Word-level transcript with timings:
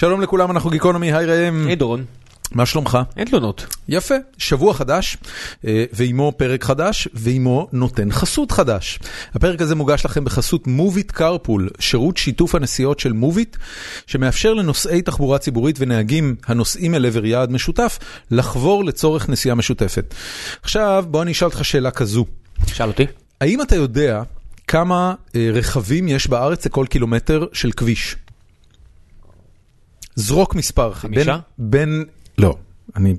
שלום 0.00 0.20
לכולם, 0.20 0.50
אנחנו 0.50 0.70
גיקונומי, 0.70 1.12
היי 1.12 1.26
ראם. 1.26 1.66
היי 1.66 1.76
דורון. 1.76 2.04
מה 2.52 2.66
שלומך? 2.66 2.98
אין 3.16 3.28
תלונות. 3.28 3.66
יפה, 3.88 4.14
שבוע 4.38 4.74
חדש, 4.74 5.16
אה, 5.66 5.84
ועימו 5.92 6.32
פרק 6.36 6.64
חדש, 6.64 7.08
ועימו 7.14 7.68
נותן 7.72 8.12
חסות 8.12 8.52
חדש. 8.52 8.98
הפרק 9.34 9.60
הזה 9.60 9.74
מוגש 9.74 10.04
לכם 10.04 10.24
בחסות 10.24 10.66
מוביט 10.66 11.10
קרפול, 11.10 11.70
שירות 11.80 12.16
שיתוף 12.16 12.54
הנסיעות 12.54 13.00
של 13.00 13.12
מוביט, 13.12 13.56
שמאפשר 14.06 14.54
לנוסעי 14.54 15.02
תחבורה 15.02 15.38
ציבורית 15.38 15.76
ונהגים 15.78 16.36
הנוסעים 16.46 16.94
אל 16.94 17.06
עבר 17.06 17.24
יעד 17.24 17.50
משותף, 17.50 17.98
לחבור 18.30 18.84
לצורך 18.84 19.28
נסיעה 19.28 19.54
משותפת. 19.54 20.14
עכשיו, 20.62 21.04
בוא 21.08 21.22
אני 21.22 21.32
אשאל 21.32 21.48
אותך 21.48 21.64
שאלה 21.64 21.90
כזו. 21.90 22.24
שאל 22.66 22.88
אותי. 22.88 23.06
האם 23.40 23.62
אתה 23.62 23.76
יודע 23.76 24.22
כמה 24.66 25.14
אה, 25.36 25.50
רכבים 25.52 26.08
יש 26.08 26.26
בארץ 26.26 26.66
לכל 26.66 26.86
קילומטר 26.88 27.46
של 27.52 27.72
כביש? 27.72 28.16
זרוק 30.18 30.54
מספר. 30.54 30.92
חמישה? 30.94 31.38
בין... 31.58 32.04
לא, 32.38 32.56
אני... 32.96 33.14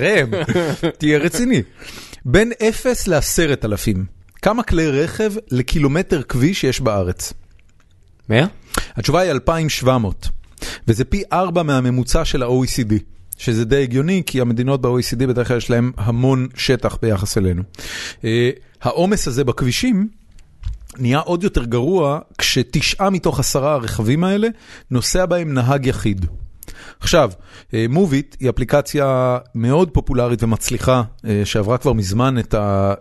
ראם, 0.00 0.30
תהיה 0.98 1.18
רציני. 1.18 1.62
בין 2.24 2.52
0 2.68 3.08
ל-10,000, 3.08 3.98
כמה 4.42 4.62
כלי 4.62 4.90
רכב 4.90 5.32
לקילומטר 5.50 6.22
כביש 6.22 6.64
יש 6.64 6.80
בארץ? 6.80 7.32
מאה? 8.28 8.46
התשובה 8.96 9.20
היא 9.20 9.30
2,700, 9.30 10.28
וזה 10.88 11.04
פי 11.04 11.22
4 11.32 11.62
מהממוצע 11.62 12.24
של 12.24 12.42
ה-OECD, 12.42 12.94
שזה 13.38 13.64
די 13.64 13.82
הגיוני, 13.82 14.22
כי 14.26 14.40
המדינות 14.40 14.80
ב-OECD 14.80 15.26
בדרך 15.26 15.48
כלל 15.48 15.56
יש 15.56 15.70
להן 15.70 15.90
המון 15.96 16.48
שטח 16.56 16.98
ביחס 17.02 17.38
אלינו. 17.38 17.62
אה, 18.24 18.50
העומס 18.82 19.28
הזה 19.28 19.44
בכבישים 19.44 20.08
נהיה 20.98 21.18
עוד 21.18 21.44
יותר 21.44 21.64
גרוע 21.64 22.18
כשתשעה 22.38 23.10
מתוך 23.10 23.40
עשרה 23.40 23.72
הרכבים 23.72 24.24
האלה 24.24 24.48
נוסע 24.90 25.26
בהם 25.26 25.54
נהג 25.54 25.86
יחיד. 25.86 26.26
עכשיו, 27.00 27.30
מוביט 27.88 28.36
היא 28.40 28.50
אפליקציה 28.50 29.38
מאוד 29.54 29.90
פופולרית 29.90 30.42
ומצליחה, 30.42 31.02
אה, 31.26 31.42
שעברה 31.44 31.78
כבר 31.78 31.92
מזמן 31.92 32.38
את 32.38 32.54
ה... 32.54 32.94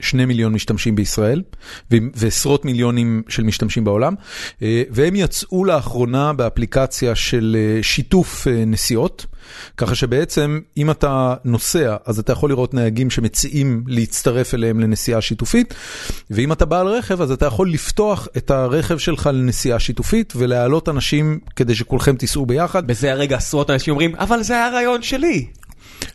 שני 0.00 0.24
מיליון 0.24 0.52
משתמשים 0.52 0.96
בישראל 0.96 1.42
ועשרות 1.90 2.64
מיליונים 2.64 3.22
של 3.28 3.42
משתמשים 3.42 3.84
בעולם, 3.84 4.14
אה, 4.62 4.82
והם 4.90 5.16
יצאו 5.16 5.64
לאחרונה 5.64 6.32
באפליקציה 6.32 7.14
של 7.14 7.56
אה, 7.58 7.82
שיתוף 7.82 8.48
אה, 8.48 8.64
נסיעות, 8.66 9.26
ככה 9.76 9.94
שבעצם 9.94 10.60
אם 10.76 10.90
אתה 10.90 11.34
נוסע 11.44 11.96
אז 12.04 12.18
אתה 12.18 12.32
יכול 12.32 12.50
לראות 12.50 12.74
נהגים 12.74 13.10
שמציעים 13.10 13.84
להצטרף 13.86 14.54
אליהם 14.54 14.80
לנסיעה 14.80 15.20
שיתופית, 15.20 15.74
ואם 16.30 16.52
אתה 16.52 16.64
בעל 16.64 16.86
רכב 16.86 17.20
אז 17.20 17.30
אתה 17.30 17.46
יכול 17.46 17.70
לפתוח 17.70 18.28
את 18.36 18.50
הרכב 18.50 18.98
שלך 18.98 19.30
לנסיעה 19.32 19.78
שיתופית 19.78 20.32
ולהעלות 20.36 20.88
אנשים 20.88 21.40
כדי 21.56 21.74
שכולכם 21.74 22.16
תיסעו 22.16 22.46
ביחד. 22.46 22.86
בזה 22.86 23.12
הרגע 23.12 23.36
עשרות 23.36 23.70
אנשים 23.70 23.92
אומרים, 23.92 24.14
אבל 24.14 24.42
זה 24.42 24.54
היה 24.54 24.66
הרעיון 24.66 25.02
שלי. 25.02 25.46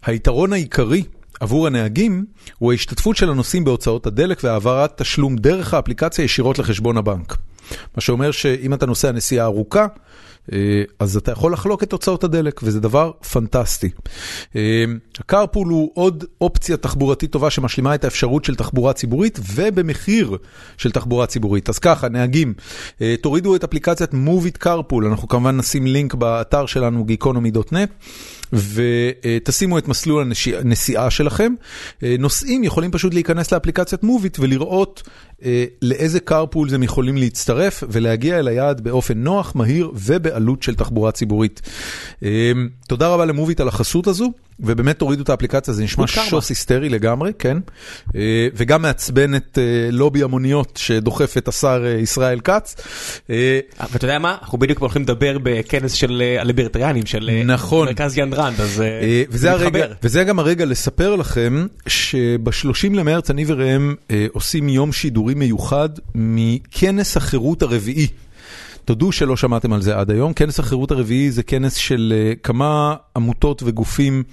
היתרון 0.06 0.54
העיקרי 0.54 1.04
עבור 1.40 1.68
הנהגים 1.68 2.26
הוא 2.58 2.72
ההשתתפות 2.72 3.18
של 3.18 3.30
הנוסעים 3.30 3.64
בהוצאות 3.64 4.08
הדלק 4.08 4.42
והעברת 4.44 5.02
תשלום 5.02 5.36
דרך 5.36 5.74
האפליקציה 5.74 6.26
ישירות 6.26 6.60
לחשבון 6.60 6.98
הבנק. 6.98 7.38
מה 7.96 8.02
שאומר 8.02 8.32
שאם 8.32 8.74
אתה 8.74 8.86
נוסע 8.86 9.12
נסיעה 9.12 9.46
ארוכה, 9.46 9.88
אה, 10.54 10.84
אז 11.00 11.18
אתה 11.18 11.32
יכול 11.32 11.54
לחלוק 11.54 11.84
את 11.84 11.92
הוצאות 11.92 12.24
הדלק, 12.24 12.62
וזה 12.64 12.80
דבר 12.80 13.12
פנטסטי. 13.32 13.90
אה, 14.56 14.84
הקרפול 15.20 15.68
הוא 15.68 15.92
עוד 15.94 16.24
אופציה 16.42 16.78
תחבורתית 16.78 17.32
טובה 17.32 17.50
שמשלימה 17.50 17.96
את 17.96 18.04
האפשרות 18.04 18.46
של 18.46 18.56
תחבורה 18.56 18.94
ציבורית 18.94 19.40
ובמחיר 19.54 20.38
של 20.78 20.92
תחבורה 20.92 21.26
ציבורית. 21.26 21.70
אז 21.70 21.80
ככה, 21.80 22.10
נהגים, 22.10 22.54
אה, 23.02 23.16
תורידו 23.22 23.56
את 23.56 23.64
אפליקציית 23.64 24.14
מוביט 24.14 24.58
קרפול, 24.58 25.06
אנחנו 25.06 25.28
כמובן 25.28 25.58
נשים 25.58 25.88
לינק 25.88 26.14
באתר 26.14 26.66
שלנו, 26.66 27.06
geekonomy.net. 27.10 28.06
ותשימו 28.54 29.78
את 29.78 29.88
מסלול 29.88 30.32
הנסיעה 30.60 31.12
שלכם. 31.12 31.54
אה, 32.04 32.16
נוסעים 32.20 32.64
יכולים 32.64 32.92
פשוט 32.92 33.14
להיכנס 33.14 33.52
לאפליקציית 33.52 34.04
מוביט 34.04 34.40
ולראות 34.40 35.10
לאיזה 35.82 36.20
carpools 36.30 36.74
הם 36.74 36.84
יכולים 36.84 37.18
להצטרף 37.18 37.84
ולהגיע 37.90 38.40
אל 38.40 38.48
היעד 38.48 38.82
באופן 38.82 39.18
נוח, 39.18 39.56
מהיר 39.56 39.92
ובעלות 39.94 40.64
של 40.64 40.76
תחבורה 40.76 41.12
ציבורית. 41.12 41.62
אה, 42.24 42.52
תודה 42.88 43.08
רבה 43.08 43.26
למוביט 43.26 43.60
על 43.60 43.68
החסות 43.68 44.08
הזו, 44.08 44.32
ובאמת 44.60 45.00
תורידו 45.00 45.24
את 45.24 45.30
האפליקציה, 45.30 45.74
זה 45.74 45.84
נשמע. 45.84 46.08
שוס 46.08 46.50
היסטרי 46.50 46.90
לגמרי, 46.90 47.32
כן. 47.40 47.58
אה, 48.16 48.48
וגם 48.54 48.82
מעצבן 48.82 49.36
את 49.36 49.58
אה, 49.58 49.92
לובי 49.92 50.24
המוניות 50.24 50.80
שדוחף 50.82 51.38
את 51.38 51.48
השר 51.48 51.84
אה, 51.86 51.92
ישראל 51.92 52.40
כץ. 52.40 52.76
אה, 53.30 53.60
ואתה 53.92 54.06
יודע 54.06 54.20
מה? 54.20 54.38
אנחנו 54.42 54.58
בדיוק 54.58 54.80
הולכים 54.80 55.02
לדבר 55.02 55.38
בכנס 55.44 55.94
של 55.94 56.22
אה, 56.26 56.42
הליברטריאנים, 56.42 57.06
של 57.06 57.30
אה, 57.30 57.44
נכון. 57.44 57.88
מרכז 57.88 58.18
יאן 58.18 58.34
רנד, 58.34 58.62
אז 58.62 58.82
אה, 58.82 58.86
אה, 58.86 59.24
זה 59.30 59.52
הרגע, 59.52 59.68
מתחבר. 59.68 59.94
וזה 60.04 60.24
גם 60.24 60.40
הרגע 60.40 60.66
לספר 60.66 61.16
לכם 61.16 61.68
שב-30 61.88 62.94
למרץ 62.94 63.30
אני 63.30 63.44
וראם 63.48 63.96
אה, 64.12 64.26
עושים 64.34 64.70
יום 64.70 64.92
שידורי 64.92 65.29
מיוחד 65.36 65.90
מכנס 66.16 67.18
החירות 67.18 67.62
הרביעי. 67.62 68.08
תודו 68.86 69.12
שלא 69.12 69.38
שמעתם 69.38 69.74
על 69.74 69.82
זה 69.82 69.98
עד 69.98 70.12
היום, 70.12 70.34
כנס 70.34 70.60
החירות 70.60 70.92
הרביעי 70.92 71.32
זה 71.32 71.44
כנס 71.44 71.74
של 71.76 72.14
אה, 72.16 72.34
כמה 72.44 72.96
עמותות 73.16 73.64
וגופים 73.66 74.24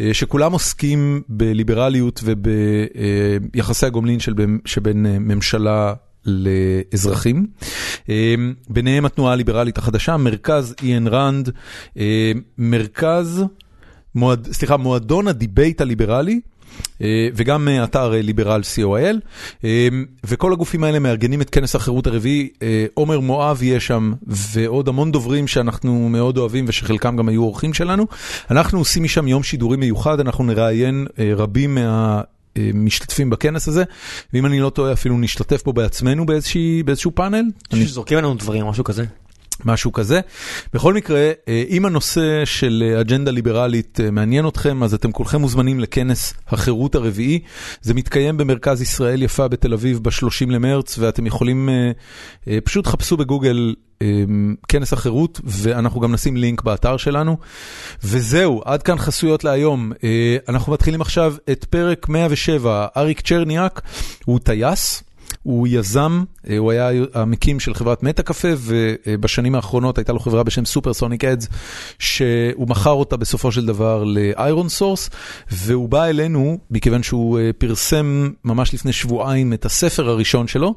אה, 0.00 0.14
שכולם 0.14 0.52
עוסקים 0.52 1.22
בליברליות 1.28 2.20
וביחסי 2.24 3.86
הגומלין 3.86 4.20
של 4.20 4.32
בין- 4.32 4.58
שבין 4.64 5.06
אה, 5.06 5.18
ממשלה 5.18 5.94
לאזרחים. 6.26 7.46
אה, 8.08 8.34
ביניהם 8.68 9.04
התנועה 9.04 9.32
הליברלית 9.32 9.78
החדשה, 9.78 10.16
מרכז 10.16 10.74
איין 10.82 11.08
ראנד, 11.08 11.50
אה, 11.98 12.32
מרכז, 12.58 13.44
מועד, 14.14 14.48
סליחה, 14.52 14.76
מועדון 14.76 15.28
הדיבייט 15.28 15.80
הליברלי. 15.80 16.40
אה, 17.02 17.28
וגם 17.34 17.68
אה, 17.68 17.84
אתר 17.84 18.14
אה, 18.14 18.22
ליברל 18.22 18.60
co.il 18.60 19.66
וכל 20.24 20.52
הגופים 20.52 20.84
האלה 20.84 20.98
מארגנים 20.98 21.40
את 21.40 21.50
כנס 21.50 21.74
החירות 21.74 22.06
הרביעי, 22.06 22.48
עומר 22.94 23.20
מואב 23.20 23.62
יהיה 23.62 23.80
שם 23.80 24.12
ועוד 24.26 24.88
המון 24.88 25.12
דוברים 25.12 25.46
שאנחנו 25.46 26.08
מאוד 26.08 26.38
אוהבים 26.38 26.64
ושחלקם 26.68 27.16
גם 27.16 27.28
היו 27.28 27.42
אורחים 27.42 27.74
שלנו. 27.74 28.06
אנחנו 28.50 28.78
עושים 28.78 29.02
משם 29.02 29.28
יום 29.28 29.42
שידורי 29.42 29.76
מיוחד, 29.76 30.20
אנחנו 30.20 30.44
נראיין 30.44 31.06
רבים 31.36 31.74
מה... 31.74 32.20
משתתפים 32.74 33.30
בכנס 33.30 33.68
הזה, 33.68 33.84
ואם 34.32 34.46
אני 34.46 34.60
לא 34.60 34.70
טועה 34.70 34.92
אפילו 34.92 35.18
נשתתף 35.18 35.64
בו 35.64 35.72
בעצמנו 35.72 36.26
באיזשהו 36.84 37.10
פאנל. 37.14 37.38
אני 37.38 37.50
חושב 37.70 37.86
שזורקים 37.86 38.18
עלינו 38.18 38.34
דברים, 38.34 38.66
משהו 38.66 38.84
כזה. 38.84 39.04
משהו 39.64 39.92
כזה. 39.92 40.20
בכל 40.72 40.94
מקרה, 40.94 41.30
אה, 41.48 41.64
אם 41.68 41.84
הנושא 41.84 42.44
של 42.44 42.84
אה, 42.86 43.00
אג'נדה 43.00 43.30
ליברלית 43.30 44.00
אה, 44.00 44.10
מעניין 44.10 44.48
אתכם, 44.48 44.82
אז 44.82 44.94
אתם 44.94 45.12
כולכם 45.12 45.40
מוזמנים 45.40 45.80
לכנס 45.80 46.34
החירות 46.48 46.94
הרביעי. 46.94 47.40
זה 47.82 47.94
מתקיים 47.94 48.36
במרכז 48.36 48.82
ישראל 48.82 49.22
יפה 49.22 49.48
בתל 49.48 49.72
אביב 49.72 49.98
ב-30 50.02 50.50
למרץ, 50.50 50.98
ואתם 50.98 51.26
יכולים, 51.26 51.68
פשוט 52.64 52.86
חפשו 52.86 53.16
בגוגל 53.16 53.74
כנס 54.68 54.92
החירות, 54.92 55.40
ואנחנו 55.44 56.00
גם 56.00 56.12
נשים 56.12 56.36
לינק 56.36 56.62
באתר 56.62 56.96
שלנו. 56.96 57.36
וזהו, 58.04 58.62
עד 58.64 58.82
כאן 58.82 58.98
חסויות 58.98 59.44
להיום. 59.44 59.92
אנחנו 60.48 60.72
מתחילים 60.72 61.00
עכשיו 61.00 61.34
את 61.50 61.64
פרק 61.64 62.08
107. 62.08 62.86
אריק 62.96 63.20
צ'רניאק 63.20 63.80
הוא 64.24 64.38
טייס. 64.38 65.02
הוא 65.42 65.68
יזם, 65.70 66.24
אה, 66.50 66.58
הוא 66.58 66.70
היה 66.70 66.90
המקים 67.14 67.60
של 67.60 67.74
חברת 67.74 68.02
Metacafe, 68.02 68.48
ובשנים 68.58 69.54
האחרונות 69.54 69.98
הייתה 69.98 70.12
לו 70.12 70.18
חברה 70.18 70.42
בשם 70.42 70.64
Supersonic 70.64 71.24
Ads, 71.24 71.48
שהוא 71.98 72.68
מכר 72.68 72.90
אותה 72.90 73.16
בסופו 73.16 73.52
של 73.52 73.66
דבר 73.66 74.04
ל 74.04 74.68
ironSource, 74.68 75.10
והוא 75.52 75.88
בא 75.88 76.04
אלינו, 76.04 76.58
מכיוון 76.70 77.02
שהוא 77.02 77.38
אה, 77.38 77.50
פרסם 77.58 78.30
ממש 78.44 78.74
לפני 78.74 78.92
שבועיים 78.92 79.52
את 79.52 79.64
הספר 79.64 80.08
הראשון 80.08 80.46
שלו. 80.48 80.74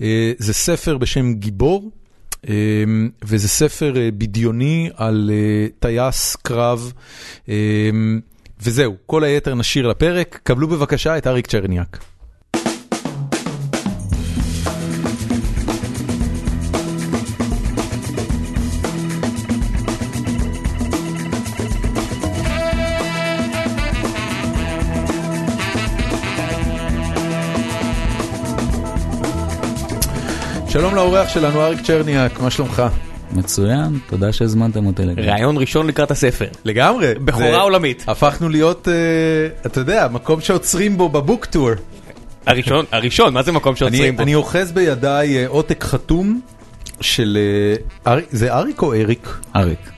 אה, 0.00 0.32
זה 0.38 0.54
ספר 0.54 0.98
בשם 0.98 1.34
גיבור. 1.34 1.90
וזה 3.24 3.48
ספר 3.48 3.94
בדיוני 4.18 4.90
על 4.96 5.30
טייס 5.78 6.36
קרב, 6.36 6.92
וזהו, 8.62 8.96
כל 9.06 9.24
היתר 9.24 9.54
נשאיר 9.54 9.86
לפרק. 9.86 10.40
קבלו 10.42 10.68
בבקשה 10.68 11.18
את 11.18 11.26
אריק 11.26 11.46
צ'רניאק. 11.46 11.98
שלום 30.70 30.94
לאורח 30.94 31.28
שלנו, 31.28 31.60
אריק 31.62 31.80
צ'רניאק, 31.80 32.40
מה 32.40 32.50
שלומך? 32.50 32.82
מצוין, 33.32 33.98
תודה 34.06 34.32
שהזמנתם 34.32 34.86
אותי 34.86 35.02
לגמרי. 35.02 35.30
ראיון 35.30 35.56
ראשון 35.58 35.86
לקראת 35.86 36.10
הספר. 36.10 36.46
לגמרי. 36.64 37.14
בכורה 37.14 37.60
עולמית. 37.60 38.04
הפכנו 38.08 38.48
להיות, 38.48 38.88
אה, 38.88 38.94
אתה 39.66 39.80
יודע, 39.80 40.08
מקום 40.12 40.40
שעוצרים 40.40 40.96
בו 40.96 41.08
בבוק 41.08 41.46
טור. 41.46 41.70
הראשון, 42.46 42.84
הראשון, 42.92 43.34
מה 43.34 43.42
זה 43.42 43.52
מקום 43.52 43.70
אני 43.70 43.78
שעוצרים 43.78 44.16
בו? 44.16 44.22
אני 44.22 44.34
אוחז 44.34 44.72
בידיי 44.72 45.38
אה, 45.38 45.46
עותק 45.48 45.84
חתום 45.84 46.40
של... 47.00 47.38
אה, 48.06 48.18
זה 48.30 48.54
אריק 48.54 48.82
או 48.82 48.94
אריק? 48.94 49.38
אריק. 49.56 49.90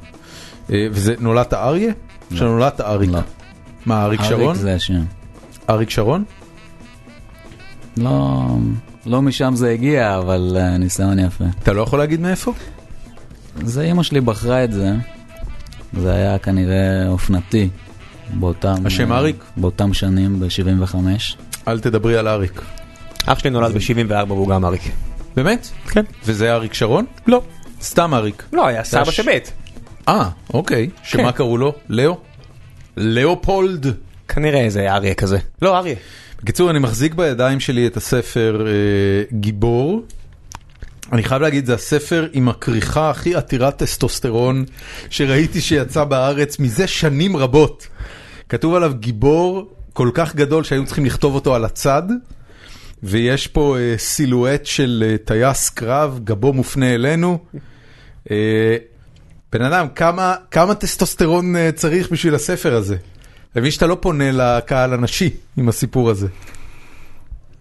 וזה 0.69 1.15
נולדת 1.21 1.55
אריה? 1.55 1.93
שנולדת 2.35 2.81
אריק. 2.81 3.11
לא. 3.11 3.21
מה, 3.87 4.05
אריק 4.05 4.21
שרון? 4.23 4.43
אריק 4.43 4.61
זה 4.61 4.75
השם. 4.75 5.03
אריק 5.71 5.91
שרון? 5.91 6.25
לא, 7.97 8.47
לא 9.07 9.23
משם 9.23 9.53
זה 9.57 9.71
הגיע, 9.71 10.19
אבל 10.19 10.57
אה, 10.61 10.79
ניסיון 10.79 11.19
יפה. 11.19 11.45
אתה 11.63 11.73
לא 11.73 11.83
יכול 11.83 11.99
להגיד 11.99 12.21
מאיפה? 12.21 12.53
זה 13.65 13.83
אימא 13.83 14.03
שלי 14.03 14.21
בחרה 14.21 14.65
את 14.65 14.73
זה. 14.73 14.91
זה 15.99 16.15
היה 16.15 16.39
כנראה 16.39 17.09
אופנתי. 17.09 17.69
באותם... 18.35 18.75
השם 18.87 19.13
אה, 19.13 19.19
אריק? 19.19 19.45
באותם 19.57 19.95
שנים, 19.95 20.41
ב-75. 20.41 20.97
אל 21.69 21.81
תדברי 21.81 22.17
על 22.19 22.29
אריק. 22.29 22.63
אח 23.27 23.39
שלי 23.39 23.51
נולד 23.51 23.73
ב-74 23.75 24.13
והוא 24.29 24.49
גם 24.49 24.65
אריק. 24.65 24.83
באמת? 25.37 25.69
כן. 25.91 26.03
וזה 26.27 26.53
אריק 26.55 26.75
שרון? 26.75 27.05
לא. 27.27 27.43
סתם 27.83 28.15
אריק. 28.15 28.43
לא, 28.53 28.67
היה 28.67 28.85
סבא 28.85 29.01
הש- 29.01 29.17
שמת. 29.17 29.51
אה, 30.09 30.29
אוקיי. 30.55 30.91
שמה 31.03 31.33
כן. 31.33 31.39
קראו 31.39 31.57
לו? 31.59 31.73
לאו? 31.89 32.19
לאופולד. 32.97 33.87
כנראה 34.29 34.61
איזה 34.61 34.93
אריה 34.95 35.15
כזה. 35.15 35.39
לא, 35.63 35.77
אריה. 35.79 35.95
בקיצור, 36.43 36.71
אני 36.71 36.79
מחזיק 36.79 37.15
בידיים 37.15 37.61
שלי 37.61 37.87
את 37.87 37.97
הספר 37.97 38.67
אה, 38.67 38.73
גיבור. 39.33 40.03
אני 41.13 41.23
חייב 41.23 41.43
להגיד, 41.43 41.67
זה 41.67 41.75
הספר 41.75 42.29
עם 42.33 42.49
הכריכה 42.49 43.11
הכי 43.11 43.35
עתירת 43.35 43.77
טסטוסטרון 43.77 44.65
שראיתי 45.11 45.61
שיצא 45.61 46.05
בארץ 46.05 46.59
מזה 46.59 46.87
שנים 46.87 47.37
רבות. 47.37 47.89
כתוב 48.49 48.75
עליו 48.75 48.93
גיבור 48.95 49.71
כל 49.93 50.11
כך 50.15 50.35
גדול 50.35 50.65
שהיו 50.65 50.87
צריכים 50.87 51.05
לכתוב 51.05 51.35
אותו 51.35 51.55
על 51.55 51.65
הצד, 51.65 52.03
ויש 53.03 53.47
פה 53.47 53.77
אה, 53.79 53.95
סילואט 53.99 54.67
של 54.67 55.05
אה, 55.07 55.17
טייס 55.25 55.71
קרב, 55.71 56.21
גבו 56.25 56.53
מופנה 56.53 56.95
אלינו. 56.95 57.39
אה, 58.31 58.77
בן 59.53 59.63
אדם, 59.63 59.89
כמה, 59.89 60.35
כמה 60.51 60.75
טסטוסטרון 60.75 61.57
אה, 61.57 61.73
צריך 61.73 62.13
בשביל 62.13 62.35
הספר 62.35 62.75
הזה? 62.75 62.97
אתה 63.53 63.61
מבין 63.61 63.71
שאתה 63.71 63.87
לא 63.87 63.97
פונה 64.01 64.33
לקהל 64.33 64.93
הנשי 64.93 65.31
עם 65.57 65.69
הסיפור 65.69 66.11
הזה. 66.11 66.29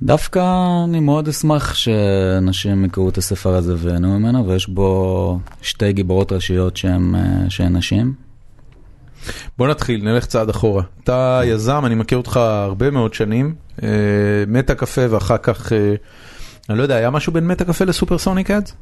דווקא 0.02 0.40
אני 0.84 1.00
מאוד 1.00 1.28
אשמח 1.28 1.74
שאנשים 1.74 2.86
יקראו 2.86 3.10
את 3.10 3.18
הספר 3.18 3.56
הזה 3.56 3.76
ויהנו 3.78 4.20
ממנו, 4.20 4.48
ויש 4.48 4.70
בו 4.70 5.40
שתי 5.62 5.94
גיבורות 5.94 6.32
ראשיות 6.32 6.78
שהן 6.78 7.16
אה, 7.16 7.50
שהן 7.50 7.76
נשים. 7.76 8.14
בוא 9.58 9.68
נתחיל, 9.68 10.04
נלך 10.04 10.26
צעד 10.26 10.50
אחורה. 10.50 10.84
אתה 11.04 11.42
יזם, 11.46 11.86
אני 11.86 11.96
מכיר 11.96 12.18
אותך 12.18 12.38
הרבה 12.38 12.92
מאוד 12.92 13.14
שנים, 13.14 13.56
אה, 13.84 13.90
מטה 14.48 14.76
קפה 14.76 15.02
ואחר 15.10 15.38
כך, 15.38 15.74
אה, 15.74 15.96
אני 16.70 16.78
לא 16.78 16.84
יודע, 16.84 16.96
היה 16.96 17.10
משהו 17.10 17.34
בין 17.34 17.48
מטה 17.48 17.66
קפה 17.66 17.86
לסופרסוניק 17.86 18.52
אדס? 18.52 18.74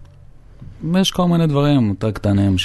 ויש 0.94 1.12
כל 1.12 1.26
מיני 1.26 1.48
דברים 1.48 1.90
יותר 1.90 2.12
קטנים 2.12 2.56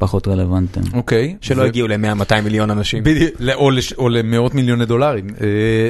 שפחות 0.00 0.28
רלוונטיים. 0.28 0.84
אוקיי. 0.94 1.36
שלא 1.40 1.62
ו- 1.62 1.64
הגיעו 1.64 1.88
ל-100-200 1.88 2.40
מיליון 2.44 2.70
אנשים. 2.70 3.04
בדיוק, 3.04 3.30
או 3.54 3.70
לש- 3.70 3.92
או 3.92 4.08
למאות 4.08 4.54
מיליוני 4.54 4.86
דולרים. 4.86 5.26
אה, 5.40 5.46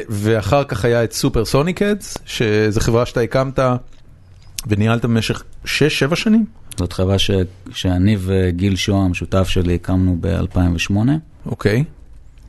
ואחר 0.08 0.64
כך 0.64 0.84
היה 0.84 1.04
את 1.04 1.12
סופרסוניק 1.12 1.82
אדס, 1.82 2.18
שזו 2.26 2.80
חברה 2.80 3.06
שאתה 3.06 3.20
הקמת 3.20 3.58
וניהלת 4.66 5.04
במשך 5.04 5.42
6-7 5.64 5.68
שנים? 6.14 6.44
זאת 6.78 6.92
חברה 6.92 7.18
ש... 7.18 7.30
שאני 7.72 8.16
וגיל 8.20 8.76
שוהם, 8.76 9.14
שותף 9.14 9.48
שלי, 9.48 9.74
הקמנו 9.74 10.16
ב-2008, 10.20 10.92
אוקיי. 11.46 11.84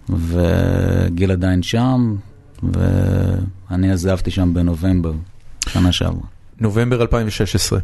וגיל 0.10 1.32
עדיין 1.32 1.64
שם, 1.64 2.16
ואני 2.64 3.92
עזבתי 3.92 4.32
שם 4.32 4.54
בנובמבר, 4.54 5.14
שנה 5.68 5.92
שעברה. 5.92 6.24
נובמבר 6.60 7.02
2016. 7.02 7.80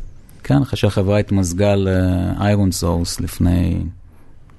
כן, 0.47 0.61
אחרי 0.61 0.77
שהחברה 0.77 1.19
התמזגה 1.19 1.75
ל 1.75 2.71
ironSource 2.71 3.19
לפני 3.19 3.77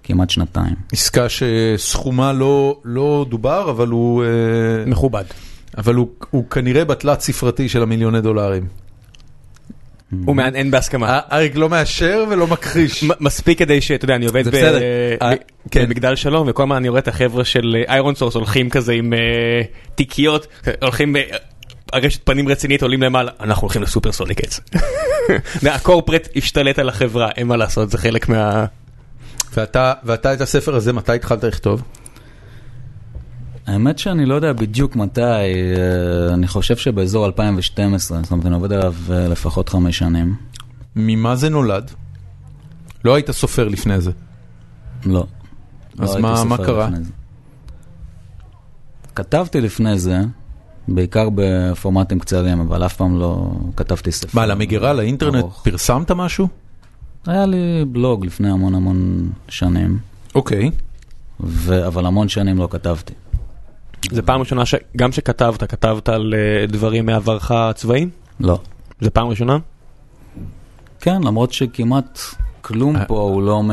כמעט 0.03 0.31
שנתיים. 0.31 0.75
עסקה 0.93 1.27
שסכומה 1.29 2.33
לא, 2.33 2.81
לא 2.85 3.27
דובר, 3.29 3.71
אבל 3.71 3.89
הוא... 3.89 4.25
אה, 4.25 4.29
מכובד. 4.87 5.25
אבל 5.79 5.95
הוא, 5.95 6.09
הוא 6.31 6.51
כנראה 6.51 6.85
בתלת 6.85 7.21
ספרתי 7.21 7.69
של 7.69 7.83
המיליוני 7.83 8.21
דולרים. 8.21 8.67
הוא 10.25 10.37
מהנהן 10.37 10.71
בהסכמה. 10.71 11.21
אריק 11.33 11.57
לא 11.57 11.69
מאשר 11.69 12.25
ולא 12.31 12.47
מכחיש. 12.47 13.05
מספיק 13.21 13.59
כדי 13.59 13.81
שאתה 13.81 14.05
יודע, 14.05 14.15
אני 14.15 14.27
עובד. 14.27 14.55
אה, 14.55 15.33
כן. 15.71 15.85
במגדל 15.85 16.17
שלום, 16.17 16.49
וכל 16.51 16.63
הזמן 16.63 16.77
אני 16.77 16.89
רואה 16.89 17.01
את 17.01 17.09
החבר'ה 17.09 17.45
של 17.45 17.77
ironSource 17.89 18.35
הולכים 18.35 18.71
כזה 18.71 18.93
עם 18.93 19.13
אה, 19.13 19.19
תיקיות, 19.95 20.47
הולכים, 20.83 21.17
הרשת 21.93 22.21
פנים 22.25 22.49
רצינית 22.49 22.83
עולים 22.83 23.03
למעלה, 23.03 23.31
אנחנו 23.41 23.63
הולכים 23.63 23.83
לסופר 23.83 24.13
סוניקץ. 24.13 24.61
הקורפרט 25.75 26.29
השתלט 26.37 26.79
על 26.79 26.89
החברה, 26.89 27.31
אין 27.31 27.47
מה 27.47 27.57
לעשות, 27.57 27.91
זה 27.91 27.99
חלק 27.99 28.29
מה... 28.29 28.65
ואתה, 29.57 29.93
ואתה 30.05 30.35
את 30.35 30.41
הספר 30.41 30.75
הזה, 30.75 30.93
מתי 30.93 31.13
התחלת 31.13 31.45
לכתוב? 31.45 31.83
האמת 33.67 33.99
שאני 33.99 34.27
לא 34.27 34.35
יודע 34.35 34.53
בדיוק 34.53 34.97
מתי, 34.97 35.21
אה, 35.21 36.35
אני 36.35 36.47
חושב 36.47 36.77
שבאזור 36.77 37.27
2012, 37.27 38.23
זאת 38.23 38.31
אומרת, 38.31 38.47
אני 38.47 38.55
עובד 38.55 38.73
עליו 38.73 38.95
אה, 39.11 39.29
לפחות 39.29 39.69
חמש 39.69 39.99
שנים. 39.99 40.35
ממה 40.97 41.37
זה 41.37 41.49
נולד? 41.49 41.91
לא 43.05 43.15
היית 43.15 43.31
סופר 43.31 43.69
לפני 43.69 44.01
זה. 44.01 44.11
לא. 45.07 45.27
אז 45.99 46.15
לא 46.15 46.21
מה- 46.21 46.45
מה 46.45 46.57
קרה? 46.57 46.89
כתבתי 49.15 49.61
לפני 49.61 49.99
זה, 49.99 50.21
בעיקר 50.89 51.29
בפורמטים 51.35 52.19
קצרים, 52.19 52.61
אבל 52.61 52.87
אף 52.87 52.97
פעם 52.97 53.19
לא 53.19 53.51
כתבתי 53.77 54.13
ספר. 54.13 54.41
מה, 54.41 54.47
למגירה, 54.47 54.93
לאינטרנט, 54.93 55.43
ארוך. 55.43 55.61
פרסמת 55.65 56.11
משהו? 56.11 56.49
היה 57.27 57.47
לי 57.47 57.85
בלוג 57.89 58.27
לפני 58.27 58.51
המון 58.51 58.75
המון 58.75 59.31
שנים, 59.49 59.99
אוקיי. 60.35 60.71
ו... 61.41 61.87
אבל 61.87 62.07
המון 62.07 62.29
שנים 62.29 62.59
לא 62.59 62.69
כתבתי. 62.71 63.15
זה 64.11 64.23
פעם 64.23 64.41
ראשונה 64.41 64.67
שגם 64.67 65.13
שכתבת, 65.13 65.71
כתבת 65.71 66.09
על 66.09 66.35
אה, 66.35 66.67
דברים 66.67 67.07
מעברך 67.07 67.51
הצבאי? 67.51 68.07
לא. 68.41 68.61
זה 69.01 69.11
פעם 69.11 69.29
ראשונה? 69.29 69.59
כן, 71.01 71.23
למרות 71.23 71.53
שכמעט 71.53 72.19
כלום 72.61 72.97
אה. 72.97 73.05
פה 73.05 73.21
הוא 73.21 73.43
לא, 73.43 73.63
מ... 73.63 73.71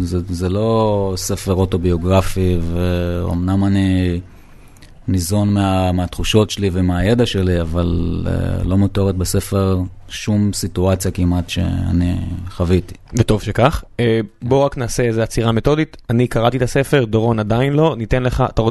זה, 0.00 0.18
זה 0.28 0.48
לא 0.48 1.12
ספר 1.16 1.54
אוטוביוגרפי, 1.54 2.58
ואומנם 2.72 3.64
אני 3.64 4.20
ניזון 5.08 5.54
מה, 5.54 5.92
מהתחושות 5.92 6.50
שלי 6.50 6.70
ומהידע 6.72 7.26
שלי, 7.26 7.60
אבל 7.60 8.22
uh, 8.26 8.68
לא 8.68 8.78
מתוארת 8.78 9.16
בספר 9.16 9.78
שום 10.08 10.52
סיטואציה 10.52 11.10
כמעט 11.10 11.48
שאני 11.48 12.16
חוויתי. 12.50 12.94
וטוב 13.14 13.42
שכך. 13.42 13.84
אה, 14.00 14.20
בוא 14.42 14.64
רק 14.64 14.76
נעשה 14.76 15.02
איזה 15.02 15.22
עצירה 15.22 15.52
מתודית. 15.52 15.96
אני 16.10 16.26
קראתי 16.26 16.56
את 16.56 16.62
הספר, 16.62 17.04
דורון 17.04 17.38
עדיין 17.38 17.72
לא, 17.72 17.94
ניתן 17.98 18.22
לך, 18.22 18.44
אתה 18.54 18.62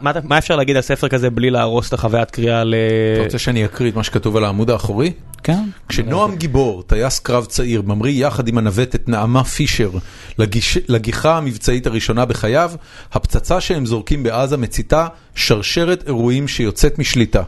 מה- 0.00 0.12
מה 0.24 0.38
אפשר 0.38 0.56
להגיד 0.56 0.76
על 0.76 0.82
ספר 0.82 1.08
כזה 1.08 1.30
בלי 1.30 1.50
להרוס 1.50 1.88
את 1.88 1.92
החוויית 1.92 2.30
קריאה 2.30 2.64
ל... 2.64 2.74
אתה 3.14 3.22
רוצה 3.24 3.38
שאני 3.38 3.64
אקריא 3.64 3.90
את 3.90 3.96
מה 3.96 4.04
שכתוב 4.04 4.36
על 4.36 4.44
העמוד 4.44 4.70
האחורי? 4.70 5.12
כן. 5.42 5.64
כשנועם 5.88 6.36
גיבור, 6.36 6.82
טייס 6.82 7.18
קרב 7.18 7.44
צעיר, 7.44 7.82
ממריא 7.82 8.26
יחד 8.26 8.48
עם 8.48 8.58
הנווטת 8.58 9.08
נעמה 9.08 9.44
פישר 9.44 9.90
לגיש... 10.38 10.78
לגיחה 10.88 11.36
המבצעית 11.36 11.86
הראשונה 11.86 12.24
בחייו, 12.24 12.72
הפצצה 13.12 13.60
שהם 13.60 13.86
זורקים 13.86 14.22
בעזה 14.22 14.56
מציתה 14.56 15.06
שרשרת 15.34 16.04
אירועים 16.06 16.48
שיוצאת 16.48 16.98
משליטה. 16.98 17.42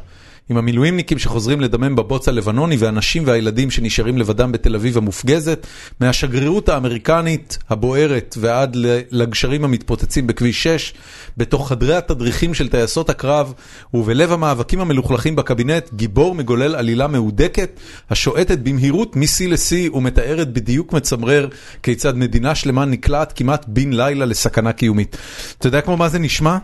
עם 0.50 0.56
המילואימניקים 0.56 1.18
שחוזרים 1.18 1.60
לדמם 1.60 1.96
בבוץ 1.96 2.28
הלבנוני 2.28 2.76
והנשים 2.76 3.22
והילדים 3.26 3.70
שנשארים 3.70 4.18
לבדם 4.18 4.52
בתל 4.52 4.74
אביב 4.74 4.96
המופגזת, 4.98 5.66
מהשגרירות 6.00 6.68
האמריקנית 6.68 7.58
הבוערת 7.68 8.34
ועד 8.40 8.76
לגשרים 9.10 9.64
המתפוצצים 9.64 10.26
בכביש 10.26 10.62
6, 10.62 10.94
בתוך 11.36 11.68
חדרי 11.68 11.96
התדריכים 11.96 12.54
של 12.54 12.68
טייסות 12.68 13.10
הקרב 13.10 13.52
ובלב 13.94 14.32
המאבקים 14.32 14.80
המלוכלכים 14.80 15.36
בקבינט, 15.36 15.90
גיבור 15.94 16.34
מגולל 16.34 16.74
עלילה 16.74 17.06
מהודקת 17.06 17.80
השועטת 18.10 18.58
במהירות 18.58 19.16
משיא 19.16 19.48
לשיא 19.48 19.90
ומתארת 19.90 20.52
בדיוק 20.52 20.92
מצמרר 20.92 21.48
כיצד 21.82 22.16
מדינה 22.16 22.54
שלמה 22.54 22.84
נקלעת 22.84 23.32
כמעט 23.36 23.64
בן 23.68 23.92
לילה 23.92 24.24
לסכנה 24.24 24.72
קיומית. 24.72 25.16
אתה 25.58 25.66
יודע 25.66 25.80
כמו 25.80 25.96
מה 25.96 26.08
זה 26.08 26.18
נשמע? 26.18 26.58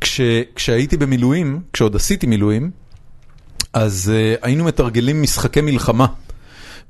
כש, 0.00 0.20
כשהייתי 0.54 0.96
במילואים, 0.96 1.60
כשעוד 1.72 1.96
עשיתי 1.96 2.26
מילואים, 2.26 2.70
אז 3.76 4.12
uh, 4.14 4.38
היינו 4.42 4.64
מתרגלים 4.64 5.22
משחקי 5.22 5.60
מלחמה. 5.60 6.06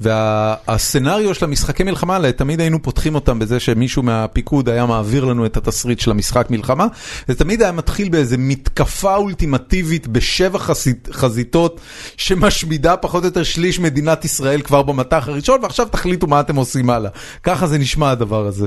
והסצנריו 0.01 1.35
של 1.35 1.45
המשחקי 1.45 1.85
מלחמה 1.85 2.15
האלה, 2.15 2.33
תמיד 2.33 2.61
היינו 2.61 2.83
פותחים 2.83 3.15
אותם 3.15 3.39
בזה 3.39 3.61
שמישהו 3.61 4.03
מהפיקוד 4.03 4.69
היה 4.69 4.87
מעביר 4.87 5.25
לנו 5.25 5.47
את 5.47 5.57
התסריט 5.57 6.01
של 6.01 6.11
המשחק 6.11 6.51
מלחמה. 6.51 6.87
זה 7.29 7.35
תמיד 7.35 7.63
היה 7.63 7.73
מתחיל 7.73 8.09
באיזה 8.09 8.37
מתקפה 8.39 9.17
אולטימטיבית 9.17 10.07
בשבע 10.07 10.59
חזית, 10.59 11.09
חזיתות 11.13 11.81
שמשמידה 12.17 12.97
פחות 12.97 13.23
או 13.23 13.29
יותר 13.29 13.43
שליש 13.43 13.81
מדינת 13.81 14.25
ישראל 14.25 14.63
כבר 14.63 14.83
במטח 14.83 15.29
הראשון, 15.29 15.63
ועכשיו 15.63 15.87
תחליטו 15.91 16.27
מה 16.27 16.41
אתם 16.41 16.57
עושים 16.57 16.91
הלאה. 16.91 17.11
ככה 17.43 17.67
זה 17.67 17.79
נשמע 17.79 18.11
הדבר 18.11 18.47
הזה. 18.47 18.67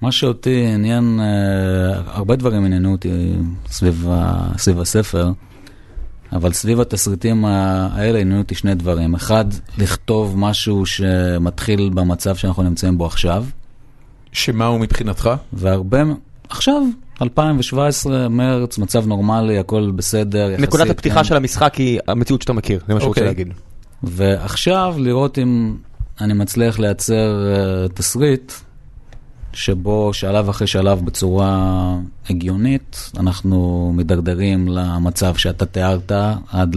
מה 0.00 0.12
שאותי 0.12 0.66
עניין, 0.66 1.20
אה, 1.20 2.00
הרבה 2.06 2.36
דברים 2.36 2.64
עניינו 2.64 2.92
אותי 2.92 3.32
סביב, 3.70 4.08
סביב 4.58 4.80
הספר. 4.80 5.30
אבל 6.32 6.52
סביב 6.52 6.80
התסריטים 6.80 7.44
האלה 7.44 8.18
עניינו 8.18 8.38
אותי 8.38 8.54
שני 8.54 8.74
דברים. 8.74 9.14
אחד, 9.14 9.44
לכתוב 9.78 10.38
משהו 10.38 10.86
שמתחיל 10.86 11.90
במצב 11.94 12.36
שאנחנו 12.36 12.62
נמצאים 12.62 12.98
בו 12.98 13.06
עכשיו. 13.06 13.44
שמה 14.32 14.66
הוא 14.66 14.80
מבחינתך? 14.80 15.30
והרבה, 15.52 16.02
עכשיו, 16.48 16.82
2017, 17.22 18.28
מרץ, 18.28 18.78
מצב 18.78 19.06
נורמלי, 19.06 19.58
הכל 19.58 19.92
בסדר, 19.96 20.50
יחסית. 20.50 20.68
נקודת 20.68 20.90
הפתיחה 20.90 21.16
כן. 21.16 21.24
של 21.24 21.36
המשחק 21.36 21.74
היא 21.74 22.00
המציאות 22.08 22.42
שאתה 22.42 22.52
מכיר, 22.52 22.80
זה 22.86 22.94
מה 22.94 23.00
שאני 23.00 23.08
רוצה 23.08 23.20
אוקיי. 23.20 23.24
להגיד. 23.24 23.48
ועכשיו 24.02 24.94
לראות 24.98 25.38
אם 25.38 25.76
אני 26.20 26.34
מצליח 26.34 26.78
לייצר 26.78 27.46
uh, 27.88 27.92
תסריט 27.92 28.52
שבו 29.54 30.12
שלב 30.12 30.48
אחרי 30.48 30.66
שלב 30.66 31.04
בצורה 31.04 31.96
הגיונית, 32.30 33.10
אנחנו 33.18 33.92
מדרדרים 33.96 34.68
למצב 34.68 35.36
שאתה 35.36 35.66
תיארת 35.66 36.12
עד 36.52 36.76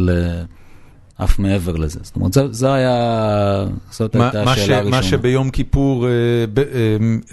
לאף 1.19 1.39
מעבר 1.39 1.75
לזה. 1.75 1.99
זאת 2.03 2.15
אומרת, 2.15 2.33
זה, 2.33 2.41
זה 2.51 2.73
היה, 2.73 3.65
זאת 3.91 4.15
מה, 4.15 4.23
הייתה 4.23 4.45
מה, 4.45 4.51
השאלה 4.51 4.65
ש, 4.65 4.69
הראשונה. 4.69 4.97
מה 4.97 5.03
שביום 5.03 5.49
כיפור 5.49 6.07
אה, 6.07 6.11
ב, 6.53 6.59
אה, 6.59 6.65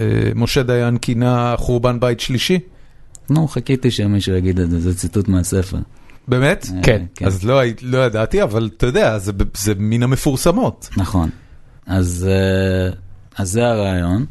אה, 0.01 0.31
משה 0.35 0.63
דיין 0.63 0.99
כינה 0.99 1.55
חורבן 1.59 2.01
בית 2.01 2.21
שלישי? 2.21 2.59
נו, 3.31 3.49
חיכיתי 3.49 3.91
שמישהו 3.91 4.35
יגיד 4.35 4.61
את 4.61 4.71
זה, 4.71 4.81
זה 4.81 4.95
ציטוט 4.95 5.29
מהספר. 5.29 5.79
באמת? 6.29 6.67
אה, 6.77 6.83
כן. 6.83 7.05
כן. 7.15 7.27
אז 7.27 7.45
לא, 7.45 7.61
לא 7.83 8.07
ידעתי, 8.07 8.43
אבל 8.43 8.71
אתה 8.77 8.87
יודע, 8.87 9.19
זה, 9.19 9.33
זה 9.57 9.73
מן 9.79 10.03
המפורסמות. 10.03 10.89
נכון. 10.97 11.31
אז, 11.87 12.29
אה, 12.31 12.95
אז 13.39 13.51
זה 13.51 13.67
הרעיון. 13.67 14.27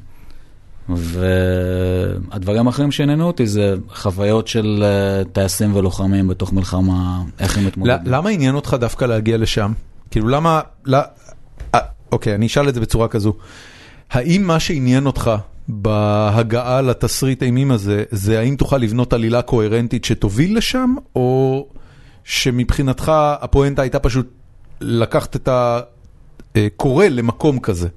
והדברים 0.89 2.67
האחרים 2.67 2.91
שעניינו 2.91 3.27
אותי 3.27 3.47
זה 3.47 3.75
חוויות 3.89 4.47
של 4.47 4.83
אה, 4.83 5.23
טייסים 5.33 5.75
ולוחמים 5.75 6.27
בתוך 6.27 6.53
מלחמה, 6.53 7.21
איך 7.39 7.57
הם 7.57 7.65
מתמודדים. 7.65 8.13
למה 8.13 8.29
עניין 8.29 8.55
אותך 8.55 8.77
דווקא 8.79 9.05
להגיע 9.05 9.37
לשם? 9.37 9.73
כאילו 10.11 10.27
למה, 10.27 10.61
לא, 10.85 10.97
אה, 11.75 11.79
אוקיי, 12.11 12.35
אני 12.35 12.45
אשאל 12.45 12.69
את 12.69 12.73
זה 12.73 12.81
בצורה 12.81 13.07
כזו. 13.07 13.33
האם 14.11 14.43
מה 14.47 14.59
שעניין 14.59 15.05
אותך 15.05 15.31
בהגעה 15.67 16.81
לתסריט 16.81 17.43
אימים 17.43 17.71
הזה, 17.71 18.03
זה 18.11 18.39
האם 18.39 18.55
תוכל 18.55 18.77
לבנות 18.77 19.13
עלילה 19.13 19.41
קוהרנטית 19.41 20.05
שתוביל 20.05 20.57
לשם, 20.57 20.95
או 21.15 21.67
שמבחינתך 22.23 23.11
הפואנטה 23.15 23.81
הייתה 23.81 23.99
פשוט 23.99 24.27
לקחת 24.81 25.35
את 25.35 25.49
הקורא 26.55 27.05
למקום 27.05 27.59
כזה? 27.59 27.87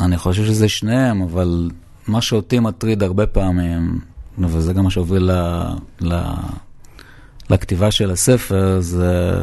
אני 0.00 0.18
חושב 0.18 0.44
שזה 0.44 0.68
שניהם, 0.68 1.22
אבל 1.22 1.70
מה 2.08 2.22
שאותי 2.22 2.60
מטריד 2.60 3.02
הרבה 3.02 3.26
פעמים, 3.26 4.00
וזה 4.38 4.72
גם 4.72 4.84
מה 4.84 4.90
שהוביל 4.90 5.30
ל, 5.32 5.62
ל, 6.00 6.20
לכתיבה 7.50 7.90
של 7.90 8.10
הספר, 8.10 8.80
זה 8.80 9.42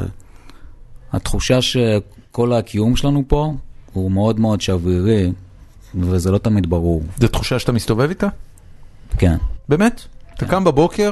התחושה 1.13 1.62
שכל 1.62 2.53
הקיום 2.53 2.96
שלנו 2.96 3.24
פה 3.27 3.53
הוא 3.94 4.12
מאוד 4.12 4.39
מאוד 4.39 4.62
שברירי, 4.62 5.32
וזה 5.96 6.32
לא 6.32 6.38
תמיד 6.38 6.70
ברור. 6.70 7.03
זו 7.20 7.27
תחושה 7.27 7.60
שאתה 7.60 7.72
מסתובב 7.72 8.10
איתה? 8.10 8.27
כן. 9.18 9.38
באמת? 9.70 10.01
אתה 10.34 10.46
קם 10.46 10.63
בבוקר, 10.63 11.12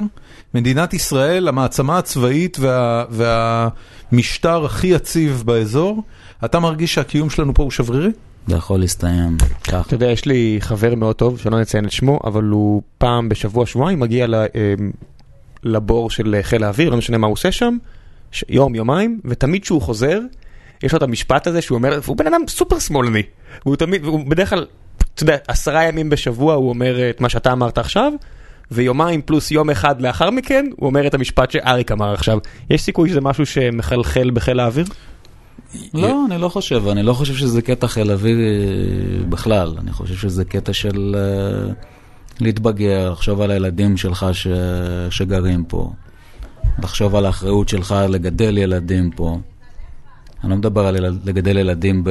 מדינת 0.53 0.93
ישראל, 0.93 1.47
המעצמה 1.47 1.97
הצבאית 1.97 2.57
וה, 2.59 3.05
והמשטר 3.09 4.65
הכי 4.65 4.87
יציב 4.87 5.43
באזור, 5.45 6.03
אתה 6.45 6.59
מרגיש 6.59 6.93
שהקיום 6.93 7.29
שלנו 7.29 7.53
פה 7.53 7.63
הוא 7.63 7.71
שברירי? 7.71 8.11
זה 8.47 8.55
יכול 8.55 8.79
להסתיים 8.79 9.37
ככה. 9.63 9.81
אתה 9.81 9.93
יודע, 9.95 10.11
יש 10.11 10.25
לי 10.25 10.57
חבר 10.59 10.95
מאוד 10.95 11.15
טוב, 11.15 11.39
שלא 11.39 11.59
נציין 11.59 11.85
את 11.85 11.91
שמו, 11.91 12.19
אבל 12.23 12.43
הוא 12.43 12.81
פעם 12.97 13.29
בשבוע, 13.29 13.65
שבועיים 13.65 13.99
מגיע 13.99 14.25
אמ, 14.25 14.91
לבור 15.63 16.09
של 16.09 16.39
חיל 16.41 16.63
האוויר, 16.63 16.89
לא 16.89 16.97
משנה 16.97 17.17
מה 17.17 17.27
הוא 17.27 17.33
עושה 17.33 17.51
שם, 17.51 17.77
יום, 18.49 18.75
יומיים, 18.75 19.19
ותמיד 19.25 19.61
כשהוא 19.61 19.81
חוזר, 19.81 20.19
יש 20.83 20.91
לו 20.91 20.97
את 20.97 21.03
המשפט 21.03 21.47
הזה 21.47 21.61
שהוא 21.61 21.77
אומר, 21.77 21.99
והוא 22.03 22.17
בן 22.17 22.27
אדם 22.27 22.41
סופר 22.47 22.79
שמאלני, 22.79 23.23
והוא 23.65 23.75
תמיד, 23.75 24.05
והוא 24.05 24.25
בדרך 24.27 24.49
כלל, 24.49 24.65
אתה 25.15 25.23
יודע, 25.23 25.37
עשרה 25.47 25.83
ימים 25.83 26.09
בשבוע 26.09 26.53
הוא 26.53 26.69
אומר 26.69 27.09
את 27.09 27.21
מה 27.21 27.29
שאתה 27.29 27.51
אמרת 27.51 27.77
עכשיו, 27.77 28.13
ויומיים 28.71 29.21
פלוס 29.21 29.51
יום 29.51 29.69
אחד 29.69 30.01
לאחר 30.01 30.29
מכן, 30.29 30.65
הוא 30.75 30.87
אומר 30.87 31.07
את 31.07 31.13
המשפט 31.13 31.51
שאריק 31.51 31.91
אמר 31.91 32.13
עכשיו. 32.13 32.37
יש 32.69 32.81
סיכוי 32.81 33.09
שזה 33.09 33.21
משהו 33.21 33.45
שמחלחל 33.45 34.29
בחיל 34.29 34.59
האוויר? 34.59 34.85
לא, 35.93 36.25
אני 36.25 36.41
לא 36.41 36.49
חושב, 36.49 36.87
אני 36.87 37.03
לא 37.03 37.13
חושב 37.13 37.35
שזה 37.35 37.61
קטע 37.61 37.87
חיל 37.87 38.11
אוויר 38.11 38.37
אה, 38.37 39.25
בכלל, 39.29 39.75
אני 39.79 39.91
חושב 39.91 40.15
שזה 40.15 40.45
קטע 40.45 40.73
של 40.73 41.15
אה, 41.17 41.73
להתבגר, 42.39 43.11
לחשוב 43.11 43.41
על 43.41 43.51
הילדים 43.51 43.97
שלך 43.97 44.25
ש... 44.31 44.47
שגרים 45.09 45.63
פה, 45.63 45.91
לחשוב 46.83 47.15
על 47.15 47.25
האחריות 47.25 47.69
שלך 47.69 47.95
לגדל 48.09 48.57
ילדים 48.57 49.11
פה. 49.11 49.37
אני 50.43 50.49
לא 50.51 50.57
מדבר 50.57 50.87
על 50.87 50.95
לגדל 51.25 51.57
ילדים 51.57 52.03
ב... 52.03 52.09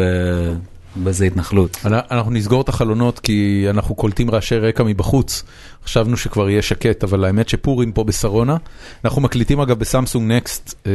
באיזה 1.04 1.24
התנחלות. 1.24 1.76
אנ- 1.86 1.92
אנחנו 2.10 2.30
נסגור 2.30 2.60
את 2.60 2.68
החלונות 2.68 3.18
כי 3.18 3.66
אנחנו 3.70 3.94
קולטים 3.94 4.30
רעשי 4.30 4.58
רקע 4.58 4.82
מבחוץ. 4.82 5.42
חשבנו 5.84 6.16
שכבר 6.16 6.50
יהיה 6.50 6.62
שקט, 6.62 7.04
אבל 7.04 7.24
האמת 7.24 7.48
שפורים 7.48 7.92
פה 7.92 8.04
בשרונה. 8.04 8.56
אנחנו 9.04 9.22
מקליטים 9.22 9.60
אגב 9.60 9.78
ב 9.78 9.85
Samsung 9.85 10.32
Next 10.32 10.74
אה, 10.86 10.92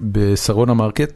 בשרונה 0.00 0.74
מרקט, 0.74 1.12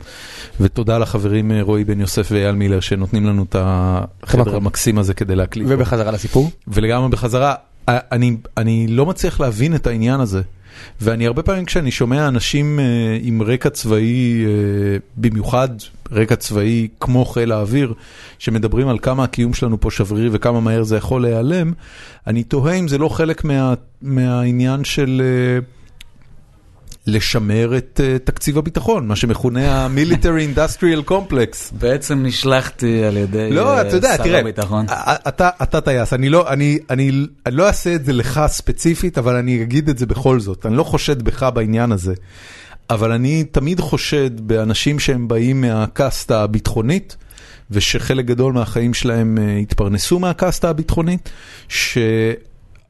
ותודה 0.60 0.98
לחברים 0.98 1.52
אה, 1.52 1.62
רועי 1.62 1.84
בן 1.84 2.00
יוסף 2.00 2.28
ואייל 2.30 2.54
מילר 2.54 2.80
שנותנים 2.80 3.26
לנו 3.26 3.42
את 3.48 3.56
החדר. 3.58 4.56
המקסים 4.56 4.98
הזה 4.98 5.14
כדי 5.14 5.36
להקליט. 5.36 5.66
ובחזרה 5.70 6.10
לסיפור? 6.10 6.50
ולגמרי 6.68 7.08
בחזרה, 7.08 7.54
אה, 7.88 7.98
אני, 8.12 8.36
אני 8.56 8.86
לא 8.88 9.06
מצליח 9.06 9.40
להבין 9.40 9.74
את 9.74 9.86
העניין 9.86 10.20
הזה. 10.20 10.42
ואני 11.00 11.26
הרבה 11.26 11.42
פעמים 11.42 11.64
כשאני 11.64 11.90
שומע 11.90 12.28
אנשים 12.28 12.80
אה, 12.80 12.84
עם 13.22 13.42
רקע 13.42 13.70
צבאי, 13.70 14.44
אה, 14.46 14.50
במיוחד 15.16 15.68
רקע 16.12 16.36
צבאי 16.36 16.88
כמו 17.00 17.24
חיל 17.24 17.52
האוויר, 17.52 17.94
שמדברים 18.38 18.88
על 18.88 18.98
כמה 18.98 19.24
הקיום 19.24 19.54
שלנו 19.54 19.80
פה 19.80 19.90
שברירי 19.90 20.28
וכמה 20.32 20.60
מהר 20.60 20.82
זה 20.82 20.96
יכול 20.96 21.22
להיעלם, 21.22 21.72
אני 22.26 22.42
תוהה 22.42 22.74
אם 22.74 22.88
זה 22.88 22.98
לא 22.98 23.08
חלק 23.08 23.44
מה, 23.44 23.74
מהעניין 24.02 24.84
של 24.84 25.22
אה, 25.24 25.77
לשמר 27.08 27.76
את 27.76 28.00
אה, 28.04 28.16
תקציב 28.24 28.58
הביטחון, 28.58 29.06
מה 29.06 29.16
שמכונה 29.16 29.72
ה-Military 29.84 30.56
Industrial 30.56 31.10
Complex. 31.10 31.74
בעצם 31.78 32.22
נשלחתי 32.22 33.04
על 33.04 33.16
ידי 33.16 33.50
לא, 33.50 33.76
אה, 33.76 33.80
אתה 33.80 33.96
יודע, 33.96 34.16
שר 34.16 34.22
תראה, 34.22 34.40
הביטחון. 34.40 34.86
א- 34.88 35.28
אתה 35.28 35.48
אתה 35.62 35.80
טייס, 35.80 36.12
אני 36.12 36.28
לא 36.28 36.48
אני- 36.52 36.78
אני- 36.90 37.10
אני 37.46 37.56
לא 37.56 37.66
אעשה 37.66 37.94
את 37.94 38.04
זה 38.04 38.12
לך 38.12 38.40
ספציפית, 38.46 39.18
אבל 39.18 39.36
אני 39.36 39.62
אגיד 39.62 39.88
את 39.88 39.98
זה 39.98 40.06
בכל 40.06 40.40
זאת. 40.40 40.66
אני 40.66 40.76
לא 40.76 40.82
חושד 40.84 41.22
בך 41.22 41.42
בעניין 41.54 41.92
הזה, 41.92 42.14
אבל 42.90 43.12
אני 43.12 43.44
תמיד 43.44 43.80
חושד 43.80 44.40
באנשים 44.40 44.98
שהם 44.98 45.28
באים 45.28 45.60
מהקאסטה 45.60 46.42
הביטחונית, 46.42 47.16
ושחלק 47.70 48.24
גדול 48.24 48.52
מהחיים 48.52 48.94
שלהם 48.94 49.38
אה, 49.40 49.56
התפרנסו 49.56 50.18
מהקאסטה 50.18 50.70
הביטחונית, 50.70 51.30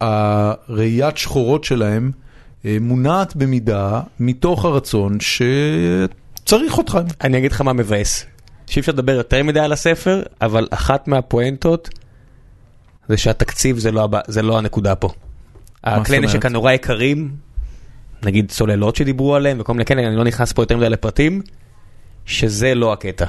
שהראיית 0.00 1.16
שחורות 1.16 1.64
שלהם 1.64 2.10
אה, 2.14 2.27
מונעת 2.64 3.36
במידה 3.36 4.00
מתוך 4.20 4.64
הרצון 4.64 5.18
שצריך 5.20 6.78
אותך. 6.78 6.98
אני 7.24 7.38
אגיד 7.38 7.52
לך 7.52 7.60
מה 7.60 7.72
מבאס. 7.72 8.26
שאי 8.66 8.80
אפשר 8.80 8.92
לדבר 8.92 9.12
יותר 9.12 9.42
מדי 9.42 9.60
על 9.60 9.72
הספר, 9.72 10.22
אבל 10.40 10.68
אחת 10.70 11.08
מהפואנטות 11.08 11.88
זה 13.08 13.16
שהתקציב 13.16 13.78
זה 13.78 13.92
לא, 13.92 14.04
הבא, 14.04 14.20
זה 14.26 14.42
לא 14.42 14.58
הנקודה 14.58 14.94
פה. 14.94 15.08
הכלי 15.84 16.18
נשק? 16.20 16.46
הנורא 16.46 16.72
יקרים, 16.72 17.30
נגיד 18.22 18.50
צוללות 18.50 18.96
שדיברו 18.96 19.34
עליהם 19.34 19.60
וכל 19.60 19.72
מיני 19.72 19.84
כאלה, 19.84 20.08
אני 20.08 20.16
לא 20.16 20.24
נכנס 20.24 20.52
פה 20.52 20.62
יותר 20.62 20.76
מדי 20.76 20.88
לפרטים, 20.88 21.42
שזה 22.24 22.74
לא 22.74 22.92
הקטע. 22.92 23.26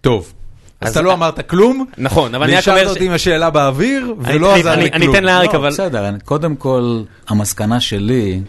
טוב. 0.00 0.32
אז 0.80 0.90
אתה 0.90 1.02
לא 1.02 1.12
אמרת 1.12 1.48
כלום, 1.50 1.84
נכון, 1.98 2.34
אבל 2.34 2.44
אני 2.44 2.52
רק 2.52 2.58
נשארת 2.58 2.78
אומר... 2.78 2.90
אותי 2.90 3.06
עם 3.06 3.12
השאלה 3.12 3.50
באוויר, 3.50 4.14
אני- 4.24 4.36
ולא 4.36 4.52
אני- 4.52 4.60
עזר 4.60 4.72
אני- 4.74 4.82
לי 4.82 4.90
אני 4.92 5.04
כלום. 5.04 5.14
אתן 5.16 5.24
לאריק, 5.24 5.52
לא, 5.54 5.58
אבל... 5.58 5.68
בסדר, 5.70 6.08
אני- 6.08 6.20
קודם 6.24 6.56
כל, 6.56 7.02
המסקנה 7.28 7.80
שלי, 7.80 8.40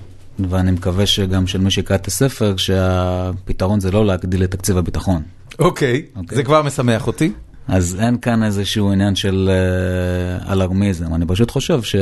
ואני 0.50 0.72
מקווה 0.72 1.06
שגם 1.06 1.48
של 1.48 1.60
מי 1.62 1.72
שקרא 1.72 1.96
את 1.96 2.08
הספר, 2.08 2.58
שהפתרון 2.58 3.80
זה 3.80 3.92
לא 3.92 4.06
להגדיל 4.06 4.44
את 4.44 4.52
תקציב 4.52 4.78
הביטחון. 4.78 5.22
אוקיי, 5.60 6.02
אוקיי. 6.16 6.36
זה 6.36 6.44
כבר 6.44 6.62
משמח 6.62 7.08
אותי. 7.08 7.32
אז 7.68 7.98
אין 8.00 8.18
כאן 8.18 8.44
איזשהו 8.44 8.92
עניין 8.92 9.16
של 9.16 9.50
uh, 10.46 10.52
אלרמיזם, 10.52 11.14
אני 11.16 11.26
פשוט 11.28 11.52
חושב 11.52 11.84
ש, 11.84 11.96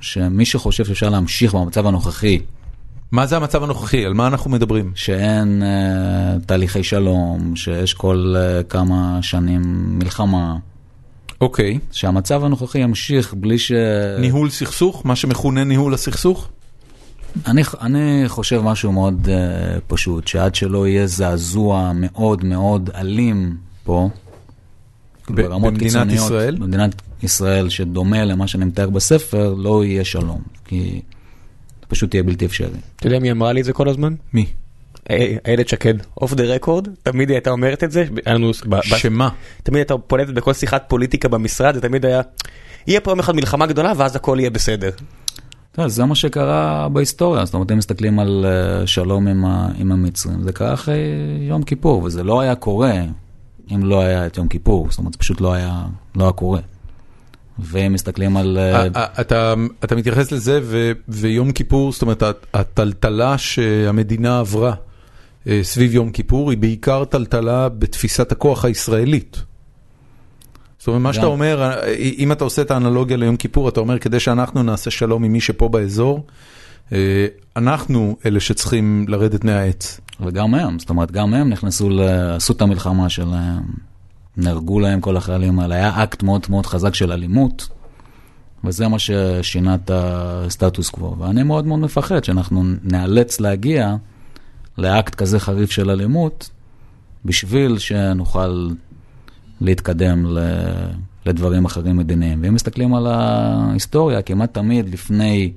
שמי 0.00 0.44
שחושב 0.44 0.84
שאפשר 0.84 1.08
להמשיך 1.08 1.54
במצב 1.54 1.86
הנוכחי, 1.86 2.38
מה 3.12 3.26
זה 3.26 3.36
המצב 3.36 3.62
הנוכחי? 3.62 4.04
על 4.04 4.14
מה 4.14 4.26
אנחנו 4.26 4.50
מדברים? 4.50 4.92
שאין 4.94 5.62
uh, 5.62 6.44
תהליכי 6.46 6.82
שלום, 6.82 7.56
שיש 7.56 7.94
כל 7.94 8.34
uh, 8.36 8.64
כמה 8.68 9.18
שנים 9.22 9.62
מלחמה, 9.98 10.56
אוקיי. 11.40 11.78
שהמצב 11.90 12.44
הנוכחי 12.44 12.78
ימשיך 12.78 13.34
בלי 13.34 13.58
ש... 13.58 13.72
ניהול 14.18 14.50
סכסוך? 14.50 15.06
מה 15.06 15.16
שמכונה 15.16 15.64
ניהול 15.64 15.94
הסכסוך? 15.94 16.48
אני, 17.46 17.62
אני 17.80 18.24
חושב 18.26 18.60
משהו 18.60 18.92
מאוד 18.92 19.28
uh, 19.28 19.80
פשוט, 19.86 20.26
שעד 20.26 20.54
שלא 20.54 20.88
יהיה 20.88 21.06
זעזוע 21.06 21.92
מאוד 21.94 22.44
מאוד 22.44 22.90
אלים 22.94 23.56
פה, 23.84 24.10
ב- 25.30 25.42
ברמות 25.42 25.72
במדינת 25.72 25.92
קיצוניות, 25.92 26.24
ישראל? 26.24 26.56
במדינת 26.56 27.02
ישראל, 27.22 27.68
שדומה 27.68 28.24
למה 28.24 28.46
שאני 28.46 28.64
מתאר 28.64 28.90
בספר, 28.90 29.54
לא 29.54 29.84
יהיה 29.84 30.04
שלום. 30.04 30.42
כי 30.64 31.02
פשוט 31.92 32.14
יהיה 32.14 32.22
בלתי 32.22 32.46
אפשרי. 32.46 32.78
אתה 32.96 33.06
יודע 33.06 33.18
מי 33.18 33.30
אמרה 33.30 33.52
לי 33.52 33.60
את 33.60 33.64
זה 33.64 33.72
כל 33.72 33.88
הזמן? 33.88 34.14
מי? 34.32 34.46
אה, 35.10 35.36
איילת 35.46 35.68
שקד, 35.68 35.94
אוף 36.20 36.34
דה 36.34 36.44
רקורד, 36.44 36.88
תמיד 37.02 37.28
היא 37.28 37.36
הייתה 37.36 37.50
אומרת 37.50 37.84
את 37.84 37.92
זה, 37.92 38.04
שמה? 38.84 39.28
תמיד 39.62 39.78
הייתה 39.78 39.98
פולטת 39.98 40.32
בכל 40.32 40.52
שיחת 40.52 40.84
פוליטיקה 40.88 41.28
במשרד, 41.28 41.74
זה 41.74 41.80
תמיד 41.80 42.06
היה, 42.06 42.20
יהיה 42.86 43.00
פה 43.00 43.10
יום 43.10 43.18
אחד 43.18 43.34
מלחמה 43.34 43.66
גדולה 43.66 43.92
ואז 43.96 44.16
הכל 44.16 44.36
יהיה 44.40 44.50
בסדר. 44.50 44.90
זה 45.86 46.04
מה 46.04 46.14
שקרה 46.14 46.88
בהיסטוריה, 46.88 47.44
זאת 47.44 47.54
אומרת, 47.54 47.72
אם 47.72 47.78
מסתכלים 47.78 48.18
על 48.18 48.46
אה, 48.48 48.86
שלום 48.86 49.28
עם, 49.28 49.44
ה, 49.44 49.68
עם 49.78 49.92
המצרים, 49.92 50.42
זה 50.42 50.52
קרה 50.52 50.74
אחרי 50.74 50.98
יום 51.40 51.62
כיפור, 51.62 52.02
וזה 52.02 52.22
לא 52.22 52.40
היה 52.40 52.54
קורה 52.54 52.92
אם 53.74 53.84
לא 53.84 54.00
היה 54.00 54.26
את 54.26 54.36
יום 54.36 54.48
כיפור, 54.48 54.86
זאת 54.90 54.98
אומרת, 54.98 55.12
זה 55.12 55.18
פשוט 55.18 55.40
לא 55.40 55.52
היה, 55.52 55.84
לא 56.16 56.24
היה 56.24 56.32
קורה. 56.32 56.60
ואם 57.62 57.92
מסתכלים 57.92 58.36
על... 58.36 58.58
אה, 58.58 58.86
אתה, 59.20 59.54
מתייחס 59.96 60.32
לזה 60.32 60.60
ויום 61.08 61.52
כיפור, 61.52 61.92
זאת 61.92 62.02
אומרת, 62.02 62.22
הט- 62.22 62.46
הטלטלה 62.54 63.38
שהמדינה 63.38 64.38
עברה 64.38 64.74
אה, 65.46 65.60
סביב 65.62 65.94
יום 65.94 66.10
כיפור 66.10 66.50
היא 66.50 66.58
בעיקר 66.58 67.04
טלטלה 67.04 67.68
בתפיסת 67.68 68.32
הכוח 68.32 68.64
הישראלית. 68.64 69.42
זאת 70.78 70.88
אומרת, 70.88 71.02
מה 71.02 71.12
שאתה. 71.12 71.26
אומר, 71.26 71.62
אה, 71.62 71.94
אם 71.96 72.32
אתה 72.32 72.44
עושה 72.44 72.62
את 72.62 72.70
האנלוגיה 72.70 73.16
ליום 73.16 73.36
כיפור, 73.36 73.68
אתה 73.68 73.80
אומר, 73.80 73.98
כדי 73.98 74.20
שאנחנו 74.20 74.62
נעשה 74.62 74.90
שלום 74.90 75.24
עם 75.24 75.32
מי 75.32 75.40
שפה 75.40 75.68
באזור, 75.68 76.26
אנחנו 77.56 78.16
אלה 78.26 78.40
שצריכים 78.40 79.04
לרדת 79.08 79.44
מהעץ. 79.44 80.00
וגם 80.20 80.54
הם, 80.54 80.78
זאת 80.78 80.90
אומרת, 80.90 81.12
גם 81.12 81.34
הם 81.34 81.48
נכנסו, 81.48 81.90
עשו 82.36 82.52
את 82.52 82.62
המלחמה 82.62 83.08
שלהם, 83.08 83.62
נהרגו 84.36 84.80
להם 84.80 85.00
כל 85.00 85.16
החיילים 85.16 85.58
האלה, 85.58 85.74
היה 85.74 86.02
אקט 86.02 86.22
מאוד 86.22 86.46
מאוד 86.50 86.66
חזק 86.66 86.94
של 86.94 87.12
אלימות, 87.12 87.68
וזה 88.64 88.88
מה 88.88 88.98
ששינה 88.98 89.74
את 89.74 89.90
הסטטוס 89.94 90.90
קוו. 90.90 91.18
ואני 91.18 91.42
מאוד 91.42 91.66
מאוד 91.66 91.78
מפחד 91.78 92.24
שאנחנו 92.24 92.62
ניאלץ 92.82 93.40
להגיע 93.40 93.96
לאקט 94.78 95.14
כזה 95.14 95.40
חריף 95.40 95.70
של 95.70 95.90
אלימות, 95.90 96.50
בשביל 97.24 97.78
שנוכל 97.78 98.70
להתקדם 99.60 100.26
ל... 100.26 100.38
לדברים 101.26 101.64
אחרים 101.64 101.96
מדיניים. 101.96 102.42
ואם 102.42 102.54
מסתכלים 102.54 102.94
על 102.94 103.06
ההיסטוריה, 103.06 104.22
כמעט 104.22 104.54
תמיד 104.54 104.88
לפני 104.88 105.52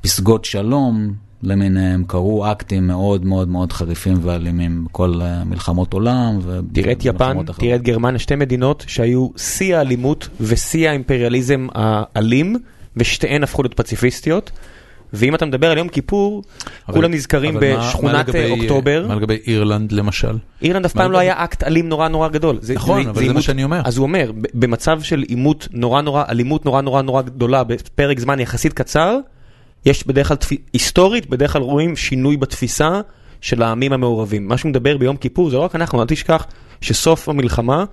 פסגות 0.00 0.44
שלום 0.44 1.14
למיניהם, 1.42 2.04
קרו 2.06 2.52
אקטים 2.52 2.86
מאוד 2.86 3.24
מאוד 3.24 3.48
מאוד 3.48 3.72
חריפים 3.72 4.16
ואלימים 4.22 4.84
בכל 4.84 5.20
אה, 5.22 5.44
מלחמות 5.44 5.92
עולם. 5.92 6.38
תראה 6.72 6.92
את 6.92 7.04
יפן. 7.04 7.36
תראה 7.58 7.74
את 7.74 7.82
גרמניה, 7.82 8.18
שתי 8.18 8.36
מדינות 8.36 8.84
שהיו 8.88 9.28
שיא 9.36 9.76
האלימות 9.76 10.28
ושיא 10.40 10.88
האימפריאליזם 10.88 11.66
האלים, 11.74 12.56
ושתיהן 12.96 13.42
הפכו 13.42 13.62
להיות 13.62 13.74
פציפיסטיות. 13.74 14.50
ואם 15.12 15.34
אתה 15.34 15.46
מדבר 15.46 15.70
על 15.70 15.78
יום 15.78 15.88
כיפור, 15.88 16.42
אבל- 16.88 16.94
כולם 16.96 17.10
נזכרים 17.10 17.56
אבל 17.56 17.70
מה- 17.72 17.78
מה 17.78 17.88
בשכונת 17.88 18.28
לגבי, 18.28 18.44
אה, 18.44 18.50
אוקטובר. 18.50 19.04
מה 19.08 19.14
לגבי 19.14 19.38
אירלנד 19.46 19.92
למשל? 19.92 20.36
אירלנד 20.62 20.84
אף 20.84 20.94
מה 20.96 21.02
פעם 21.02 21.12
לא 21.12 21.18
לגבי- 21.18 21.30
היה 21.30 21.44
אקט 21.44 21.62
אלים 21.64 21.88
נורא 21.88 22.08
נורא 22.08 22.28
גדול. 22.28 22.58
זה- 22.60 22.74
נכון, 22.74 23.06
אבל 23.06 23.14
זה 23.14 23.20
מה 23.20 23.26
עימות- 23.28 23.42
שאני 23.42 23.64
אומר. 23.64 23.80
אז 23.84 23.96
הוא 23.96 24.02
אומר, 24.02 24.32
במצב 24.54 25.02
של 25.02 25.24
עימות 25.28 25.68
נורא 25.72 26.02
נורא, 26.02 26.24
אלימות 26.28 26.64
נורא 26.64 26.80
נורא 26.80 27.02
נורא 27.02 27.22
גדולה 27.22 27.64
בפרק 27.64 28.18
זמן 28.20 28.40
יחסית 28.40 28.72
קצר, 28.72 29.18
יש 29.84 30.06
בדרך 30.06 30.28
כלל, 30.28 30.36
היסטורית, 30.72 31.30
בדרך 31.30 31.52
כלל 31.52 31.62
רואים 31.62 31.96
שינוי 31.96 32.36
בתפיסה 32.36 33.00
של 33.40 33.62
העמים 33.62 33.92
המעורבים. 33.92 34.48
מה 34.48 34.58
שהוא 34.58 34.68
מדבר 34.68 34.98
ביום 34.98 35.16
כיפור 35.16 35.50
זה 35.50 35.56
לא 35.56 35.62
רק 35.62 35.74
אנחנו, 35.74 36.02
אל 36.02 36.06
תשכח 36.06 36.46
שסוף 36.80 37.28
המלחמה, 37.28 37.84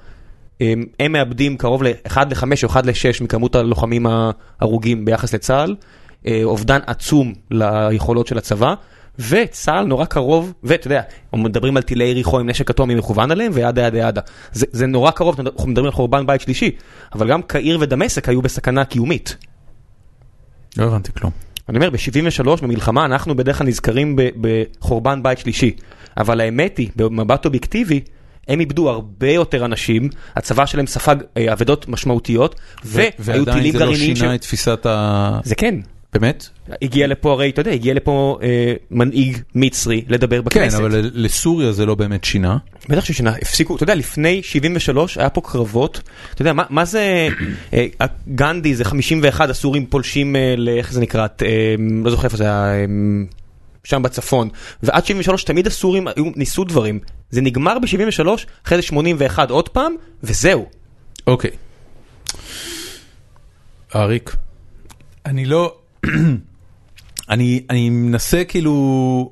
הם, 0.60 0.86
הם 1.00 1.12
מאבדים 1.12 1.58
קרוב 1.58 1.84
ל-1 1.84 2.18
ל-5 2.30 2.44
או 2.64 2.70
1 2.70 2.86
ל-6 2.86 3.24
מכמות 3.24 3.56
הלוחמים 3.56 4.06
ההרוגים 4.10 5.06
ביחס 5.06 5.34
לצה"ל, 5.34 5.76
אה, 6.28 6.42
אובדן 6.44 6.80
עצום 6.88 7.34
ליכולות 7.52 8.28
של 8.28 8.38
הצבא. 8.38 8.74
וצה"ל 9.20 9.86
נורא 9.86 10.06
קרוב, 10.06 10.54
ואתה 10.64 10.88
יודע, 10.88 11.02
מדברים 11.34 11.78
על 11.78 11.84
טילי 11.84 12.04
יריחו 12.04 12.40
עם 12.40 12.50
נשק 12.50 12.70
אטומי 12.70 12.96
מכוון 12.96 13.32
עליהם 13.32 13.52
וידה 13.56 13.82
ידה 13.82 13.98
ידה. 13.98 14.22
זה, 14.52 14.66
זה 14.72 14.88
נורא 14.88 15.12
קרוב, 15.12 15.40
אנחנו 15.40 15.70
מדברים 15.70 15.86
על 15.86 15.92
חורבן 15.92 16.26
בית 16.26 16.42
שלישי, 16.42 16.72
אבל 17.14 17.30
גם 17.32 17.42
קהיר 17.42 17.78
ודמשק 17.82 18.30
היו 18.30 18.42
בסכנה 18.42 18.86
קיומית. 18.86 19.38
לא 20.78 20.86
הבנתי 20.86 21.12
כלום. 21.14 21.32
אני 21.70 21.78
אומר, 21.78 21.90
ב-73 21.90 22.62
במלחמה 22.62 23.06
אנחנו 23.06 23.36
בדרך 23.36 23.58
כלל 23.58 23.68
נזכרים 23.68 24.16
בחורבן 24.42 25.24
בית 25.24 25.40
שלישי, 25.40 25.72
אבל 26.18 26.42
האמת 26.42 26.78
היא, 26.78 26.90
במבט 26.96 27.46
אובייקטיבי, 27.46 28.00
הם 28.48 28.60
איבדו 28.60 28.90
הרבה 28.90 29.30
יותר 29.30 29.66
אנשים, 29.66 30.10
הצבא 30.36 30.66
שלהם 30.66 30.88
ספג 30.88 31.16
אה, 31.38 31.54
אבדות 31.54 31.88
משמעותיות, 31.88 32.56
והיו 32.84 33.12
ועדיין 33.20 33.58
טילים 33.58 33.72
זה 33.72 33.80
לא 33.80 33.86
גרעיניים 33.86 34.16
שינה 34.16 34.36
את 34.36 34.42
תפיסת 34.42 34.86
ה... 34.86 35.40
זה 35.44 35.56
כן. 35.56 35.76
באמת? 36.20 36.50
הגיע 36.82 37.08
לפה 37.08 37.32
הרי, 37.32 37.50
אתה 37.50 37.62
יודע, 37.62 37.72
הגיע 37.72 37.94
לפה 37.94 38.38
אה, 38.44 38.74
מנהיג 38.92 39.38
מצרי 39.56 40.06
לדבר 40.08 40.38
כן, 40.38 40.44
בכנסת. 40.46 40.80
אבל 40.80 40.96
ל- 41.00 41.26
לסוריה 41.26 41.72
זה 41.72 41.86
לא 41.86 41.96
באמת 41.96 42.24
שינה. 42.24 42.58
בטח 42.90 43.06
ששינה, 43.06 43.34
הפסיקו, 43.42 43.76
אתה 43.76 43.84
יודע, 43.84 43.96
לפני 43.96 44.44
73 44.44 45.18
היה 45.18 45.30
פה 45.30 45.42
קרבות, 45.42 46.02
אתה 46.34 46.42
יודע, 46.42 46.54
מה, 46.54 46.64
מה 46.70 46.86
זה, 46.86 47.28
אה, 47.74 47.86
גנדי 48.36 48.76
זה 48.76 48.86
51, 48.86 49.50
הסורים 49.50 49.86
פולשים, 49.86 50.36
אה, 50.36 50.54
ל- 50.58 50.70
איך 50.70 50.94
זה 50.94 51.02
נקרא, 51.02 51.28
אה, 51.46 51.76
לא 52.04 52.12
זוכר 52.12 52.24
איפה 52.26 52.38
זה 52.38 52.44
היה, 52.44 52.74
אה, 52.74 52.86
שם 53.84 54.02
בצפון, 54.04 54.50
ועד 54.84 55.06
73 55.06 55.44
תמיד 55.44 55.68
הסורים 55.68 56.08
היו, 56.08 56.26
ניסו 56.36 56.64
דברים, 56.64 57.00
זה 57.30 57.42
נגמר 57.42 57.78
ב-73, 57.80 58.28
אחרי 58.66 58.78
זה 58.78 58.82
81 58.82 59.50
עוד 59.50 59.70
פעם, 59.70 59.96
וזהו. 60.24 60.66
אוקיי. 61.28 61.52
אריק, 63.96 64.36
אני 65.26 65.46
לא... 65.46 65.76
אני, 67.30 67.64
אני 67.70 67.90
מנסה 67.90 68.44
כאילו... 68.44 69.32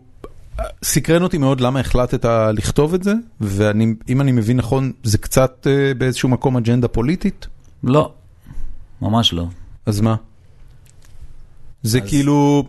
סקרן 0.83 1.23
אותי 1.23 1.37
מאוד 1.37 1.61
למה 1.61 1.79
החלטת 1.79 2.25
לכתוב 2.53 2.93
את 2.93 3.03
זה, 3.03 3.13
ואם 3.41 4.21
אני 4.21 4.31
מבין 4.31 4.57
נכון, 4.57 4.91
זה 5.03 5.17
קצת 5.17 5.67
אה, 5.69 5.93
באיזשהו 5.93 6.29
מקום 6.29 6.57
אג'נדה 6.57 6.87
פוליטית? 6.87 7.47
לא, 7.83 8.13
ממש 9.01 9.33
לא. 9.33 9.45
אז 9.85 10.01
מה? 10.01 10.15
זה 11.83 11.99
אז- 12.01 12.07
כאילו... 12.09 12.63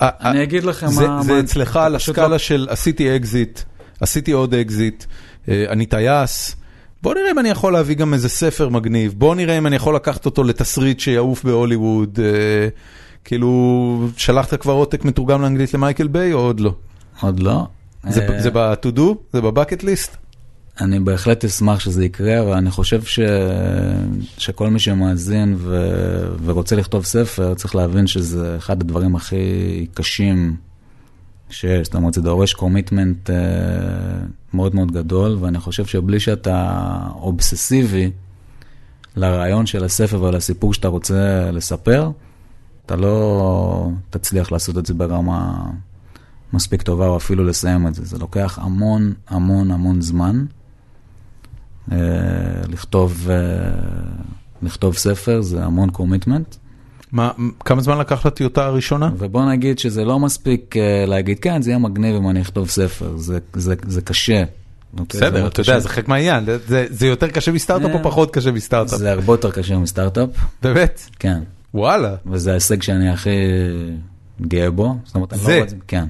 אני 0.00 0.42
אגיד 0.42 0.64
לכם 0.64 0.86
זה, 0.86 1.08
מה... 1.08 1.22
זה 1.22 1.32
מה- 1.32 1.40
אצלך 1.40 1.76
על 1.76 1.98
פשוט 1.98 2.08
הסקאלה 2.14 2.28
לא- 2.28 2.38
של 2.38 2.66
עשיתי 2.70 3.16
אקזיט, 3.16 3.60
עשיתי 4.00 4.32
עוד 4.32 4.54
אקזיט, 4.54 5.04
אה, 5.48 5.64
אני 5.68 5.86
טייס, 5.86 6.56
בוא 7.02 7.14
נראה 7.14 7.30
אם 7.30 7.38
אני 7.38 7.48
יכול 7.48 7.72
להביא 7.72 7.96
גם 7.96 8.14
איזה 8.14 8.28
ספר 8.28 8.68
מגניב, 8.68 9.14
בוא 9.16 9.34
נראה 9.34 9.58
אם 9.58 9.66
אני 9.66 9.76
יכול 9.76 9.94
לקחת 9.96 10.26
אותו 10.26 10.44
לתסריט 10.44 11.00
שיעוף 11.00 11.44
בהוליווד, 11.44 12.18
אה, 12.22 12.68
כאילו, 13.24 14.08
שלחת 14.16 14.54
כבר 14.54 14.72
עותק 14.72 15.04
מתורגם 15.04 15.42
לאנגלית 15.42 15.74
למייקל 15.74 16.08
ביי 16.08 16.32
או 16.32 16.38
עוד 16.38 16.60
לא? 16.60 16.74
עוד 17.20 17.40
לא. 17.40 17.66
זה, 18.08 18.26
אה, 18.28 18.50
ב-to 18.50 18.96
do? 18.96 19.02
זה 19.32 19.40
ב 19.40 19.46
bucket 19.46 19.82
list? 19.82 20.16
אני 20.80 21.00
בהחלט 21.00 21.44
אשמח 21.44 21.80
שזה 21.80 22.04
יקרה, 22.04 22.40
אבל 22.40 22.52
אני 22.52 22.70
חושב 22.70 23.02
ש... 23.02 23.20
שכל 24.38 24.70
מי 24.70 24.78
שמאזין 24.78 25.54
ו... 25.58 25.86
ורוצה 26.44 26.76
לכתוב 26.76 27.04
ספר, 27.04 27.54
צריך 27.54 27.76
להבין 27.76 28.06
שזה 28.06 28.56
אחד 28.56 28.80
הדברים 28.80 29.16
הכי 29.16 29.86
קשים 29.94 30.56
שיש. 31.50 31.86
זאת 31.86 31.94
אומרת, 31.94 32.14
זה 32.14 32.22
דורש 32.22 32.54
commitment 32.54 33.30
אה, 33.30 33.32
מאוד 34.54 34.74
מאוד 34.74 34.92
גדול, 34.92 35.36
ואני 35.40 35.58
חושב 35.58 35.84
שבלי 35.86 36.20
שאתה 36.20 36.88
אובססיבי 37.14 38.10
לרעיון 39.16 39.66
של 39.66 39.84
הספר 39.84 40.22
ולסיפור 40.22 40.74
שאתה 40.74 40.88
רוצה 40.88 41.50
לספר, 41.52 42.10
אתה 42.90 42.98
לא 42.98 43.88
תצליח 44.10 44.52
לעשות 44.52 44.78
את 44.78 44.86
זה 44.86 44.94
ברמה 44.94 45.62
מספיק 46.52 46.82
טובה, 46.82 47.06
או 47.06 47.16
אפילו 47.16 47.44
לסיים 47.44 47.86
את 47.86 47.94
זה. 47.94 48.04
זה 48.04 48.18
לוקח 48.18 48.58
המון 48.62 49.12
המון 49.28 49.70
המון 49.70 50.00
זמן. 50.00 50.44
אה, 51.92 51.98
לכתוב, 52.68 53.28
אה, 53.30 53.36
לכתוב 54.62 54.96
ספר 54.96 55.40
זה 55.42 55.64
המון 55.64 55.90
קומיטמנט, 55.90 56.54
מה, 57.12 57.30
כמה 57.64 57.80
זמן 57.82 57.98
לקח 57.98 58.26
לטיוטה 58.26 58.64
הראשונה? 58.66 59.10
ובוא 59.18 59.44
נגיד 59.50 59.78
שזה 59.78 60.04
לא 60.04 60.18
מספיק 60.18 60.76
אה, 60.76 61.04
להגיד, 61.06 61.38
כן, 61.38 61.62
זה 61.62 61.70
יהיה 61.70 61.78
מגניב 61.78 62.16
אם 62.16 62.30
אני 62.30 62.40
אכתוב 62.42 62.68
ספר, 62.68 63.16
זה, 63.16 63.38
זה, 63.54 63.74
זה 63.86 64.02
קשה. 64.02 64.42
אוקיי? 64.98 65.20
בסדר, 65.20 65.46
אתה 65.46 65.62
קשה. 65.62 65.72
יודע, 65.72 65.80
זה 65.82 65.88
חלק 65.88 66.08
מהעניין, 66.08 66.44
זה- 66.66 66.86
זה- 66.90 67.06
יותר 67.06 67.28
קשה 67.28 67.52
מסטארט-אפ 67.52 67.90
או 67.94 68.02
פחות 68.02 68.34
קשה 68.34 68.52
מסטארט-אפ? 68.52 68.98
זה 68.98 69.12
הרבה 69.12 69.32
יותר 69.32 69.50
קשה 69.50 69.78
מסטארט-אפ, 69.78 70.28
באמת? 70.62 71.00
כן. 71.18 71.40
וואלה. 71.74 72.16
וזה 72.26 72.50
ההישג 72.50 72.82
שאני 72.82 73.08
הכי 73.08 73.30
גאה 74.40 74.70
בו. 74.70 74.96
זאת 75.04 75.14
אומרת, 75.14 75.32
אני 75.32 75.42
זה? 75.42 75.56
לא 75.56 75.62
רוצה, 75.62 75.76
כן, 75.88 76.08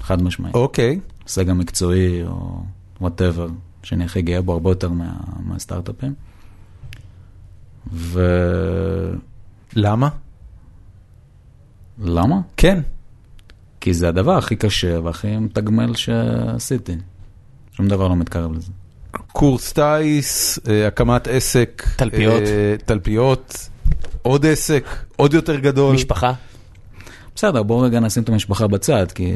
חד 0.00 0.22
משמעית. 0.22 0.54
אוקיי. 0.54 1.00
ההישג 1.20 1.48
המקצועי 1.48 2.22
או 2.22 2.62
whatever, 3.00 3.48
שאני 3.82 4.04
הכי 4.04 4.22
גאה 4.22 4.42
בו 4.42 4.52
הרבה 4.52 4.70
יותר 4.70 4.88
מה, 4.88 5.14
מהסטארט-אפים. 5.46 6.14
ולמה? 9.76 10.08
למה? 11.98 12.40
כן. 12.56 12.80
כי 13.80 13.94
זה 13.94 14.08
הדבר 14.08 14.38
הכי 14.38 14.56
קשה 14.56 15.00
והכי 15.00 15.36
מתגמל 15.36 15.94
שעשיתי. 15.94 16.96
שום 17.72 17.88
דבר 17.88 18.08
לא 18.08 18.16
מתקרב 18.16 18.52
לזה. 18.52 18.72
קורס 19.32 19.72
טיס, 19.72 20.58
אה, 20.68 20.86
הקמת 20.86 21.28
עסק, 21.28 21.82
תלפיות. 21.96 22.42
אה, 22.42 22.74
תלפיות, 22.84 23.68
עוד 24.22 24.46
עסק, 24.46 24.84
עוד 25.16 25.34
יותר 25.34 25.56
גדול. 25.56 25.94
משפחה. 25.94 26.32
בסדר, 27.34 27.62
בואו 27.62 27.80
רגע 27.80 28.00
נשים 28.00 28.22
את 28.22 28.28
המשפחה 28.28 28.66
בצד, 28.66 29.06
כי... 29.12 29.32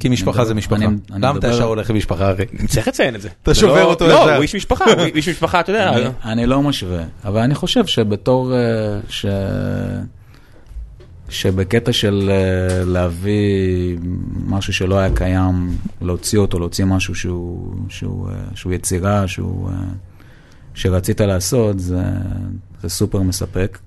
כי 0.00 0.08
משפחה 0.08 0.44
זה 0.44 0.54
משפחה. 0.54 0.84
למה 1.10 1.38
אתה 1.38 1.48
ישר 1.48 1.64
הולך 1.64 1.90
עם 1.90 1.96
משפחה 1.96 2.32
אחי? 2.34 2.42
צריך 2.66 2.88
לציין 2.88 3.14
את 3.14 3.20
זה. 3.20 3.28
אתה 3.42 3.54
שובר 3.54 3.74
לא- 3.74 3.90
אותו 3.90 4.06
לא, 4.06 4.12
ישר. 4.12 4.34
הוא 4.34 4.42
איש 4.42 4.54
משפחה, 4.56 4.84
הוא 4.84 5.02
איש 5.14 5.28
משפחה, 5.28 5.60
אתה 5.60 5.72
יודע. 5.72 6.10
אני- 6.24 6.46
לא 6.46 6.62
משווה, 6.62 7.02
אבל 7.24 7.40
אני 7.40 7.54
חושב 7.54 7.86
שבתור, 7.86 8.52
אה, 8.54 8.58
ש... 9.08 9.26
שבקטע 11.28 11.92
של 11.92 12.30
אה, 12.32 12.84
להביא 12.84 13.96
משהו 14.46 14.72
שלא 14.72 14.98
היה 14.98 15.10
קיים, 15.14 15.76
להוציא 16.02 16.38
אותו, 16.38 16.58
להוציא 16.58 16.84
משהו 16.84 17.14
שהוא, 17.14 17.74
שהוא, 17.88 18.28
אה, 18.28 18.34
שהוא 18.54 18.72
יצירה, 18.72 19.28
שהוא, 19.28 19.70
שרצית 20.74 21.20
לעשות, 21.20 21.80
זה, 21.80 22.02
זה 22.82 22.88
סופר 22.88 23.22
מספק. 23.22 23.78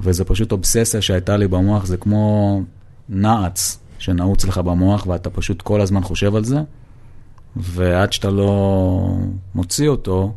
וזה 0.00 0.24
פשוט 0.24 0.52
אובססיה 0.52 1.02
שהייתה 1.02 1.36
לי 1.36 1.48
במוח, 1.48 1.86
זה 1.86 1.96
כמו 1.96 2.62
נעץ 3.08 3.78
שנעוץ 3.98 4.44
לך 4.44 4.58
במוח 4.58 5.06
ואתה 5.06 5.30
פשוט 5.30 5.62
כל 5.62 5.80
הזמן 5.80 6.02
חושב 6.02 6.34
על 6.34 6.44
זה, 6.44 6.60
ועד 7.56 8.12
שאתה 8.12 8.30
לא 8.30 9.16
מוציא 9.54 9.88
אותו, 9.88 10.34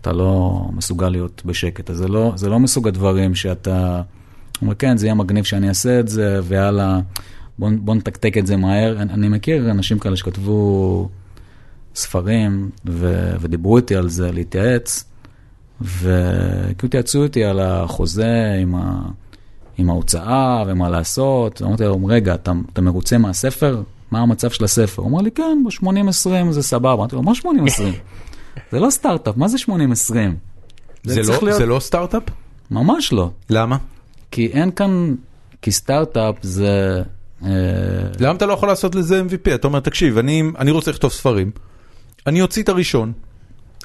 אתה 0.00 0.12
לא 0.12 0.60
מסוגל 0.72 1.08
להיות 1.08 1.42
בשקט. 1.44 1.90
אז 1.90 1.96
זה 1.96 2.08
לא, 2.08 2.32
זה 2.36 2.48
לא 2.48 2.58
מסוג 2.58 2.88
הדברים 2.88 3.34
שאתה 3.34 4.02
אומר, 4.62 4.74
כן, 4.74 4.96
זה 4.96 5.06
יהיה 5.06 5.14
מגניב 5.14 5.44
שאני 5.44 5.68
אעשה 5.68 6.00
את 6.00 6.08
זה, 6.08 6.40
ויאללה, 6.44 7.00
בוא, 7.58 7.70
בוא 7.80 7.94
נתקתק 7.94 8.38
את 8.38 8.46
זה 8.46 8.56
מהר. 8.56 9.02
אני, 9.02 9.12
אני 9.12 9.28
מכיר 9.28 9.70
אנשים 9.70 9.98
כאלה 9.98 10.16
שכתבו 10.16 11.08
ספרים 11.94 12.70
ו, 12.86 13.32
ודיברו 13.40 13.76
איתי 13.76 13.96
על 13.96 14.08
זה, 14.08 14.32
להתייעץ, 14.32 15.04
וכאילו 15.82 16.84
התייעצו 16.84 17.24
איתי 17.24 17.44
על 17.44 17.60
החוזה 17.60 18.56
עם, 18.62 18.74
ה, 18.74 19.00
עם 19.78 19.90
ההוצאה 19.90 20.64
ומה 20.66 20.88
לעשות. 20.88 21.62
אמרתי 21.62 21.84
להם, 21.84 22.06
רגע, 22.06 22.34
אתה, 22.34 22.52
אתה 22.72 22.80
מרוצה 22.80 23.18
מהספר? 23.18 23.82
מה 24.10 24.20
המצב 24.20 24.50
של 24.50 24.64
הספר? 24.64 25.02
הוא 25.02 25.10
אמר 25.10 25.20
לי, 25.20 25.30
כן, 25.30 25.62
ב-80-20 25.66 26.50
זה 26.50 26.62
סבבה. 26.62 26.92
אמרתי 26.92 27.16
לו, 27.16 27.22
מה 27.22 27.32
80-20? 27.32 27.46
זה 28.72 28.80
לא 28.80 28.90
סטארט-אפ, 28.90 29.36
מה 29.36 29.48
זה 29.48 29.56
80-20? 29.58 29.68
זה 31.04 31.22
צריך 31.22 31.42
לא- 31.42 31.48
להיות- 31.48 31.58
זה 31.60 31.66
לא 31.66 31.80
סטארט-אפ? 31.80 32.22
ממש 32.70 33.12
לא. 33.12 33.30
למה? 33.50 33.76
כי 34.30 34.46
אין 34.46 34.70
כאן, 34.70 35.14
כי 35.62 35.72
סטארט-אפ 35.72 36.34
זה... 36.42 37.02
אה, 37.44 37.48
למה 38.20 38.32
אתה 38.36 38.46
לא 38.46 38.52
יכול 38.52 38.68
לעשות 38.68 38.94
לזה 38.94 39.22
MVP? 39.22 39.54
אתה 39.54 39.66
אומר, 39.68 39.80
תקשיב, 39.80 40.18
אני, 40.18 40.42
אני 40.58 40.70
רוצה 40.70 40.90
לכתוב 40.90 41.10
ספרים, 41.12 41.50
אני 42.26 42.42
אוציא 42.42 42.62
את 42.62 42.68
הראשון, 42.68 43.12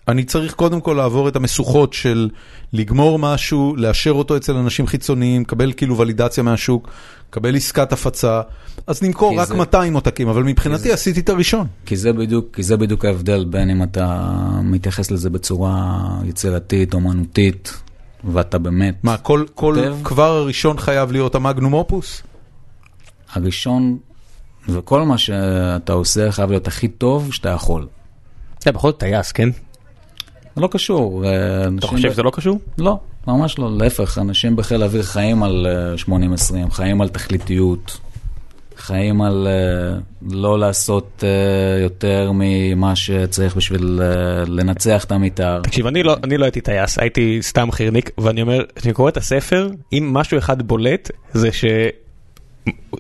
אני 0.08 0.24
צריך 0.24 0.54
קודם 0.54 0.82
כל 0.82 0.94
לעבור 0.94 1.28
את 1.28 1.36
המשוכות 1.36 1.94
של 1.94 2.30
לגמור 2.74 3.20
משהו, 3.20 3.76
לאשר 3.78 4.12
אותו 4.12 4.38
אצל 4.38 4.56
אנשים 4.56 4.88
חיצוניים, 4.88 5.41
לקבל 5.41 5.74
כאילו 5.78 5.98
ולידציה 5.98 6.44
מהשוק, 6.44 6.89
לקבל 7.30 7.56
עסקת 7.56 7.94
הפצה, 7.94 8.41
אז 8.88 9.04
נמכור 9.04 9.39
רק 9.39 9.48
זה- 9.48 9.56
200 9.56 9.94
עותקים, 9.94 10.28
אבל 10.28 10.44
מבחינתי 10.44 10.91
עשיתי 10.91 11.20
את 11.20 11.30
הראשון. 11.30 11.68
כי 11.86 11.96
זה 11.96 12.13
בדיוק, 12.13 12.56
כי 12.56 12.63
זה 12.63 12.78
בדיוק 12.78 13.06
ההבדל 13.06 13.46
בין 13.46 13.70
אם 13.70 13.84
אתה 13.84 14.30
מתייחס 14.63 15.12
לזה 15.12 15.30
בצורה 15.30 16.00
יצירתית, 16.26 16.94
אומנותית, 16.94 17.74
ואתה 18.24 18.58
באמת... 18.58 18.96
מה, 19.04 19.18
כל, 19.18 19.46
כל? 19.56 19.76
כבר 20.04 20.32
הראשון 20.38 20.78
חייב 20.80 21.12
להיות 21.12 21.36
המגנום 21.36 21.74
אופוס? 21.74 22.22
הראשון, 23.34 23.98
וכל 24.70 25.04
מה 25.04 25.18
שאתה 25.18 25.94
עושה 25.94 26.32
חייב 26.32 26.50
להיות 26.50 26.68
הכי 26.68 26.88
טוב 26.88 27.34
שאתה 27.34 27.50
יכול. 27.50 27.88
אתה 28.60 28.72
בכל 28.72 28.88
זאת 28.91 29.00
טייס, 29.00 29.32
כן? 29.32 29.50
זה 30.56 30.62
לא 30.62 30.68
קשור. 30.68 31.26
אה, 31.26 31.68
אתה 31.80 31.88
חושב 31.88 32.12
שזה 32.12 32.24
לא 32.24 32.32
קשור? 32.32 32.60
לא, 32.78 33.00
ממש 33.28 33.60
לא, 33.60 33.78
להפך, 33.78 34.18
אנשים 34.18 34.56
בחיל 34.56 34.82
האוויר 34.82 35.04
חיים 35.04 35.44
על 35.44 35.68
אה, 35.70 36.15
80-20, 36.68 36.72
חיים 36.72 37.02
על 37.02 37.10
תכליתיות, 37.10 38.00
חיים 38.78 39.22
על 39.22 39.48
אה, 39.48 40.00
לא 40.32 40.60
לעשות 40.60 41.24
אה, 41.24 41.84
יותר 41.84 42.32
ממה 42.34 42.96
שצריך 42.96 43.56
בשביל 43.56 44.00
אה, 44.02 44.44
לנצח 44.48 45.04
את 45.04 45.12
המתאר. 45.12 45.62
תקשיב, 45.62 45.88
אני 45.88 46.04
לא, 46.04 46.15
אני 46.24 46.38
לא 46.38 46.46
הייתי 46.46 46.62
טייס, 46.62 47.00
הייתי 47.00 47.39
סתם 47.41 47.72
חירניק, 47.72 48.10
ואני 48.18 48.41
אומר, 48.41 48.63
כשאני 48.76 48.94
קורא 48.94 49.10
את 49.10 49.18
הספר, 49.18 49.70
אם 49.94 50.10
משהו 50.13 50.38
אחד 50.38 50.62
בולט, 50.62 51.12
זה 51.34 51.52
ש... 51.52 51.65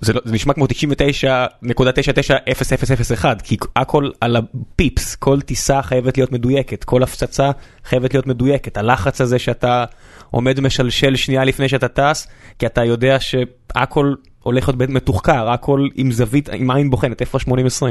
זה, 0.01 0.13
לא, 0.13 0.21
זה 0.25 0.33
נשמע 0.33 0.53
כמו 0.53 0.65
99.99001, 0.65 3.25
כי 3.43 3.57
הכל 3.75 4.09
על 4.21 4.35
הפיפס, 4.35 5.15
כל 5.15 5.41
טיסה 5.41 5.81
חייבת 5.81 6.17
להיות 6.17 6.31
מדויקת, 6.31 6.83
כל 6.83 7.03
הפצצה 7.03 7.51
חייבת 7.85 8.13
להיות 8.13 8.27
מדויקת. 8.27 8.77
הלחץ 8.77 9.21
הזה 9.21 9.39
שאתה 9.39 9.85
עומד 10.31 10.59
משלשל 10.59 11.15
שנייה 11.15 11.43
לפני 11.43 11.69
שאתה 11.69 11.87
טס, 11.87 12.27
כי 12.59 12.65
אתה 12.65 12.83
יודע 12.83 13.19
שהכל 13.19 14.13
הולך 14.43 14.69
להיות 14.69 14.89
מתוחקר, 14.89 15.49
הכל 15.49 15.87
עם 15.95 16.11
זווית, 16.11 16.49
עם 16.49 16.71
עין 16.71 16.89
בוחנת, 16.89 17.21
איפה 17.21 17.37
ה-80-20? 17.37 17.85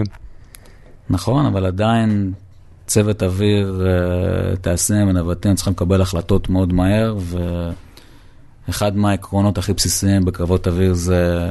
נכון, 1.10 1.46
אבל 1.46 1.66
עדיין 1.66 2.32
צוות 2.86 3.22
אוויר, 3.22 3.86
אה, 3.86 4.56
טייסים 4.56 5.08
ונווטים 5.08 5.54
צריכים 5.54 5.72
לקבל 5.72 6.00
החלטות 6.00 6.48
מאוד 6.48 6.72
מהר, 6.72 7.16
ואחד 8.68 8.96
מהעקרונות 8.96 9.58
הכי 9.58 9.72
בסיסיים 9.72 10.24
בקרבות 10.24 10.68
אוויר 10.68 10.94
זה 10.94 11.50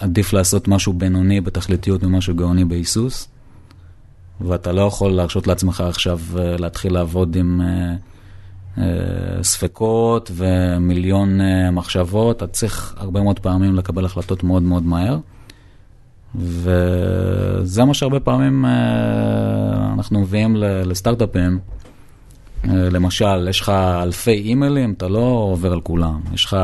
עדיף 0.00 0.32
לעשות 0.32 0.68
משהו 0.68 0.92
בינוני 0.92 1.40
בתכליתיות 1.40 2.02
ממשהו 2.02 2.34
גאוני 2.34 2.64
בהיסוס, 2.64 3.28
ואתה 4.40 4.72
לא 4.72 4.82
יכול 4.82 5.12
להרשות 5.12 5.46
לעצמך 5.46 5.80
עכשיו 5.80 6.18
אה, 6.38 6.56
להתחיל 6.56 6.92
לעבוד 6.94 7.36
עם 7.36 7.60
אה, 7.60 7.94
אה, 8.78 9.42
ספקות 9.42 10.30
ומיליון 10.34 11.40
מחשבות, 11.72 12.36
אתה 12.36 12.46
צריך 12.46 12.94
הרבה 12.98 13.22
מאוד 13.22 13.38
פעמים 13.38 13.74
לקבל 13.74 14.04
החלטות 14.04 14.44
מאוד 14.44 14.62
מאוד 14.62 14.86
מהר. 14.86 15.18
וזה 16.34 17.84
מה 17.84 17.94
שהרבה 17.94 18.20
פעמים 18.20 18.64
אנחנו 19.94 20.20
מביאים 20.20 20.56
לסטארט-אפים. 20.56 21.58
למשל, 22.68 23.48
יש 23.48 23.60
לך 23.60 23.68
אלפי 24.02 24.30
אימיילים, 24.30 24.92
אתה 24.92 25.08
לא 25.08 25.48
עובר 25.52 25.72
על 25.72 25.80
כולם. 25.80 26.20
יש 26.34 26.44
לך 26.44 26.56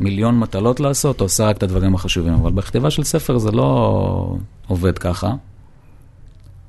מיליון 0.00 0.38
מטלות 0.38 0.80
לעשות, 0.80 1.16
אתה 1.16 1.24
עושה 1.24 1.44
רק 1.44 1.56
את 1.56 1.62
הדברים 1.62 1.94
החשובים. 1.94 2.34
אבל 2.34 2.52
בכתיבה 2.52 2.90
של 2.90 3.04
ספר 3.04 3.38
זה 3.38 3.50
לא 3.50 4.36
עובד 4.66 4.98
ככה. 4.98 5.32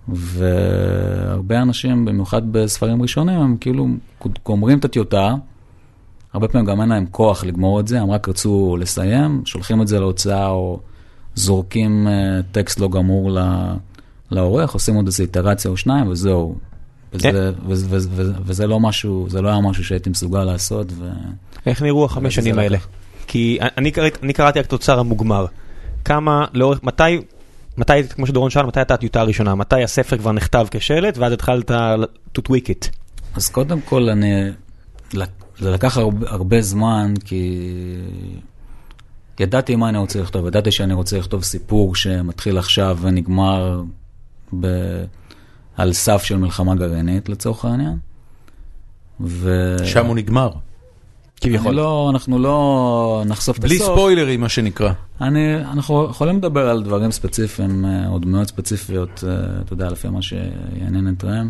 והרבה 0.08 1.62
אנשים, 1.62 2.06
במיוחד 2.06 2.42
בספרים 2.52 3.02
ראשונים, 3.02 3.40
הם 3.40 3.58
כאילו 3.58 3.88
גומרים 4.46 4.80
את 4.80 4.86
הטיוטה. 4.86 5.36
הרבה 6.34 6.48
פעמים 6.48 6.68
גם 6.68 6.82
אין 6.82 6.90
להם 6.90 7.06
כוח 7.12 7.44
לגמור 7.44 7.80
את 7.80 7.88
זה, 7.88 8.02
הם 8.02 8.12
רק 8.12 8.30
רצו 8.30 8.78
לסיים, 8.80 9.42
שולחים 9.46 9.82
את 9.82 9.88
זה 9.88 10.00
להוצאה 10.00 10.48
או 10.48 10.80
זורקים 11.36 12.08
אה, 12.08 12.40
טקסט 12.52 12.80
לא 12.80 12.90
גמור 12.90 13.38
לעורך, 14.32 14.72
עושים 14.72 14.96
עוד 14.96 15.06
איזו 15.06 15.24
איטרציה 15.24 15.72
או 15.72 15.78
שניים 15.78 16.08
וזהו. 16.08 16.56
וזה, 17.14 17.32
כן. 17.32 17.36
וזה, 17.68 17.86
וזה, 17.90 18.10
וזה, 18.12 18.34
וזה 18.46 18.68
לא 18.68 18.80
משהו, 18.80 19.28
זה 19.30 19.42
לא 19.42 19.50
היה 19.50 19.60
משהו 19.62 19.84
שהייתי 19.84 20.10
מסוגל 20.10 20.44
לעשות. 20.44 20.88
ו... 20.92 21.10
איך 21.66 21.82
נראו 21.82 22.06
החמש 22.06 22.36
שנים 22.36 22.60
האלה? 22.60 22.78
כי 23.28 23.58
אני 23.78 23.92
קראתי, 23.92 24.18
אני 24.24 24.34
קראתי 24.34 24.60
רק 24.60 24.66
את 24.66 24.74
התוצר 24.74 25.00
המוגמר. 25.00 25.46
כמה, 26.06 26.46
לאורך, 26.54 26.84
מתי, 26.84 27.22
מתי, 27.78 27.94
כמו 28.10 28.28
שדורון 28.28 28.50
שאל, 28.50 28.66
מתי 28.66 28.80
הייתה 28.80 28.94
הטיוטה 28.94 29.22
הראשונה? 29.22 29.56
מתי 29.56 29.84
הספר 29.84 30.18
כבר 30.18 30.32
נכתב 30.32 30.68
כשלט, 30.72 31.18
ואז 31.18 31.34
התחלת 31.34 31.72
to 32.38 32.42
tweak 32.48 32.66
it? 32.66 32.88
אז 33.36 33.50
קודם 33.50 33.82
כל, 33.82 34.10
אני, 34.10 34.52
זה 35.60 35.72
לקח 35.72 35.98
הרבה, 35.98 36.30
הרבה 36.30 36.62
זמן, 36.62 37.14
כי 37.26 37.62
ידעתי 39.40 39.76
מה 39.76 39.90
אני 39.90 39.98
רוצה 39.98 40.22
לכתוב, 40.22 40.48
ידעתי 40.48 40.72
שאני 40.72 40.94
רוצה 40.94 41.18
לכתוב 41.18 41.44
סיפור 41.44 41.96
שמתחיל 41.96 42.58
עכשיו 42.58 42.98
ונגמר 43.02 43.82
ב, 44.60 44.68
על 45.78 45.94
סף 45.94 46.24
של 46.24 46.38
מלחמה 46.38 46.76
גרעינית, 46.76 47.30
לצורך 47.30 47.66
העניין. 47.66 47.98
ו... 49.22 49.76
שם 49.86 50.06
הוא 50.06 50.16
נגמר. 50.16 50.52
כביכול. 51.42 51.72
לא, 51.72 52.10
אנחנו 52.14 52.40
לא 52.40 53.24
נחשוף 53.26 53.58
את 53.58 53.62
בלי 53.62 53.76
הסוף. 53.76 53.98
ספוילרים, 53.98 54.42
מה 54.42 54.50
שנקרא. 54.50 54.92
אני, 55.22 55.56
אנחנו 55.56 56.08
יכולים 56.10 56.38
לדבר 56.38 56.70
על 56.70 56.84
דברים 56.84 57.12
ספציפיים, 57.12 57.86
אה, 57.86 58.08
או 58.08 58.20
דמויות 58.20 58.48
ספציפיות, 58.48 59.24
אה, 59.28 59.62
אתה 59.66 59.74
יודע, 59.74 59.90
לפי 59.90 60.10
מה 60.10 60.22
שיעניין 60.22 61.14
את 61.18 61.24
ראם. 61.24 61.50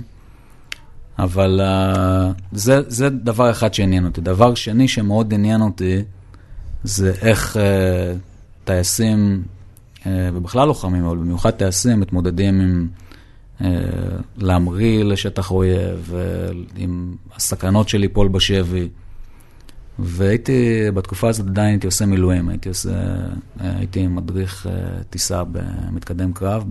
אבל 1.20 1.62
אה, 1.64 2.32
זה, 2.52 2.82
זה 2.88 3.10
דבר 3.10 3.52
אחד 3.52 3.74
שעניין 3.74 4.06
אותי. 4.06 4.22
דבר 4.22 4.56
שני 4.56 4.88
שמאוד 4.88 5.34
עניין 5.34 5.62
אותי, 5.62 6.04
זה 6.84 7.14
איך 7.22 7.58
אה, 7.58 8.14
טייסים, 8.64 9.44
אה, 10.06 10.30
ובכלל 10.34 10.68
לוחמים, 10.68 11.06
אבל 11.06 11.18
במיוחד 11.18 11.50
טייסים, 11.50 12.00
מתמודדים 12.00 12.62
עם 12.62 12.88
להמריא 14.38 15.04
לשטח 15.04 15.52
אויב, 15.52 16.14
עם 16.76 17.16
הסכנות 17.36 17.90
של 17.90 17.98
ליפול 17.98 18.28
בשבי. 18.28 18.90
והייתי, 20.00 20.82
בתקופה 20.94 21.30
הזאת 21.30 21.48
עדיין 21.48 21.70
הייתי 21.70 21.88
עושה 21.88 22.06
מילואים, 22.06 22.50
הייתי 22.50 22.70
עושה, 22.70 22.90
הייתי 23.60 24.08
מדריך 24.08 24.68
אה, 24.68 25.04
טיסה 25.10 25.44
במתקדם 25.44 26.34
קרב, 26.34 26.66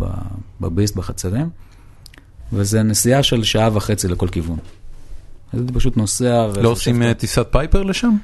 בביסט, 0.61 0.96
בחצרים, 0.96 1.48
וזה 2.53 2.83
נסיעה 2.83 3.22
של 3.22 3.44
שעה 3.44 3.68
וחצי 3.72 4.09
לכל 4.09 4.29
כיוון. 4.29 4.59
אז 5.53 5.61
הייתי 5.61 5.72
פשוט 5.72 5.96
נוסע. 5.96 6.46
לא 6.62 6.68
עושים 6.68 7.03
אה, 7.03 7.14
טיסת 7.14 7.46
פייפר 7.50 7.83
לשם? 7.83 8.16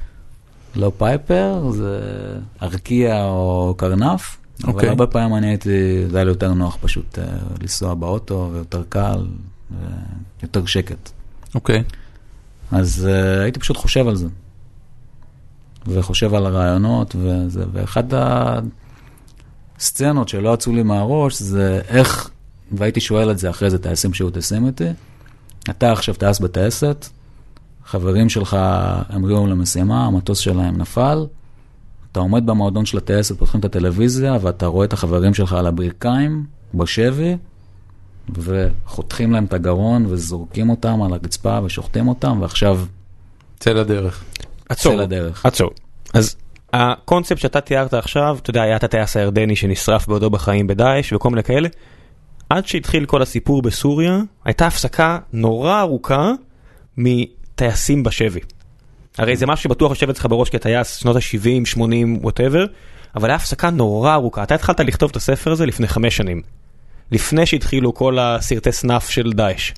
לא 0.75 0.91
פייפר, 0.97 1.71
זה 1.71 1.99
ארקיע 2.61 3.23
או 3.23 3.73
קרנף. 3.77 4.37
אבל 4.63 4.73
אוקיי. 4.73 4.89
הרבה 4.89 5.07
פעמים 5.07 5.35
אני 5.35 5.47
הייתי, 5.47 6.07
זה 6.09 6.17
היה 6.17 6.23
לי 6.23 6.31
יותר 6.31 6.53
נוח 6.53 6.77
פשוט 6.81 7.19
אה, 7.19 7.23
לנסוע 7.61 7.93
באוטו, 7.93 8.49
ויותר 8.53 8.83
קל, 8.89 9.27
ויותר 10.41 10.65
שקט. 10.65 11.09
אוקיי. 11.55 11.83
אז 12.71 13.07
uh, 13.09 13.41
הייתי 13.43 13.59
פשוט 13.59 13.77
חושב 13.77 14.07
על 14.07 14.15
זה. 14.15 14.27
וחושב 15.87 16.33
על 16.33 16.45
הרעיונות, 16.45 17.15
וזה, 17.19 17.63
ואחת 17.73 18.13
הסצנות 19.77 20.29
שלא 20.29 20.53
יצאו 20.53 20.73
לי 20.73 20.83
מהראש 20.83 21.41
זה 21.41 21.81
איך, 21.87 22.29
והייתי 22.71 23.01
שואל 23.01 23.31
את 23.31 23.39
זה 23.39 23.49
אחרי 23.49 23.69
זה 23.69 23.77
טייסים 23.77 24.13
שהיו 24.13 24.29
טייסים 24.29 24.67
איתי, 24.67 24.89
אתה 25.69 25.91
עכשיו 25.91 26.15
טייס 26.15 26.39
בטייסת, 26.39 27.05
חברים 27.85 28.29
שלך 28.29 28.57
המריאו 29.09 29.47
למשימה, 29.47 30.05
המטוס 30.05 30.39
שלהם 30.39 30.77
נפל, 30.77 31.25
אתה 32.17 32.23
עומד 32.23 32.45
במועדון 32.45 32.85
של 32.85 32.97
הטייסת, 32.97 33.39
פותחים 33.39 33.59
את 33.59 33.65
הטלוויזיה, 33.65 34.37
ואתה 34.41 34.65
רואה 34.65 34.85
את 34.85 34.93
החברים 34.93 35.33
שלך 35.33 35.53
על 35.53 35.67
הברכיים, 35.67 36.45
בשבי, 36.73 37.37
וחותכים 38.29 39.31
להם 39.31 39.45
את 39.45 39.53
הגרון 39.53 40.05
וזורקים 40.05 40.69
אותם 40.69 41.01
על 41.01 41.13
הרצפה 41.13 41.59
ושוחטים 41.63 42.07
אותם, 42.07 42.37
ועכשיו 42.41 42.79
צא 43.59 43.73
לדרך. 43.73 44.23
עצור, 44.69 44.95
צא 44.95 45.01
לדרך. 45.01 45.45
עצור. 45.45 45.69
אז 46.13 46.35
הקונספט 46.73 47.37
שאתה 47.37 47.61
תיארת 47.61 47.93
עכשיו, 47.93 48.37
אתה 48.41 48.49
יודע, 48.49 48.61
היה 48.61 48.75
את 48.75 48.83
הטייס 48.83 49.17
הירדני 49.17 49.55
שנשרף 49.55 50.07
בעודו 50.07 50.29
בחיים 50.29 50.67
בדאעש 50.67 51.13
וכל 51.13 51.29
מיני 51.29 51.43
כאלה. 51.43 51.69
עד 52.49 52.67
שהתחיל 52.67 53.05
כל 53.05 53.21
הסיפור 53.21 53.61
בסוריה, 53.61 54.19
הייתה 54.45 54.67
הפסקה 54.67 55.19
נורא 55.33 55.79
ארוכה 55.79 56.31
מטייסים 56.97 58.03
בשבי. 58.03 58.39
הרי 59.17 59.35
זה 59.35 59.45
משהו 59.45 59.63
שבטוח 59.63 59.89
יושב 59.91 60.09
אצלך 60.09 60.25
בראש 60.29 60.49
כטייס 60.49 60.95
שנות 60.95 61.15
ה-70, 61.15 61.65
80, 61.65 62.19
ווטאבר, 62.21 62.65
אבל 63.15 63.29
היה 63.29 63.35
הפסקה 63.35 63.69
נורא 63.69 64.13
ארוכה. 64.13 64.43
אתה 64.43 64.55
התחלת 64.55 64.79
לכתוב 64.79 65.09
את 65.09 65.15
הספר 65.15 65.51
הזה 65.51 65.65
לפני 65.65 65.87
חמש 65.87 66.17
שנים. 66.17 66.41
לפני 67.11 67.45
שהתחילו 67.45 67.93
כל 67.93 68.19
הסרטי 68.19 68.71
סנאף 68.71 69.09
של 69.09 69.31
דאעש. 69.33 69.71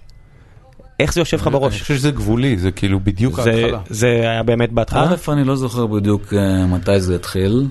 איך 0.99 1.13
זה 1.13 1.21
יושב 1.21 1.37
לך 1.37 1.47
אני 1.47 1.53
בראש? 1.53 1.81
חושב 1.81 1.95
שזה 1.95 2.11
גבולי, 2.11 2.57
זה 2.57 2.71
כאילו 2.71 2.99
בדיוק 2.99 3.41
זה, 3.41 3.51
ההתחלה. 3.51 3.79
זה 3.89 4.07
היה 4.07 4.43
באמת 4.43 4.71
בהתחלה? 4.71 5.11
א', 5.11 5.31
אני 5.31 5.43
לא 5.43 5.55
זוכר 5.55 5.87
בדיוק 5.87 6.33
אה, 6.33 6.65
מתי 6.65 6.99
זה 6.99 7.15
התחיל, 7.15 7.67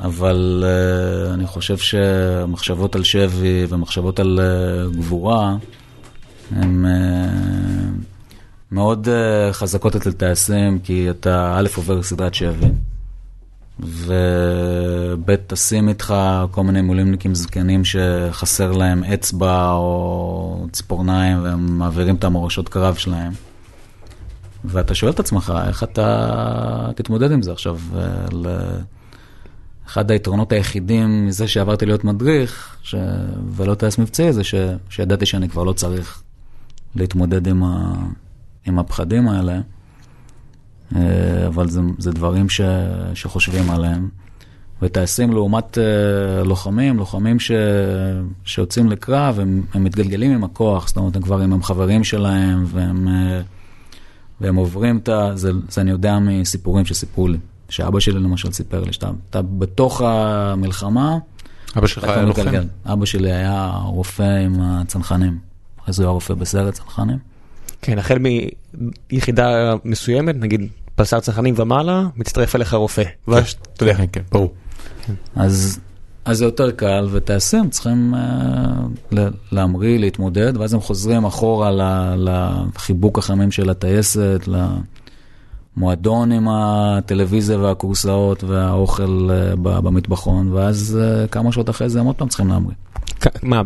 אבל 0.00 0.64
אה, 0.66 1.34
אני 1.34 1.46
חושב 1.46 1.78
שמחשבות 1.78 2.96
על 2.96 3.04
שבי 3.04 3.64
ומחשבות 3.68 4.20
על 4.20 4.40
אה, 4.42 4.90
גבורה 4.90 5.56
הן 6.56 6.86
אה, 6.86 6.90
מאוד 8.72 9.08
אה, 9.08 9.52
חזקות 9.52 9.96
אצל 9.96 10.12
טייסים, 10.12 10.78
כי 10.78 11.10
אתה 11.10 11.54
א', 11.58 11.68
עובר 11.76 12.02
סדרת 12.02 12.34
שבי, 12.34 12.66
וב', 13.80 15.36
טסים 15.46 15.88
איתך 15.88 16.14
כל 16.50 16.62
מיני 16.62 16.82
מילואימניקים 16.82 17.34
זקנים 17.34 17.82
שחסר 17.84 18.72
להם 18.72 19.04
אצבע 19.04 19.70
או 19.70 20.66
ציפורניים 20.72 21.42
והם 21.42 21.78
מעבירים 21.78 22.14
את 22.14 22.24
המורשות 22.24 22.68
קרב 22.68 22.94
שלהם. 22.94 23.32
ואתה 24.64 24.94
שואל 24.94 25.12
את 25.12 25.20
עצמך, 25.20 25.52
איך 25.66 25.82
אתה 25.82 26.90
תתמודד 26.96 27.32
עם 27.32 27.42
זה 27.42 27.52
עכשיו? 27.52 27.78
ל- 28.32 28.78
אחד 29.86 30.10
היתרונות 30.10 30.52
היחידים 30.52 31.26
מזה 31.26 31.48
שעברתי 31.48 31.86
להיות 31.86 32.04
מדריך, 32.04 32.76
ש... 32.82 32.94
ולא 33.56 33.74
טייס 33.74 33.98
מבצעי, 33.98 34.32
זה 34.32 34.44
ש... 34.44 34.54
שידעתי 34.90 35.26
שאני 35.26 35.48
כבר 35.48 35.64
לא 35.64 35.72
צריך 35.72 36.22
להתמודד 36.94 37.46
עם, 37.46 37.64
ה... 37.64 37.94
עם 38.68 38.78
הפחדים 38.78 39.28
האלה, 39.28 39.60
אה, 40.96 41.46
אבל 41.46 41.68
זה, 41.68 41.80
זה 41.98 42.10
דברים 42.12 42.48
ש... 42.48 42.60
שחושבים 43.14 43.70
עליהם. 43.70 44.08
וטייסים 44.82 45.32
לעומת 45.32 45.78
אה, 45.78 46.44
לוחמים, 46.44 46.96
לוחמים 46.96 47.40
ש... 47.40 47.50
שיוצאים 48.44 48.90
לקרב, 48.90 49.40
הם, 49.40 49.62
הם 49.74 49.84
מתגלגלים 49.84 50.32
עם 50.32 50.44
הכוח, 50.44 50.88
זאת 50.88 50.96
אומרת, 50.96 51.16
הם 51.16 51.22
כבר 51.22 51.40
עם 51.40 51.52
החברים 51.52 52.04
שלהם, 52.04 52.64
והם... 52.66 53.08
אה, 53.08 53.40
והם 54.40 54.56
עוברים 54.56 54.98
את 54.98 55.08
ה... 55.08 55.30
זה, 55.34 55.50
זה 55.68 55.80
אני 55.80 55.90
יודע 55.90 56.18
מסיפורים 56.18 56.84
שסיפרו 56.84 57.28
לי. 57.28 57.38
שאבא 57.68 58.00
שלי 58.00 58.18
למשל 58.18 58.52
סיפר 58.52 58.84
לי, 58.84 58.92
שאתה 58.92 59.10
אתה 59.30 59.42
בתוך 59.42 60.00
המלחמה, 60.00 61.18
אבא 61.76 61.86
שלך 61.86 62.04
היה 62.04 62.12
כבר 62.12 62.24
לוחם? 62.24 62.40
מתגלגל. 62.40 62.66
אבא 62.86 63.06
שלי 63.06 63.32
היה 63.32 63.72
רופא 63.84 64.44
עם 64.44 64.60
הצנחנים. 64.60 65.38
אז 65.86 65.98
הוא 65.98 66.04
היה 66.04 66.12
רופא 66.12 66.34
בסרט 66.34 66.74
צנחנים. 66.74 67.18
כן, 67.82 67.98
החל 67.98 68.18
מיחידה 69.12 69.74
מסוימת, 69.84 70.34
נגיד 70.36 70.68
בשר 70.98 71.20
צרכנים 71.20 71.54
ומעלה, 71.56 72.06
מצטרף 72.16 72.56
אליך 72.56 72.74
רופא. 72.74 73.02
ואז, 73.28 73.54
אתה 73.74 73.82
יודע, 73.82 73.94
כן, 73.94 74.04
כן, 74.12 74.22
ברור. 74.32 74.52
אז, 75.36 75.80
אז 76.24 76.38
זה 76.38 76.44
יותר 76.44 76.70
קל, 76.70 77.08
וטייסים 77.10 77.70
צריכים 77.70 78.14
אה, 78.14 79.28
להמריא, 79.52 79.98
להתמודד, 79.98 80.56
ואז 80.56 80.74
הם 80.74 80.80
חוזרים 80.80 81.24
אחורה 81.24 81.70
לחיבוק 82.16 83.18
החמים 83.18 83.50
של 83.50 83.70
הטייסת, 83.70 84.48
למועדון 85.76 86.32
עם 86.32 86.48
הטלוויזיה 86.48 87.58
והכורסאות 87.58 88.44
והאוכל 88.44 89.28
אה, 89.30 89.56
במטבחון, 89.56 90.52
ואז 90.52 90.98
אה, 91.02 91.26
כמה 91.26 91.52
שעות 91.52 91.70
אחרי 91.70 91.88
זה 91.88 92.00
הם 92.00 92.06
עוד 92.06 92.16
פעם 92.16 92.28
צריכים 92.28 92.48
להמריא. 92.48 92.76
מה, 93.42 93.62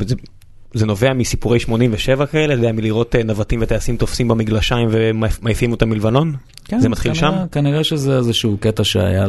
זה, 0.72 0.78
זה 0.78 0.86
נובע 0.86 1.12
מסיפורי 1.12 1.60
87 1.60 2.26
כאלה, 2.26 2.54
אתה 2.54 2.62
יודע, 2.62 2.72
מלראות 2.72 3.16
אה, 3.16 3.22
נווטים 3.22 3.58
וטייסים 3.62 3.96
תופסים 3.96 4.28
במגלשיים 4.28 4.88
ומעיפים 4.90 5.72
אותם 5.72 5.90
מלבנון? 5.90 6.34
זה 6.78 6.88
מתחיל 6.88 7.14
כנראה, 7.14 7.30
שם? 7.30 7.46
כנראה 7.52 7.84
שזה 7.84 8.16
איזשהו 8.16 8.56
קטע 8.60 8.84
שהיה 8.84 9.26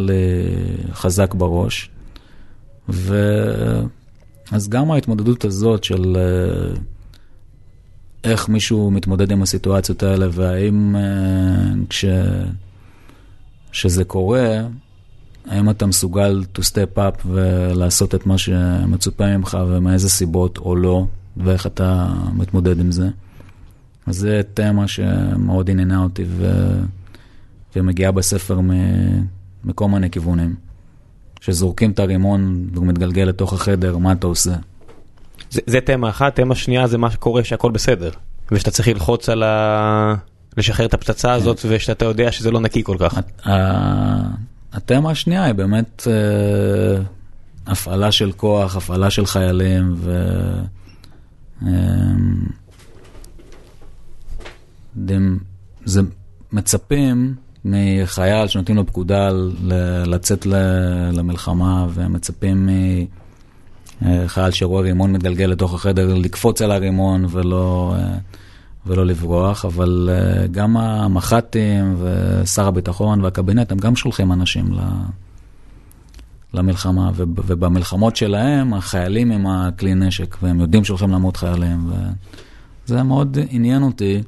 חזק 0.94 1.34
בראש. 1.34 1.90
ו... 2.90 3.16
אז 4.52 4.70
גם 4.70 4.92
ההתמודדות 4.92 5.46
הזאת 5.46 5.84
של 5.84 6.18
אה, 6.18 6.76
איך 8.24 8.50
מישהו 8.50 8.92
מתמודד 8.92 9.32
עם 9.32 9.42
הסיטואציות 9.42 10.04
האלה, 10.04 10.28
והאם 10.32 10.96
אה, 10.96 11.02
כש... 11.90 12.06
שזה 13.72 14.04
קורה, 14.04 14.62
האם 15.46 15.70
אתה 15.70 15.86
מסוגל 15.86 16.44
to 16.58 16.62
step 16.62 16.98
up 16.98 17.26
ולעשות 17.26 18.16
את 18.16 18.26
מה 18.26 18.38
שמצופה 18.38 19.38
ממך 19.38 19.58
ומאיזה 19.68 20.10
סיבות 20.10 20.58
או 20.58 20.76
לא, 20.76 21.06
ואיך 21.38 21.68
אתה 21.68 22.14
מתמודד 22.34 22.80
עם 22.80 22.92
זה. 22.92 23.10
אז 24.08 24.16
זה 24.18 24.42
תמה 24.54 24.88
שמאוד 24.88 25.70
עניינה 25.70 26.04
אותי 26.04 26.26
ו... 26.28 26.52
ומגיעה 27.76 28.12
בספר 28.12 28.60
מ... 28.60 28.72
מכל 29.64 29.88
מיני 29.88 30.10
כיוונים. 30.10 30.56
שזורקים 31.42 31.92
את 31.92 32.00
הרימון 32.00 32.68
והוא 32.74 32.86
מתגלגל 32.88 33.24
לתוך 33.24 33.54
החדר, 33.54 33.98
מה 33.98 34.12
אתה 34.12 34.28
עושה? 34.28 34.56
זה, 35.52 35.62
זה 35.68 35.82
תמה 35.82 36.10
אחת, 36.10 36.36
תמה 36.36 36.56
שנייה 36.56 36.88
זה 36.88 36.98
מה 36.98 37.12
שקורה 37.12 37.44
שהכל 37.44 37.72
בסדר. 37.72 38.10
ושאתה 38.52 38.72
צריך 38.72 38.88
ללחוץ 38.88 39.30
על 39.30 39.44
ה... 39.44 40.16
לשחרר 40.58 40.86
את 40.86 40.94
הפצצה 40.94 41.34
הזאת 41.34 41.60
ושאתה 41.70 42.06
יודע 42.06 42.32
שזה 42.32 42.52
לא 42.52 42.60
נקי 42.60 42.84
כל 42.84 42.98
כך. 43.00 43.20
התמה 44.74 45.12
השנייה 45.12 45.44
היא 45.44 45.54
באמת 45.54 46.08
אה, 46.08 47.04
הפעלה 47.68 48.12
של 48.12 48.32
כוח, 48.32 48.76
הפעלה 48.76 49.10
של 49.10 49.26
חיילים, 49.26 49.94
ו... 49.98 50.30
דם- 54.96 55.38
זה 55.86 56.02
מצפים 56.52 57.36
מחייל 57.66 58.48
שנותנים 58.48 58.78
לו 58.78 58.86
פקודה 58.88 59.30
ל- 59.64 60.04
לצאת 60.06 60.46
ל- 60.46 61.10
למלחמה, 61.14 61.88
ומצפים 61.94 62.70
מחייל 64.02 64.52
שרואה 64.52 64.82
רימון 64.82 65.12
מתגלגל 65.12 65.46
לתוך 65.46 65.74
החדר 65.74 66.14
לקפוץ 66.14 66.62
על 66.62 66.72
הרימון 66.72 67.26
ולא, 67.30 67.96
אה, 67.98 68.18
ולא 68.86 69.06
לברוח, 69.06 69.66
אבל 69.66 70.10
אה, 70.12 70.48
גם 70.48 70.78
המח"טים 70.78 71.96
ושר 72.00 72.68
הביטחון 72.68 73.22
והקבינט, 73.22 73.72
הם 73.72 73.78
גם 73.78 73.96
שולחים 73.96 74.32
אנשים 74.32 74.74
ל... 74.74 74.80
למלחמה, 76.54 77.12
וב- 77.16 77.40
ובמלחמות 77.48 78.16
שלהם, 78.16 78.74
החיילים 78.74 79.32
עם 79.32 79.48
הכלי 79.48 79.96
נשק, 79.96 80.38
והם 80.44 80.60
יודעים 80.60 80.84
שהולכים 80.84 81.10
למות 81.10 81.38
חיילים, 81.38 81.92
וזה 82.88 83.04
מאוד 83.04 83.38
עניין 83.50 83.84
אותי 83.84 84.22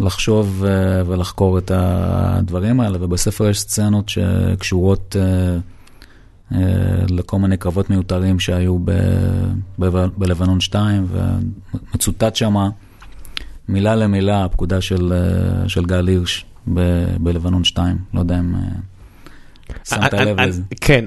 לחשוב 0.00 0.64
אה, 0.64 1.02
ולחקור 1.06 1.58
את 1.58 1.70
הדברים 1.74 2.80
האלה, 2.80 2.98
ובספר 3.00 3.48
יש 3.48 3.60
סצנות 3.60 4.08
שקשורות 4.08 5.16
אה, 5.18 5.56
אה, 6.54 7.04
לכל 7.08 7.38
מיני 7.38 7.56
קרבות 7.56 7.90
מיותרים 7.90 8.40
שהיו 8.40 8.78
ב- 8.78 8.90
ב- 9.78 10.06
בלבנון 10.18 10.60
2, 10.60 11.06
ומצוטט 11.10 12.36
שמה 12.36 12.68
מילה 13.68 13.96
למילה 13.96 14.44
הפקודה 14.44 14.80
של, 14.80 15.12
של 15.66 15.84
גל 15.84 16.06
הירש 16.08 16.44
ב- 16.74 17.16
בלבנון 17.20 17.64
2, 17.64 17.96
לא 18.14 18.20
יודע 18.20 18.38
אם... 18.38 18.54
אה, 19.76 19.84
שמת 19.84 20.14
אני- 20.14 20.30
לב 20.30 20.38
אני- 20.40 20.48
לזה. 20.48 20.62
כן, 20.80 21.04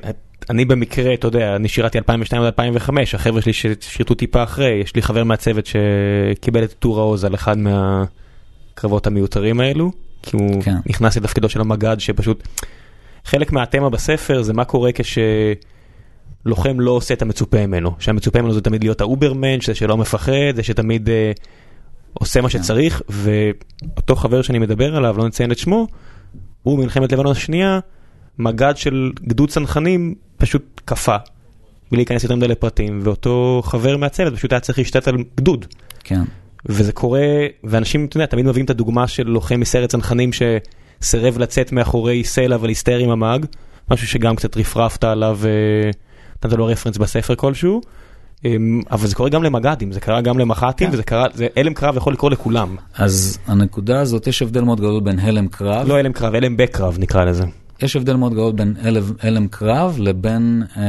אני 0.49 0.65
במקרה, 0.65 1.13
אתה 1.13 1.28
יודע, 1.28 1.56
אני 1.56 1.67
שירתי 1.67 1.97
2002 1.97 2.41
עד 2.41 2.45
2005, 2.45 3.15
החבר'ה 3.15 3.41
שלי 3.41 3.54
ששירתו 3.54 4.13
טיפה 4.15 4.43
אחרי, 4.43 4.82
יש 4.84 4.95
לי 4.95 5.01
חבר 5.01 5.23
מהצוות 5.23 5.65
שקיבל 5.65 6.63
את 6.63 6.73
עיטור 6.73 6.99
העוז 6.99 7.23
על 7.23 7.36
אחד 7.36 7.58
מהקרבות 7.58 9.08
המיותרים 9.08 9.60
האלו, 9.60 9.91
כי 10.21 10.38
הוא 10.38 10.62
כן. 10.63 10.75
נכנס 10.86 11.17
לתפקידו 11.17 11.49
של 11.49 11.62
המג"ד 11.62 11.99
שפשוט, 11.99 12.47
חלק 13.25 13.51
מהתמה 13.51 13.89
בספר 13.89 14.41
זה 14.41 14.54
מה 14.54 14.65
קורה 14.65 14.89
כשלוחם 16.43 16.80
לא 16.80 16.91
עושה 16.91 17.13
את 17.13 17.21
המצופה 17.21 17.67
ממנו, 17.67 17.91
שהמצופה 17.99 18.41
ממנו 18.41 18.54
זה 18.54 18.62
תמיד 18.62 18.84
להיות 18.84 19.01
ה 19.01 19.08
uberman, 19.08 19.62
שזה 19.62 19.75
שלא 19.75 19.97
מפחד, 19.97 20.32
זה 20.56 20.63
שתמיד 20.63 21.10
אה, 21.10 21.32
עושה 22.13 22.41
מה 22.41 22.49
שצריך, 22.49 23.01
ואותו 23.10 24.15
חבר 24.15 24.41
שאני 24.41 24.60
מדבר 24.60 24.95
עליו, 24.95 25.17
לא 25.17 25.28
נציין 25.28 25.51
את 25.51 25.58
שמו, 25.58 25.88
הוא 26.63 26.78
במלחמת 26.80 27.12
לבנון 27.12 27.32
השנייה, 27.32 27.80
מג"ד 28.39 28.74
של 28.78 29.12
גדוד 29.28 29.50
צנחנים 29.50 30.15
פשוט 30.38 30.82
קפא, 30.86 31.17
בלי 31.91 31.98
להיכנס 31.98 32.24
יותר 32.24 32.36
מדי 32.36 32.48
לפרטים, 32.48 33.00
ואותו 33.04 33.62
חבר 33.65 33.98
מהצוות 33.98 34.34
פשוט 34.36 34.54
היה 34.54 34.60
צריך 34.60 34.78
להשתת 34.78 35.08
על 35.08 35.17
גדוד. 35.38 35.65
כן. 36.04 36.21
וזה 36.65 36.91
קורה, 36.91 37.28
ואנשים, 37.63 38.06
אתה 38.06 38.17
יודע, 38.17 38.26
תמיד 38.26 38.45
מביאים 38.45 38.65
את 38.65 38.69
הדוגמה 38.69 39.08
של 39.08 39.28
לוחם 39.28 39.60
מסיירת 39.60 39.89
צנחנים 39.89 40.30
שסירב 40.34 41.38
לצאת 41.38 41.71
מאחורי 41.71 42.24
סלע 42.24 42.58
ולהסתער 42.62 42.98
עם 42.98 43.10
המאג, 43.10 43.45
משהו 43.91 44.08
שגם 44.08 44.36
קצת 44.36 44.58
רפרפת 44.58 45.04
עליו, 45.04 45.39
אה, 45.45 45.91
נתת 46.45 46.58
לו 46.58 46.65
רפרנס 46.65 46.98
בספר 46.98 47.36
כלשהו, 47.36 47.82
אמ, 48.45 48.82
אבל 48.91 49.08
זה 49.08 49.15
קורה 49.15 49.30
גם 49.30 49.43
למג"דים, 49.43 49.91
זה 49.91 50.00
קרה 50.00 50.21
גם 50.21 50.39
למח"טים, 50.39 50.88
כן. 50.88 50.93
וזה 50.93 51.04
קרה, 51.04 51.26
זה 51.34 51.48
הלם 51.56 51.74
קרב 51.74 51.98
יכול 51.98 52.13
לקרות 52.13 52.32
לכולם. 52.32 52.76
אז 52.95 53.39
הנקודה 53.48 54.00
הזאת, 54.00 54.28
יש 54.28 54.41
הבדל 54.41 54.62
מאוד 54.62 54.80
גדול 54.80 55.02
בין 55.04 55.19
הלם 55.19 55.48
קרב, 55.48 55.88
לא 55.88 55.98
הלם 55.98 56.13
קרב, 56.13 56.36
הלם 56.36 56.58
בקרב 56.58 56.98
נקרא 57.00 57.26
לזה. 57.26 57.45
יש 57.81 57.95
הבדל 57.95 58.15
מאוד 58.15 58.33
גדול 58.33 58.51
בין 58.51 58.75
הלם, 59.21 59.47
קרב 59.47 59.95
לבין 59.99 60.63
אה, 60.77 60.83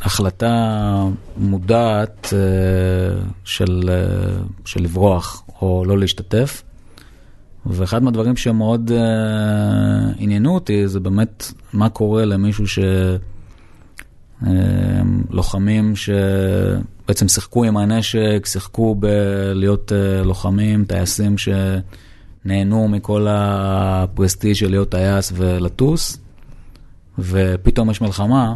החלטה 0.00 1.04
מודעת 1.36 2.32
אה, 2.32 3.22
של, 3.44 3.90
אה, 3.92 4.42
של 4.64 4.82
לברוח 4.82 5.42
או 5.60 5.84
לא 5.86 5.98
להשתתף. 5.98 6.62
ואחד 7.66 8.02
מהדברים 8.02 8.36
שמאוד 8.36 8.92
אה, 8.92 10.12
עניינו 10.18 10.54
אותי 10.54 10.88
זה 10.88 11.00
באמת 11.00 11.52
מה 11.72 11.88
קורה 11.88 12.24
למישהו 12.24 12.66
ש... 12.66 12.78
אה, 14.46 15.02
לוחמים 15.30 15.92
שבעצם 15.96 17.28
שיחקו 17.28 17.64
עם 17.64 17.76
הנשק, 17.76 18.46
שיחקו 18.46 18.94
בלהיות 18.94 19.92
אה, 19.92 20.22
לוחמים, 20.22 20.84
טייסים 20.84 21.38
שנהנו 22.44 22.88
מכל 22.88 23.26
הפרסטיג' 23.30 24.54
של 24.54 24.70
להיות 24.70 24.88
טייס 24.88 25.32
ולטוס, 25.36 26.18
ופתאום 27.18 27.90
יש 27.90 28.00
מלחמה, 28.00 28.54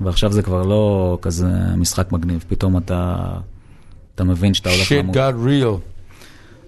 ועכשיו 0.00 0.32
זה 0.32 0.42
כבר 0.42 0.62
לא 0.62 1.18
כזה 1.22 1.48
משחק 1.76 2.12
מגניב, 2.12 2.44
פתאום 2.48 2.76
אתה, 2.76 3.16
אתה 4.14 4.24
מבין 4.24 4.54
שאתה 4.54 4.70
הולך 4.70 4.88
shit 4.88 4.94
למות. 4.94 5.16
got 5.16 5.46
real. 5.46 5.92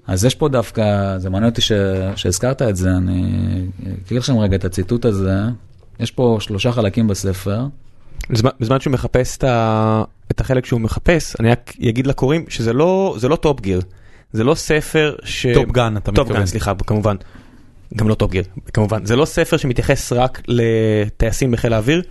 אז 0.06 0.24
יש 0.24 0.34
פה 0.34 0.48
דווקא, 0.48 1.18
זה 1.18 1.30
מעניין 1.30 1.50
אותי 1.50 1.60
ש, 1.60 1.72
שהזכרת 2.16 2.62
את 2.62 2.76
זה, 2.76 2.90
אני 2.96 3.66
אקריא 4.04 4.20
לכם 4.20 4.38
רגע 4.38 4.56
את 4.56 4.64
הציטוט 4.64 5.04
הזה. 5.04 5.40
יש 6.00 6.10
פה 6.10 6.36
שלושה 6.40 6.72
חלקים 6.72 7.08
בספר. 7.08 7.66
בזמן, 8.30 8.50
בזמן 8.60 8.80
שהוא 8.80 8.92
מחפש 8.92 9.36
את, 9.36 9.44
ה, 9.44 10.04
את 10.30 10.40
החלק 10.40 10.66
שהוא 10.66 10.80
מחפש, 10.80 11.36
אני 11.40 11.50
רק 11.50 11.72
אגיד 11.88 12.06
לקוראים 12.06 12.44
שזה 12.48 12.72
לא, 12.72 13.16
לא 13.22 13.36
Top 13.36 13.60
Gear, 13.60 13.80
זה 14.34 14.44
לא 14.44 14.54
ספר 14.54 15.14
ש... 15.24 15.46
Top 15.54 15.72
Gun, 15.72 15.96
אתה 15.96 16.12
Top 16.12 16.18
מתכוון. 16.18 16.40
Gun, 16.40 16.46
סליחה, 16.46 16.72
כמובן. 16.86 17.16
גם 17.96 18.08
לא 18.08 18.14
Top 18.14 18.30
Gear, 18.30 18.44
כמובן. 18.72 19.04
זה 19.06 19.16
לא 19.16 19.24
ספר 19.24 19.56
שמתייחס 19.56 20.12
רק 20.12 20.42
לטייסים 20.48 21.50
בחיל 21.50 21.72
האוויר. 21.72 22.02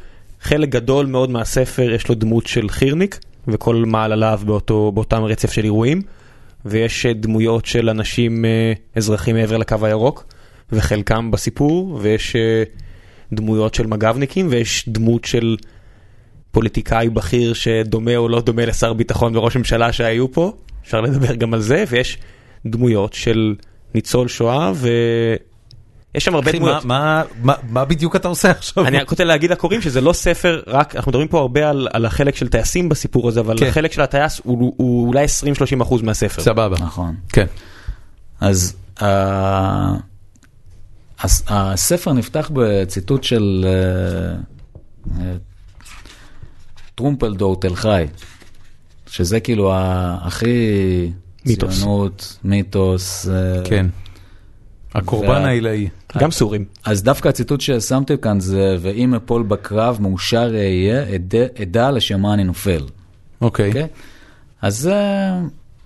חלק 0.41 0.69
גדול 0.69 1.05
מאוד 1.05 1.29
מהספר 1.29 1.91
יש 1.91 2.09
לו 2.09 2.15
דמות 2.15 2.47
של 2.47 2.69
חירניק, 2.69 3.19
וכל 3.47 3.75
מעלליו 3.75 4.41
באותו, 4.45 4.91
באותם 4.91 5.23
רצף 5.23 5.51
של 5.51 5.63
אירועים. 5.63 6.01
ויש 6.65 7.05
אה, 7.05 7.13
דמויות 7.13 7.65
של 7.65 7.89
אנשים 7.89 8.45
אה, 8.45 8.73
אזרחים 8.95 9.35
מעבר 9.35 9.57
לקו 9.57 9.77
הירוק, 9.81 10.25
וחלקם 10.71 11.31
בסיפור, 11.31 11.99
ויש 12.01 12.35
אה, 12.35 12.63
דמויות 13.33 13.73
של 13.73 13.87
מג"בניקים, 13.87 14.47
ויש 14.49 14.89
דמות 14.89 15.25
של 15.25 15.57
פוליטיקאי 16.51 17.09
בכיר 17.09 17.53
שדומה 17.53 18.15
או 18.15 18.29
לא 18.29 18.41
דומה 18.41 18.65
לשר 18.65 18.93
ביטחון 18.93 19.35
וראש 19.35 19.57
ממשלה 19.57 19.93
שהיו 19.93 20.31
פה, 20.31 20.53
אפשר 20.85 21.01
לדבר 21.01 21.35
גם 21.35 21.53
על 21.53 21.61
זה, 21.61 21.83
ויש 21.89 22.17
דמויות 22.65 23.13
של 23.13 23.55
ניצול 23.95 24.27
שואה, 24.27 24.71
ויש 24.75 26.25
שם 26.25 26.35
הרבה 26.35 26.49
אחי, 26.49 26.59
דמויות. 26.59 26.85
מה- 26.85 26.95
מה- 26.97 27.23
מה- 27.43 27.69
מה 27.69 27.85
בדיוק 27.85 28.15
אתה 28.15 28.27
עושה 28.27 28.51
עכשיו? 28.51 28.87
אני 28.87 28.97
רק 28.97 29.09
רוצה 29.09 29.23
להגיד 29.23 29.51
לקוראים 29.51 29.81
שזה 29.81 30.01
לא 30.01 30.13
ספר 30.13 30.61
רק, 30.67 30.95
אנחנו 30.95 31.09
מדברים 31.09 31.27
פה 31.27 31.39
הרבה 31.39 31.69
על, 31.69 31.87
על 31.93 32.05
החלק 32.05 32.35
של 32.35 32.47
טייסים 32.47 32.89
בסיפור 32.89 33.27
הזה, 33.29 33.39
אבל 33.39 33.57
כן. 33.59 33.65
החלק 33.67 33.91
של 33.91 34.01
הטייס 34.01 34.41
הוא, 34.43 34.73
הוא 34.77 35.07
אולי 35.07 35.25
20-30 35.79 35.81
אחוז 35.81 36.01
מהספר. 36.01 36.41
סבבה. 36.41 36.75
נכון. 36.79 37.15
כן. 37.29 37.45
אז 38.39 38.75
uh, 38.99 39.03
הס, 41.19 41.43
הספר 41.47 42.13
נפתח 42.13 42.51
בציטוט 42.53 43.23
של 43.23 43.65
uh, 45.05 45.07
uh, 45.07 45.11
טרומפלדור 46.95 47.59
תל 47.59 47.75
חי, 47.75 48.05
שזה 49.13 49.39
כאילו 49.39 49.71
הכי 50.21 51.11
מיתוס. 51.45 51.79
ציונות, 51.79 52.37
מיתוס. 52.43 53.25
uh, 53.25 53.67
כן. 53.69 53.85
הקורבן 54.95 55.27
וה- 55.29 55.45
העילאי. 55.47 55.87
גם 56.17 56.31
סורים. 56.31 56.65
אז 56.85 57.03
דווקא 57.03 57.27
הציטוט 57.29 57.61
ששמתי 57.61 58.13
כאן 58.21 58.39
זה, 58.39 58.77
ואם 58.81 59.13
אפול 59.13 59.43
בקרב 59.43 59.97
מאושר 60.01 60.51
אהיה, 60.55 61.15
אדע, 61.15 61.45
אדע 61.61 61.91
לשם 61.91 62.21
מה 62.21 62.33
אני 62.33 62.43
נופל. 62.43 62.85
אוקיי. 63.41 63.67
אוקיי? 63.67 63.87
אז 64.61 64.77
זה 64.77 64.95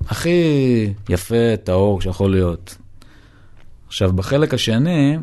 הכי 0.07 0.39
יפה, 1.09 1.35
טהור 1.63 2.01
שיכול 2.01 2.31
להיות. 2.31 2.75
עכשיו, 3.87 4.13
בחלק 4.13 4.53
השני, 4.53 5.17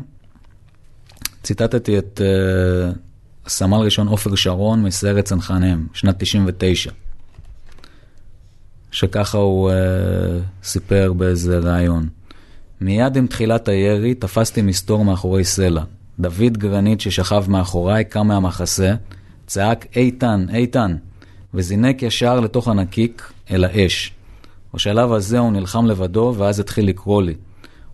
ציטטתי 1.43 1.97
את 1.97 2.21
uh, 2.23 3.49
סמל 3.49 3.77
ראשון 3.77 4.07
עופר 4.07 4.35
שרון 4.35 4.83
מסיירת 4.83 5.25
צנחנים, 5.25 5.87
שנת 5.93 6.23
99. 6.23 6.91
שככה 8.95 9.37
הוא 9.37 9.71
uh, 9.71 9.73
סיפר 10.63 11.13
באיזה 11.13 11.59
ראיון. 11.59 12.07
מיד 12.81 13.17
עם 13.17 13.27
תחילת 13.27 13.67
הירי 13.67 14.13
תפסתי 14.13 14.61
מסתור 14.61 15.05
מאחורי 15.05 15.43
סלע. 15.43 15.83
דוד 16.19 16.57
גרנית 16.57 17.01
ששכב 17.01 17.45
מאחוריי 17.47 18.03
קם 18.05 18.27
מהמחסה, 18.27 18.93
צעק 19.47 19.85
איתן, 19.95 20.45
איתן, 20.53 20.95
וזינק 21.53 22.03
ישר 22.03 22.39
לתוך 22.39 22.67
הנקיק 22.67 23.31
אל 23.51 23.63
האש. 23.63 24.13
בשלב 24.73 25.11
הזה 25.11 25.39
הוא 25.39 25.51
נלחם 25.51 25.85
לבדו, 25.85 26.33
ואז 26.37 26.59
התחיל 26.59 26.87
לקרוא 26.87 27.21
לי. 27.21 27.33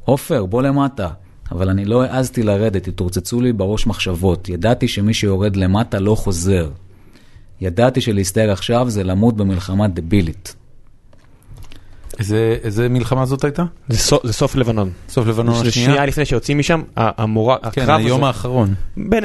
עופר, 0.06 0.46
בוא 0.46 0.62
למטה. 0.62 1.10
אבל 1.52 1.70
אני 1.70 1.86
לא 1.86 2.04
העזתי 2.04 2.44
לרדת, 2.44 2.88
התרוצצו 2.88 3.42
לי 3.42 3.54
בראש 3.54 3.88
מחשבות. 3.88 4.50
ידעתי 4.50 4.88
שמי 4.88 5.14
שיורד 5.14 5.56
למטה 5.56 6.00
לא 6.00 6.16
חוזר. 6.16 6.70
ידעתי 7.62 8.02
שלהסתער 8.02 8.52
עכשיו 8.52 8.90
זה 8.90 9.04
למות 9.04 9.38
במלחמה 9.38 9.88
דבילית. 9.88 10.61
איזה- 12.22 12.58
איזה 12.64 12.90
מלחמה 12.90 13.26
זאת 13.26 13.44
הייתה? 13.44 13.64
זה 13.90 13.98
סוף, 13.98 14.26
זה 14.26 14.34
סוף 14.34 14.56
לבנון. 14.56 14.90
סוף 15.10 15.28
לבנון 15.28 15.56
זה 15.64 15.72
שנייה 15.72 15.88
השנייה? 15.90 16.06
לפני 16.06 16.26
שיוצאים 16.26 16.58
משם, 16.60 16.82
המורה, 16.98 17.58
כן, 17.58 17.68
הקרב 17.68 18.00
היום 18.00 18.20
הזה, 18.20 18.28
האחרון. 18.28 18.74
בין, 18.98 19.24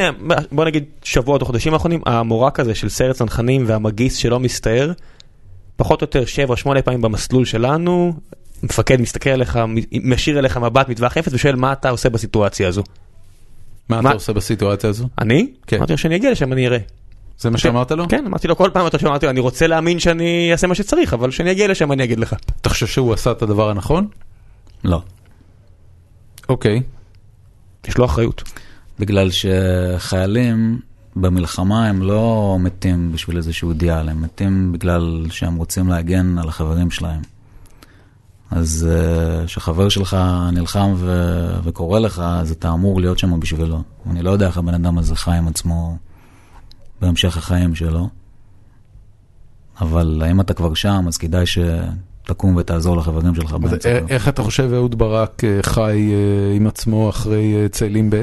בוא 0.53 0.65
נגיד 0.65 0.85
שבועות 1.03 1.41
או 1.41 1.47
חודשים 1.47 1.73
האחרונים, 1.75 2.01
המורק 2.07 2.61
הזה 2.61 2.75
של 2.75 2.89
סיירת 2.89 3.17
צנחנים 3.17 3.65
והמגיס 3.67 4.17
שלא 4.17 4.41
מסתער, 4.41 4.93
פחות 5.77 6.03
או 6.03 6.05
יותר 6.05 6.25
7-8 6.79 6.83
פעמים 6.83 7.03
במסלול 7.03 7.45
שלנו, 7.45 8.13
מפקד 8.63 9.01
מסתכל 9.01 9.31
עליך, 9.31 9.59
משאיר 10.03 10.39
אליך 10.39 10.57
מבט 10.57 10.89
מטווח 10.89 11.17
אפס 11.17 11.33
ושואל 11.35 11.57
מה 11.57 11.73
אתה 11.73 11.91
עושה 11.91 12.09
בסיטואציה 12.09 12.69
הזו. 12.69 12.83
מה 13.89 14.01
מה- 14.01 14.09
אתה 14.09 14.17
עושה 14.17 14.33
בסיטואציה 14.33 14.91
הזו? 14.91 15.09
אני? 15.19 15.47
כן. 15.67 15.77
אמרתי 15.77 15.93
לו 15.93 15.99
שאני 15.99 16.17
אגיע 16.17 16.31
לשם 16.31 16.53
אני 16.53 16.67
אראה. 16.67 16.79
זה 17.39 17.51
מה 17.51 17.59
שאמרת 17.59 17.91
לו? 17.93 18.09
כן, 18.09 18.27
אמרתי 18.27 18.49
לו 18.49 18.57
כל 18.57 18.71
פעם 18.73 18.87
אתה 18.87 18.99
שאמרתי 18.99 19.27
לו 19.27 19.31
אני 19.31 19.41
רוצה 19.41 19.67
להאמין 19.67 19.99
שאני 19.99 20.49
אעשה 20.53 20.67
מה 20.67 20.75
שצריך, 20.75 21.15
אבל 21.15 21.31
כשאני 21.31 21.51
אגיע 21.53 21.69
לשם 21.69 21.93
אני 21.93 22.05
אגיד 22.05 22.21
לך. 22.21 22.35
אתה 22.61 22.69
חושב 22.69 22.87
שהוא 22.87 23.15
עשה 23.15 23.31
את 23.31 23.43
הדבר 23.43 23.71
הנכון? 23.71 24.09
לא. 24.85 25.03
אוקיי. 26.49 26.83
יש 27.89 27.99
לו 27.99 28.05
אחריות. 28.05 28.43
בגלל 28.99 29.31
שחיילים 29.31 30.81
במלחמה 31.17 31.89
הם 31.89 32.03
לא 32.03 32.57
מתים 32.61 33.13
בשביל 33.13 33.37
איזשהו 33.37 33.71
אידיאל, 33.71 34.09
הם 34.09 34.23
מתים 34.23 34.73
בגלל 34.73 35.27
שהם 35.31 35.57
רוצים 35.57 35.89
להגן 35.89 36.39
על 36.39 36.49
החברים 36.49 36.91
שלהם. 36.91 37.21
אז 38.51 38.89
אה, 38.91 39.47
כשחבר 39.47 39.89
שלך 39.89 40.17
נלחם 40.53 40.95
ו- 40.97 41.57
וקורא 41.65 42.01
לך, 42.01 42.19
אז 42.19 42.51
אתה 42.51 42.73
אמור 42.73 43.01
להיות 43.01 43.19
שם 43.19 43.41
בשבילו. 43.41 43.83
אני 44.11 44.23
לא 44.23 44.31
יודע 44.31 44.47
איך 44.47 44.59
הבן 44.59 44.75
אדם 44.75 44.99
הזה 44.99 45.17
חי 45.17 45.31
עם 45.31 45.49
עצמו 45.49 45.97
בהמשך 47.01 47.37
החיים 47.37 47.75
שלו, 47.75 48.09
אבל 49.81 50.23
אם 50.31 50.41
אתה 50.41 50.55
כבר 50.55 50.75
שם, 50.75 51.05
אז 51.09 51.17
כדאי 51.19 51.45
שתקום 51.47 52.57
ותעזור 52.57 52.97
לחברים 52.97 53.35
שלך 53.35 53.53
באמצע. 53.53 53.89
א- 53.89 54.01
איך 54.09 54.29
אתה 54.29 54.43
חושב 54.43 54.71
אהוד 54.75 54.99
ברק 54.99 55.45
אה, 55.45 55.59
חי 55.63 56.11
אה, 56.13 56.57
עם 56.57 56.67
עצמו 56.67 57.11
אחרי 57.11 57.55
אה, 57.63 57.69
צאלים 57.69 58.11
ב'? 58.11 58.23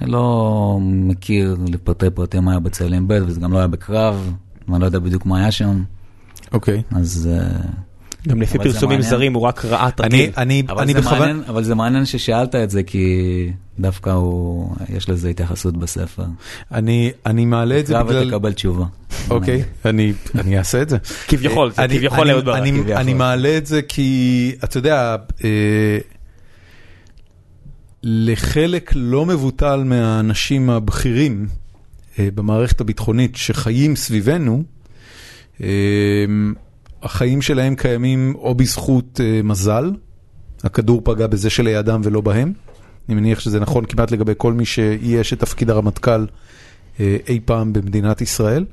אני 0.00 0.10
לא 0.10 0.78
מכיר 0.82 1.56
לפרטי 1.68 2.10
פרטים 2.10 2.44
מה 2.44 2.50
היה 2.50 2.60
בצאלים 2.60 3.08
ב', 3.08 3.18
וזה 3.26 3.40
גם 3.40 3.52
לא 3.52 3.58
היה 3.58 3.66
בקרב, 3.66 4.32
ואני 4.68 4.80
לא 4.80 4.86
יודע 4.86 4.98
בדיוק 4.98 5.26
מה 5.26 5.38
היה 5.38 5.50
שם, 5.50 5.82
אוקיי. 6.52 6.82
אז 6.90 7.28
uh, 7.32 7.66
גם 8.28 8.42
לפי 8.42 8.58
פרסומים. 8.58 9.02
זרים 9.02 9.34
הוא 9.34 9.42
רק 9.42 9.64
רעת 9.64 10.00
אני, 10.00 10.14
רגיל. 10.22 10.30
אני, 10.36 10.62
אבל, 10.68 10.82
אני 10.82 10.92
זה 10.92 11.00
בכוון... 11.00 11.18
מעניין, 11.18 11.42
אבל 11.48 11.64
זה 11.64 11.74
מעניין 11.74 12.04
ששאלת 12.06 12.54
את 12.54 12.70
זה, 12.70 12.82
כי 12.82 13.06
דווקא 13.78 14.10
הוא, 14.10 14.74
יש 14.88 15.08
לזה 15.08 15.28
התייחסות 15.28 15.76
בספר. 15.76 16.24
אני, 16.72 17.10
אני 17.26 17.44
מעלה 17.44 17.80
את 17.80 17.86
זה 17.86 18.02
בגלל... 18.02 18.26
ותקבל 18.26 18.52
תשובה. 18.52 18.84
אוקיי, 19.30 19.62
אני, 19.84 20.12
אני 20.34 20.58
אעשה 20.58 20.82
את 20.82 20.88
זה. 20.88 20.98
כביכול, 21.28 21.70
זה 21.70 21.84
אני- 21.84 21.96
כביכול 21.98 22.30
אהוד 22.30 22.44
ברק. 22.44 22.62
אני- 22.96 23.14
מעלה 23.14 23.56
את 23.56 23.66
זה 23.66 23.82
כי, 23.82 24.52
אתה 24.64 24.78
יודע, 24.78 25.16
אה, 25.44 25.98
לחלק 28.02 28.90
לא 28.94 29.26
מבוטל 29.26 29.82
מהאנשים 29.84 30.70
הבכירים 30.70 31.46
אה, 32.18 32.28
במערכת 32.34 32.80
הביטחונית 32.80 33.36
שחיים 33.36 33.96
סביבנו, 33.96 34.62
אה, 35.62 35.66
החיים 37.02 37.42
שלהם 37.42 37.74
קיימים 37.74 38.34
או 38.34 38.54
בזכות 38.54 39.20
אה, 39.24 39.40
מזל, 39.44 39.90
הכדור 40.64 41.00
פגע 41.04 41.26
בזה 41.26 41.50
שלידם 41.50 42.00
ולא 42.04 42.20
בהם. 42.20 42.52
אני 43.08 43.14
מניח 43.20 43.40
שזה 43.40 43.60
נכון 43.60 43.84
כמעט 43.84 44.10
לגבי 44.10 44.32
כל 44.36 44.52
מי 44.52 44.64
שאייש 44.64 45.32
את 45.32 45.40
תפקיד 45.40 45.70
הרמטכ"ל 45.70 46.26
אה, 47.00 47.16
אי 47.28 47.40
פעם 47.44 47.72
במדינת 47.72 48.20
ישראל. 48.20 48.64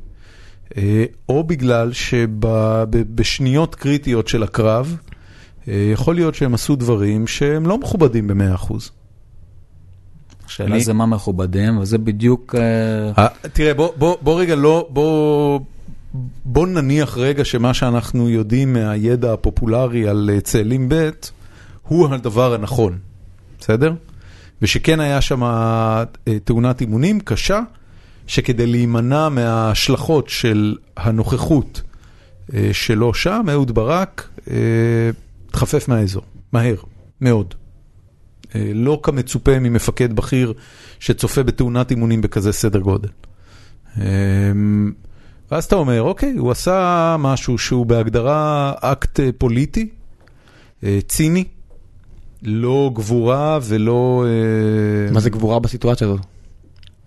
אה, 0.78 1.06
או 1.30 1.44
בגלל 1.44 1.92
שבשניות 1.94 3.76
קריטיות 3.76 4.28
של 4.28 4.44
הקרב, 4.44 4.98
אה, 5.68 5.90
יכול 5.94 6.16
להיות 6.16 6.36
שהם 6.36 6.54
עשו 6.54 6.76
דברים 6.76 7.28
שהם 7.28 7.66
לא 7.66 7.78
מכובדים 7.78 8.28
ב-100%. 8.28 8.74
השאלה 10.46 10.76
אני- 10.76 10.84
זה 10.84 10.94
מה 10.94 11.06
מכובדים, 11.06 11.78
וזה 11.78 11.98
בדיוק... 11.98 12.56
אה, 12.56 13.12
אה, 13.18 13.28
תראה, 13.54 13.74
בוא, 13.74 13.90
בוא, 13.98 14.16
בוא 14.22 14.42
רגע 14.42 14.56
לא, 14.56 14.88
בוא, 14.90 15.60
בוא 16.46 16.68
נניח 16.68 17.18
רגע 17.18 17.46
שמה 17.46 17.74
שאנחנו 17.74 18.30
יודעים 18.30 18.74
מהידע 18.74 19.34
הפופולרי 19.34 20.08
על 20.08 20.30
אה, 20.34 20.42
צאלים 20.42 20.90
ב' 20.90 21.10
הוא 21.88 22.08
הדבר 22.14 22.54
הנכון, 22.54 22.98
בסדר? 23.60 23.94
ושכן 24.62 25.00
היה 25.00 25.22
שם 25.22 25.44
אה, 25.44 26.04
תאונת 26.44 26.82
אימונים 26.82 27.20
קשה, 27.20 27.60
שכדי 28.28 28.68
להימנע 28.68 29.30
מההשלכות 29.30 30.30
של 30.30 30.76
הנוכחות 30.98 31.82
אה, 32.54 32.70
שלו 32.74 33.14
שם, 33.14 33.46
אהוד 33.52 33.72
ברק 33.72 34.30
התחפף 35.50 35.88
מהאזור, 35.88 36.24
מהר, 36.54 36.76
מאוד. 37.22 37.54
לא 38.56 39.00
כמצופה 39.04 39.60
ממפקד 39.60 40.16
בכיר 40.16 40.54
שצופה 41.00 41.44
בתאונת 41.44 41.92
אימונים 41.92 42.22
בכזה 42.22 42.52
סדר 42.52 42.80
גודל. 42.80 43.10
ואז 45.52 45.66
אתה 45.66 45.76
אומר, 45.76 46.02
אוקיי, 46.02 46.34
הוא 46.38 46.52
עשה 46.52 47.16
משהו 47.20 47.58
שהוא 47.58 47.86
בהגדרה 47.86 48.74
אקט 48.82 49.20
אה, 49.20 49.30
פוליטי, 49.38 49.90
אה, 50.84 51.00
ציני, 51.08 51.44
לא 52.44 52.92
גבורה 52.94 53.60
ולא... 53.64 54.26
אה, 54.28 55.12
מה 55.14 55.20
זה 55.20 55.30
גבורה 55.30 55.60
בסיטואציה 55.60 56.08
הזאת? 56.08 56.22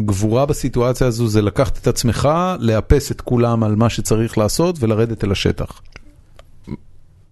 גבורה 0.01 0.47
בסיטואציה 0.47 1.07
הזו 1.07 1.29
זה 1.29 1.43
לקחת 1.43 1.79
את 1.79 1.87
עצמך, 1.87 2.29
לאפס 2.59 3.11
את 3.11 3.21
כולם 3.21 3.63
על 3.63 3.77
מה 3.77 3.89
שצריך 3.89 4.39
לעשות 4.39 4.77
ולרדת 4.81 5.25
אל 5.25 5.33
השטח. 5.33 5.81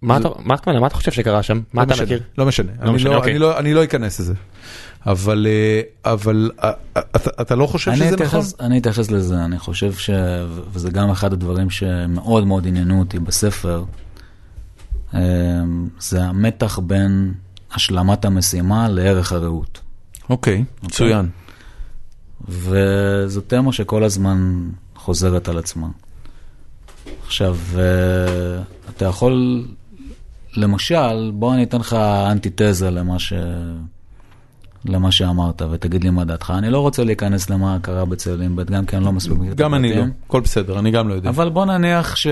מה 0.03 0.17
אתה- 0.17 0.29
מה 0.45 0.55
אתה 0.55 0.73
מה 0.81 0.87
אתה 0.87 0.95
חושב 0.95 1.13
שקרה 1.13 1.43
שם? 1.43 1.61
מה 1.73 1.85
לא 1.85 1.93
אתה 1.95 2.03
מכיר? 2.03 2.23
לא 2.39 2.47
משנה, 2.47 2.73
לא 2.83 2.91
אני 2.91 3.05
לא- 3.05 3.15
אוקיי. 3.17 3.31
אני 3.33 3.39
לא- 3.39 3.59
אני 3.59 3.75
לא 3.75 3.85
אכנס 3.85 4.21
לזה. 4.21 4.35
אבל 5.07 5.47
אה, 5.51 6.13
אבל 6.13 6.51
אה, 6.65 6.71
אתה- 7.41 7.55
לא 7.55 7.67
חושב 7.67 7.91
אני 7.91 7.99
שזה 8.01 8.17
נכון? 8.25 8.41
אני 8.61 8.79
אתייחס 8.79 9.11
לזה, 9.11 9.45
אני 9.45 9.59
חושב 9.59 9.93
ש... 9.93 10.11
וזה 10.73 10.91
גם 10.91 11.11
אחד 11.11 11.33
הדברים 11.33 11.71
שמאוד 11.71 12.47
מאוד 12.47 12.67
עניינו 12.67 12.99
אותי 12.99 13.19
בספר, 13.19 13.85
אה, 15.15 15.21
זה 16.01 16.23
המתח 16.25 16.79
בין 16.79 17.35
השלמת 17.73 18.25
המשימה 18.25 18.89
לערך 18.89 19.33
הרעות. 19.33 19.81
אוקיי, 20.31 20.65
מצוין. 20.83 21.29
וזו 22.49 23.41
תמה 23.41 23.73
שכל 23.73 24.05
הזמן 24.05 24.69
חוזרת 24.97 25.49
על 25.49 25.59
עצמה. 25.59 25.87
עכשיו, 27.27 27.57
אתה 28.97 29.05
יכול, 29.05 29.65
למשל, 30.57 31.31
בוא 31.35 31.55
אני 31.55 31.63
אתן 31.63 31.79
לך 31.79 31.95
אנטיתזה 32.31 32.91
למה, 32.91 33.19
ש... 33.19 33.33
למה 34.85 35.13
שאמרת, 35.13 35.63
ותגיד 35.71 36.05
לי 36.05 36.11
מה 36.11 36.25
דעתך. 36.25 36.53
אני 36.59 36.71
לא 36.71 36.81
רוצה 36.81 37.05
להיכנס 37.05 37.51
למה 37.51 37.79
קרה 37.83 38.05
בצאלים 38.05 38.57
ב', 38.57 38.63
גם 38.63 38.87
כי 38.87 38.97
אני 38.97 39.05
לא 39.05 39.13
מספיק 39.13 39.37
גם 39.55 39.75
אני 39.75 39.95
לא. 39.95 40.05
הכל 40.27 40.41
בסדר, 40.41 40.79
אני 40.79 40.91
גם 40.91 41.09
לא 41.09 41.15
יודע. 41.15 41.29
אבל 41.29 41.49
בוא 41.49 41.65
נניח 41.65 42.17
ש... 42.17 42.27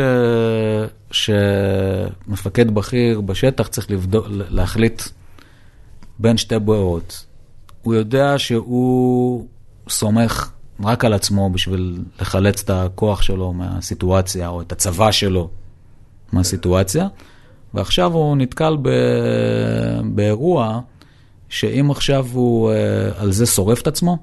שמפקד 1.11 2.75
בכיר 2.75 3.21
בשטח 3.21 3.67
צריך 3.67 3.91
לבדוק, 3.91 4.27
להחליט 4.31 5.03
בין 6.19 6.37
שתי 6.37 6.59
ברירות. 6.59 7.25
הוא 7.83 7.95
יודע 7.95 8.39
שהוא 8.39 9.47
סומך 9.89 10.51
רק 10.85 11.05
על 11.05 11.13
עצמו 11.13 11.51
בשביל 11.51 11.99
לחלץ 12.21 12.63
את 12.63 12.71
הכוח 12.71 13.23
שלו 13.23 13.53
מהסיטואציה, 13.53 14.49
או 14.49 14.63
את 14.63 14.73
הצבא 14.73 15.11
שלו 15.13 15.49
מהסיטואציה, 16.33 17.09
ועכשיו 17.75 18.13
הוא 18.13 18.37
נתקל 18.37 18.77
ב... 18.83 18.89
באירוע 20.05 20.81
שאם 21.49 21.91
עכשיו 21.91 22.27
הוא 22.33 22.71
אה, 22.71 22.77
על 23.17 23.33
זה 23.33 23.47
שורף 23.47 23.83
את 23.83 23.87
עצמו, 23.87 24.19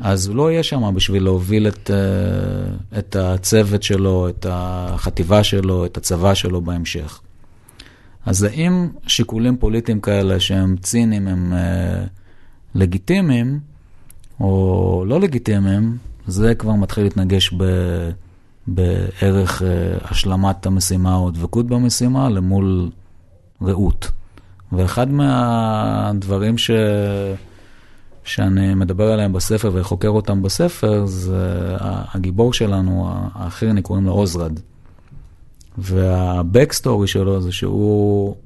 אז 0.00 0.26
הוא 0.26 0.36
לא 0.36 0.50
יהיה 0.50 0.62
שם 0.62 0.94
בשביל 0.94 1.22
להוביל 1.22 1.68
את, 1.68 1.90
אה, 1.90 2.98
את 2.98 3.16
הצוות 3.16 3.82
שלו, 3.82 4.28
את 4.28 4.46
החטיבה 4.50 5.44
שלו, 5.44 5.86
את 5.86 5.96
הצבא 5.96 6.34
שלו 6.34 6.60
בהמשך. 6.60 7.20
אז 8.26 8.42
האם 8.42 8.88
שיקולים 9.06 9.56
פוליטיים 9.56 10.00
כאלה 10.00 10.40
שהם 10.40 10.76
ציניים 10.76 11.28
הם 11.28 11.52
אה, 11.52 12.04
לגיטימיים 12.74 13.60
או 14.40 15.04
לא 15.06 15.20
לגיטימיים, 15.20 15.96
זה 16.26 16.54
כבר 16.54 16.72
מתחיל 16.72 17.04
להתנגש 17.04 17.52
ב, 17.56 17.64
בערך 18.66 19.62
אה, 19.62 19.68
השלמת 20.04 20.66
המשימה 20.66 21.14
או 21.14 21.30
דבקות 21.30 21.66
במשימה 21.66 22.28
למול 22.28 22.90
רעות. 23.62 24.10
ואחד 24.72 25.10
מהדברים 25.10 26.58
ש... 26.58 26.70
שאני 28.24 28.74
מדבר 28.74 29.12
עליהם 29.12 29.32
בספר 29.32 29.70
וחוקר 29.74 30.08
אותם 30.08 30.42
בספר, 30.42 31.06
זה 31.06 31.76
הגיבור 31.80 32.52
שלנו, 32.52 33.12
האחירני, 33.34 33.82
קוראים 33.82 34.04
לו 34.04 34.12
עוזרד. 34.12 34.52
והבקסטורי 35.78 37.06
שלו 37.06 37.40
זה 37.40 37.52
שהוא 37.52 38.36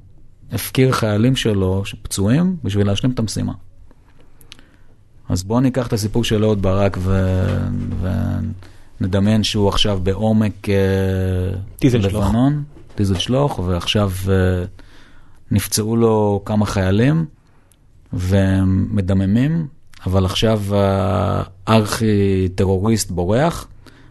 הפקיר 0.51 0.91
חיילים 0.91 1.35
שלו 1.35 1.83
פצועים 2.01 2.57
בשביל 2.63 2.87
להשלים 2.87 3.11
את 3.11 3.19
המשימה. 3.19 3.53
אז 5.29 5.43
בואו 5.43 5.59
ניקח 5.59 5.87
את 5.87 5.93
הסיפור 5.93 6.23
של 6.23 6.43
אהוד 6.43 6.61
ברק 6.61 6.97
ו... 7.01 7.37
ונדמיין 9.01 9.43
שהוא 9.43 9.69
עכשיו 9.69 9.99
בעומק 10.03 10.69
אה. 10.69 10.75
לבנון, 11.99 12.63
טיזל 12.95 13.19
שלוח, 13.19 13.59
ועכשיו 13.59 14.11
אה, 14.29 14.63
נפצעו 15.51 15.95
לו 15.95 16.41
כמה 16.45 16.65
חיילים. 16.65 17.25
והם 18.13 18.87
מדממים, 18.91 19.67
אבל 20.05 20.25
עכשיו 20.25 20.61
הארכי 21.67 22.49
טרוריסט 22.55 23.11
בורח, 23.11 23.67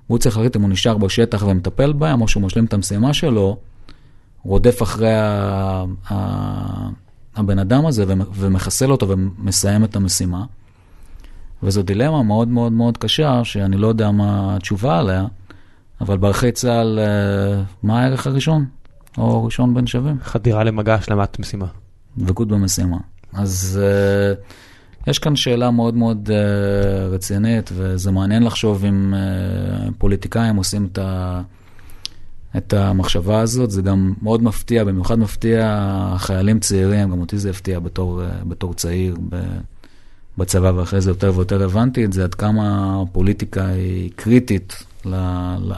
והוא 0.08 0.18
צריך 0.18 0.36
להחליט 0.36 0.56
אם 0.56 0.62
הוא 0.62 0.70
נשאר 0.70 0.98
בשטח 0.98 1.44
ומטפל 1.46 1.92
בהם, 1.92 2.20
או 2.20 2.28
שהוא 2.28 2.42
משלים 2.42 2.64
את 2.64 2.72
המשימה 2.72 3.14
שלו, 3.14 3.56
רודף 4.42 4.82
אחרי 4.82 5.14
ה... 5.14 5.84
הבן 7.36 7.58
אדם 7.58 7.86
הזה 7.86 8.04
ומ- 8.08 8.24
ומחסל 8.34 8.90
אותו 8.90 9.08
ומסיים 9.08 9.84
את 9.84 9.96
המשימה. 9.96 10.44
וזו 11.62 11.82
דילמה 11.82 12.22
מאוד 12.22 12.48
מאוד 12.48 12.72
מאוד 12.72 12.98
קשה, 12.98 13.44
שאני 13.44 13.76
לא 13.76 13.86
יודע 13.86 14.10
מה 14.10 14.56
התשובה 14.56 14.98
עליה, 14.98 15.26
אבל 16.00 16.16
בערכי 16.16 16.52
צה"ל, 16.52 16.98
אה, 16.98 17.62
מה 17.82 18.02
הערך 18.02 18.26
הראשון? 18.26 18.64
או 19.18 19.44
ראשון 19.44 19.74
בין 19.74 19.86
שווים? 19.86 20.16
חדירה 20.22 20.64
למגע 20.64 20.94
השלמת 20.94 21.38
משימה. 21.38 21.66
דבקות 22.18 22.48
במשימה. 22.48 22.96
אז 23.32 23.80
uh, 23.82 25.10
יש 25.10 25.18
כאן 25.18 25.36
שאלה 25.36 25.70
מאוד 25.70 25.94
מאוד 25.94 26.28
uh, 26.28 27.14
רצינית, 27.14 27.70
וזה 27.74 28.10
מעניין 28.10 28.42
לחשוב 28.42 28.84
אם 28.84 29.14
uh, 29.14 29.92
פוליטיקאים 29.98 30.56
עושים 30.56 30.88
את, 30.92 30.98
ה, 30.98 31.42
את 32.56 32.72
המחשבה 32.72 33.40
הזאת. 33.40 33.70
זה 33.70 33.82
גם 33.82 34.14
מאוד 34.22 34.42
מפתיע, 34.42 34.84
במיוחד 34.84 35.18
מפתיע 35.18 36.14
חיילים 36.16 36.60
צעירים, 36.60 37.10
גם 37.10 37.20
אותי 37.20 37.38
זה 37.38 37.50
הפתיע 37.50 37.78
בתור, 37.78 38.22
uh, 38.22 38.44
בתור 38.44 38.74
צעיר 38.74 39.16
ב, 39.28 39.36
בצבא, 40.38 40.72
ואחרי 40.76 41.00
זה 41.00 41.10
יותר 41.10 41.32
ויותר 41.34 41.64
הבנתי 41.64 42.04
את 42.04 42.12
זה, 42.12 42.24
עד 42.24 42.34
כמה 42.34 42.96
הפוליטיקה 43.02 43.66
היא 43.66 44.10
קריטית 44.16 44.84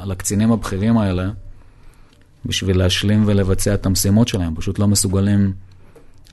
לקצינים 0.06 0.52
הבכירים 0.52 0.98
האלה, 0.98 1.30
בשביל 2.46 2.78
להשלים 2.78 3.22
ולבצע 3.26 3.74
את 3.74 3.86
המשימות 3.86 4.28
שלהם. 4.28 4.54
פשוט 4.54 4.78
לא 4.78 4.88
מסוגלים... 4.88 5.52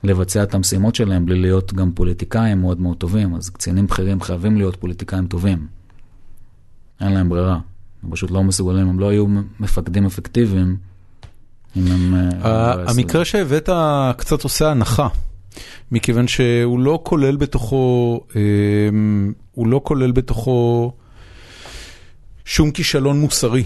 לבצע 0.04 0.42
את 0.42 0.54
המשימות 0.54 0.94
שלהם 0.94 1.26
בלי 1.26 1.40
להיות 1.40 1.74
גם 1.74 1.92
פוליטיקאים 1.92 2.60
מאוד 2.60 2.80
מאוד 2.80 2.96
טובים. 2.96 3.34
אז 3.34 3.50
קצינים 3.50 3.86
בכירים 3.86 4.20
חייבים 4.20 4.56
להיות 4.56 4.76
פוליטיקאים 4.76 5.26
טובים. 5.26 5.66
אין 7.00 7.12
להם 7.12 7.28
ברירה. 7.28 7.58
הם 8.02 8.10
פשוט 8.10 8.30
לא 8.30 8.44
מסוגלים, 8.44 8.88
הם 8.88 9.00
לא 9.00 9.08
היו 9.08 9.26
מפקדים 9.60 10.06
אפקטיביים 10.06 10.76
אם 11.76 11.86
הם... 11.86 12.14
אה, 12.44 12.76
לא. 12.76 12.90
המקרה 12.90 13.24
שהבאת 13.24 13.68
קצת 14.16 14.42
עושה 14.42 14.70
הנחה, 14.70 15.08
מכיוון 15.92 16.28
שהוא 16.28 16.80
לא 16.80 17.00
כולל 17.02 17.36
בתוכו, 17.36 18.20
אמ, 18.36 19.32
הוא 19.52 19.66
לא 19.66 19.80
כולל 19.84 20.12
בתוכו 20.12 20.92
שום 22.44 22.70
כישלון 22.70 23.20
מוסרי. 23.20 23.64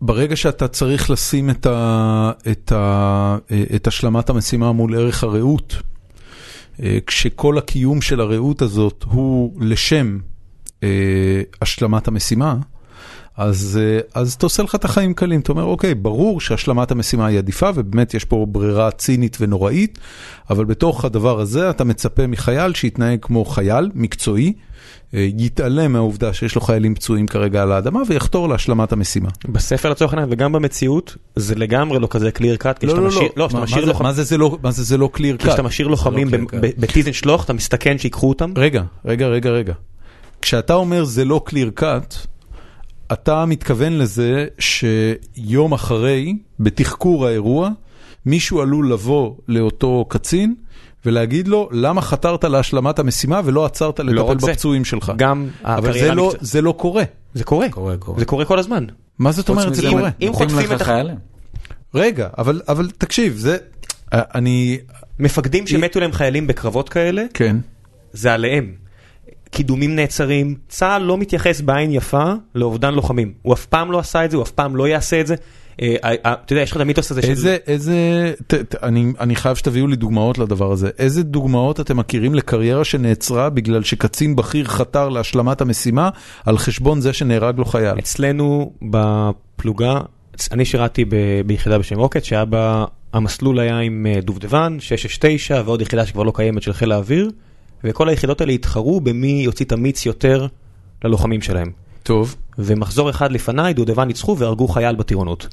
ברגע 0.00 0.36
שאתה 0.36 0.68
צריך 0.68 1.10
לשים 1.10 1.50
את, 1.50 1.66
ה, 1.66 2.32
את, 2.50 2.72
ה, 2.72 3.36
את 3.74 3.86
השלמת 3.86 4.30
המשימה 4.30 4.72
מול 4.72 4.94
ערך 4.94 5.24
הרעות, 5.24 5.76
אה, 6.82 6.98
כשכל 7.06 7.58
הקיום 7.58 8.00
של 8.02 8.20
הרעות 8.20 8.62
הזאת 8.62 9.04
הוא 9.10 9.52
לשם 9.60 10.18
אה, 10.82 11.42
השלמת 11.62 12.08
המשימה, 12.08 12.56
אז, 13.36 13.80
אה, 13.82 14.00
אז 14.14 14.32
אתה 14.32 14.46
עושה 14.46 14.62
לך 14.62 14.74
את 14.74 14.84
החיים 14.84 15.14
קלים, 15.14 15.40
אתה 15.40 15.52
אומר, 15.52 15.62
אוקיי, 15.64 15.94
ברור 15.94 16.40
שהשלמת 16.40 16.90
המשימה 16.90 17.26
היא 17.26 17.38
עדיפה, 17.38 17.70
ובאמת 17.74 18.14
יש 18.14 18.24
פה 18.24 18.46
ברירה 18.48 18.90
צינית 18.90 19.36
ונוראית, 19.40 19.98
אבל 20.50 20.64
בתוך 20.64 21.04
הדבר 21.04 21.40
הזה 21.40 21.70
אתה 21.70 21.84
מצפה 21.84 22.26
מחייל 22.26 22.74
שיתנהג 22.74 23.18
כמו 23.22 23.44
חייל 23.44 23.90
מקצועי, 23.94 24.52
אה, 25.14 25.28
יתעלם 25.38 25.92
מהעובדה 25.92 26.32
שיש 26.32 26.54
לו 26.54 26.60
חיילים 26.60 26.94
פצועים 26.94 27.26
כרגע 27.26 27.62
על 27.62 27.72
האדמה, 27.72 28.00
ויחתור 28.08 28.48
להשלמת 28.48 28.92
המשימה. 28.92 29.28
בספר 29.48 29.90
לצורך 29.90 30.12
העניין 30.12 30.28
וגם 30.32 30.52
במציאות 30.52 31.16
זה 31.36 31.54
לגמרי 31.54 31.98
לא 31.98 32.06
כזה 32.10 32.30
clear 32.38 32.62
cut, 32.62 32.72
כי 32.80 32.86
כשאתה 32.86 33.00
לא, 33.00 33.08
משאיר, 33.08 33.22
לא, 33.36 33.48
לא, 33.52 33.60
לוחמים- 33.86 34.02
מה 34.06 34.12
זה 34.12 34.24
זה 34.24 34.38
לא- 34.38 34.58
מה 34.62 34.70
זה 34.70 34.82
זה 34.82 34.96
לא 34.98 35.08
קליר 35.12 35.36
כשאתה? 35.36 35.62
משאיר 35.62 35.88
לוחמים 35.88 36.28
clear 36.28 36.54
cut. 36.54 36.56
בטיזן 36.78 37.12
שלוח 37.12 37.44
אתה 37.44 37.52
מסתכן 37.52 37.98
שיקחו 37.98 38.28
אותם. 38.28 38.52
רגע, 38.56 38.82
רגע, 39.04 39.26
רגע, 39.26 39.50
רגע. 39.50 39.72
כשאתה 40.42 40.74
אומר 40.74 41.04
זה 41.04 41.24
לא 41.24 41.40
קליר 41.44 41.70
קאט, 41.74 42.14
אתה 43.12 43.46
מתכוון 43.46 43.92
לזה 43.98 44.46
שיום 44.58 45.72
אחרי, 45.72 46.36
בתחקור 46.60 47.26
האירוע, 47.26 47.70
מישהו 48.26 48.60
עלול 48.60 48.92
לבוא 48.92 49.34
לאותו 49.48 50.04
קצין 50.08 50.54
ולהגיד 51.06 51.48
לו, 51.48 51.68
למה 51.72 52.00
חתרת 52.00 52.44
להשלמת 52.44 52.98
המשימה 52.98 53.40
ולא 53.44 53.64
עצרת 53.64 54.00
לא 54.00 54.12
לטפל 54.24 54.40
זה, 54.46 54.52
בפצועים 54.52 54.84
שלך? 54.84 55.12
גם 55.16 55.48
אבל 55.64 55.92
זה 55.92 56.14
לא, 56.14 56.22
המקצועית. 56.22 56.44
זה 56.46 56.62
לא 56.62 56.72
קורה. 56.72 57.04
זה 57.34 57.44
קורה, 57.44 57.68
קורה, 57.70 57.96
קורה. 57.96 58.18
זה 58.18 58.24
קורה 58.24 58.44
כל 58.44 58.58
הזמן. 58.58 58.84
מה 59.18 59.32
זאת 59.32 59.48
אומרת 59.48 59.74
זה 59.74 59.88
קורה? 59.90 60.10
אם 60.22 60.30
חוטפים 60.32 60.72
את 60.72 60.80
הח- 60.80 60.82
חיילים. 60.86 61.16
רגע, 61.94 62.28
אבל, 62.38 62.60
אבל 62.68 62.90
תקשיב, 62.98 63.36
זה... 63.36 63.56
אני... 64.12 64.78
מפקדים 65.18 65.66
שמתו 65.66 66.00
להם 66.00 66.12
חיילים 66.12 66.46
בקרבות 66.46 66.88
כאלה, 66.88 67.24
כן. 67.34 67.56
זה 68.12 68.32
עליהם. 68.34 68.74
קידומים 69.56 69.96
נעצרים, 69.96 70.54
צה"ל 70.68 71.02
לא 71.02 71.18
מתייחס 71.18 71.60
בעין 71.60 71.92
יפה 71.92 72.32
לאובדן 72.54 72.94
לוחמים. 72.94 73.32
הוא 73.42 73.54
אף 73.54 73.66
פעם 73.66 73.92
לא 73.92 73.98
עשה 73.98 74.24
את 74.24 74.30
זה, 74.30 74.36
הוא 74.36 74.44
אף 74.44 74.50
פעם 74.50 74.76
לא 74.76 74.88
יעשה 74.88 75.20
את 75.20 75.26
זה. 75.26 75.34
אה, 75.82 75.96
אה, 76.04 76.14
אה, 76.26 76.32
אתה 76.44 76.52
יודע, 76.52 76.62
יש 76.62 76.70
לך 76.70 76.76
את 76.76 76.80
המיתוס 76.80 77.10
הזה 77.10 77.22
של... 77.22 77.28
איזה, 77.28 77.56
איזה, 77.66 77.94
אני, 78.82 79.12
אני 79.20 79.36
חייב 79.36 79.56
שתביאו 79.56 79.86
לי 79.86 79.96
דוגמאות 79.96 80.38
לדבר 80.38 80.72
הזה. 80.72 80.90
איזה 80.98 81.22
דוגמאות 81.22 81.80
אתם 81.80 81.96
מכירים 81.96 82.34
לקריירה 82.34 82.84
שנעצרה 82.84 83.50
בגלל 83.50 83.82
שקצין 83.82 84.36
בכיר 84.36 84.64
חתר 84.64 85.08
להשלמת 85.08 85.60
המשימה 85.60 86.10
על 86.46 86.58
חשבון 86.58 87.00
זה 87.00 87.12
שנהרג 87.12 87.58
לו 87.58 87.64
חייל? 87.64 87.98
אצלנו 87.98 88.72
בפלוגה, 88.82 90.00
אני 90.52 90.64
שירתי 90.64 91.04
ביחידה 91.46 91.78
בשם 91.78 91.98
רוקט, 91.98 92.24
שהיה 92.24 92.44
בה, 92.44 92.84
המסלול 93.12 93.58
היה 93.58 93.78
עם 93.78 94.06
דובדבן, 94.22 94.76
669 94.80 95.62
ועוד 95.64 95.82
יחידה 95.82 96.06
שכבר 96.06 96.22
לא 96.22 96.32
קיימת 96.36 96.62
של 96.62 96.72
חיל 96.72 96.92
האוויר, 96.92 97.30
וכל 97.84 98.08
היחידות 98.08 98.40
האלה 98.40 98.52
התחרו 98.52 99.00
במי 99.00 99.42
יוציא 99.44 99.66
את 99.66 99.72
המיץ 99.72 100.06
יותר 100.06 100.46
ללוחמים 101.04 101.42
שלהם. 101.42 101.70
טוב. 102.02 102.36
ומחזור 102.58 103.10
אחד 103.10 103.32
לפניי 103.32 103.74
דובדבן 103.74 104.04
ניצחו 104.08 104.38
והרגו 104.38 104.68
חייל 104.68 104.96
בטירונות. 104.96 105.46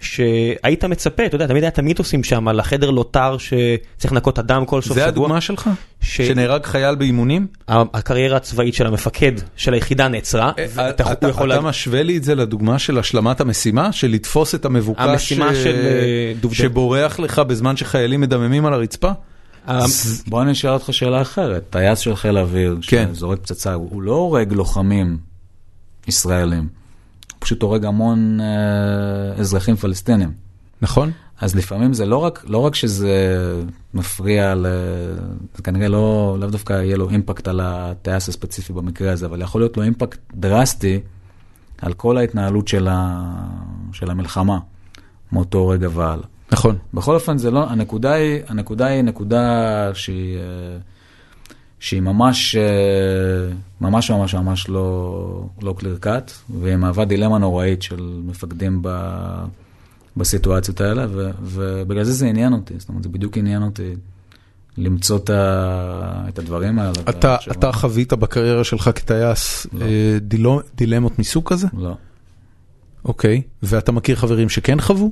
שהיית 0.00 0.84
מצפה, 0.84 1.26
אתה 1.26 1.34
יודע, 1.34 1.46
תמיד 1.46 1.62
היה 1.62 1.68
את 1.70 1.78
המיתוסים 1.78 2.24
שם 2.24 2.48
על 2.48 2.60
החדר 2.60 2.90
לוטר 2.90 3.36
שצריך 3.38 4.12
לנקות 4.12 4.38
אדם 4.38 4.64
כל 4.66 4.82
סוף 4.82 4.92
זה 4.94 5.00
שבוע. 5.00 5.08
הדוגמה 5.08 5.40
שלך? 5.40 5.70
ש- 6.00 6.20
שנהרג 6.22 6.64
חייל 6.64 6.94
באימונים? 6.94 7.46
הקריירה 7.68 8.36
הצבאית 8.36 8.74
של 8.74 8.86
המפקד 8.86 9.32
של 9.56 9.74
היחידה 9.74 10.08
נעצרה, 10.08 10.52
ואתה- 10.74 11.04
אה, 11.06 11.12
אתה, 11.12 11.28
יכול 11.28 11.52
אתה 11.52 11.60
לה- 11.60 11.68
משווה 11.68 12.02
לי 12.02 12.16
את 12.16 12.24
זה 12.24 12.34
לדוגמה 12.34 12.78
של 12.78 12.98
השלמת 12.98 13.40
המשימה? 13.40 13.92
של 13.92 14.08
לתפוס 14.08 14.54
את 14.54 14.64
המבוקש 14.64 15.00
ש- 15.32 15.32
של, 15.32 15.40
אה, 15.74 16.32
דובדבן. 16.40 16.62
שבורח 16.62 17.18
לך 17.20 17.38
בזמן 17.38 17.76
שחיילים 17.76 18.20
מדממים 18.20 18.66
על 18.66 18.72
הרצפה? 18.74 19.10
ה- 19.66 19.84
בוא 20.28 20.42
אני 20.42 20.52
אשאל 20.52 20.70
אותך 20.70 20.92
שאלה 20.92 21.22
אחרת. 21.22 21.62
טייס 21.70 21.98
של 21.98 22.16
חיל 22.16 22.36
האוויר, 22.36 22.78
כן. 22.82 23.08
שזורק 23.14 23.38
פצצה, 23.38 23.72
הוא 23.74 23.88
הוא 23.90 24.02
לא 24.02 24.12
הורג 24.12 24.52
לוחמים 24.52 25.18
ישראלים, 26.08 26.68
הוא 27.32 27.36
פשוט 27.38 27.62
הורג 27.62 27.84
המון 27.84 28.38
אה, 28.40 28.46
אזרחים 29.40 29.76
פלסטינים. 29.76 30.32
נכון? 30.82 31.10
אז 31.40 31.54
לפעמים 31.56 31.92
זה 31.92 32.06
לא 32.06 32.16
רק, 32.16 32.44
לא 32.48 32.58
רק 32.58 32.74
שזה 32.74 33.14
מפריע, 33.94 34.54
ל... 34.54 34.66
זה 35.56 35.62
כנראה 35.62 35.88
לא, 35.88 36.36
לאו 36.40 36.50
דווקא 36.50 36.72
יהיה 36.72 36.96
לו 36.96 37.10
אימפקט 37.10 37.48
על 37.48 37.60
הטייס 37.62 38.28
הספציפי 38.28 38.72
במקרה 38.72 39.12
הזה, 39.12 39.26
אבל 39.26 39.42
יכול 39.42 39.60
להיות 39.60 39.76
לו 39.76 39.82
אימפקט 39.82 40.18
דרסטי 40.34 41.00
על 41.82 41.92
כל 41.92 42.16
ההתנהלות 42.18 42.68
של, 42.68 42.88
ה... 42.90 43.22
של 43.92 44.10
המלחמה 44.10 44.58
מאותו 45.32 45.68
רגע 45.68 45.88
והלאה. 45.94 46.24
נכון. 46.52 46.78
בכל 46.94 47.14
אופן, 47.14 47.38
זה 47.38 47.50
לא, 47.50 47.70
הנקודה 47.70 48.12
היא, 48.12 48.40
הנקודה 48.48 48.86
היא 48.86 49.02
נקודה 49.02 49.90
שהיא, 49.94 50.36
אה, 50.36 50.42
שהיא 51.80 52.00
ממש, 52.00 52.56
אה, 52.56 53.52
ממש 53.80 54.10
ממש 54.10 54.34
ממש 54.34 54.68
לא, 54.68 55.44
לא 55.62 55.74
קליר 55.78 55.98
קאט, 56.00 56.32
והיא 56.60 56.76
מהווה 56.76 57.04
דילמה 57.04 57.38
נוראית 57.38 57.82
של 57.82 58.20
מפקדים 58.26 58.78
ב, 58.82 58.88
בסיטואציות 60.16 60.80
האלה, 60.80 61.06
ו, 61.10 61.30
ובגלל 61.42 62.04
זה 62.04 62.12
זה 62.12 62.26
עניין 62.26 62.52
אותי, 62.52 62.74
זאת 62.78 62.88
אומרת, 62.88 63.02
זה 63.02 63.08
בדיוק 63.08 63.36
עניין 63.36 63.62
אותי 63.62 63.94
למצוא 64.78 65.16
את, 65.16 65.30
ה, 65.30 66.24
את 66.28 66.38
הדברים 66.38 66.78
האלה. 66.78 66.92
אתה. 67.08 67.36
אתה 67.50 67.72
חווית 67.72 68.12
בקריירה 68.12 68.64
שלך 68.64 68.90
כטייס 68.94 69.66
לא. 69.72 69.86
אה, 69.86 70.62
דילמות 70.74 71.18
מסוג 71.18 71.48
כזה? 71.48 71.66
לא. 71.78 71.94
אוקיי, 73.04 73.42
ואתה 73.62 73.92
מכיר 73.92 74.16
חברים 74.16 74.48
שכן 74.48 74.80
חוו? 74.80 75.10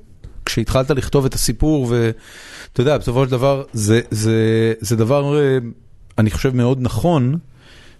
כשהתחלת 0.49 0.90
לכתוב 0.90 1.24
את 1.24 1.34
הסיפור, 1.34 1.86
ואתה 1.90 2.80
יודע, 2.80 2.99
בסופו 2.99 3.24
של 3.24 3.30
דבר, 3.30 3.62
זה, 3.72 4.01
זה, 4.11 4.72
זה 4.80 4.96
דבר, 4.96 5.38
אה, 5.38 5.59
אני 6.18 6.30
חושב, 6.30 6.57
מאוד 6.57 6.78
נכון, 6.80 7.38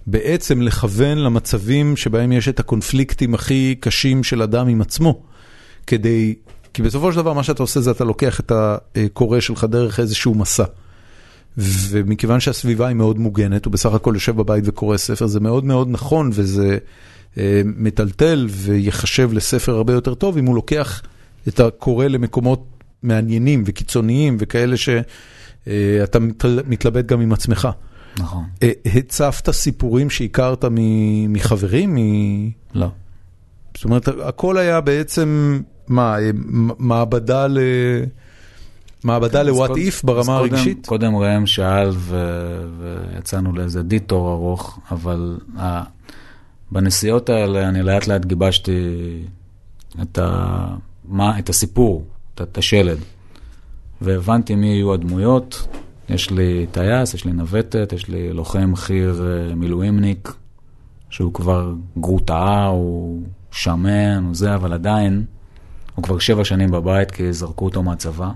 בעצם 0.07 0.63
לכוון 0.63 1.19
למצבים 1.19 1.97
שבהם 1.97 2.33
יש 2.33 2.49
את 2.49 2.61
הקונפליקטים 2.61 3.35
הכי 3.35 3.75
קשים 3.81 4.25
של 4.25 4.43
אדם 4.43 4.69
עם 4.69 4.81
עצמו, 4.81 5.23
כדי, 5.87 6.35
כי 6.75 6.83
בסופו 6.83 7.13
של 7.13 7.19
דבר 7.19 7.33
מה 7.33 7.43
שאתה 7.43 7.63
עושה 7.63 7.81
זה 7.81 7.91
אתה 7.91 8.05
לוקח 8.05 8.41
את 8.41 8.53
הקורא 8.97 9.41
שלך 9.41 9.65
דרך 9.65 10.01
איזשהו 10.01 10.35
מסע. 10.35 10.65
ומכיוון 11.59 12.41
שהסביבה 12.41 12.87
היא 12.87 12.97
מאוד 12.97 13.19
מוגנת, 13.19 13.65
הוא 13.65 13.73
בסך 13.73 13.93
הכל 13.93 14.13
יושב 14.15 14.37
בבית 14.37 14.65
וקורא 14.67 14.97
ספר, 14.97 15.27
זה 15.27 15.41
מאוד 15.41 15.65
מאוד 15.65 15.89
נכון 15.91 16.31
וזה 16.33 16.79
אה, 17.39 17.63
מטלטל 17.65 18.47
ויחשב 18.51 19.33
לספר 19.33 19.75
הרבה 19.75 19.93
יותר 19.93 20.15
טוב 20.15 20.39
אם 20.39 20.47
הוא 20.47 20.55
לוקח 20.55 21.03
את 21.49 21.61
הקורא 21.61 22.07
למקומות 22.07 22.65
מעניינים 23.03 23.63
וקיצוניים 23.67 24.37
וכאלה 24.41 24.77
שאתה 24.77 26.19
מתלבט 26.67 27.07
גם 27.07 27.21
עם 27.21 27.33
עצמך. 27.33 27.69
נכון. 28.19 28.45
אה, 28.63 28.71
הצפת 28.95 29.51
סיפורים 29.51 30.11
שהכרת 30.11 30.65
מחברים? 31.29 31.95
מ- 31.95 32.51
לא. 32.75 32.89
זאת 33.75 33.85
אומרת, 33.85 34.09
הכל 34.09 34.59
היה 34.59 34.81
בעצם, 34.81 35.61
מה, 35.89 36.19
אה, 36.21 36.31
מעבדה 36.79 37.47
ל... 37.47 37.59
מעבדה 39.05 39.41
אז 39.41 39.47
ל-what 39.47 39.71
if 39.71 40.01
ברמה 40.05 40.37
הרגשית? 40.37 40.87
קודם 40.87 41.17
ראם 41.17 41.47
שאל 41.47 41.91
ו... 41.93 42.17
ויצאנו 42.79 43.53
לאיזה 43.53 43.83
דיטור 43.83 44.33
ארוך, 44.33 44.79
אבל 44.91 45.39
ה... 45.59 45.83
בנסיעות 46.73 47.29
האלה 47.29 47.69
אני 47.69 47.83
לאט 47.83 48.07
לאט 48.07 48.25
גיבשתי 48.25 48.73
את, 50.03 50.19
ה... 50.19 50.67
מה... 51.09 51.39
את 51.39 51.49
הסיפור, 51.49 52.05
את, 52.35 52.41
את 52.41 52.59
השלד, 52.59 52.99
והבנתי 54.01 54.55
מי 54.55 54.67
יהיו 54.67 54.95
הדמויות. 54.95 55.69
יש 56.09 56.31
לי 56.31 56.67
טייס, 56.73 57.15
יש 57.15 57.25
לי 57.25 57.33
נווטת, 57.33 57.93
יש 57.93 58.09
לי 58.09 58.33
לוחם 58.33 58.77
חי"ר 58.77 59.23
אה, 59.27 59.55
מילואימניק, 59.55 60.33
שהוא 61.11 61.35
כבר 61.35 61.75
גרוטאה, 61.99 62.67
הוא 62.67 63.23
שמן, 63.51 64.25
הוא 64.25 64.35
זה, 64.35 64.55
אבל 64.55 64.73
עדיין, 64.73 65.25
הוא 65.95 66.03
כבר 66.03 66.19
שבע 66.19 66.45
שנים 66.45 66.71
בבית 66.71 67.11
כי 67.11 67.33
זרקו 67.33 67.65
אותו 67.65 67.83
מהצבא. 67.83 68.31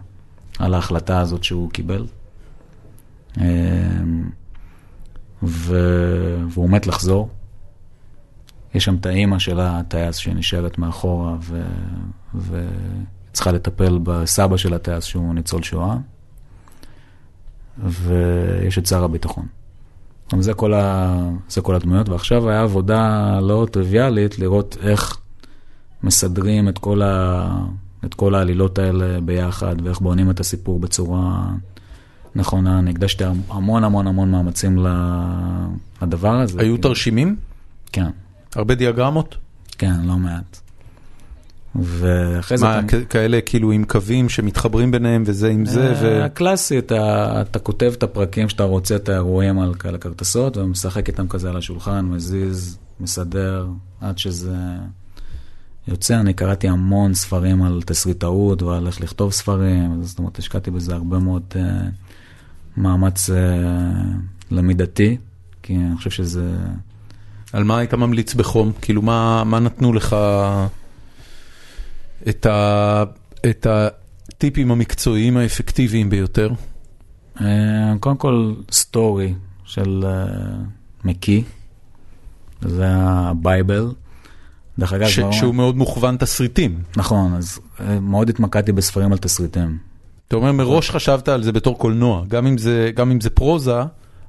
על 0.58 0.74
ההחלטה 0.74 1.20
הזאת 1.20 1.44
שהוא 1.44 1.70
קיבל. 1.70 2.06
אמ, 3.40 3.44
ו... 5.42 5.76
והוא 6.48 6.70
מת 6.70 6.86
לחזור. 6.86 7.28
יש 8.74 8.84
שם 8.84 8.94
את 8.94 9.06
האימא 9.06 9.38
של 9.38 9.60
הטייס 9.60 10.16
שנשארת 10.16 10.78
מאחורה 10.78 11.36
ו... 11.40 11.62
וצריכה 12.34 13.52
לטפל 13.52 13.98
בסבא 14.02 14.56
של 14.56 14.74
הטייס 14.74 15.04
שהוא 15.04 15.34
ניצול 15.34 15.62
שואה. 15.62 15.96
ויש 17.78 18.78
את 18.78 18.86
שר 18.86 19.04
הביטחון. 19.04 19.46
זה 20.38 20.54
כל, 20.54 20.74
ה... 20.74 21.16
זה 21.48 21.60
כל 21.60 21.74
הדמויות, 21.74 22.08
ועכשיו 22.08 22.50
היה 22.50 22.62
עבודה 22.62 23.38
לא 23.40 23.66
טריוויאלית 23.70 24.38
לראות 24.38 24.76
איך 24.82 25.16
מסדרים 26.02 26.68
את 26.68 26.78
כל 26.78 27.02
את 28.04 28.14
כל 28.14 28.34
העלילות 28.34 28.78
האלה 28.78 29.20
ביחד, 29.20 29.76
ואיך 29.84 30.00
בונים 30.00 30.30
את 30.30 30.40
הסיפור 30.40 30.80
בצורה 30.80 31.50
נכונה. 32.34 32.78
אני 32.78 32.90
הקדשתי 32.90 33.24
המון 33.48 33.84
המון 33.84 34.06
המון 34.06 34.30
מאמצים 34.30 34.86
לדבר 36.02 36.34
הזה. 36.34 36.60
היו 36.60 36.76
תרשימים? 36.76 37.36
כן, 37.92 38.10
הרבה 38.56 38.74
דיאגרמות? 38.74 39.36
כן, 39.78 40.00
לא 40.04 40.16
מעט. 40.16 40.60
ואחרי 41.74 42.58
זה... 42.58 42.66
מה, 42.66 42.78
אתה- 42.80 43.04
כאלה 43.04 43.40
כאילו 43.40 43.72
עם 43.72 43.84
קווים 43.84 44.28
שמתחברים 44.28 44.90
ביניהם 44.90 45.22
וזה 45.26 45.48
עם 45.48 45.66
זה, 45.66 45.94
ו... 46.00 46.04
אה, 46.04 46.24
הקלאסי, 46.24 46.78
אתה, 46.78 47.42
אתה 47.42 47.58
כותב 47.58 47.92
את 47.98 48.02
הפרקים 48.02 48.48
שאתה 48.48 48.64
רוצה, 48.64 48.96
את 48.96 49.08
האירועים 49.08 49.60
על 49.60 49.74
כאלה 49.74 49.98
כרטסות, 49.98 50.56
ומשחק 50.56 51.08
איתם 51.08 51.28
כזה 51.28 51.50
על 51.50 51.56
השולחן, 51.56 52.04
מזיז, 52.04 52.78
מסדר, 53.00 53.66
עד 54.00 54.18
שזה 54.18 54.56
יוצא. 55.88 56.20
אני 56.20 56.34
קראתי 56.34 56.68
המון 56.68 57.14
ספרים 57.14 57.62
על 57.62 57.82
תסריטאות 57.86 58.62
ועל 58.62 58.86
איך 58.86 59.00
לכתוב 59.00 59.32
ספרים, 59.32 60.02
זאת 60.02 60.18
אומרת, 60.18 60.38
השקעתי 60.38 60.70
בזה 60.70 60.94
הרבה 60.94 61.18
מאוד 61.18 61.42
uh, 61.52 61.56
מאמץ 62.76 63.30
uh, 63.30 63.32
למידתי, 64.50 65.16
כי 65.62 65.76
אני 65.76 65.96
חושב 65.96 66.10
שזה... 66.10 66.56
על 67.52 67.64
מה 67.64 67.78
היית 67.78 67.94
ממליץ 67.94 68.34
בחום? 68.34 68.72
כאילו, 68.80 69.02
מה, 69.02 69.44
מה 69.44 69.58
נתנו 69.58 69.92
לך 69.92 70.16
את, 72.28 72.46
ה, 72.46 73.04
את 73.50 73.66
הטיפים 73.70 74.70
המקצועיים 74.70 75.36
האפקטיביים 75.36 76.10
ביותר? 76.10 76.50
Uh, 77.36 77.42
קודם 78.00 78.16
כל, 78.16 78.54
סטורי 78.72 79.34
של 79.64 80.04
uh, 80.04 81.06
מקי, 81.08 81.44
זה 82.62 82.86
הבייבל. 82.88 83.92
דרך 84.78 84.92
אגב, 84.92 85.08
ש, 85.08 85.18
כבר- 85.18 85.32
שהוא 85.32 85.54
מאוד 85.54 85.76
מוכוון 85.76 86.16
תסריטים. 86.16 86.82
נכון, 86.96 87.34
אז 87.34 87.58
אה, 87.80 88.00
מאוד 88.00 88.28
התמקדתי 88.28 88.72
בספרים 88.72 89.12
על 89.12 89.18
תסריטים. 89.18 89.78
אתה 90.28 90.36
אומר, 90.36 90.52
מראש 90.52 90.90
חשבת 90.90 91.28
על 91.28 91.42
זה 91.42 91.52
בתור 91.52 91.78
קולנוע, 91.78 92.24
גם 92.28 92.46
אם 92.46 92.58
זה, 92.58 92.90
גם 92.94 93.10
אם 93.10 93.20
זה 93.20 93.30
פרוזה, 93.30 93.80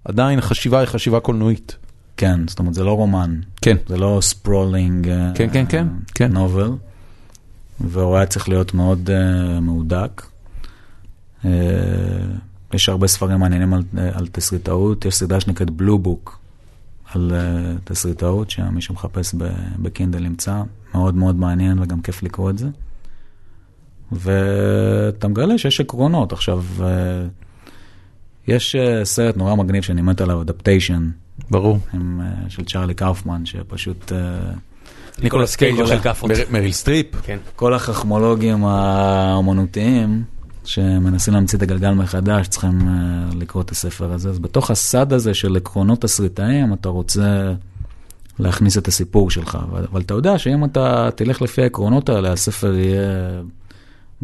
עדיין 0.06 0.40
החשיבה 0.40 0.80
היא 0.80 0.86
חשיבה 0.86 1.20
קולנועית. 1.20 1.78
כן, 2.24 2.48
זאת 2.48 2.60
אומרת, 2.60 2.74
זה 2.74 2.84
לא 2.84 2.94
רומן, 2.94 3.40
כן. 3.62 3.78
זה 3.88 3.98
לא 3.98 4.20
sprawling 4.22 5.08
כן, 5.36 5.50
כן, 5.54 5.66
כן, 5.70 5.88
כן. 6.16 6.32
novel, 6.32 6.72
והוא 7.80 8.16
היה 8.16 8.26
צריך 8.26 8.50
להיות 8.50 8.74
מאוד 8.74 9.10
uh, 9.10 9.60
מהודק. 9.60 10.22
Uh, 11.44 11.46
יש 12.74 12.90
הרבה 12.90 13.08
ספרים 13.08 13.40
מעניינים 13.40 13.74
על, 13.74 13.84
אה, 13.98 14.10
על 14.14 14.28
תסריטאות, 14.28 15.06
יש 15.06 15.16
סדרה 15.16 15.40
שנקראת 15.40 15.70
Blue 15.70 16.00
Book 16.00 16.40
על 17.14 17.32
uh, 17.32 17.80
תסריטאות, 17.84 18.50
שמי 18.50 18.82
שמחפש 18.82 19.36
ב 19.80 19.86
Kindle 19.86 20.26
ימצא, 20.26 20.62
מאוד 20.94 21.16
מאוד 21.16 21.36
מעניין 21.36 21.80
וגם 21.80 22.02
כיף 22.02 22.24
לקרוא 22.24 22.50
את 22.50 22.58
זה. 22.58 22.68
ואתה 24.12 25.28
מגלה 25.28 25.58
שיש 25.58 25.80
עקרונות. 25.80 26.34
עכשיו, 26.34 26.64
uh, 26.80 26.84
יש 28.48 28.76
uh, 28.76 29.06
סרט 29.06 29.38
נורא 29.38 29.56
מגניב 29.56 29.84
שאני 29.84 30.02
מת 30.02 30.22
עליו, 30.22 30.42
Adaptation, 30.42 31.10
ברור. 31.50 31.80
עם, 31.94 32.22
uh, 32.22 32.50
של 32.50 32.66
צ'ארלי 32.66 32.94
קאופמן, 32.94 33.46
שפשוט... 33.46 34.12
Uh, 34.12 34.16
ניקולס 35.24 35.56
קייג' 35.56 35.80
אוכל 35.82 36.00
כאפות. 36.00 36.30
מר- 36.32 36.44
מריל 36.52 36.72
סטריפ. 36.72 37.06
כן. 37.24 37.38
כל 37.56 37.74
החכמולוגים 37.74 38.66
האומנותיים 38.66 40.24
שמנסים 40.66 41.34
להמציא 41.34 41.58
את 41.58 41.64
הגלגל 41.64 41.92
מחדש, 41.92 42.48
צריכים 42.48 42.82
uh, 42.82 43.36
לקרוא 43.36 43.64
את 43.64 43.72
הספר 43.72 44.12
הזה. 44.12 44.30
אז 44.30 44.40
בתוך 44.40 44.72
הסד 44.72 45.14
הזה 45.14 45.34
של 45.34 45.56
עקרונות 45.56 46.02
תסריטאים, 46.02 46.74
אתה 46.74 46.90
רוצה 46.90 47.54
להכניס 48.40 48.78
את 48.78 48.88
הסיפור 48.88 49.32
שלך. 49.32 49.58
אבל 49.92 50.02
אתה 50.02 50.14
יודע 50.14 50.38
שאם 50.38 50.66
אתה 50.66 51.10
תלך 51.16 51.42
לפי 51.42 51.62
העקרונות 51.62 52.10
האלה, 52.10 52.32
הספר 52.32 52.74
יהיה 52.76 53.42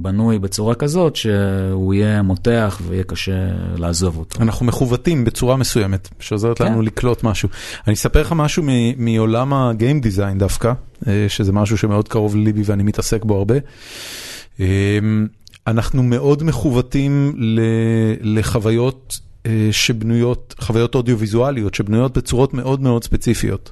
בנוי 0.03 0.39
בצורה 0.39 0.75
כזאת 0.75 1.15
שהוא 1.15 1.93
יהיה 1.93 2.21
מותח 2.21 2.81
ויהיה 2.87 3.03
קשה 3.03 3.31
לעזוב 3.77 4.17
אותו. 4.17 4.41
אנחנו 4.43 4.65
מכוותים 4.65 5.25
בצורה 5.25 5.55
מסוימת, 5.55 6.09
שעוזרת 6.19 6.57
כן. 6.57 6.65
לנו 6.65 6.81
לקלוט 6.81 7.23
משהו. 7.23 7.49
אני 7.87 7.93
אספר 7.93 8.21
לך 8.21 8.33
משהו 8.35 8.63
מ- 8.67 9.05
מעולם 9.05 9.53
הגיים 9.53 10.01
דיזיין 10.01 10.37
דווקא, 10.37 10.73
אה, 11.07 11.25
שזה 11.27 11.51
משהו 11.51 11.77
שמאוד 11.77 12.07
קרוב 12.07 12.35
לליבי 12.35 12.61
ואני 12.65 12.83
מתעסק 12.83 13.25
בו 13.25 13.37
הרבה. 13.37 13.55
אה, 14.59 14.99
אנחנו 15.67 16.03
מאוד 16.03 16.43
מכוותים 16.43 17.33
ל- 17.37 17.59
לחוויות 18.39 19.19
אה, 19.45 19.67
שבנויות, 19.71 20.55
חוויות 20.59 20.95
אודיו-ויזואליות 20.95 21.73
שבנויות 21.73 22.17
בצורות 22.17 22.53
מאוד 22.53 22.81
מאוד 22.81 23.03
ספציפיות. 23.03 23.71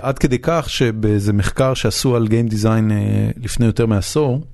עד 0.00 0.18
כדי 0.18 0.38
כך 0.42 0.70
שבאיזה 0.70 1.32
מחקר 1.32 1.74
שעשו 1.74 2.16
על 2.16 2.28
גיים 2.28 2.48
דיזיין 2.48 2.90
לפני 3.42 3.66
יותר 3.66 3.86
מעשור, 3.86 4.44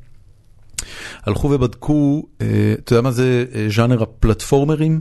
הלכו 1.26 1.50
ובדקו, 1.50 2.26
אה, 2.40 2.46
אתה 2.78 2.92
יודע 2.92 3.02
מה 3.02 3.10
זה 3.10 3.44
אה, 3.54 3.66
ז'אנר 3.70 4.02
הפלטפורמרים? 4.02 5.00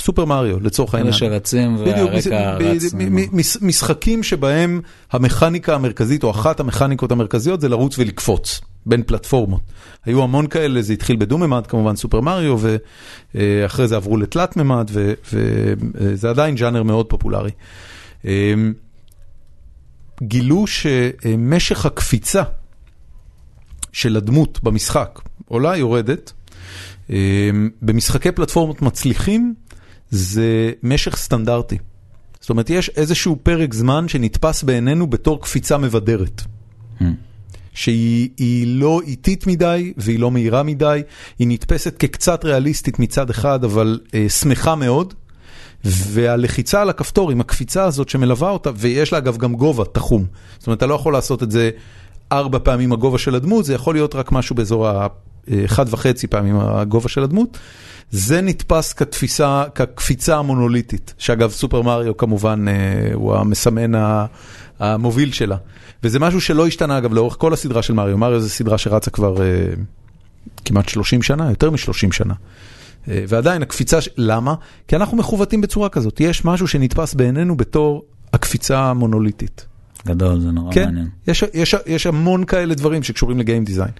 סופר 0.00 0.24
מריו 0.24 0.60
לצורך 0.60 0.94
העניין. 0.94 1.12
אלה 1.12 1.18
שרצים 1.18 1.76
והרקע 1.76 2.54
רץ. 2.54 2.82
משחקים 3.62 4.22
שבהם 4.22 4.80
המכניקה 5.12 5.74
המרכזית 5.74 6.24
או 6.24 6.30
אחת 6.30 6.60
המכניקות 6.60 7.12
המרכזיות 7.12 7.60
זה 7.60 7.68
לרוץ 7.68 7.98
ולקפוץ 7.98 8.60
בין 8.86 9.02
פלטפורמות. 9.02 9.60
היו 10.04 10.22
המון 10.22 10.46
כאלה, 10.46 10.82
זה 10.82 10.92
התחיל 10.92 11.16
בדו-ממד 11.16 11.66
כמובן 11.66 11.96
סופר 11.96 12.20
מריו 12.20 12.56
ואחרי 13.34 13.88
זה 13.88 13.96
עברו 13.96 14.16
לתלת 14.16 14.56
ממד 14.56 14.90
וזה 15.32 16.30
עדיין 16.30 16.56
ז'אנר 16.56 16.82
מאוד 16.82 17.06
פופולרי. 17.06 17.50
אה, 18.24 18.54
גילו 20.22 20.66
שמשך 20.66 21.86
הקפיצה 21.86 22.42
של 23.98 24.16
הדמות 24.16 24.62
במשחק 24.62 25.20
עולה 25.48 25.76
יורדת, 25.76 26.32
אה, 27.10 27.50
במשחקי 27.82 28.32
פלטפורמות 28.32 28.82
מצליחים 28.82 29.54
זה 30.10 30.72
משך 30.82 31.16
סטנדרטי. 31.16 31.78
זאת 32.40 32.50
אומרת, 32.50 32.70
יש 32.70 32.88
איזשהו 32.88 33.36
פרק 33.42 33.74
זמן 33.74 34.08
שנתפס 34.08 34.62
בעינינו 34.62 35.06
בתור 35.06 35.42
קפיצה 35.42 35.78
מבדרת. 35.78 36.42
Hmm. 37.00 37.04
שהיא 37.74 38.28
היא 38.36 38.66
לא 38.66 39.00
איטית 39.06 39.46
מדי 39.46 39.92
והיא 39.96 40.18
לא 40.18 40.30
מהירה 40.30 40.62
מדי, 40.62 41.02
היא 41.38 41.48
נתפסת 41.48 41.96
כקצת 41.98 42.44
ריאליסטית 42.44 42.98
מצד 42.98 43.30
אחד, 43.30 43.64
אבל 43.64 44.00
אה, 44.14 44.28
שמחה 44.28 44.74
מאוד. 44.74 45.14
והלחיצה 45.84 46.82
על 46.82 46.90
הכפתור 46.90 47.30
עם 47.30 47.40
הקפיצה 47.40 47.84
הזאת 47.84 48.08
שמלווה 48.08 48.50
אותה, 48.50 48.70
ויש 48.76 49.12
לה 49.12 49.18
אגב 49.18 49.36
גם 49.36 49.54
גובה 49.54 49.84
תחום. 49.84 50.24
זאת 50.58 50.66
אומרת, 50.66 50.78
אתה 50.78 50.86
לא 50.86 50.94
יכול 50.94 51.12
לעשות 51.12 51.42
את 51.42 51.50
זה 51.50 51.70
ארבע 52.32 52.58
פעמים 52.62 52.92
הגובה 52.92 53.18
של 53.18 53.34
הדמות, 53.34 53.64
זה 53.64 53.74
יכול 53.74 53.94
להיות 53.94 54.14
רק 54.14 54.32
משהו 54.32 54.56
באזור 54.56 54.88
האחד 54.88 55.86
וחצי 55.90 56.26
פעמים 56.26 56.56
הגובה 56.60 57.08
של 57.08 57.22
הדמות. 57.22 57.58
זה 58.10 58.40
נתפס 58.40 58.92
כתפיסה, 58.92 59.64
כקפיצה 59.74 60.36
המונוליטית, 60.36 61.14
שאגב 61.18 61.50
סופר 61.50 61.82
מריו 61.82 62.16
כמובן 62.16 62.64
אה, 62.68 62.74
הוא 63.14 63.34
המסמן 63.34 63.92
המוביל 64.78 65.32
שלה. 65.32 65.56
וזה 66.02 66.18
משהו 66.18 66.40
שלא 66.40 66.66
השתנה 66.66 66.98
אגב 66.98 67.14
לאורך 67.14 67.36
כל 67.38 67.52
הסדרה 67.52 67.82
של 67.82 67.92
מריו, 67.92 68.18
מריו 68.18 68.40
זו 68.40 68.48
סדרה 68.48 68.78
שרצה 68.78 69.10
כבר 69.10 69.42
אה, 69.42 69.46
כמעט 70.64 70.88
30 70.88 71.22
שנה, 71.22 71.50
יותר 71.50 71.70
מ-30 71.70 72.12
שנה. 72.12 72.34
אה, 73.08 73.24
ועדיין 73.28 73.62
הקפיצה, 73.62 73.98
למה? 74.16 74.54
כי 74.88 74.96
אנחנו 74.96 75.16
מכוותים 75.16 75.60
בצורה 75.60 75.88
כזאת, 75.88 76.20
יש 76.20 76.44
משהו 76.44 76.68
שנתפס 76.68 77.14
בעינינו 77.14 77.56
בתור 77.56 78.04
הקפיצה 78.32 78.78
המונוליטית. 78.78 79.66
גדול, 80.08 80.40
זה 80.40 80.50
נורא 80.50 80.72
כן, 80.72 80.84
מעניין. 80.84 81.08
יש, 81.26 81.44
יש, 81.54 81.74
יש 81.86 82.06
המון 82.06 82.44
כאלה 82.44 82.74
דברים 82.74 83.02
שקשורים 83.02 83.38
ל 83.38 83.43
game 83.43 83.64
design. 83.64 83.90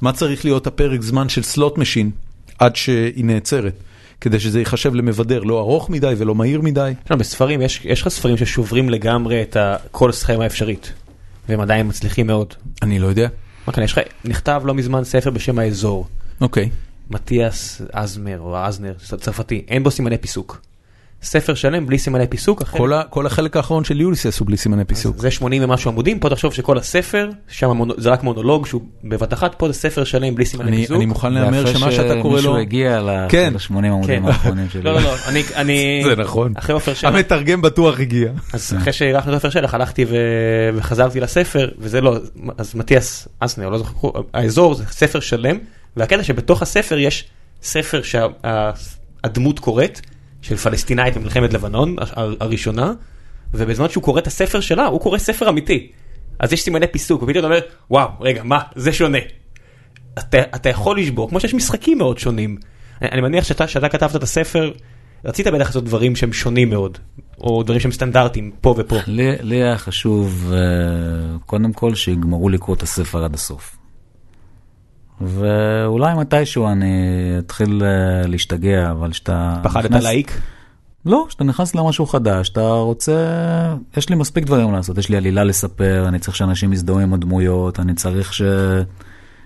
מה 0.00 0.12
צריך 0.12 0.44
להיות 0.44 0.66
הפרק 0.66 1.02
זמן 1.02 1.28
של 1.28 1.42
slot 1.42 1.78
machine 1.78 2.10
עד 2.58 2.76
שהיא 2.76 3.24
נעצרת, 3.24 3.74
כדי 4.20 4.40
שזה 4.40 4.58
ייחשב 4.58 4.94
למבדר, 4.94 5.42
לא 5.42 5.60
ארוך 5.60 5.90
מדי 5.90 6.14
ולא 6.18 6.34
מהיר 6.34 6.60
מדי. 6.60 6.92
עכשיו, 7.02 7.18
בספרים, 7.18 7.62
יש 7.62 7.80
יש 7.84 8.02
לך 8.02 8.08
ספרים 8.08 8.36
ששוברים 8.36 8.90
לגמרי 8.90 9.42
את 9.42 9.56
כל 9.90 10.12
סכמה 10.12 10.44
האפשרית, 10.44 10.92
והם 11.48 11.60
עדיין 11.60 11.88
מצליחים 11.88 12.26
מאוד. 12.26 12.54
אני 12.82 12.98
לא 12.98 13.06
יודע. 13.06 13.28
מה 13.66 13.72
כאן, 13.72 13.82
יש 13.82 13.92
לך, 13.92 14.00
נכתב 14.24 14.62
לא 14.64 14.74
מזמן 14.74 15.04
ספר 15.04 15.30
בשם 15.30 15.58
האזור, 15.58 16.06
אוקיי. 16.40 16.70
מתיאס 17.10 17.82
אזמר 17.92 18.40
או 18.40 18.56
אזנר, 18.58 18.94
צרפתי, 19.20 19.64
אין 19.68 19.82
בו 19.82 19.90
סימני 19.90 20.18
פיסוק. 20.18 20.60
ספר 21.24 21.54
שלם 21.54 21.86
בלי 21.86 21.98
סימני 21.98 22.26
פיסוק, 22.26 22.62
החלק- 22.62 22.78
כל, 22.80 22.92
ה, 22.92 23.02
כל 23.10 23.26
החלק 23.26 23.56
האחרון 23.56 23.84
של 23.84 24.00
יוליסס 24.00 24.38
הוא 24.38 24.46
בלי 24.46 24.56
סימני 24.56 24.84
פיסוק. 24.84 25.18
זה 25.18 25.30
80 25.30 25.64
ומשהו 25.64 25.90
עמודים, 25.90 26.18
פה 26.18 26.30
תחשוב 26.30 26.54
שכל 26.54 26.78
הספר, 26.78 27.28
שם 27.48 27.70
המונו- 27.70 27.94
זה 27.98 28.10
רק 28.10 28.22
מונולוג 28.22 28.66
שהוא 28.66 28.80
בבת 29.04 29.32
אחת, 29.32 29.54
פה 29.58 29.66
זה 29.68 29.72
ספר 29.74 30.04
שלם 30.04 30.34
בלי 30.34 30.44
סימני 30.46 30.68
אני, 30.68 30.76
פיסוק. 30.76 30.96
אני 30.96 31.06
מוכן 31.06 31.32
להמר 31.32 31.66
שמה 31.66 31.92
שאתה 31.92 32.14
קורא 32.22 32.32
לו... 32.32 32.34
מישהו 32.36 32.56
הגיע 32.56 33.00
כן. 33.28 33.52
ל-80 33.54 33.74
עמודים 33.76 34.22
כן. 34.22 34.28
האחרונים 34.28 34.68
שלי. 34.72 34.82
לא, 34.82 34.92
לא, 34.94 35.00
לא, 35.02 35.14
אני, 35.28 35.42
אני, 35.54 36.02
זה 36.04 36.16
נכון. 36.16 36.52
אחרי 36.56 36.72
עופר 36.74 36.94
שלח, 36.94 37.14
המתרגם 37.14 37.62
בטוח 37.62 38.00
הגיע. 38.00 38.30
אז 38.52 38.74
אחרי 38.78 38.92
שאירחנו 38.92 39.30
את 39.30 39.44
עופר 39.44 39.50
שלח, 39.50 39.74
הלכתי 39.74 40.04
ו- 40.04 40.16
וחזרתי 40.74 41.20
לספר, 41.20 41.68
וזה 41.78 42.00
לא, 42.00 42.16
אז 42.58 42.74
מתיאס 42.74 43.28
אסנר, 43.40 43.68
לא 43.68 43.78
זוכר, 43.78 44.08
האזור 44.34 44.74
זה 44.74 44.84
ספר 44.90 45.20
שלם, 45.20 45.58
והקטע 45.96 46.22
שבתוך 46.22 46.62
הספר 46.62 46.98
יש 46.98 47.24
ספר 47.62 48.00
שהדמות 48.02 49.58
קוראת, 49.58 50.00
של 50.44 50.56
פלסטינאית 50.56 51.16
במלחמת 51.16 51.52
לבנון 51.52 51.96
הראשונה, 52.40 52.92
ובזמן 53.54 53.88
שהוא 53.88 54.02
קורא 54.02 54.20
את 54.20 54.26
הספר 54.26 54.60
שלה, 54.60 54.86
הוא 54.86 55.00
קורא 55.00 55.18
ספר 55.18 55.48
אמיתי. 55.48 55.90
אז 56.38 56.52
יש 56.52 56.62
סימני 56.62 56.86
פיסוק, 56.86 57.22
ופתאום 57.22 57.38
אתה 57.38 57.46
אומר, 57.46 57.60
וואו, 57.90 58.08
רגע, 58.20 58.42
מה, 58.42 58.58
זה 58.74 58.92
שונה. 58.92 59.18
אתה, 60.18 60.38
אתה 60.54 60.68
יכול 60.68 60.98
לשבור, 60.98 61.28
כמו 61.28 61.40
שיש 61.40 61.54
משחקים 61.54 61.98
מאוד 61.98 62.18
שונים. 62.18 62.56
אני, 63.02 63.10
אני 63.10 63.20
מניח 63.20 63.44
שאתה, 63.44 63.66
שאתה 63.68 63.88
כתבת 63.88 64.16
את 64.16 64.22
הספר, 64.22 64.72
רצית 65.24 65.46
בטח 65.46 65.66
לעשות 65.66 65.84
דברים 65.84 66.16
שהם 66.16 66.32
שונים 66.32 66.70
מאוד, 66.70 66.98
או 67.40 67.62
דברים 67.62 67.80
שהם 67.80 67.92
סטנדרטיים, 67.92 68.50
פה 68.60 68.74
ופה. 68.78 68.96
לי 69.42 69.62
היה 69.62 69.78
חשוב, 69.78 70.52
אה, 70.52 71.38
קודם 71.46 71.72
כל, 71.72 71.94
שיגמרו 71.94 72.48
לקרוא 72.48 72.76
את 72.76 72.82
הספר 72.82 73.24
עד 73.24 73.34
הסוף. 73.34 73.76
ואולי 75.20 76.14
מתישהו 76.14 76.68
אני 76.68 76.92
אתחיל 77.38 77.82
אה, 77.84 78.26
להשתגע, 78.26 78.90
אבל 78.90 79.12
שאתה... 79.12 79.60
פחדת 79.62 79.90
נכנס- 79.90 80.02
להעיק? 80.02 80.40
לא, 81.06 81.26
שאתה 81.28 81.44
נכנס 81.44 81.74
למשהו 81.74 82.06
חדש, 82.06 82.48
אתה 82.48 82.68
רוצה, 82.68 83.16
יש 83.96 84.08
לי 84.08 84.16
מספיק 84.16 84.44
דברים 84.44 84.72
לעשות, 84.72 84.98
יש 84.98 85.08
לי 85.08 85.16
עלילה 85.16 85.44
לספר, 85.44 86.04
אני 86.08 86.18
צריך 86.18 86.36
שאנשים 86.36 86.72
יזדהו 86.72 86.98
עם 86.98 87.14
הדמויות, 87.14 87.80
אני 87.80 87.94
צריך 87.94 88.34
ש... 88.34 88.42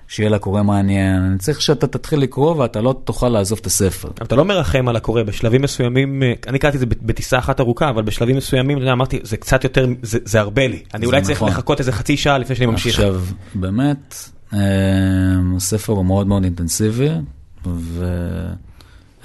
שיהיה 0.09 0.31
לקורא 0.31 0.62
מעניין, 0.62 1.23
אני 1.23 1.39
צריך 1.39 1.62
שאתה 1.62 1.87
תתחיל 1.87 2.19
לקרוא 2.19 2.57
ואתה 2.57 2.81
לא 2.81 3.01
תוכל 3.05 3.29
לעזוב 3.29 3.59
את 3.61 3.66
הספר. 3.66 4.09
אתה 4.23 4.37
לא 4.37 4.45
מרחם 4.45 4.89
על 4.89 4.97
הקורא, 4.97 5.23
בשלבים 5.23 5.62
מסוימים, 5.62 6.23
אה, 6.23 6.33
אני 6.47 6.59
קראתי 6.59 6.77
את 6.77 6.81
זה 6.81 6.87
בטיסה 6.87 7.39
אחת 7.39 7.61
ארוכה, 7.61 7.89
אבל 7.91 8.03
בשלבים 8.03 8.37
מסוימים, 8.37 8.77
אתה 8.77 8.85
יודע, 8.85 8.93
אמרתי, 8.93 9.19
זה 9.23 9.37
קצת 9.37 9.64
יותר, 9.64 9.87
זה, 10.03 10.19
זה 10.25 10.41
הרבה 10.41 10.66
לי. 10.66 10.83
אני 10.95 11.07
אולי 11.07 11.23
צריך 11.23 11.39
נכון. 11.39 11.49
לחכות 11.49 11.81
איזה 11.81 11.93
חצי 11.93 12.16
שעה 12.16 12.39
לפני 12.39 12.57
שאני 12.57 12.66
ממשיך. 12.66 12.95
עכשיו, 12.95 13.21
באמת, 13.55 14.31
הספר 14.53 15.93
הוא 15.93 16.05
מאוד 16.05 16.27
מאוד 16.27 16.45
אינטנסיבי, 16.45 17.09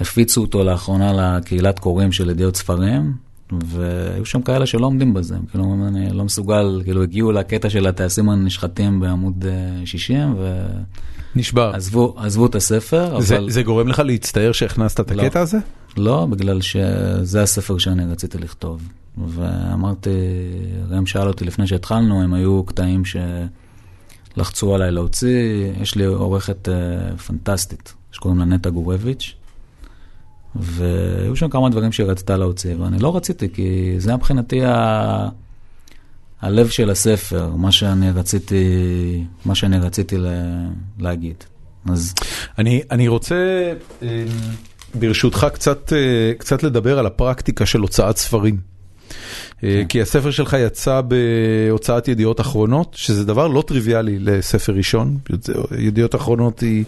והפיצו 0.00 0.40
אותו 0.40 0.64
לאחרונה 0.64 1.12
לקהילת 1.38 1.78
קוראים 1.78 2.12
של 2.12 2.30
ידיעות 2.30 2.56
ספרים, 2.56 3.12
והיו 3.66 4.24
שם 4.26 4.42
כאלה 4.42 4.66
שלא 4.66 4.86
עומדים 4.86 5.14
בזה, 5.14 5.36
כאילו, 5.50 5.64
אומרים, 5.64 5.96
אני 5.96 6.12
לא 6.16 6.24
מסוגל, 6.24 6.80
כאילו, 6.84 7.02
הגיעו 7.02 7.32
לקטע 7.32 7.70
של 7.70 7.86
הטייסים 7.86 8.28
הנשחטים 8.30 9.00
בעמוד 9.00 9.44
אה, 9.48 9.86
60, 9.86 10.36
נשבר. 11.36 11.70
ועזבו 11.72 12.14
עזבו 12.16 12.46
את 12.46 12.54
הספר, 12.54 13.20
זה- 13.20 13.36
אבל 13.38 13.50
זה 13.50 13.62
גורם 13.62 13.88
לך 13.88 13.98
להצטער 13.98 14.52
שהכנסת 14.52 15.00
את 15.00 15.10
לא. 15.10 15.22
הקטע 15.22 15.40
הזה? 15.40 15.58
לא, 15.96 16.26
בגלל 16.30 16.60
שזה 16.60 17.42
הספר 17.42 17.78
שאני 17.78 18.04
רציתי 18.04 18.38
לכתוב. 18.38 18.88
ואמרתי, 19.28 20.10
ראם 20.90 21.06
שאל 21.06 21.28
אותי 21.28 21.44
לפני 21.44 21.66
שהתחלנו, 21.66 22.22
הם 22.22 22.34
היו 22.34 22.62
קטעים 22.64 23.02
שלחצו 24.34 24.74
עליי 24.74 24.90
להוציא. 24.90 25.72
יש 25.80 25.94
לי 25.94 26.04
עורכת 26.04 26.68
אה, 26.68 27.16
פנטסטית, 27.16 27.94
שקוראים 28.12 28.38
לה 28.38 28.44
נטע 28.44 28.70
גורביץ', 28.70 29.34
והיו 30.54 31.36
שם 31.36 31.48
כמה 31.48 31.70
דברים 31.70 31.92
שהיא 31.92 32.06
רצתה 32.06 32.36
להוציא, 32.36 32.74
ואני 32.78 32.98
לא 32.98 33.16
רציתי, 33.16 33.48
כי 33.52 33.94
זה 33.98 34.10
היה 34.10 34.16
מבחינתי 34.16 34.64
ה... 34.64 35.28
הלב 36.40 36.68
של 36.68 36.90
הספר, 36.90 37.50
מה 37.56 37.72
שאני 37.72 38.10
רציתי, 38.10 38.64
מה 39.44 39.54
שאני 39.54 39.78
רציתי 39.78 40.18
ל... 40.18 40.26
להגיד. 40.98 41.44
אז 41.90 42.14
אני, 42.58 42.82
אני 42.90 43.08
רוצה, 43.08 43.72
אה, 44.02 44.24
ברשותך, 44.94 45.46
קצת, 45.52 45.92
אה, 45.92 46.32
קצת 46.38 46.62
לדבר 46.62 46.98
על 46.98 47.06
הפרקטיקה 47.06 47.66
של 47.66 47.80
הוצאת 47.80 48.16
ספרים. 48.16 48.73
אה, 49.64 49.82
כי 49.88 50.02
הספר 50.02 50.30
שלך 50.30 50.56
יצא 50.60 51.00
בהוצאת 51.00 52.08
ידיעות 52.08 52.40
אחרונות, 52.40 52.94
שזה 52.94 53.24
דבר 53.24 53.46
לא 53.46 53.62
טריוויאלי 53.66 54.18
לספר 54.18 54.72
ראשון. 54.72 55.18
ידיעות 55.78 56.14
אחרונות 56.14 56.60
היא 56.60 56.84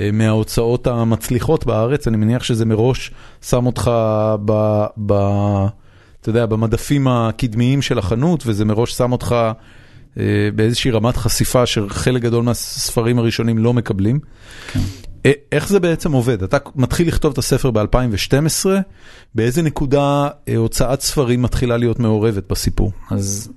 אה, 0.00 0.10
מההוצאות 0.12 0.86
המצליחות 0.86 1.66
בארץ, 1.66 2.08
אני 2.08 2.16
מניח 2.16 2.42
שזה 2.42 2.64
מראש 2.64 3.10
שם 3.42 3.66
אותך 3.66 3.90
ב... 4.44 4.84
ב 5.06 5.12
אתה 6.20 6.30
יודע, 6.30 6.46
במדפים 6.46 7.08
הקדמיים 7.08 7.82
של 7.82 7.98
החנות, 7.98 8.42
וזה 8.46 8.64
מראש 8.64 8.92
שם 8.92 9.12
אותך 9.12 9.36
אה, 10.18 10.24
באיזושהי 10.54 10.90
רמת 10.90 11.16
חשיפה 11.16 11.66
שחלק 11.66 12.22
גדול 12.22 12.44
מהספרים 12.44 13.18
הראשונים 13.18 13.58
לא 13.58 13.74
מקבלים. 13.74 14.20
כן. 14.72 14.80
אה, 15.26 15.32
איך 15.52 15.68
זה 15.68 15.80
בעצם 15.80 16.12
עובד? 16.12 16.42
אתה 16.42 16.56
מתחיל 16.74 17.08
לכתוב 17.08 17.32
את 17.32 17.38
הספר 17.38 17.70
ב-2012, 17.70 18.66
באיזה 19.34 19.62
נקודה 19.62 20.28
אה, 20.48 20.56
הוצאת 20.56 21.00
ספרים 21.00 21.42
מתחילה 21.42 21.76
להיות 21.76 21.98
מעורבת 21.98 22.50
בסיפור? 22.50 22.92
אז 23.10 23.52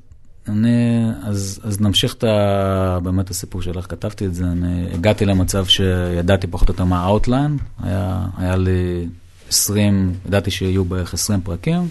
אני, 0.48 1.06
אז, 1.24 1.60
אז 1.64 1.82
נמשיך 1.82 2.14
את 2.14 2.24
ה, 2.24 3.00
באמת 3.04 3.30
הסיפור 3.30 3.62
של 3.62 3.78
איך 3.78 3.86
כתבתי 3.90 4.26
את 4.26 4.36
זה. 4.36 4.44
אני 4.44 4.88
הגעתי 4.94 5.26
למצב 5.26 5.66
שידעתי 5.66 6.48
פחות 6.48 6.70
או 6.70 6.74
יותר 6.74 6.84
מה 6.84 7.04
ה 7.04 7.10
outline, 7.10 7.58
היה, 7.84 8.26
היה 8.38 8.56
לי 8.56 9.08
20, 9.50 10.14
ידעתי 10.28 10.52
שיהיו 10.52 10.86
בערך 10.86 11.14
20 11.14 11.42
פרקים, 11.42 11.88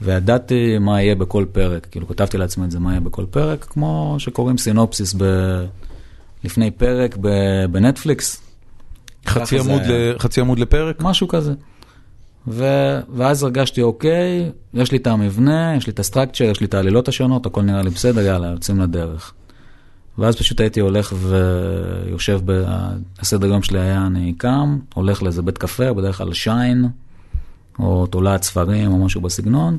וידעתי 0.00 0.78
מה 0.78 1.02
יהיה 1.02 1.14
בכל 1.14 1.44
פרק, 1.52 1.86
כאילו 1.90 2.08
כתבתי 2.08 2.38
לעצמי 2.38 2.64
את 2.64 2.70
זה, 2.70 2.78
מה 2.78 2.90
יהיה 2.90 3.00
בכל 3.00 3.24
פרק, 3.30 3.64
כמו 3.64 4.16
שקוראים 4.18 4.58
סינופסיס 4.58 5.14
ב, 5.18 5.24
לפני 6.44 6.70
פרק 6.70 7.16
ב, 7.20 7.28
בנטפליקס. 7.70 8.51
חצי 9.26 9.58
עמוד. 9.58 9.82
ל, 9.82 10.18
חצי 10.18 10.40
עמוד 10.40 10.58
לפרק? 10.58 11.00
משהו 11.00 11.28
כזה. 11.28 11.52
ו... 12.48 12.64
ואז 13.14 13.42
הרגשתי, 13.42 13.82
אוקיי, 13.82 14.50
יש 14.74 14.92
לי 14.92 14.98
את 14.98 15.06
המבנה, 15.06 15.74
יש 15.76 15.86
לי 15.86 15.92
את 15.92 15.98
הסטרקצ'ר, 15.98 16.44
יש 16.44 16.60
לי 16.60 16.66
את 16.66 16.74
העלילות 16.74 17.08
השונות, 17.08 17.46
הכל 17.46 17.62
נראה 17.62 17.82
לי 17.82 17.90
בסדר, 17.90 18.20
יאללה, 18.20 18.48
יוצאים 18.48 18.80
לדרך. 18.80 19.32
ואז 20.18 20.36
פשוט 20.36 20.60
הייתי 20.60 20.80
הולך 20.80 21.14
ויושב, 21.16 22.40
ב... 22.44 22.64
הסדר 23.20 23.46
יום 23.46 23.62
שלי 23.62 23.80
היה, 23.80 24.06
אני 24.06 24.34
קם, 24.36 24.78
הולך 24.94 25.22
לאיזה 25.22 25.42
בית 25.42 25.58
קפה, 25.58 25.92
בדרך 25.92 26.18
כלל 26.18 26.32
שיין, 26.32 26.88
או 27.78 28.06
תולעת 28.06 28.42
ספרים 28.42 28.92
או 28.92 29.04
משהו 29.04 29.20
בסגנון, 29.20 29.78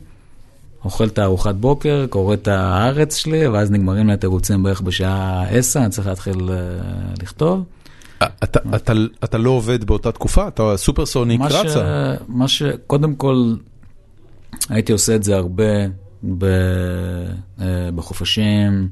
אוכל 0.85 1.07
את 1.07 1.17
הארוחת 1.17 1.55
בוקר, 1.55 2.05
קורא 2.09 2.33
את 2.33 2.47
הארץ 2.47 3.15
שלי, 3.15 3.47
ואז 3.47 3.71
נגמרים 3.71 4.07
לי 4.07 4.13
התירוצים 4.13 4.63
בערך 4.63 4.81
בשעה 4.81 5.43
10, 5.49 5.79
אני 5.79 5.89
צריך 5.89 6.07
להתחיל 6.07 6.49
אה, 6.49 6.55
לכתוב. 7.21 7.63
אתה, 9.24 9.38
לא 9.38 9.49
עובד 9.49 9.84
באותה 9.84 10.11
תקופה? 10.11 10.47
אתה 10.47 10.78
סופרסוניק. 10.78 11.41
רצה? 11.41 12.16
מה 12.28 12.47
ש... 12.47 12.64
קודם 12.88 13.16
כל, 13.16 13.55
הייתי 14.70 14.91
עושה 14.91 15.16
את 15.16 15.24
זה 15.24 15.36
הרבה. 15.36 15.86
אה, 17.61 17.89
בחופשים, 17.95 18.89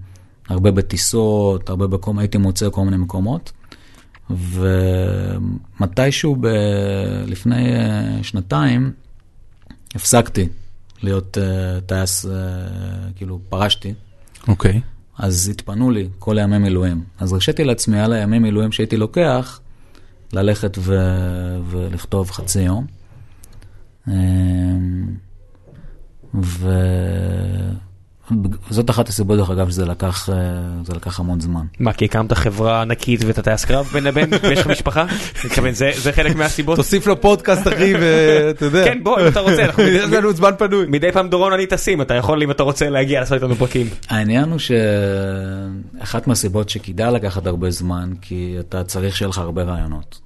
הרבה 0.50 0.72
בטיסות, 0.72 1.70
הרבה 1.70 1.88
בקום, 1.88 2.20
הייתי 2.20 2.38
מוצא 2.38 2.70
כל 2.70 2.86
מיני 2.86 2.98
מקומות. 2.98 3.52
ומתישהו 5.80 6.36
ב... 6.42 6.48
לפני 7.28 7.76
אה, 7.76 8.24
שנתיים 8.24 8.92
הפסקתי 9.96 10.48
להיות 11.04 11.38
אה, 11.38 11.82
טייס, 11.82 12.26
כאילו 13.16 13.40
פרשתי. 13.50 13.94
אוקיי. 14.48 14.82
אז 15.22 15.50
התפנו 15.50 15.92
לי 15.92 16.10
כל 16.20 16.38
הימי 16.38 16.58
מילואים. 16.58 17.04
אז 17.20 17.34
הרשיתי 17.34 17.64
לעצמי 17.64 18.00
על 18.00 18.14
הימי 18.14 18.40
מילואים 18.40 18.72
שהייתי 18.72 18.98
לוקח, 18.98 19.60
ללכת 20.34 20.78
ו... 20.80 20.98
ולכתוב 21.70 22.32
חצי 22.32 22.62
יום. 22.62 22.86
אמ, 24.08 24.14
וזאת 28.70 28.90
אחת 28.90 29.10
הסיבות, 29.10 29.38
דרך 29.38 29.50
אגב, 29.50 29.70
שזה 29.70 29.86
לקח, 29.86 30.30
אה, 30.30 30.36
זה 30.86 30.94
לקח 30.94 31.20
המון 31.20 31.40
זמן. 31.40 31.66
מה, 31.80 31.94
כי 31.94 32.06
הקמת 32.06 32.34
חברה 32.34 32.82
ענקית 32.82 33.24
ואתה 33.24 33.42
טייס 33.42 33.66
קרב 33.66 33.86
בין 33.94 34.04
לבין, 34.04 34.30
ויש 34.44 34.60
לך 34.60 34.68
משפחה? 34.68 35.06
זה 35.98 36.12
חלק 36.12 36.36
מהסיבות? 36.36 36.76
תוסיף 36.78 37.08
לו 37.08 37.22
פודקאסט 37.22 37.68
אחי 37.68 37.94
ואתה 38.02 38.66
יודע. 38.66 38.86
כן, 38.86 39.00
בוא, 39.04 39.22
אם 39.22 39.28
אתה 39.28 39.40
רוצה, 39.40 39.66
אנחנו- 39.66 39.84
יש 40.00 40.12
לנו 40.12 40.34
זמן 40.34 40.52
פנוי. 40.58 40.86
מדי 40.88 41.12
פעם 41.12 41.30
דורון 41.30 41.54
אני 41.54 41.66
טסים, 41.66 42.02
אתה 42.02 42.14
יכול 42.14 42.44
אם 42.44 42.52
אתה 42.52 42.64
רוצה 42.64 42.90
להגיע 42.90 43.20
לעשות 43.20 43.34
איתנו 43.44 43.56
פרקים. 43.56 43.88
העניין 44.10 44.50
הוא 44.52 44.60
שאחת 44.60 46.28
מהסיבות 46.28 46.70
שכדאי 46.70 47.14
לקחת 47.14 47.48
הרבה 47.48 47.72
זמן, 47.72 48.12
כי 48.22 48.56
אתה 48.60 48.84
צריך 48.84 49.16
שיהיה 49.16 49.30
לך 49.30 49.38
הרבה 49.38 49.64
רעיונות. 49.64 50.20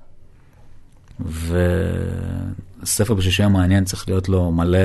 וספר 2.85 3.13
בשביל 3.13 3.33
שיהיה 3.33 3.49
מעניין 3.49 3.85
צריך 3.85 4.09
להיות 4.09 4.29
לו 4.29 4.51
מלא 4.51 4.77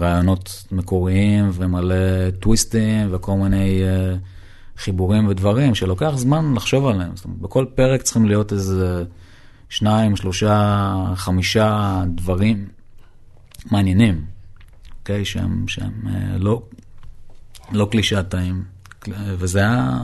רעיונות 0.00 0.64
מקוריים 0.72 1.50
ומלא 1.52 2.30
טוויסטים 2.40 3.08
וכל 3.10 3.32
מיני 3.32 3.82
uh, 3.82 4.18
חיבורים 4.82 5.28
ודברים 5.28 5.74
שלוקח 5.74 6.12
זמן 6.16 6.54
לחשוב 6.54 6.86
עליהם. 6.86 7.10
זאת 7.14 7.24
אומרת, 7.24 7.38
בכל 7.40 7.64
פרק 7.74 8.02
צריכים 8.02 8.26
להיות 8.26 8.52
איזה 8.52 9.04
שניים, 9.68 10.16
שלושה, 10.16 11.12
חמישה 11.14 12.02
דברים 12.14 12.68
מעניינים, 13.70 14.24
אוקיי? 15.00 15.24
שהם, 15.24 15.64
שהם 15.68 15.92
uh, 16.04 16.08
לא, 16.38 16.62
לא 17.72 17.88
קלישאתיים, 17.90 18.64
וזה 19.08 19.58
היה, 19.58 19.98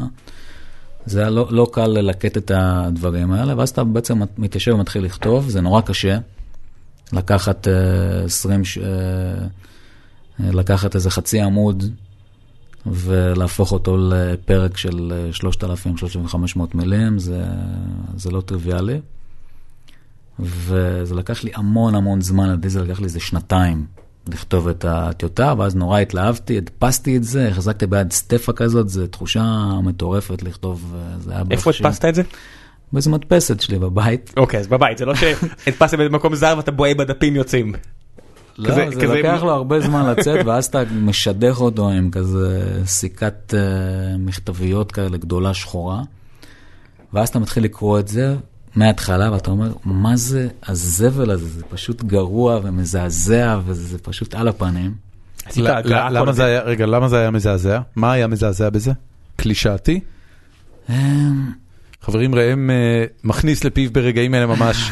זה 1.06 1.20
היה 1.20 1.30
לא, 1.30 1.48
לא 1.50 1.68
קל 1.72 1.86
ללקט 1.86 2.36
את 2.36 2.50
הדברים 2.54 3.32
האלה, 3.32 3.56
ואז 3.56 3.70
אתה 3.70 3.84
בעצם 3.84 4.20
מתיישב 4.38 4.72
ומתחיל 4.72 5.04
לכתוב, 5.04 5.48
זה 5.48 5.60
נורא 5.60 5.80
קשה 5.80 6.18
לקחת 7.12 7.66
uh, 7.66 8.24
20, 8.24 8.64
ש- 8.64 8.78
uh, 8.78 8.82
לקחת 10.38 10.94
איזה 10.94 11.10
חצי 11.10 11.40
עמוד 11.40 11.84
ולהפוך 12.86 13.72
אותו 13.72 13.96
לפרק 14.10 14.76
של 14.76 15.12
3,000-3,500 15.32 16.60
מילים, 16.74 17.18
זה, 17.18 17.44
זה 18.16 18.30
לא 18.30 18.40
טריוויאלי. 18.40 19.00
וזה 20.40 21.14
לקח 21.14 21.44
לי 21.44 21.50
המון 21.54 21.94
המון 21.94 22.20
זמן, 22.20 22.50
לדעתי 22.50 22.68
זה 22.68 22.82
לקח 22.82 22.98
לי 22.98 23.04
איזה 23.04 23.20
שנתיים 23.20 23.86
לכתוב 24.28 24.68
את 24.68 24.84
הטיוטה, 24.88 25.54
ואז 25.58 25.76
נורא 25.76 25.98
התלהבתי, 25.98 26.56
הדפסתי 26.56 27.16
את 27.16 27.24
זה, 27.24 27.48
החזקתי 27.48 27.86
ביד 27.86 28.12
סטפה 28.12 28.52
כזאת, 28.52 28.88
זו 28.88 29.06
תחושה 29.06 29.70
מטורפת 29.84 30.42
לכתוב, 30.42 30.94
אה, 30.96 31.18
זה 31.18 31.32
היה 31.32 31.42
איפה 31.50 31.70
הדפסת 31.70 32.04
את 32.04 32.14
זה? 32.14 32.22
באיזה 32.92 33.10
מדפסת 33.10 33.60
שלי 33.60 33.78
בבית. 33.78 34.34
אוקיי, 34.36 34.60
אז 34.60 34.66
בבית, 34.66 34.98
זה 34.98 35.04
לא 35.04 35.14
שהדפסת 35.14 35.98
במקום 35.98 36.34
זר 36.34 36.54
ואתה 36.56 36.70
בוהה 36.70 36.94
בדפים 36.94 37.36
יוצאים. 37.36 37.72
לא, 38.58 38.68
כזה- 38.70 38.86
זה 38.94 39.00
כזה- 39.00 39.06
לוקח 39.16 39.42
לו 39.42 39.50
הרבה 39.50 39.80
זמן 39.80 40.06
לצאת, 40.10 40.46
ואז 40.46 40.64
אתה 40.66 40.82
משדך 40.92 41.60
אותו 41.60 41.90
עם 41.90 42.10
כזה 42.10 42.72
סיכת 42.86 43.54
אה, 43.56 43.60
מכתביות 44.18 44.92
כאלה 44.92 45.16
גדולה 45.16 45.54
שחורה, 45.54 46.02
ואז 47.12 47.28
אתה 47.28 47.38
מתחיל 47.38 47.64
לקרוא 47.64 47.98
את 47.98 48.08
זה 48.08 48.36
מההתחלה, 48.76 49.32
ואתה 49.32 49.50
אומר, 49.50 49.72
מה 49.84 50.16
זה 50.16 50.48
הזבל 50.66 51.30
הזה? 51.30 51.48
זה 51.48 51.62
פשוט 51.70 52.02
גרוע 52.02 52.60
ומזעזע, 52.62 53.58
וזה 53.66 53.98
פשוט 53.98 54.34
על 54.34 54.48
הפנים. 54.48 54.94
למה 56.10 56.32
זה 56.32 56.44
היה, 56.44 56.60
רגע, 56.62 56.86
למה 56.86 57.08
זה 57.08 57.18
היה 57.18 57.30
מזעזע? 57.30 57.80
מה 57.96 58.12
היה 58.12 58.26
מזעזע 58.26 58.70
בזה? 58.70 58.92
קלישאתי? 59.36 60.00
חברים, 62.06 62.34
ראם 62.34 62.70
אה, 62.70 62.74
מכניס 63.24 63.64
לפיו 63.64 63.92
ברגעים 63.92 64.34
אלה 64.34 64.46
ממש 64.46 64.90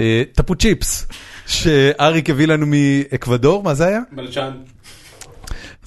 אה, 0.00 0.22
טפו 0.32 0.54
צ'יפס, 0.54 1.06
שאריק 1.46 2.30
הביא 2.30 2.46
לנו 2.46 2.66
מאקוודור, 2.66 3.62
מה 3.62 3.74
זה 3.74 3.86
היה? 3.86 4.00
מלשן. 4.12 4.50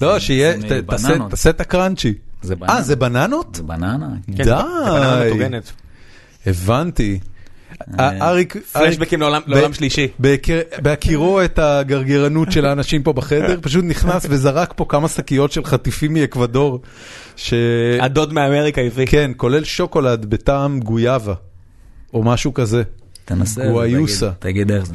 לא, 0.00 0.18
שיהיה, 0.18 0.60
זה 0.60 0.82
ת- 0.82 0.88
תעשה-. 0.90 1.08
תעשה 1.30 1.50
את 1.50 1.60
הקראנצ'י. 1.60 2.14
זה. 2.42 2.54
אה, 2.68 2.82
זה 2.82 2.96
בננות? 2.96 3.54
זה 3.54 3.62
בננה? 3.62 4.08
כן. 4.36 4.44
די. 4.44 4.50
בננה 4.86 5.24
מטוגנת. 5.26 5.72
הבנתי. 6.46 7.18
אה, 8.00 8.28
אריק, 8.28 8.56
אריק, 8.76 8.86
פלשבקים 8.88 9.20
לעולם- 9.20 9.72
שלישי. 9.72 10.08
בהכיר- 10.18 10.60
בהכירו 10.82 11.42
את 11.42 11.58
הגרגרנות 11.58 12.52
של 12.52 12.66
האנשים 12.66 13.02
פה 13.02 13.12
בחדר, 13.12 13.58
פשוט 13.62 13.84
נכנס 13.84 14.26
וזרק 14.30 14.72
פה 14.76 14.84
כמה 14.88 15.08
שקיות 15.08 15.52
של 15.52 15.64
חטיפים 15.64 16.12
מאקוודור. 16.14 16.80
הדוד 18.00 18.32
מאמריקה 18.32 18.80
הביא. 18.80 19.06
כן, 19.06 19.30
כולל 19.36 19.64
שוקולד 19.64 20.26
בטעם 20.26 20.80
גויאבה, 20.80 21.34
או 22.14 22.22
משהו 22.22 22.54
כזה. 22.54 22.82
תנסה, 23.24 23.62
תגיד 24.38 24.70
איך 24.72 24.86
זה. 24.86 24.94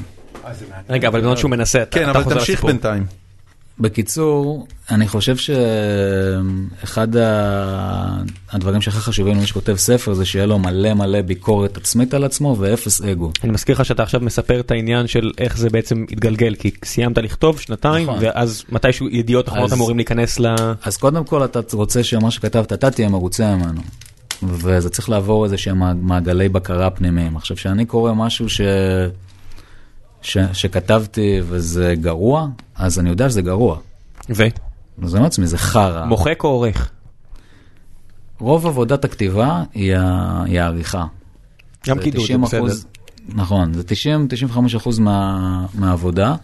רגע, 0.89 1.07
אבל 1.07 1.19
בזמן 1.21 1.37
שהוא 1.37 1.51
מנסה, 1.51 1.81
אתה 1.81 1.99
כן, 1.99 2.03
אתה 2.03 2.11
אבל 2.11 2.23
חוזר 2.23 2.35
תמשיך 2.35 2.49
לסיפור. 2.53 2.69
בינתיים. 2.69 3.05
בקיצור, 3.79 4.67
אני 4.91 5.07
חושב 5.07 5.35
שאחד 5.37 7.07
הדברים 8.51 8.81
שהכי 8.81 8.97
חשובים 8.97 9.35
למי 9.37 9.47
שכותב 9.47 9.75
ספר 9.75 10.13
זה 10.13 10.25
שיהיה 10.25 10.45
לו 10.45 10.59
מלא 10.59 10.93
מלא 10.93 11.21
ביקורת 11.21 11.77
עצמית 11.77 12.13
על 12.13 12.23
עצמו 12.23 12.55
ואפס 12.59 13.01
אגו. 13.01 13.31
אני 13.43 13.51
מזכיר 13.51 13.75
לך 13.75 13.85
שאתה 13.85 14.03
עכשיו 14.03 14.21
מספר 14.21 14.59
את 14.59 14.71
העניין 14.71 15.07
של 15.07 15.31
איך 15.37 15.57
זה 15.57 15.69
בעצם 15.69 16.05
התגלגל, 16.11 16.55
כי 16.55 16.71
סיימת 16.85 17.17
לכתוב 17.17 17.59
שנתיים, 17.59 18.09
נכון. 18.09 18.19
ואז 18.21 18.63
מתישהו 18.69 19.07
ידיעות 19.09 19.47
אחרונות 19.47 19.71
אז- 19.71 19.77
אמורים 19.77 19.97
להיכנס 19.97 20.39
ל... 20.39 20.55
אז 20.83 20.97
קודם 20.97 21.23
כל 21.23 21.45
אתה 21.45 21.59
רוצה 21.73 22.03
שמה 22.03 22.31
שכתבת 22.31 22.73
אתה 22.73 22.91
תהיה 22.91 23.09
מרוצה 23.09 23.55
ממנו. 23.55 23.81
וזה 24.43 24.89
צריך 24.89 25.09
לעבור 25.09 25.45
איזה 25.45 25.57
שהם 25.57 26.07
מעגלי 26.07 26.49
בקרה 26.49 26.89
פנימיים. 26.89 27.35
עכשיו, 27.37 27.57
כשאני 27.57 27.85
קורא 27.85 28.13
משהו 28.13 28.49
ש... 28.49 28.61
ש... 30.21 30.37
שכתבתי 30.53 31.41
וזה 31.43 31.93
גרוע, 32.01 32.47
אז 32.75 32.99
אני 32.99 33.09
יודע 33.09 33.29
שזה 33.29 33.41
גרוע. 33.41 33.77
ו? 34.29 34.43
אז 34.43 34.49
אני 34.99 35.13
אומר 35.13 35.21
לעצמי, 35.23 35.47
זה 35.47 35.57
חרא. 35.57 36.05
מוחק 36.05 36.43
או 36.43 36.49
עורך? 36.49 36.91
רוב 38.39 38.67
עבודת 38.67 39.05
הכתיבה 39.05 39.63
היא, 39.73 39.95
ה... 39.95 40.43
היא 40.45 40.59
העריכה. 40.59 41.05
גם 41.87 41.99
קידוד, 41.99 42.21
זה 42.21 42.25
90 42.25 42.41
בסדר. 42.41 42.89
נכון, 43.29 43.73
זה 43.73 43.83
90-95 44.73 44.77
אחוז 44.77 44.99
מה, 44.99 45.65
מהעבודה. 45.73 46.35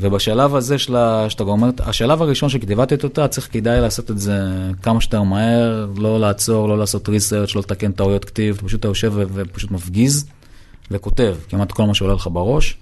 ובשלב 0.00 0.54
הזה 0.54 0.78
של 0.78 0.96
ה- 0.96 1.26
שאתה 1.30 1.44
גומר, 1.44 1.70
השלב 1.80 2.22
הראשון 2.22 2.48
שכתיבתי 2.48 2.94
אותה, 3.04 3.28
צריך 3.28 3.48
כדאי 3.52 3.80
לעשות 3.80 4.10
את 4.10 4.18
זה 4.18 4.40
כמה 4.82 5.00
שיותר 5.00 5.22
מהר, 5.22 5.86
לא 5.96 6.20
לעצור, 6.20 6.68
לא 6.68 6.78
לעשות 6.78 7.08
ריסרצ', 7.08 7.54
לא 7.54 7.60
לתקן 7.60 7.92
טעויות 7.92 8.24
כתיב, 8.24 8.60
פשוט 8.64 8.80
אתה 8.80 8.88
יושב 8.88 9.12
ופשוט 9.16 9.70
מפגיז 9.70 10.26
וכותב 10.90 11.36
כמעט 11.48 11.72
כל 11.72 11.84
מה 11.86 11.94
שעולה 11.94 12.14
לך 12.14 12.28
בראש, 12.32 12.76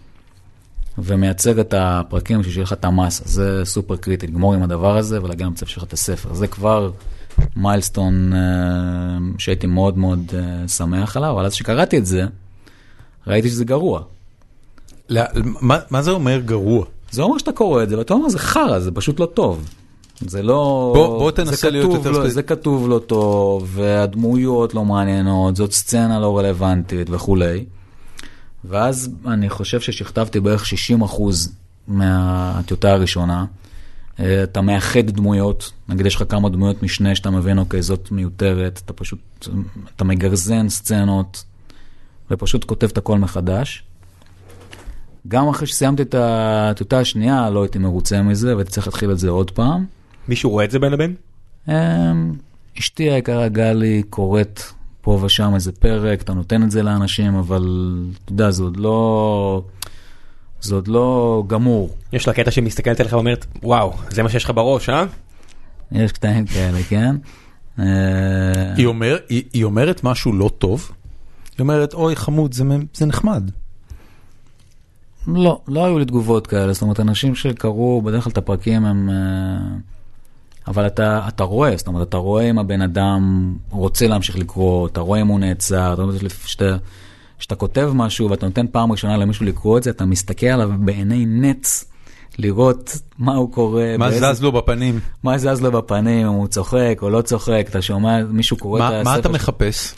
ומייצר 0.99 1.61
את 1.61 1.75
הפרקים 1.77 2.39
בשביל 2.39 2.53
שיהיה 2.55 2.65
לך 2.65 2.73
את 2.73 2.85
המסה, 2.85 3.23
זה 3.27 3.61
סופר 3.65 3.97
קריטי, 3.97 4.27
לגמור 4.27 4.55
עם 4.55 4.63
הדבר 4.63 4.97
הזה 4.97 5.23
ולהגיע 5.23 5.47
למצב 5.47 5.67
שיש 5.67 5.77
לך 5.79 5.85
את 5.85 5.93
הספר. 5.93 6.35
זה 6.35 6.47
כבר 6.47 6.91
מיילסטון 7.57 8.33
אה, 8.33 8.39
שהייתי 9.39 9.67
מאוד 9.67 9.99
מאוד 9.99 10.33
אה, 10.35 10.69
שמח 10.69 11.17
עליו, 11.17 11.31
אבל 11.31 11.45
אז 11.47 11.55
שקראתי 11.55 11.99
את 11.99 12.07
זה, 12.07 12.25
ראיתי 13.27 13.49
שזה 13.49 13.65
גרוע. 13.65 14.01
לא, 15.09 15.23
מה- 15.61 15.79
מה 15.91 16.03
זה 16.03 16.11
אומר 16.11 16.41
גרוע? 16.45 16.85
זה 17.11 17.23
אומר 17.23 17.39
שאתה 17.39 17.53
קורא 17.53 17.83
את 17.83 17.89
זה 17.89 17.99
ואתה 17.99 18.15
אומר 18.15 18.29
זה 18.29 18.39
חרא, 18.39 18.79
זה 18.79 18.91
פשוט 18.93 19.21
לא 19.21 19.27
טוב. 19.27 19.69
זה 20.21 20.43
לא... 20.43 20.93
בוא- 20.95 21.19
בוא 21.19 21.31
תנסה 21.31 21.57
זה 21.57 21.71
להיות 21.71 21.93
יותר 21.95 22.11
לא. 22.11 22.29
זה 22.29 22.43
כתוב 22.43 22.89
לא 22.89 22.99
טוב, 22.99 23.69
והדמויות 23.75 24.75
לא 24.75 24.85
מעניינות, 24.85 25.57
זאת 25.57 25.73
סצנה 25.73 26.21
לא 26.21 26.39
רלוונטית 26.39 27.07
וכולי. 27.11 27.65
ואז 28.69 29.11
אני 29.27 29.49
חושב 29.49 29.81
ששכתבתי 29.81 30.41
בערך 30.41 30.67
60 30.67 31.03
אחוז 31.03 31.53
מהטיוטה 31.89 32.93
הראשונה. 32.93 33.45
אה, 34.21 34.43
אתה 34.43 34.61
מאחד 34.61 35.11
דמויות, 35.11 35.73
נגיד 35.89 36.07
יש 36.07 36.15
לך 36.17 36.25
כמה 36.29 36.49
דמויות 36.49 36.83
משנה 36.83 37.15
שאתה 37.15 37.31
מבין, 37.31 37.59
אוקיי, 37.59 37.83
זאת 37.83 38.11
מיותרת, 38.11 38.81
אתה 38.85 38.93
פשוט, 38.93 39.49
אתה 39.97 40.05
מגרזן 40.05 40.69
סצנות, 40.69 41.45
ופשוט 42.31 42.65
כותב 42.65 42.89
את 42.93 42.99
הכל 42.99 43.19
מחדש. 43.19 43.83
גם 45.29 45.49
אחרי 45.49 45.67
שסיימתי 45.67 46.03
את 46.03 46.15
הטיוטה 46.19 46.99
השנייה, 46.99 47.51
לא 47.51 47.63
הייתי 47.63 47.79
מרוצה 47.79 48.23
מזה, 48.23 48.55
והייתי 48.57 48.71
צריך 48.71 48.87
להתחיל 48.87 49.11
את 49.11 49.19
זה 49.19 49.29
עוד 49.29 49.51
פעם. 49.51 49.85
מישהו 50.29 50.51
רואה 50.51 50.65
את 50.65 50.71
זה 50.71 50.79
בין 50.79 50.93
לבין? 50.93 51.15
אמ, 51.69 52.33
אשתי 52.79 53.11
היקרה 53.11 53.49
גלי 53.49 54.03
קוראת 54.11 54.61
פה 55.07 55.19
ושם 55.23 55.55
איזה 55.55 55.73
פרק, 55.73 56.23
אתה 56.23 56.35
נותן 56.35 56.63
את 56.63 56.71
זה 56.71 56.83
לאנשים, 56.83 57.35
אבל 57.37 57.95
אתה 58.25 58.33
יודע, 58.33 58.51
זה 58.51 58.63
עוד 58.63 58.77
לא... 58.77 59.63
זה 60.61 60.75
עוד 60.75 60.89
לא 60.89 61.45
גמור. 61.47 61.97
יש 62.13 62.29
לה 62.29 62.35
קטע 62.35 62.51
שמסתכלת 62.51 63.01
עליך 63.01 63.13
ואומרת, 63.13 63.47
וואו, 63.63 63.93
זה 64.11 64.23
מה 64.23 64.29
שיש 64.29 64.45
לך 64.45 64.51
בראש, 64.55 64.89
אה? 64.89 65.05
יש 65.93 66.13
קטעים 66.13 66.47
כאלה, 66.47 66.83
כן? 66.89 67.17
אה, 67.79 67.85
היא 68.77 68.87
אומר- 68.87 69.19
היא 69.29 69.43
היא 69.53 69.65
אומרת 69.65 70.05
משהו 70.05 70.33
לא 70.33 70.51
טוב? 70.59 70.91
היא 71.59 71.63
אומרת, 71.63 71.95
אוי 71.95 72.17
חמוד, 72.17 72.53
זה 72.53 72.65
זה 72.95 73.07
נחמד. 73.07 73.51
לא, 75.27 75.61
לא 75.69 75.85
היו 75.85 75.99
לי 75.99 76.05
תגובות 76.05 76.47
כאלה, 76.47 76.73
זאת 76.73 76.83
אומרת, 76.83 77.01
אנשים 77.01 77.35
שקראו 77.35 78.03
בדרך 78.03 78.25
כלל 78.25 78.31
את 78.31 78.39
הפרקים 78.39 78.85
הם... 78.85 79.11
אה, 79.11 79.96
אבל 80.69 80.87
אתה, 80.87 81.21
אתה 81.29 81.45
רואה, 81.45 81.77
זאת 81.77 81.87
אומרת, 81.87 82.09
אתה 82.09 82.17
רואה 82.17 82.51
אם 82.51 82.59
הבן 82.59 82.81
אדם 82.83 83.53
רוצה 83.71 84.07
להמשיך 84.07 84.39
לקרוא, 84.39 84.89
אתה 84.89 85.01
רואה 85.01 85.21
אם 85.21 85.27
הוא 85.27 85.41
נעצר, 85.41 85.93
אתה 85.93 86.03
רואה 86.03 86.15
שאתה, 86.47 86.77
שאתה 87.39 87.55
כותב 87.55 87.91
משהו 87.95 88.31
ואתה 88.31 88.47
נותן 88.47 88.67
פעם 88.73 88.93
ראשונה 88.93 89.17
למישהו 89.17 89.47
לקרוא 89.47 89.79
את 89.79 89.83
זה, 89.83 89.91
אתה 89.91 90.05
מסתכל 90.05 90.47
עליו 90.47 90.71
בעיני 90.79 91.27
נץ, 91.27 91.85
לראות 92.39 92.99
מה 93.19 93.35
הוא 93.35 93.53
קורא, 93.53 93.83
מה 93.99 94.09
באיזה- 94.09 94.33
זז 94.33 94.43
לו 94.43 94.53
בפנים? 94.53 95.01
מה 95.23 95.39
זז 95.39 95.61
לו 95.63 95.73
בפנים, 95.73 96.27
אם 96.27 96.33
הוא 96.33 96.47
צוחק 96.47 96.99
או 97.03 97.11
לא 97.11 97.23
צוחק, 97.23 97.67
אתה 97.71 97.83
שומע 97.83 98.25
מישהו 98.25 98.57
קורא 98.57 98.79
מה 98.81 98.89
את 99.01 99.05
מה 99.05 99.15
הספר 99.15 99.21
אתה 99.21 99.39
שלך. 99.39 99.49
מחפש? 99.49 99.95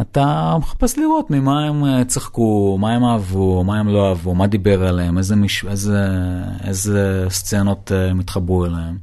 אתה 0.00 0.56
מחפש 0.60 0.98
לראות 0.98 1.30
ממה 1.30 1.64
הם 1.64 1.84
אה, 1.84 2.04
צחקו, 2.04 2.78
מה 2.80 2.92
הם 2.92 3.04
אהבו, 3.04 3.64
מה 3.64 3.78
הם 3.80 3.88
לא 3.88 4.08
אהבו, 4.08 4.34
מה 4.34 4.46
דיבר 4.46 4.86
עליהם, 4.88 5.18
איזה, 5.18 5.36
מש... 5.36 5.64
איזה, 5.64 6.06
איזה 6.64 7.26
סצנות 7.28 7.92
אה, 7.94 8.10
הם 8.10 8.20
התחברו 8.20 8.66
אליהם. 8.66 8.98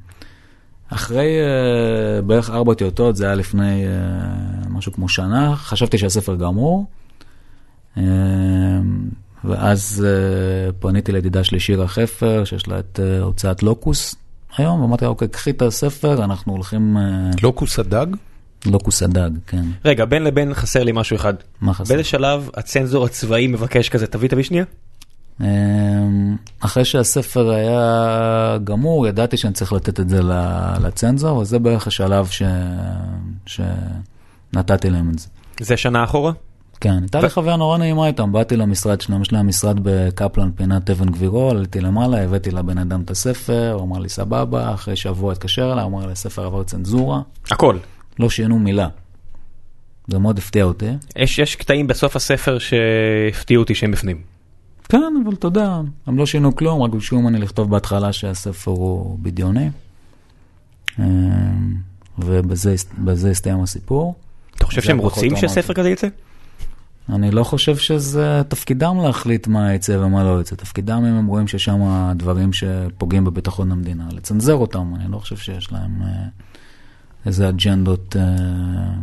אחרי 0.94 1.38
uh, 1.42 2.22
בערך 2.22 2.50
ארבע 2.50 2.74
טיוטות, 2.74 3.16
זה 3.16 3.26
היה 3.26 3.36
לפני 3.36 3.84
uh, 3.86 4.70
משהו 4.70 4.94
כמו 4.94 5.10
שנה, 5.10 5.56
חשבתי 5.56 5.98
שהספר 5.98 6.36
גמור. 6.36 6.86
Uh, 7.98 8.00
ואז 9.44 10.06
uh, 10.06 10.74
פניתי 10.80 11.12
לידידה 11.12 11.44
שלי 11.44 11.60
שירה 11.60 11.88
חפר, 11.88 12.44
שיש 12.46 12.68
לה 12.68 12.80
את 12.80 13.00
uh, 13.00 13.24
הוצאת 13.24 13.64
לוקוס 13.64 14.16
היום, 14.58 14.82
ואמרתי 14.82 15.06
לה, 15.06 15.10
אוקיי, 15.10 15.28
קחי 15.28 15.50
את 15.50 15.62
הספר, 15.62 16.24
אנחנו 16.24 16.54
הולכים... 16.54 16.98
Uh, 16.98 17.36
לוקוס 17.44 17.80
הדג? 17.80 18.08
לוקוס 18.66 19.04
הדג, 19.04 19.30
כן. 19.48 19.66
רגע, 19.86 20.06
בין 20.06 20.24
לבין 20.24 20.54
חסר 20.54 20.84
לי 20.84 20.92
משהו 20.92 21.16
אחד. 21.16 21.34
מה 21.62 21.74
חסר? 21.74 21.94
באיזה 21.94 22.10
שלב 22.10 22.50
הצנזור 22.54 23.06
הצבאי 23.06 23.48
מבקש 23.48 23.90
כזה, 23.90 24.08
תביא, 24.08 24.30
תביא 24.30 24.44
שנייה? 24.44 24.66
אמ, 25.42 26.36
אחרי 26.60 26.86
שהספר 26.86 27.52
היה 27.52 28.58
גמור, 28.64 29.08
ידעתי 29.08 29.38
שאני 29.38 29.54
צריך 29.54 29.74
לתת 29.74 30.00
את 30.00 30.10
זה 30.10 30.20
לצנזור, 30.84 31.38
וזה 31.38 31.60
בערך 31.60 31.88
השלב 31.88 32.28
ש... 32.28 32.42
שנתתי 33.46 34.90
להם 34.90 35.10
את 35.10 35.20
זה. 35.20 35.28
זה 35.60 35.78
שנה 35.78 36.04
אחורה? 36.04 36.32
כן, 36.82 36.98
הייתה 37.02 37.22
לי 37.22 37.30
חוויה 37.30 37.56
נורא 37.56 37.78
נעימה 37.78 38.08
איתם, 38.08 38.32
באתי 38.32 38.58
למשרד 38.58 39.02
שלהם, 39.02 39.22
יש 39.22 39.34
להם 39.34 39.48
משרד 39.48 39.80
בקפלן, 39.84 40.52
פינת 40.52 40.90
אבן 40.90 41.10
גבירול, 41.10 41.58
עליתי 41.58 41.82
למעלה, 41.82 42.24
הבאתי 42.24 42.52
לבן 42.52 42.78
אדם 42.78 43.02
את 43.02 43.12
הספר, 43.12 43.72
הוא 43.74 43.84
אמר 43.84 44.00
לי 44.00 44.10
סבבה, 44.10 44.74
אחרי 44.74 44.96
שבוע 44.96 45.32
התקשר 45.32 45.74
אליי, 45.74 45.84
הוא 45.84 45.92
אמר 45.92 46.06
לי, 46.06 46.12
הספר 46.12 46.46
עבר 46.46 46.64
צנזורה, 46.64 47.22
הכל. 47.52 47.78
לא 48.20 48.30
שינו 48.30 48.60
מילה. 48.60 48.88
זה 50.08 50.20
מאוד 50.20 50.38
הפתיע 50.38 50.64
אותי. 50.64 50.90
יש, 51.16 51.40
יש 51.40 51.56
קטעים 51.56 51.88
בסוף 51.88 52.16
הספר 52.16 52.58
שהפתיעו 52.60 53.64
אותי 53.64 53.76
שהם 53.76 53.92
בפנים. 53.92 54.33
כן, 54.90 55.14
אבל 55.26 55.34
אתה 55.34 55.48
יודע, 55.48 55.82
הם 56.08 56.18
לא 56.18 56.26
שינו 56.26 56.56
כלום, 56.56 56.82
רק 56.82 56.92
ביקשו 56.92 57.22
ממני 57.22 57.40
לכתוב 57.40 57.70
בהתחלה 57.70 58.14
שהספר 58.14 58.72
הוא 58.72 59.20
בדיוני. 59.22 59.70
אמ, 61.00 61.76
ובזה 62.20 62.74
הס- 62.74 62.86
בזה 63.00 63.30
הסתיים 63.32 63.62
הסיפור. 63.64 64.16
אתה 64.56 64.66
חושב 64.66 64.82
שהם 64.82 64.98
רוצים. 64.98 65.36
שספר 65.36 65.74
כזה 65.74 65.90
יצא? 65.90 66.08
אני 67.10 67.32
לא 67.32 67.44
חושב 67.44 67.78
שזה 67.78 68.42
תפקידם 68.48 68.98
להחליט 69.04 69.48
מה 69.48 69.74
יצא 69.74 69.92
ומה 70.02 70.24
לא 70.24 70.42
יצא. 70.42 70.56
תפקידם 70.56 70.98
אם 70.98 71.14
הם 71.14 71.26
רואים 71.26 71.48
שיש 71.48 71.66
שם 71.66 71.82
דברים 72.16 72.54
שפוגעים 72.54 73.26
בביטחון 73.26 73.72
המדינה, 73.72 74.08
לצנזר 74.12 74.54
אותם. 74.56 74.94
אני 74.96 75.12
לא 75.12 75.18
חושב 75.18 75.38
שיש 75.38 75.72
להם 75.72 76.02
אה, 76.02 76.08
איזה 77.26 77.50
אג'נדות 77.50 78.16
אה, 78.20 78.94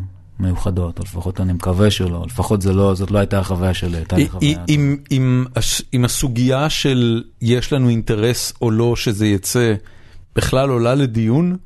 מיוחדות, 0.41 0.99
או 0.99 1.05
לפחות 1.05 1.41
אני 1.41 1.53
מקווה 1.53 1.91
שלא, 1.91 2.24
לפחות 2.26 2.62
זה 2.62 2.72
לא, 2.72 2.95
זאת 2.95 3.11
לא 3.11 3.18
הייתה 3.18 3.38
החוויה 3.38 3.74
שלי, 3.74 3.97
הייתה 3.97 4.16
לי 4.16 4.28
חוויה. 4.28 4.64
אם, 4.68 4.97
אם, 5.11 5.45
הס- 5.57 5.82
אם 5.95 6.05
הסוגיה 6.05 6.70
של 6.70 7.22
יש 7.43 7.72
לנו 7.72 7.88
אינטרס 7.88 8.53
או 8.62 8.70
לא 8.70 8.97
שזה 8.97 9.26
יצא 9.26 9.74
בכלל 10.36 10.70
עולה 10.70 10.95
לדיון, 10.95 11.57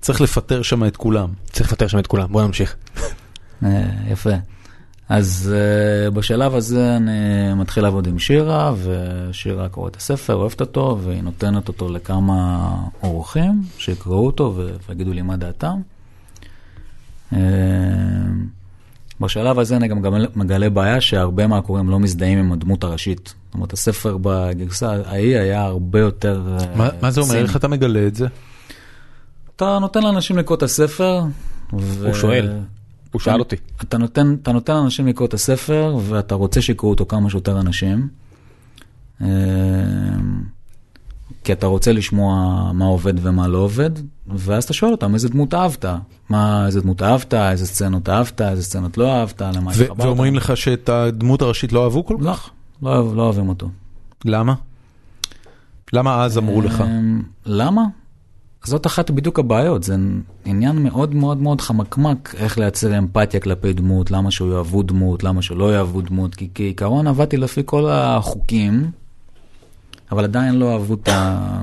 צריך 0.00 0.20
לפטר 0.20 0.62
שם 0.62 0.84
את 0.84 0.96
כולם. 0.96 1.28
צריך 1.52 1.68
לפטר 1.72 1.86
שם 1.86 1.98
את 1.98 2.06
כולם, 2.06 2.32
בוא 2.32 2.42
נמשיך. 2.42 2.76
אה, 3.64 3.82
יפה. 4.10 4.30
אז 5.08 5.54
uh, 5.54 6.10
בשלב 6.10 6.54
הזה 6.54 6.96
אני 6.96 7.54
מתחיל 7.56 7.82
לעבוד 7.82 8.06
עם 8.06 8.18
שירה, 8.18 8.74
ושירה 8.82 9.68
קוראת 9.68 9.90
את 9.90 9.96
הספר, 9.96 10.34
אוהבת 10.34 10.60
אותו, 10.60 10.98
והיא 11.02 11.22
נותנת 11.22 11.68
אותו 11.68 11.88
לכמה 11.88 12.70
אורחים 13.02 13.62
שיקראו 13.78 14.26
אותו 14.26 14.54
ויגידו 14.88 15.12
לי 15.12 15.22
מה 15.22 15.36
דעתם. 15.36 15.80
Uh, 17.32 17.36
בשלב 19.20 19.58
הזה 19.58 19.76
אני 19.76 19.88
גם 19.88 19.98
מגלה- 20.36 20.70
בעיה 20.70 21.00
שהרבה 21.00 21.46
מהקוראים 21.46 21.90
לא 21.90 22.00
מזדהים 22.00 22.38
עם 22.38 22.52
הדמות 22.52 22.84
הראשית. 22.84 23.34
זאת 23.46 23.54
אומרת, 23.54 23.72
הספר 23.72 24.16
בגרסה 24.22 24.92
ההיא 25.06 25.36
היה 25.36 25.62
הרבה 25.62 26.00
יותר... 26.00 26.58
מה, 26.76 26.88
מה 27.02 27.10
זה 27.10 27.20
אומר? 27.20 27.36
איך 27.36 27.56
אתה 27.56 27.68
מגלה 27.68 28.06
את 28.06 28.14
זה? 28.14 28.26
אתה 29.56 29.78
נותן 29.78 30.02
לאנשים 30.02 30.38
לקרוא 30.38 30.56
את 30.56 30.62
הספר. 30.62 31.22
ו... 31.78 32.06
הוא 32.06 32.14
שואל. 32.14 32.58
הוא 33.12 33.20
שאל 33.20 33.38
אותי. 33.38 33.56
אתה 33.82 33.98
נותן, 33.98 34.36
אתה 34.42 34.52
נותן 34.52 34.74
לאנשים 34.74 35.06
לקרוא 35.06 35.28
את 35.28 35.34
הספר, 35.34 35.96
ואתה 36.08 36.34
רוצה 36.34 36.62
שיקראו 36.62 36.90
אותו 36.90 37.06
כמה 37.06 37.30
שיותר 37.30 37.60
אנשים. 37.60 38.08
כי 41.44 41.52
אתה 41.52 41.66
רוצה 41.66 41.92
לשמוע 41.92 42.34
מה 42.74 42.84
עובד 42.84 43.14
ומה 43.26 43.48
לא 43.48 43.58
עובד, 43.58 43.90
ואז 44.26 44.64
אתה 44.64 44.72
שואל 44.72 44.92
אותם 44.92 45.14
איזה 45.14 45.28
דמות 45.28 45.54
אהבת, 45.54 45.84
מה, 46.28 46.66
איזה 46.66 46.80
דמות 46.80 47.02
אהבת, 47.02 47.34
איזה 47.34 47.66
סצנות 47.66 48.08
אהבת, 48.08 48.40
איזה 48.40 48.62
סצנות 48.62 48.98
לא 48.98 49.12
אהבת, 49.12 49.42
למה 49.42 49.70
התחברת. 49.70 50.00
ואומרים 50.00 50.34
לך 50.34 50.56
שאת 50.56 50.88
הדמות 50.88 51.42
הראשית 51.42 51.72
לא 51.72 51.84
אהבו 51.84 52.04
כל 52.04 52.16
לא, 52.20 52.32
כך? 52.32 52.50
לא, 52.82 52.90
אוהב- 52.90 53.14
לא 53.14 53.22
אוהבים 53.22 53.48
אותו. 53.48 53.68
למה? 54.24 54.54
למה 55.92 56.24
אז 56.24 56.38
אמרו 56.38 56.60
לך? 56.62 56.80
אמ, 56.80 57.22
למה? 57.46 57.84
זאת 58.64 58.86
אחת 58.86 59.10
בדיוק 59.10 59.38
הבעיות, 59.38 59.82
זה 59.82 59.96
עניין 60.44 60.82
מאוד 60.82 61.14
מאוד 61.14 61.38
מאוד 61.38 61.60
חמקמק 61.60 62.34
איך 62.38 62.58
לייצר 62.58 62.98
אמפתיה 62.98 63.40
כלפי 63.40 63.72
דמות, 63.72 64.10
למה 64.10 64.30
שהוא 64.30 64.52
יאהבו 64.52 64.82
דמות, 64.82 65.24
למה 65.24 65.42
שלא 65.42 65.74
יאהבו 65.74 66.00
דמות, 66.00 66.34
כי 66.34 66.48
כעיקרון 66.54 67.06
עבדתי 67.06 67.36
לפי 67.36 67.62
כל 67.64 67.86
החוקים, 67.90 68.90
אבל 70.12 70.24
עדיין 70.24 70.54
לא 70.54 70.72
אהבו 70.72 70.94
את, 70.94 71.08
ה... 71.08 71.58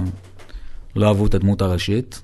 לא 0.96 1.08
אהבו 1.08 1.26
את 1.26 1.34
הדמות 1.34 1.62
הראשית, 1.62 2.22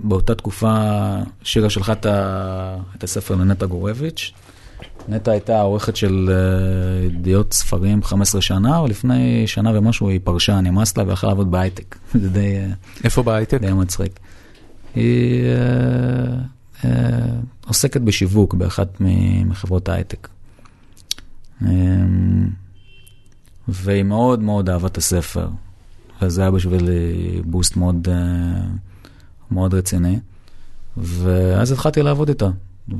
ובאותה 0.00 0.34
תקופה 0.34 0.96
שירה 1.42 1.70
שלחה 1.70 1.92
את, 1.92 2.06
ה... 2.06 2.76
את 2.96 3.04
הספר 3.04 3.34
לנטע 3.34 3.66
גורביץ'. 3.66 4.32
נטע 5.08 5.30
הייתה 5.30 5.60
עורכת 5.60 5.96
של 5.96 6.30
אה, 6.32 7.06
ידיעות 7.06 7.52
ספרים 7.52 8.02
15 8.02 8.40
שנה, 8.40 8.78
אבל 8.78 8.90
לפני 8.90 9.46
שנה 9.46 9.78
ומשהו 9.78 10.08
היא 10.08 10.20
פרשה, 10.24 10.60
נמאס 10.60 10.96
לה 10.96 11.04
והלכה 11.04 11.26
לעבוד 11.26 11.50
בהייטק. 11.50 11.96
זה 12.22 12.28
די, 12.28 12.56
אה, 12.56 12.70
איפה 13.04 13.22
בהייטק? 13.22 13.60
די 13.60 13.72
מצחיק. 13.72 14.20
היא 14.94 15.44
אה, 15.44 16.34
אה, 16.84 17.26
עוסקת 17.66 18.00
בשיווק 18.00 18.54
באחת 18.54 18.88
מחברות 19.44 19.88
ההייטק. 19.88 20.28
אה, 21.66 21.68
והיא 23.70 24.02
מאוד 24.02 24.40
מאוד 24.40 24.70
אהבה 24.70 24.86
את 24.86 24.98
הספר, 24.98 25.48
וזה 26.22 26.40
היה 26.40 26.50
בשבילי 26.50 27.40
בוסט 27.44 27.76
מאוד, 27.76 28.08
אה, 28.10 28.62
מאוד 29.50 29.74
רציני. 29.74 30.18
ואז 30.96 31.72
התחלתי 31.72 32.02
לעבוד 32.02 32.28
איתה, 32.28 32.48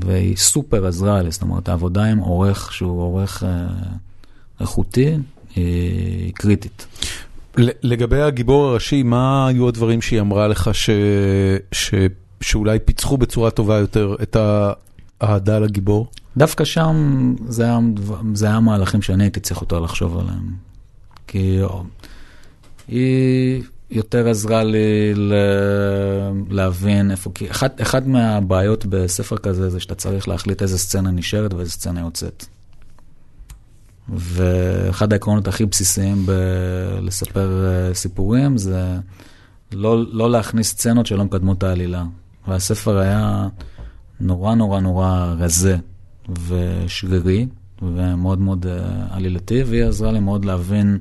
והיא 0.01 0.37
סופר 0.37 0.87
עזרה 0.87 1.21
לי, 1.21 1.31
זאת 1.31 1.41
אומרת, 1.41 1.69
העבודה 1.69 2.03
עם 2.03 2.17
עורך 2.17 2.73
שהוא 2.73 3.01
עורך 3.01 3.43
אה, 3.43 3.67
איכותי, 4.61 5.17
היא 5.55 6.33
קריטית. 6.33 6.87
לגבי 7.57 8.21
הגיבור 8.21 8.65
הראשי, 8.65 9.03
מה 9.03 9.47
היו 9.47 9.67
הדברים 9.67 10.01
שהיא 10.01 10.21
אמרה 10.21 10.47
לך 10.47 10.69
ש... 10.73 10.89
ש... 11.71 11.93
שאולי 12.41 12.79
פיצחו 12.79 13.17
בצורה 13.17 13.51
טובה 13.51 13.77
יותר 13.77 14.15
את 14.21 14.35
האהדה 15.21 15.59
לגיבור? 15.59 16.07
דווקא 16.37 16.65
שם 16.65 16.95
זה 17.47 17.63
היה, 17.63 17.79
זה 18.33 18.45
היה 18.45 18.59
מהלכים 18.59 19.01
שאני 19.01 19.23
הייתי 19.23 19.39
צריך 19.39 19.61
יותר 19.61 19.79
לחשוב 19.79 20.17
עליהם. 20.17 20.53
כי 21.27 21.59
היא 22.87 23.63
יותר 23.91 24.29
עזרה 24.29 24.63
לי 24.63 25.13
ל... 25.15 25.33
להבין 26.49 27.11
איפה, 27.11 27.31
כי 27.35 27.51
אחד, 27.51 27.69
אחד 27.81 28.07
מהבעיות 28.07 28.85
בספר 28.85 29.37
כזה 29.37 29.69
זה 29.69 29.79
שאתה 29.79 29.95
צריך 29.95 30.27
להחליט 30.27 30.61
איזה 30.61 30.77
סצנה 30.77 31.11
נשארת 31.11 31.53
ואיזה 31.53 31.71
סצנה 31.71 31.99
יוצאת. 31.99 32.45
ואחד 34.09 35.13
העקרונות 35.13 35.47
הכי 35.47 35.65
בסיסיים 35.65 36.25
בלספר 36.25 37.65
אה, 37.65 37.93
סיפורים 37.93 38.57
זה 38.57 38.95
לא, 39.71 40.13
לא 40.13 40.31
להכניס 40.31 40.69
סצנות 40.69 41.05
שלא 41.05 41.25
מקדמות 41.25 41.57
את 41.57 41.63
העלילה. 41.63 42.03
והספר 42.47 42.97
היה 42.97 43.47
נורא 44.21 44.55
נורא 44.55 44.79
נורא 44.79 45.33
רזה 45.37 45.77
ושרירי 46.47 47.47
ומאוד 47.81 48.39
מאוד 48.39 48.65
uh, 48.65 48.69
עלילתי, 49.15 49.63
והיא 49.63 49.83
עזרה 49.83 50.11
לי 50.11 50.19
מאוד 50.19 50.45
להבין 50.45 50.97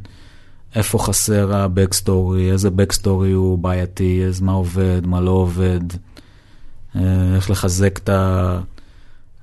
איפה 0.74 0.98
חסר 0.98 1.54
ה-Backstory, 1.54 2.52
איזה 2.52 2.68
Backstory 2.68 3.34
הוא 3.34 3.58
בעייתי, 3.58 4.24
איזה 4.24 4.44
מה 4.44 4.52
עובד, 4.52 5.06
מה 5.06 5.20
לא 5.20 5.30
עובד, 5.30 5.80
uh, 6.94 6.98
איך 7.34 7.50
לחזק 7.50 7.98
את, 7.98 8.08
ה, 8.08 8.60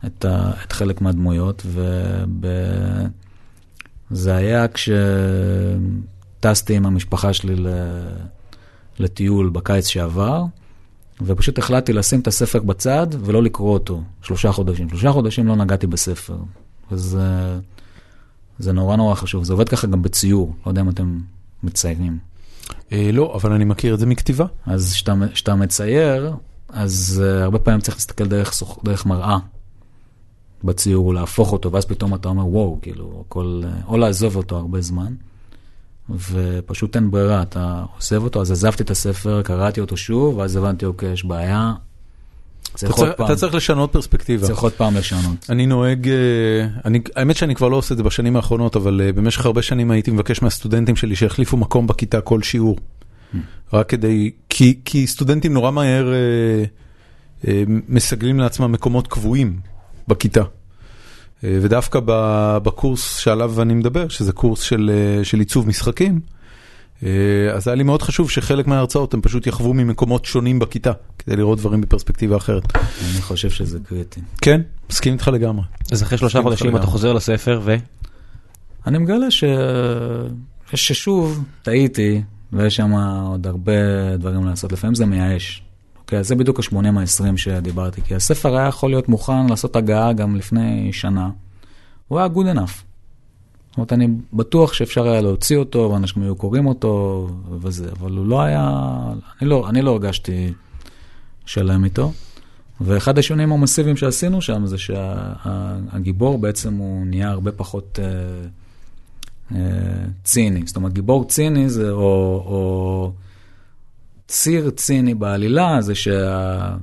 את, 0.05 0.25
ה, 0.25 0.51
את 0.63 0.71
חלק 0.71 1.01
מהדמויות, 1.01 1.65
וזה 4.11 4.35
היה 4.35 4.65
כשטסתי 6.39 6.75
עם 6.75 6.85
המשפחה 6.85 7.33
שלי 7.33 7.55
לטיול 8.99 9.49
בקיץ 9.49 9.87
שעבר. 9.87 10.43
ופשוט 11.21 11.57
החלטתי 11.57 11.93
לשים 11.93 12.19
את 12.19 12.27
הספר 12.27 12.59
בצד 12.59 13.07
ולא 13.19 13.43
לקרוא 13.43 13.73
אותו 13.73 14.01
שלושה 14.21 14.51
חודשים. 14.51 14.89
שלושה 14.89 15.11
חודשים 15.11 15.47
לא 15.47 15.55
נגעתי 15.55 15.87
בספר. 15.87 16.37
וזה 16.91 17.57
זה 18.59 18.71
נורא 18.71 18.95
נורא 18.95 19.15
חשוב. 19.15 19.43
זה 19.43 19.53
עובד 19.53 19.69
ככה 19.69 19.87
גם 19.87 20.01
בציור, 20.01 20.53
לא 20.65 20.71
יודע 20.71 20.81
אם 20.81 20.89
אתם 20.89 21.19
מציירים. 21.63 22.17
אה, 22.91 23.09
לא, 23.13 23.35
אבל 23.35 23.51
אני 23.51 23.65
מכיר 23.65 23.93
את 23.93 23.99
זה 23.99 24.05
מכתיבה. 24.05 24.45
אז 24.65 24.93
כשאתה 25.33 25.55
מצייר, 25.55 26.33
אז 26.69 27.23
uh, 27.23 27.43
הרבה 27.43 27.59
פעמים 27.59 27.81
צריך 27.81 27.97
להסתכל 27.97 28.27
דרך, 28.27 28.53
סוח, 28.53 28.77
דרך 28.83 29.05
מראה 29.05 29.37
בציור, 30.63 31.13
להפוך 31.13 31.51
אותו, 31.51 31.71
ואז 31.71 31.85
פתאום 31.85 32.15
אתה 32.15 32.29
אומר, 32.29 32.47
וואו, 32.47 32.79
כאילו, 32.81 33.23
הכל, 33.25 33.61
uh, 33.63 33.87
או 33.87 33.97
לעזוב 33.97 34.35
אותו 34.35 34.57
הרבה 34.57 34.81
זמן. 34.81 35.13
ופשוט 36.09 36.95
אין 36.95 37.11
ברירה, 37.11 37.41
אתה 37.41 37.83
עוזב 37.95 38.23
אותו, 38.23 38.41
אז 38.41 38.51
עזבתי 38.51 38.83
את 38.83 38.91
הספר, 38.91 39.41
קראתי 39.41 39.81
אותו 39.81 39.97
שוב, 39.97 40.37
ואז 40.37 40.55
הבנתי, 40.55 40.85
אוקיי, 40.85 41.11
יש 41.11 41.25
בעיה. 41.25 41.73
אתה 42.69 42.93
צריך, 42.93 43.11
אתה 43.25 43.35
צריך 43.35 43.55
לשנות 43.55 43.91
פרספקטיבה. 43.91 44.47
צריך 44.47 44.59
עוד 44.59 44.71
פעם 44.71 44.95
לשנות. 44.95 45.45
אני 45.49 45.65
נוהג, 45.65 46.09
אני, 46.85 46.99
האמת 47.15 47.35
שאני 47.35 47.55
כבר 47.55 47.69
לא 47.69 47.75
עושה 47.75 47.93
את 47.93 47.97
זה 47.97 48.03
בשנים 48.03 48.35
האחרונות, 48.35 48.75
אבל 48.75 49.11
במשך 49.15 49.45
הרבה 49.45 49.61
שנים 49.61 49.91
הייתי 49.91 50.11
מבקש 50.11 50.41
מהסטודנטים 50.41 50.95
שלי 50.95 51.15
שיחליפו 51.15 51.57
מקום 51.57 51.87
בכיתה 51.87 52.21
כל 52.21 52.43
שיעור. 52.43 52.77
רק 53.73 53.89
כדי, 53.89 54.31
כי, 54.49 54.79
כי 54.85 55.07
סטודנטים 55.07 55.53
נורא 55.53 55.71
מהר 55.71 56.13
אה, 56.13 56.63
אה, 57.47 57.63
מסגלים 57.67 58.39
לעצמם 58.39 58.71
מקומות 58.71 59.07
קבועים 59.07 59.59
בכיתה. 60.07 60.43
אה, 61.43 61.57
ודווקא 61.61 61.99
בקורס 62.63 63.17
שעליו 63.17 63.61
אני 63.61 63.73
מדבר, 63.73 64.07
שזה 64.07 64.31
קורס 64.31 64.61
של, 64.61 64.91
של 65.23 65.39
עיצוב 65.39 65.67
משחקים, 65.67 66.19
אז 67.53 67.67
היה 67.67 67.75
לי 67.75 67.83
מאוד 67.83 68.01
חשוב 68.01 68.31
שחלק 68.31 68.67
מההרצאות 68.67 69.13
הם 69.13 69.21
פשוט 69.21 69.47
יחוו 69.47 69.73
ממקומות 69.73 70.25
שונים 70.25 70.59
בכיתה, 70.59 70.91
כדי 71.19 71.35
לראות 71.35 71.57
דברים 71.57 71.81
בפרספקטיבה 71.81 72.37
אחרת. 72.37 72.63
אני 72.75 73.21
חושב 73.21 73.49
שזה 73.49 73.79
קריטי. 73.79 74.21
כן, 74.41 74.61
מסכים 74.89 75.13
איתך 75.13 75.27
לגמרי. 75.27 75.63
אז 75.91 76.03
אחרי 76.03 76.17
שלושה 76.17 76.41
חודשים 76.41 76.77
אתה 76.77 76.85
חוזר 76.85 77.13
לספר 77.13 77.61
ו... 77.63 77.75
אני 78.87 78.97
מגלה 78.97 79.31
ש... 79.31 79.43
ששוב 80.73 81.43
טעיתי, 81.63 82.21
ויש 82.53 82.75
שם 82.75 82.91
עוד 83.31 83.47
הרבה 83.47 83.71
דברים 84.17 84.45
לעשות, 84.45 84.71
לפעמים 84.71 84.95
זה 84.95 85.05
מייאש. 85.05 85.61
אוקיי, 86.07 86.23
זה 86.23 86.35
בדיוק 86.35 86.59
ה-80 86.59 86.91
מה-20 86.91 87.37
שדיברתי, 87.37 88.01
כי 88.01 88.15
הספר 88.15 88.57
היה 88.57 88.67
יכול 88.67 88.89
להיות 88.89 89.09
מוכן 89.09 89.47
לעשות 89.47 89.75
הגעה 89.75 90.13
גם 90.13 90.35
לפני 90.35 90.93
שנה. 90.93 91.29
הוא 92.07 92.19
היה 92.19 92.27
good 92.27 92.55
enough. 92.55 92.73
זאת 93.69 93.77
אומרת, 93.77 93.93
אני 93.93 94.07
בטוח 94.33 94.73
שאפשר 94.73 95.07
היה 95.07 95.21
להוציא 95.21 95.57
אותו, 95.57 95.89
ואנשים 95.93 96.23
היו 96.23 96.35
קוראים 96.35 96.65
אותו, 96.65 97.27
וזה, 97.61 97.89
אבל 97.99 98.11
הוא 98.11 98.25
לא 98.25 98.41
היה, 98.41 98.71
אני 99.41 99.49
לא, 99.49 99.69
אני 99.69 99.81
לא 99.81 99.91
הרגשתי 99.91 100.53
שלם 101.45 101.83
איתו. 101.83 102.11
ואחד 102.81 103.17
השינויים 103.17 103.51
המסיביים 103.51 103.97
שעשינו 103.97 104.41
שם 104.41 104.65
זה 104.65 104.75
שהגיבור 104.77 106.37
בעצם 106.37 106.73
הוא 106.73 107.05
נהיה 107.05 107.29
הרבה 107.29 107.51
פחות 107.51 107.99
אה, 108.01 108.05
אה, 109.55 110.05
ציני. 110.23 110.63
זאת 110.65 110.75
אומרת, 110.75 110.93
גיבור 110.93 111.25
ציני 111.25 111.69
זה, 111.69 111.91
או, 111.91 112.43
או 112.45 113.11
ציר 114.27 114.69
ציני 114.69 115.13
בעלילה, 115.13 115.81
זה 115.81 115.95
שה... 115.95 116.75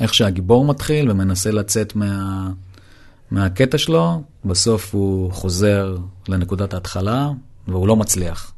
איך 0.00 0.14
שהגיבור 0.14 0.64
מתחיל 0.64 1.10
ומנסה 1.10 1.50
לצאת 1.50 1.96
מה, 1.96 2.50
מהקטע 3.30 3.78
שלו, 3.78 4.22
בסוף 4.44 4.94
הוא 4.94 5.32
חוזר 5.32 5.96
לנקודת 6.28 6.74
ההתחלה 6.74 7.30
והוא 7.68 7.88
לא 7.88 7.96
מצליח. 7.96 8.52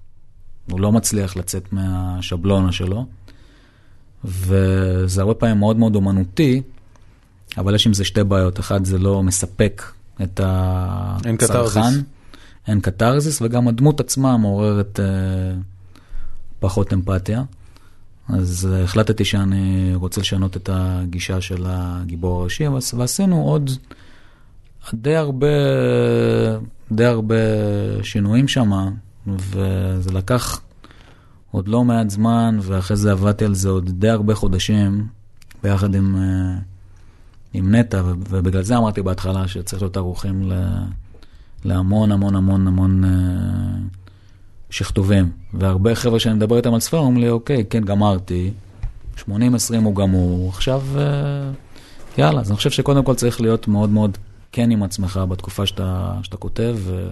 הוא 0.70 0.80
לא 0.80 0.92
מצליח 0.92 1.36
לצאת 1.36 1.72
מהשבלונה 1.72 2.72
שלו, 2.72 3.06
וזה 4.24 5.20
הרבה 5.20 5.34
פעמים 5.34 5.58
מאוד 5.58 5.76
מאוד 5.76 5.94
אומנותי, 5.94 6.62
אבל 7.58 7.74
יש 7.74 7.86
עם 7.86 7.94
זה 7.94 8.04
שתי 8.04 8.24
בעיות. 8.24 8.60
אחד, 8.60 8.84
זה 8.84 8.98
לא 8.98 9.22
מספק 9.22 9.82
את 10.22 10.40
אין 11.24 11.34
הצרכן. 11.34 11.36
קתרזיס. 11.36 12.02
אין 12.66 12.80
קתרזיס, 12.80 13.42
וגם 13.42 13.68
הדמות 13.68 14.00
עצמה 14.00 14.36
מעוררת 14.36 15.00
אה, 15.00 15.04
פחות 16.60 16.92
אמפתיה. 16.92 17.42
אז 18.28 18.68
אה, 18.72 18.82
החלטתי 18.84 19.24
שאני 19.24 19.92
רוצה 19.94 20.20
לשנות 20.20 20.56
את 20.56 20.70
הגישה 20.72 21.40
של 21.40 21.64
הגיבור 21.68 22.40
הראשי, 22.40 22.66
ועש- 22.68 22.94
ועשינו 22.94 23.42
עוד 23.42 23.70
די 24.94 25.16
הרבה, 25.16 25.46
די 26.92 27.04
הרבה 27.04 27.34
שינויים 28.02 28.48
שם, 28.48 28.70
וזה 29.26 30.10
לקח 30.12 30.60
עוד 31.50 31.68
לא 31.68 31.84
מעט 31.84 32.10
זמן, 32.10 32.58
ואחרי 32.62 32.96
זה 32.96 33.12
עבדתי 33.12 33.44
על 33.44 33.54
זה 33.54 33.68
עוד 33.68 33.90
די 33.90 34.08
הרבה 34.08 34.34
חודשים, 34.34 35.06
ביחד 35.62 35.94
עם, 35.94 36.16
אה, 36.16 36.58
עם 37.52 37.74
נטע, 37.74 38.02
ובגלל 38.30 38.62
זה 38.62 38.76
אמרתי 38.76 39.02
בהתחלה 39.02 39.48
שצריך 39.48 39.82
להיות 39.82 39.96
ערוכים 39.96 40.50
ל- 40.52 40.82
להמון 41.64 42.12
המון 42.12 42.36
המון 42.36 42.66
המון 42.66 43.04
אה, 43.04 43.10
שכתובים. 44.72 45.30
והרבה 45.54 45.94
חבר'ה 45.94 46.20
שאני 46.20 46.34
מדבר 46.34 46.56
איתם 46.56 46.74
על 46.74 46.80
ספרים 46.80 47.02
אומרים 47.02 47.24
לי, 47.24 47.30
אוקיי, 47.30 47.64
כן, 47.70 47.84
גמרתי, 47.84 48.50
80-20 49.18 49.22
הוא 49.84 49.94
גמור, 49.94 50.48
עכשיו 50.48 50.82
אה, 50.96 51.02
יאללה. 52.18 52.40
אז 52.40 52.50
אני 52.50 52.56
חושב 52.56 52.70
שקודם 52.70 53.04
כל 53.04 53.14
צריך 53.14 53.40
להיות 53.40 53.68
מאוד 53.68 53.90
מאוד 53.90 54.18
כן 54.52 54.70
עם 54.70 54.82
עצמך 54.82 55.20
בתקופה 55.28 55.66
שאתה, 55.66 56.14
שאתה 56.22 56.36
כותב, 56.36 56.76
ו, 56.78 57.10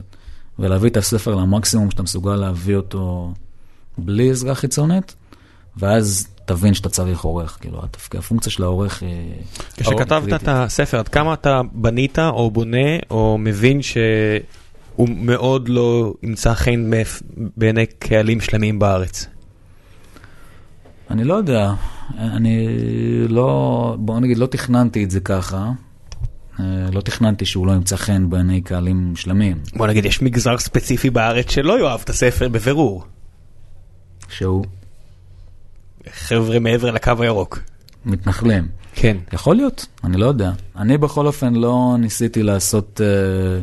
ולהביא 0.59 0.91
את 0.91 0.97
הספר 0.97 1.35
למקסימום 1.35 1.91
שאתה 1.91 2.03
מסוגל 2.03 2.37
להביא 2.37 2.77
אותו 2.77 3.33
בלי 3.99 4.31
עזרה 4.31 4.55
חיצונית, 4.55 5.15
ואז 5.77 6.29
תבין 6.45 6.75
שאתה 6.75 6.89
צריך 6.89 7.21
עורך. 7.21 7.59
כאילו, 7.61 7.85
התפק... 7.85 8.17
הפונקציה 8.17 8.53
של 8.53 8.63
העורך 8.63 9.03
היא... 9.03 9.33
כשכתבת. 9.77 10.43
את 10.43 10.49
הספר, 10.49 10.99
עד 10.99 11.09
כמה 11.09 11.35
אתה 11.35 11.61
בנית 11.73 12.19
או 12.19 12.51
בונה 12.51 12.97
או 13.11 13.39
מבין 13.39 13.83
שהוא 15.01 15.17
מאוד 15.17 15.69
לא 15.69 16.15
ימצא 16.23 16.55
חן 16.55 16.91
בעיני 17.57 17.87
קהלים 17.87 18.41
שלמים 18.41 18.79
בארץ? 18.79 19.27
אני 21.11 21.25
לא 21.25 21.35
יודע, 21.35 21.73
אני 22.19 22.69
לא, 23.29 23.97
בוא 23.99 24.21
נגיד, 24.21 24.39
לא 24.39 24.47
תכננתי 24.47 25.05
את 25.05 25.11
זה 25.11 25.21
ככה. 25.21 25.71
אה, 26.61 26.65
לא 26.93 27.01
תכננתי 27.01 27.47
שהוא 27.47 27.67
לא 27.67 27.73
ימצא 27.73 27.97
חן 27.97 28.31
בעיני 28.31 28.61
קהלים 28.61 29.17
שלמים, 29.17 29.59
בוא 29.77 29.87
נגיד, 29.87 30.05
יש 30.05 30.23
מגזר 30.23 30.59
ספציפי 30.59 31.11
בארץ 31.11 31.51
שלא 31.51 31.81
יאהב 31.81 32.01
את 32.05 32.11
הספר 32.11 32.49
בבירור. 32.49 33.05
שהוא 34.29 34.65
חבר'ה 36.13 36.59
מעבר 36.59 36.91
לקו 36.91 37.13
הירוק. 37.19 37.59
מתנחלים. 38.05 38.69
כן. 38.95 39.17
יכול 39.33 39.57
להיות, 39.57 39.87
אני 40.05 40.17
לא 40.17 40.27
יודע. 40.27 40.51
אני 40.77 40.99
בכל 40.99 41.27
אופן 41.27 41.55
לא 41.55 41.97
ניסיתי 41.99 42.43
לעשות... 42.43 43.01
זה, 43.05 43.61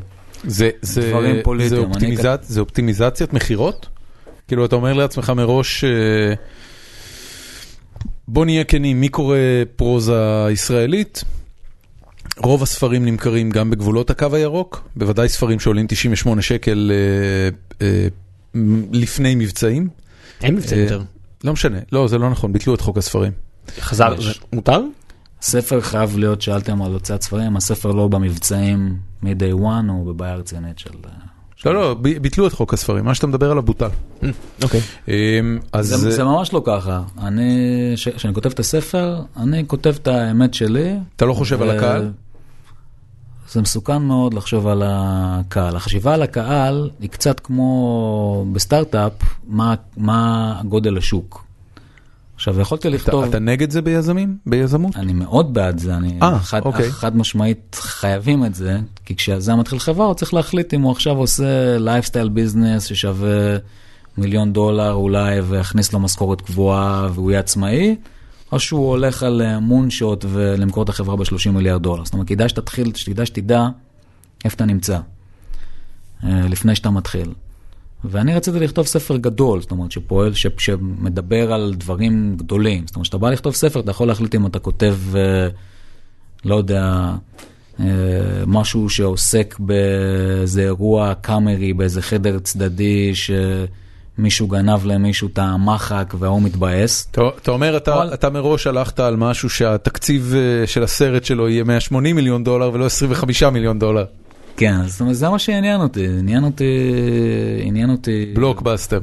דברים 1.10 1.36
פוליטיים, 1.44 1.70
זה, 1.70 1.76
אני 1.86 1.86
אופטימיזצ... 1.86 2.46
זה 2.48 2.60
אופטימיזציית 2.60 3.34
מכירות? 3.34 3.88
כאילו 4.48 4.66
אתה 4.66 4.76
אומר 4.76 4.94
לעצמך 4.94 5.30
מראש, 5.30 5.84
אה, 5.84 6.34
בוא 8.28 8.46
נהיה 8.46 8.64
כנים, 8.64 9.02
מי 9.02 9.10
קורא 9.10 9.38
פרוזה 9.76 10.48
ישראלית? 10.52 11.24
רוב 12.38 12.64
הספרים 12.64 13.06
נמכרים 13.06 13.50
גם 13.50 13.70
בגבולות 13.70 14.10
הקו 14.10 14.28
הירוק, 14.34 14.90
בוודאי 14.96 15.30
ספרים 15.30 15.60
שעולים 15.60 15.86
98 15.88 16.42
שקל 16.42 16.92
אה, 16.94 17.88
אה, 17.88 18.08
לפני 18.92 19.36
מבצעים. 19.36 19.88
אין 20.44 20.56
מבצע 20.56 20.76
אה, 20.76 20.82
יותר. 20.82 21.02
לא 21.44 21.54
משנה, 21.54 21.78
לא 21.92 22.08
זה 22.08 22.18
לא 22.18 22.30
נכון, 22.30 22.54
ביטלו 22.54 22.76
את 22.76 22.82
חוק 22.82 22.98
הספרים. 22.98 23.32
חזר. 23.80 24.22
זה 24.22 24.32
מותר? 24.54 24.82
ספר 25.48 25.82
חייב 25.82 26.18
להיות, 26.18 26.42
שאלתם 26.42 26.82
על 26.82 26.94
הוצאת 26.94 27.22
ספרים, 27.22 27.58
הספר 27.58 27.92
לא 27.92 28.08
במבצעים 28.08 28.98
מ-day 29.24 29.54
one, 29.60 29.90
הוא 29.90 30.14
בבעיה 30.14 30.36
רצינית 30.36 30.80
של... 30.80 30.90
אה, 31.06 31.10
של- 31.56 31.70
לא, 31.70 31.76
לא, 31.76 31.94
ב- 31.94 32.18
ביטלו 32.18 32.48
את 32.48 32.54
חוק 32.54 32.74
הספרים, 32.74 33.06
מה 33.06 33.16
שאתה 33.16 33.28
מדבר 33.28 33.52
עליו 33.52 33.64
בוטל. 33.64 33.90
אוקיי. 34.64 34.82
אה, 35.10 35.40
אז 35.74 35.88
זה, 35.88 36.12
זה 36.12 36.24
ממש 36.24 36.54
לא 36.54 36.62
ככה. 36.66 37.02
אני, 37.24 37.56
כשאני 38.16 38.34
כותב 38.34 38.50
את 38.52 38.60
הספר, 38.60 39.22
אני 39.38 39.64
כותב 39.68 39.94
את 40.02 40.08
האמת 40.08 40.54
שלי. 40.54 40.96
אתה 41.16 41.26
לא 41.26 41.34
חושב 41.34 41.62
על 41.62 41.70
הקהל? 41.70 42.12
זה 43.52 43.62
מסוכן 43.62 44.02
מאוד 44.02 44.34
לחשוב 44.34 44.68
על 44.68 44.84
הקהל. 44.86 45.76
החשיבה 45.76 46.14
על 46.14 46.22
הקהל 46.22 46.90
היא 47.00 47.10
קצת 47.10 47.40
כמו 47.40 48.46
בסטארט-אפ, 48.54 49.14
מה, 49.48 49.76
מה 49.98 50.62
גודל 50.66 50.98
השוק. 50.98 51.47
עכשיו, 52.38 52.60
יכולתי 52.60 52.90
לכתוב, 52.90 53.20
אתה, 53.20 53.30
אתה 53.30 53.40
נגד 53.40 53.72
זה 53.72 53.82
ביזמים? 53.82 54.38
ביזמות? 54.46 54.96
אני 54.96 55.14
מאוד 55.14 55.54
בעד 55.54 55.80
זה, 55.80 55.96
אני 55.96 56.20
אה, 56.22 56.40
חד, 56.40 56.62
אוקיי. 56.66 56.92
חד 56.92 57.18
משמעית 57.18 57.78
חייבים 57.82 58.46
את 58.46 58.56
זה, 58.56 58.80
כי 59.06 59.16
כשיזם 59.16 59.60
מתחיל 59.60 59.80
חברה 59.80 60.06
הוא 60.06 60.14
צריך 60.14 60.34
להחליט 60.34 60.74
אם 60.74 60.82
הוא 60.82 60.92
עכשיו 60.92 61.18
עושה 61.18 61.78
lifestyle 61.78 62.30
business 62.30 62.86
ששווה 62.86 63.58
מיליון 64.18 64.54
דולר 64.54 64.94
אולי 64.94 65.42
ויכניס 65.42 65.94
לו 65.94 66.00
משכורת 66.00 66.42
קבועה 66.42 67.08
והוא 67.14 67.32
יהיה 67.32 67.40
עצמאי, 67.40 67.96
או 68.52 68.60
שהוא 68.60 68.90
הולך 68.90 69.24
על 69.24 69.60
moonshot 69.60 70.26
ולמכור 70.30 70.84
את 70.84 70.90
החברה 70.90 71.16
ב-30 71.16 71.50
מיליארד 71.52 71.84
דולר. 71.84 72.06
זאת 72.06 72.14
אומרת, 72.14 72.28
כדאי 72.28 72.50
שתתחיל, 72.50 72.92
שתדע 72.96 73.26
שתדע 73.26 73.68
איפה 74.46 74.56
אתה 74.56 74.66
נמצא, 74.66 75.00
אה, 76.24 76.42
לפני 76.50 76.76
שאתה 76.76 76.90
מתחיל. 76.90 77.34
ואני 78.10 78.36
רציתי 78.36 78.60
לכתוב 78.60 78.86
ספר 78.86 79.18
גדול, 79.18 79.62
זאת 79.62 79.72
אומרת, 79.72 79.92
שפועל, 79.92 80.34
ש, 80.34 80.48
שמדבר 80.58 81.54
על 81.54 81.74
דברים 81.78 82.34
גדולים. 82.38 82.84
זאת 82.88 82.96
אומרת, 82.96 83.04
כשאתה 83.04 83.18
בא 83.18 83.30
לכתוב 83.30 83.56
ספר, 83.56 83.80
אתה 83.80 83.92
יכול 83.92 84.08
להחליט 84.08 84.36
אם 84.36 84.46
אתה 84.46 84.60
כותב, 84.60 84.96
אה, 85.16 85.48
לא 86.46 86.56
יודע, 86.56 87.12
אה, 87.80 87.86
משהו 88.48 88.90
שעוסק 88.90 89.56
באיזה 89.60 90.62
אירוע 90.62 91.14
קאמרי, 91.22 91.74
באיזה 91.74 92.02
חדר 92.02 92.40
צדדי, 92.40 93.12
שמישהו 93.16 94.48
גנב 94.48 94.86
למישהו 94.86 95.28
את 95.34 95.38
המחק 95.40 96.14
וההוא 96.20 96.42
מתבאס. 96.42 97.08
אתה, 97.12 97.22
אתה 97.42 97.52
אומר, 97.52 97.78
אתה, 97.78 97.94
אבל- 97.96 98.14
אתה 98.14 98.30
מראש 98.30 98.68
הלכת 98.68 99.00
על 99.00 99.16
משהו 99.16 99.50
שהתקציב 99.50 100.34
אה, 100.36 100.68
של 100.68 100.84
הסרט 100.84 101.26
שלו 101.26 101.50
יהיה 101.50 101.64
180 101.64 102.16
מיליון 102.16 102.44
דולר 102.44 102.72
ולא 102.74 102.86
25 102.86 103.44
מיליון 103.44 103.80
דולר. 103.80 104.06
כן, 104.58 104.88
זאת 104.88 105.02
אומרת, 105.02 105.16
זה 105.16 105.30
מה 105.30 105.40
שעניין 105.40 105.82
אותי, 105.82 106.08
עניין 106.20 106.44
אותי, 106.44 106.64
עניין 107.62 107.90
אותי... 107.90 108.34
בלוקבאסטר. 108.36 109.00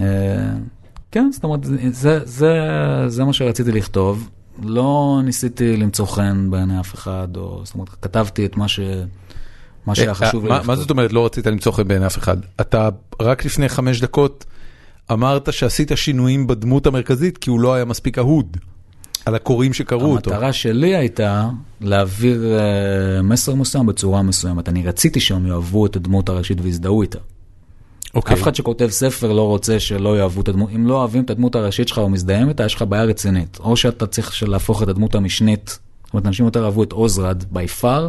אה, 0.00 0.04
כן, 1.10 1.30
זאת 1.32 1.44
אומרת, 1.44 1.60
זה, 1.90 2.20
זה, 2.24 2.58
זה 3.06 3.24
מה 3.24 3.32
שרציתי 3.32 3.72
לכתוב. 3.72 4.30
לא 4.62 5.20
ניסיתי 5.24 5.76
למצוא 5.76 6.06
חן 6.06 6.50
בעיני 6.50 6.80
אף 6.80 6.94
אחד, 6.94 7.28
או 7.36 7.60
זאת 7.64 7.74
אומרת, 7.74 7.88
כתבתי 7.88 8.46
את 8.46 8.56
מה, 8.56 8.68
ש, 8.68 8.80
מה 9.86 9.94
שהיה 9.94 10.14
חשוב 10.14 10.44
לי 10.44 10.50
לכתוב. 10.50 10.66
מה 10.66 10.76
זאת 10.76 10.90
אומרת 10.90 11.12
לא 11.12 11.26
רצית 11.26 11.46
למצוא 11.46 11.72
חן 11.72 11.88
בעיני 11.88 12.06
אף 12.06 12.18
אחד? 12.18 12.36
אתה 12.60 12.88
רק 13.22 13.44
לפני 13.44 13.68
חמש 13.68 14.00
דקות 14.00 14.44
אמרת 15.12 15.52
שעשית 15.52 15.92
שינויים 15.94 16.46
בדמות 16.46 16.86
המרכזית 16.86 17.38
כי 17.38 17.50
הוא 17.50 17.60
לא 17.60 17.74
היה 17.74 17.84
מספיק 17.84 18.18
אהוד. 18.18 18.56
על 19.26 19.34
הקוראים 19.34 19.72
שקראו 19.72 20.12
אותו. 20.12 20.30
המטרה 20.30 20.52
שלי 20.52 20.96
הייתה 20.96 21.50
להעביר 21.80 22.58
אה, 22.58 23.22
מסר 23.22 23.54
מסוים 23.54 23.86
בצורה 23.86 24.22
מסוימת. 24.22 24.68
אני 24.68 24.86
רציתי 24.86 25.20
שהם 25.20 25.46
יאהבו 25.46 25.86
את 25.86 25.96
הדמות 25.96 26.28
הראשית 26.28 26.58
ויזדהו 26.60 27.02
איתה. 27.02 27.18
אוקיי. 28.14 28.36
אף 28.36 28.42
אחד 28.42 28.54
שכותב 28.54 28.88
ספר 28.88 29.32
לא 29.32 29.46
רוצה 29.46 29.80
שלא 29.80 30.18
יאהבו 30.18 30.40
את 30.40 30.48
הדמות, 30.48 30.70
אם 30.74 30.86
לא 30.86 30.94
אוהבים 30.94 31.24
את 31.24 31.30
הדמות 31.30 31.54
הראשית 31.54 31.88
שלך 31.88 31.98
או 31.98 32.08
מזדהים 32.08 32.48
איתה, 32.48 32.64
יש 32.64 32.74
לך 32.74 32.82
בעיה 32.82 33.04
רצינית. 33.04 33.58
או 33.60 33.76
שאתה 33.76 34.06
צריך 34.06 34.42
להפוך 34.42 34.82
את 34.82 34.88
הדמות 34.88 35.14
המשנית, 35.14 35.78
זאת 36.04 36.14
אומרת, 36.14 36.26
אנשים 36.26 36.44
יותר 36.44 36.64
אהבו 36.64 36.82
את 36.82 36.92
עוזרד 36.92 37.42
by 37.42 37.82
far, 37.82 38.02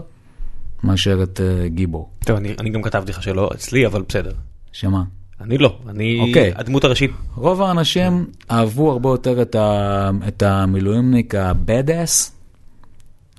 מאשר 0.84 1.24
את 1.24 1.40
uh, 1.40 1.68
גיבור. 1.68 2.10
טוב, 2.26 2.36
אני, 2.36 2.56
אני 2.60 2.70
גם 2.70 2.82
כתבתי 2.82 3.12
לך 3.12 3.24
שלא 3.24 3.50
אצלי, 3.56 3.86
אבל 3.86 4.04
בסדר. 4.10 4.32
שמה? 4.72 5.04
אני 5.42 5.58
לא, 5.58 5.78
אני 5.90 6.20
אוקיי. 6.20 6.52
הדמות 6.56 6.84
הראשית. 6.84 7.12
רוב 7.36 7.62
האנשים 7.62 8.26
אהבו 8.52 8.92
הרבה 8.92 9.10
יותר 9.10 9.42
את, 9.42 9.56
ה, 9.56 10.10
את 10.28 10.44
המילואימניק 10.44 11.36
ה-badass, 11.36 12.32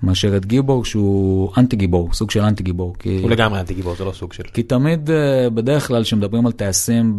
מאשר 0.03 0.37
את 0.37 0.47
גיבור 0.47 0.85
שהוא 0.85 1.53
אנטי 1.57 1.77
גיבור, 1.77 2.13
סוג 2.13 2.31
של 2.31 2.41
אנטי 2.41 2.63
גיבור. 2.63 2.95
כי... 2.99 3.19
הוא 3.23 3.31
לגמרי 3.31 3.61
אנטי 3.61 3.75
גיבור, 3.75 3.95
זה 3.95 4.05
לא 4.05 4.13
סוג 4.13 4.33
של... 4.33 4.43
כי 4.43 4.63
תמיד, 4.63 5.11
אה, 5.11 5.51
בדרך 5.51 5.87
כלל, 5.87 6.03
כשמדברים 6.03 6.47
על 6.47 6.53
טייסים 6.53 7.17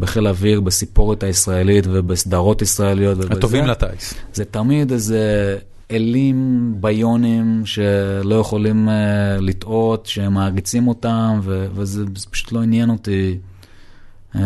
בחיל 0.00 0.26
האוויר, 0.26 0.60
בסיפורת 0.60 1.22
הישראלית 1.22 1.84
ובסדרות 1.90 2.62
ישראליות 2.62 3.18
ובזה, 3.18 3.32
הטובים 3.32 3.66
לטיס. 3.66 4.14
זה 4.32 4.44
תמיד 4.44 4.92
איזה 4.92 5.56
אלים 5.90 6.72
ביונים 6.80 7.62
שלא 7.66 8.34
יכולים 8.34 8.88
uh, 8.88 8.92
לטעות, 9.40 10.06
שמעריצים 10.06 10.88
אותם, 10.88 11.40
ו- 11.42 11.66
וזה 11.74 12.04
פשוט 12.30 12.52
לא 12.52 12.62
עניין 12.62 12.90
אותי 12.90 13.38
uh, 14.34 14.38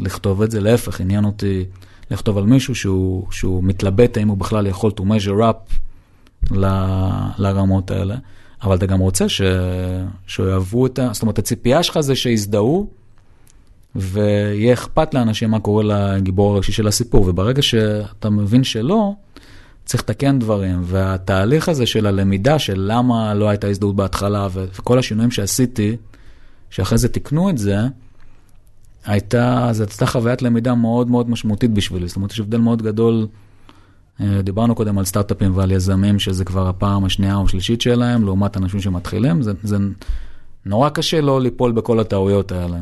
לכתוב 0.00 0.42
את 0.42 0.50
זה, 0.50 0.60
להפך, 0.60 1.00
עניין 1.00 1.24
אותי 1.24 1.64
לכתוב 2.10 2.38
על 2.38 2.44
מישהו 2.44 2.74
שהוא, 2.74 3.26
שהוא 3.30 3.64
מתלבט 3.64 4.16
האם 4.16 4.28
הוא 4.28 4.36
בכלל 4.36 4.66
יכול 4.66 4.90
to 4.96 5.00
measure 5.00 5.40
up 5.40 5.74
ל- 6.56 7.30
לרמות 7.38 7.90
האלה, 7.90 8.16
אבל 8.62 8.76
אתה 8.76 8.86
גם 8.86 8.98
רוצה 8.98 9.28
ש- 9.28 9.42
שיאהבו 10.26 10.86
את 10.86 10.98
ה... 10.98 11.08
זאת 11.12 11.22
אומרת, 11.22 11.38
הציפייה 11.38 11.82
שלך 11.82 12.00
זה 12.00 12.14
שיזדהו. 12.14 12.90
ויהיה 13.96 14.72
אכפת 14.72 15.14
לאנשים 15.14 15.50
מה 15.50 15.60
קורה 15.60 15.84
לגיבור 15.84 16.54
הראשי 16.54 16.72
של 16.72 16.86
הסיפור, 16.86 17.28
וברגע 17.28 17.62
שאתה 17.62 18.30
מבין 18.30 18.64
שלא, 18.64 19.14
צריך 19.84 20.02
לתקן 20.02 20.38
דברים, 20.38 20.80
והתהליך 20.84 21.68
הזה 21.68 21.86
של 21.86 22.06
הלמידה 22.06 22.58
של 22.58 22.84
למה 22.88 23.34
לא 23.34 23.48
הייתה 23.48 23.66
הזדהות 23.66 23.96
בהתחלה, 23.96 24.48
וכל 24.52 24.98
השינויים 24.98 25.30
שעשיתי, 25.30 25.96
שאחרי 26.70 26.98
זה 26.98 27.08
תיקנו 27.08 27.50
את 27.50 27.58
זה, 27.58 27.76
הייתה, 29.10 29.68
זו 29.72 29.84
הייתה 29.84 30.06
חוויית 30.06 30.42
למידה 30.42 30.74
מאוד 30.74 31.10
מאוד 31.10 31.30
משמעותית 31.30 31.70
בשבילי. 31.70 32.08
זאת 32.08 32.16
אומרת, 32.16 32.32
יש 32.32 32.40
הבדל 32.40 32.58
מאוד 32.58 32.82
גדול, 32.82 33.26
אה, 34.20 34.42
דיברנו 34.42 34.74
קודם 34.74 34.98
על 34.98 35.04
סטארט-אפים 35.04 35.56
ועל 35.56 35.72
יזמים, 35.72 36.18
שזה 36.18 36.44
כבר 36.44 36.68
הפעם 36.68 37.04
השנייה 37.04 37.36
או 37.36 37.44
השלישית 37.44 37.80
שלהם, 37.80 38.24
לעומת 38.24 38.56
אנשים 38.56 38.80
שמתחילים, 38.80 39.42
זה, 39.42 39.52
זה 39.62 39.76
נורא 40.66 40.88
קשה 40.88 41.20
לא 41.20 41.40
ליפול 41.40 41.72
בכל 41.72 42.00
הטעויות 42.00 42.52
האלה. 42.52 42.76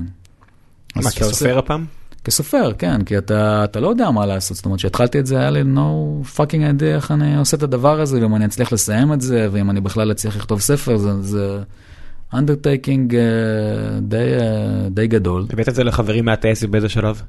מה, 0.96 1.10
כסופר 1.10 1.59
הפעם? 1.59 1.84
כסופר, 2.24 2.72
כן, 2.78 3.05
כי 3.05 3.18
אתה, 3.18 3.64
אתה 3.64 3.80
לא 3.80 3.88
יודע 3.88 4.10
מה 4.10 4.26
לעשות. 4.26 4.56
זאת 4.56 4.64
אומרת, 4.64 4.78
כשהתחלתי 4.78 5.18
את 5.18 5.26
זה, 5.26 5.38
היה 5.38 5.50
לי 5.50 5.62
no 5.62 6.26
fucking 6.36 6.80
idea 6.80 6.84
איך 6.84 7.10
אני 7.10 7.36
עושה 7.36 7.56
את 7.56 7.62
הדבר 7.62 8.00
הזה, 8.00 8.20
ואם 8.20 8.36
אני 8.36 8.44
אצליח 8.44 8.72
לסיים 8.72 9.12
את 9.12 9.20
זה, 9.20 9.48
ואם 9.52 9.70
אני 9.70 9.80
בכלל 9.80 10.12
אצליח 10.12 10.36
לכתוב 10.36 10.60
ספר, 10.60 10.96
זה, 10.96 11.22
זה 11.22 11.62
undertaking 12.32 13.10
uh, 13.10 14.00
די, 14.00 14.36
uh, 14.38 14.90
די 14.90 15.06
גדול. 15.06 15.46
הבאת 15.52 15.68
את 15.68 15.74
זה 15.74 15.84
לחברים 15.84 16.24
מהטייסים 16.24 16.70
באיזה 16.70 16.88
שלב? 16.88 17.22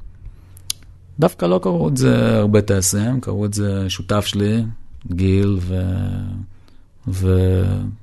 דווקא 1.19 1.45
לא 1.45 1.59
קראו 1.63 1.89
את 1.89 1.97
זה 1.97 2.37
הרבה 2.37 2.61
טייסים, 2.61 3.21
קראו 3.21 3.45
את 3.45 3.53
זה 3.53 3.89
שותף 3.89 4.25
שלי, 4.25 4.63
גיל 5.11 5.57
ו... 5.59 5.81
ו... 7.07 7.37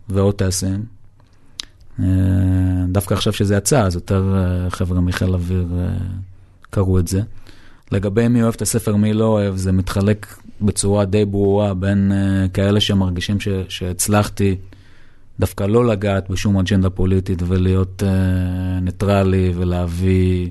ועוד 0.09 0.35
טייסים. 0.35 0.85
אה, 2.01 2.07
דווקא 2.89 3.15
עכשיו 3.15 3.33
שזה 3.33 3.57
יצא, 3.57 3.83
אז 3.83 3.95
יותר 3.95 4.35
אה, 4.37 4.71
חבר'ה 4.71 5.01
מחיל 5.01 5.35
אוויר 5.35 5.67
אה, 5.79 5.89
קראו 6.71 6.99
את 6.99 7.09
זה. 7.09 7.21
לגבי 7.93 8.29
מי 8.29 8.43
אוהב 8.43 8.55
את 8.55 8.63
הספר, 8.63 8.97
מי 8.97 9.13
לא 9.13 9.25
אוהב, 9.25 9.57
זה 9.57 9.73
מתחלק 9.73 10.37
בצורה 10.61 11.05
די 11.05 11.25
ברורה 11.25 11.75
בין 11.75 12.13
כאלה 12.55 12.81
שמרגישים 12.81 13.41
ש, 13.41 13.49
שהצלחתי 13.69 14.57
דווקא 15.41 15.65
לא 15.65 15.87
לגעת 15.87 16.31
בשום 16.31 16.59
אג'נדה 16.59 16.91
פוליטית 16.91 17.43
ולהיות 17.47 18.03
ניטרלי 18.83 19.53
ולהביא 19.57 20.51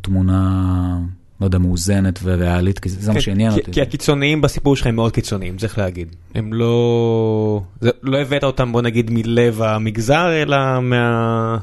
תמונה 0.00 0.98
לא 1.40 1.46
יודע, 1.46 1.58
מאוזנת 1.58 2.18
וריאלית, 2.22 2.78
כי 2.78 2.88
זה 2.88 3.12
מה 3.12 3.20
שעניין 3.20 3.52
אותי. 3.52 3.72
כי 3.72 3.82
הקיצוניים 3.82 4.40
בסיפור 4.40 4.76
שלך 4.76 4.86
הם 4.86 4.96
מאוד 4.96 5.12
קיצוניים, 5.12 5.56
צריך 5.56 5.78
להגיד. 5.78 6.16
הם 6.34 6.52
לא... 6.52 7.62
לא 8.02 8.18
הבאת 8.18 8.44
אותם, 8.44 8.72
בוא 8.72 8.82
נגיד, 8.82 9.10
מלב 9.10 9.62
המגזר, 9.62 10.42
אלא 10.42 10.56
מה... 10.82 11.58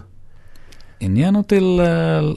עניין 1.06 1.36
אותי 1.36 1.60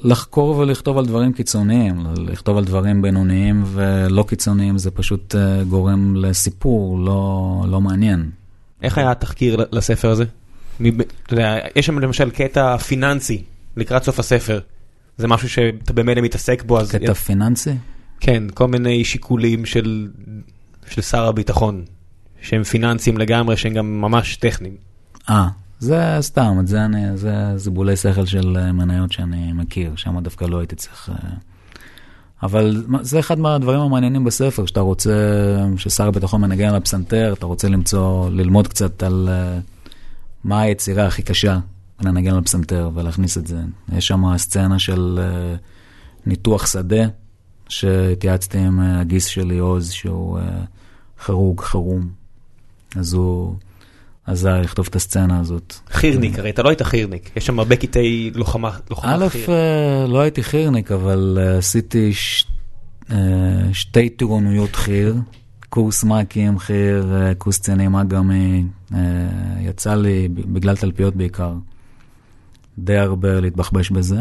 לחקור 0.04 0.58
ולכתוב 0.58 0.98
על 0.98 1.06
דברים 1.06 1.32
קיצוניים, 1.32 2.06
לכתוב 2.16 2.58
על 2.58 2.64
דברים 2.64 3.02
בינוניים 3.02 3.62
ולא 3.66 4.24
קיצוניים, 4.28 4.78
זה 4.78 4.90
פשוט 4.90 5.34
אה, 5.34 5.64
גורם 5.64 6.16
לסיפור 6.16 6.98
לא, 6.98 7.64
לא 7.68 7.80
מעניין. 7.80 8.30
איך 8.82 8.98
היה 8.98 9.10
התחקיר 9.10 9.66
לספר 9.72 10.10
הזה? 10.10 10.24
אתה 10.76 11.32
יודע, 11.34 11.58
יש 11.76 11.86
שם 11.86 11.98
למשל 11.98 12.30
קטע 12.30 12.76
פיננסי 12.76 13.42
לקראת 13.76 14.04
סוף 14.04 14.18
הספר. 14.18 14.60
זה 15.18 15.28
משהו 15.28 15.48
שאתה 15.48 15.92
במילא 15.92 16.22
מתעסק 16.22 16.62
בו, 16.62 16.80
אז... 16.80 16.90
קטע 16.90 17.14
פיננסי? 17.14 17.74
כן, 18.20 18.42
כל 18.54 18.68
מיני 18.68 19.04
שיקולים 19.04 19.66
של, 19.66 20.08
של 20.90 21.02
שר 21.02 21.24
הביטחון, 21.24 21.84
שהם 22.42 22.62
פיננסיים 22.62 23.18
לגמרי, 23.18 23.56
שהם 23.56 23.74
גם 23.74 24.00
ממש 24.00 24.36
טכניים. 24.36 24.74
אה, 25.30 25.48
זה 25.80 26.16
סתם, 26.20 26.56
זה 26.64 26.84
אני, 26.84 27.16
זה 27.16 27.52
זיבולי 27.56 27.96
שכל 27.96 28.26
של 28.26 28.56
אה, 28.56 28.72
מניות 28.72 29.12
שאני 29.12 29.52
מכיר, 29.52 29.96
שם 29.96 30.20
דווקא 30.20 30.44
לא 30.44 30.58
הייתי 30.58 30.76
צריך... 30.76 31.10
אה, 31.12 31.30
אבל 32.42 32.84
זה 33.02 33.18
אחד 33.18 33.38
מהדברים 33.38 33.80
המעניינים 33.80 34.24
בספר, 34.24 34.66
שאתה 34.66 34.80
רוצה, 34.80 35.12
ששר 35.76 36.08
הביטחון 36.08 36.40
מנגן 36.40 36.68
על 36.68 36.74
הפסנתר, 36.74 37.34
אתה 37.38 37.46
רוצה 37.46 37.68
למצוא, 37.68 38.30
ללמוד 38.30 38.68
קצת 38.68 39.02
על 39.02 39.28
uh, 39.28 39.90
מה 40.44 40.60
היצירה 40.60 41.06
הכי 41.06 41.22
קשה 41.22 41.58
לנגן 42.00 42.34
על 42.34 42.40
פסנתר 42.40 42.90
ולהכניס 42.94 43.38
את 43.38 43.46
זה. 43.46 43.60
יש 43.92 44.06
שם 44.06 44.36
סצנה 44.36 44.78
של 44.78 45.20
ניתוח 46.26 46.66
שדה, 46.66 47.04
שהתייעצתי 47.68 48.58
עם 48.58 48.80
הגיס 48.80 49.26
שלי 49.26 49.58
עוז, 49.58 49.90
שהוא 49.90 50.38
uh, 50.38 50.42
חרוג, 51.20 51.60
חרום. 51.60 52.08
אז 52.96 53.12
הוא 53.12 53.54
עזר 54.28 54.60
לכתוב 54.60 54.86
את 54.90 54.96
הסצנה 54.96 55.40
הזאת. 55.40 55.74
חירניק, 55.90 56.38
הרי 56.38 56.50
אתה 56.50 56.62
לא 56.62 56.68
היית 56.68 56.82
חירניק, 56.82 57.30
יש 57.36 57.46
שם 57.46 57.58
הרבה 57.58 57.76
קטעי 57.76 58.30
לוחמה, 58.34 58.70
לוחמה 58.90 59.14
א', 59.14 59.26
uh, 59.46 60.08
לא 60.08 60.20
הייתי 60.20 60.42
חירניק, 60.42 60.92
אבל 60.92 61.38
uh, 61.40 61.58
עשיתי 61.58 62.12
ש... 62.12 62.44
uh, 63.08 63.12
שתי 63.72 64.08
טירוניות 64.08 64.76
חי"ר. 64.76 65.14
קורס 65.68 66.04
מ"כים, 66.04 66.58
חי"ר, 66.58 67.32
קורס 67.38 67.58
קצינים 67.58 67.96
אג"מי, 67.96 68.64
יצא 69.60 69.94
לי 69.94 70.28
בגלל 70.28 70.76
תלפיות 70.76 71.16
בעיקר. 71.16 71.52
די 72.78 72.96
הרבה 72.96 73.40
להתבחבש 73.40 73.90
בזה. 73.90 74.20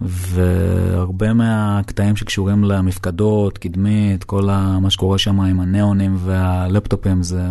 והרבה 0.00 1.32
מהקטעים 1.32 2.16
שקשורים 2.16 2.64
למפקדות, 2.64 3.58
קדמית, 3.58 4.24
כל 4.24 4.42
מה 4.80 4.90
שקורה 4.90 5.18
שם 5.18 5.40
עם 5.40 5.60
הניאונים 5.60 6.16
והלפטופים, 6.18 7.22
זה... 7.22 7.42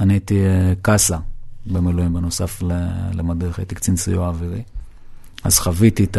אני 0.00 0.14
הייתי 0.14 0.46
אה, 0.46 0.72
קאסה 0.82 1.16
במילואים 1.66 2.14
בנוסף 2.14 2.62
למדריך, 3.14 3.58
הייתי 3.58 3.74
קצין 3.74 3.96
סיוע 3.96 4.28
אווירי. 4.28 4.62
אז 5.44 5.58
חוויתי 5.58 6.04
את 6.04 6.16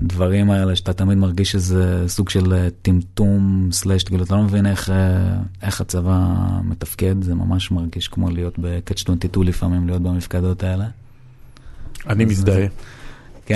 הדברים 0.00 0.50
האלה 0.50 0.76
שאתה 0.76 0.92
תמיד 0.92 1.18
מרגיש 1.18 1.52
שזה 1.52 2.04
סוג 2.06 2.28
של 2.28 2.52
אה, 2.52 2.68
טמטום, 2.82 3.68
סלאש, 3.72 4.04
כאילו 4.04 4.24
אתה 4.24 4.34
לא 4.34 4.42
מבין 4.42 4.66
איך, 4.66 4.90
אה, 4.90 5.36
איך 5.62 5.80
הצבא 5.80 6.36
מתפקד, 6.64 7.22
זה 7.22 7.34
ממש 7.34 7.70
מרגיש 7.70 8.08
כמו 8.08 8.30
להיות 8.30 8.58
ב-catch 8.58 9.02
22 9.02 9.46
לפעמים, 9.48 9.86
להיות 9.86 10.02
במפקדות 10.02 10.62
האלה. 10.62 10.86
אני 12.08 12.24
מזדהה. 12.24 12.66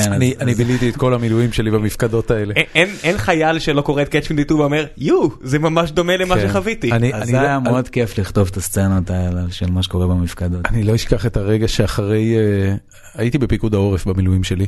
כן, 0.05 0.13
אני, 0.13 0.35
אז, 0.37 0.43
אני 0.43 0.53
אז... 0.53 0.59
ביליתי 0.59 0.89
את 0.89 0.97
כל 0.97 1.15
המילואים 1.15 1.53
שלי 1.53 1.71
במפקדות 1.71 2.31
האלה. 2.31 2.55
אין, 2.57 2.65
אין, 2.75 2.89
אין 3.03 3.19
חייל 3.19 3.59
שלא 3.59 3.83
קורא 3.83 4.03
את 4.03 4.09
קאצ' 4.09 4.25
22 4.25 4.61
ואומר, 4.61 4.87
יו, 4.97 5.29
זה 5.43 5.59
ממש 5.59 5.91
דומה 5.91 6.17
למה 6.17 6.35
כן. 6.35 6.49
שחוויתי. 6.49 6.93
אני, 6.93 7.15
אז 7.15 7.23
אני 7.23 7.27
זה 7.27 7.33
לא, 7.33 7.39
היה 7.39 7.57
אני... 7.57 7.71
מאוד 7.71 7.89
כיף 7.89 8.19
לכתוב 8.19 8.49
את 8.49 8.57
הסצנות 8.57 9.11
האלה 9.11 9.43
של 9.51 9.71
מה 9.71 9.83
שקורה 9.83 10.07
במפקדות. 10.07 10.67
אני 10.67 10.83
לא 10.83 10.95
אשכח 10.95 11.27
את 11.27 11.37
הרגע 11.37 11.69
שאחרי, 11.69 12.35
uh, 12.35 12.79
הייתי 13.15 13.39
בפיקוד 13.39 13.75
העורף 13.75 14.07
במילואים 14.07 14.45
שלי, 14.45 14.67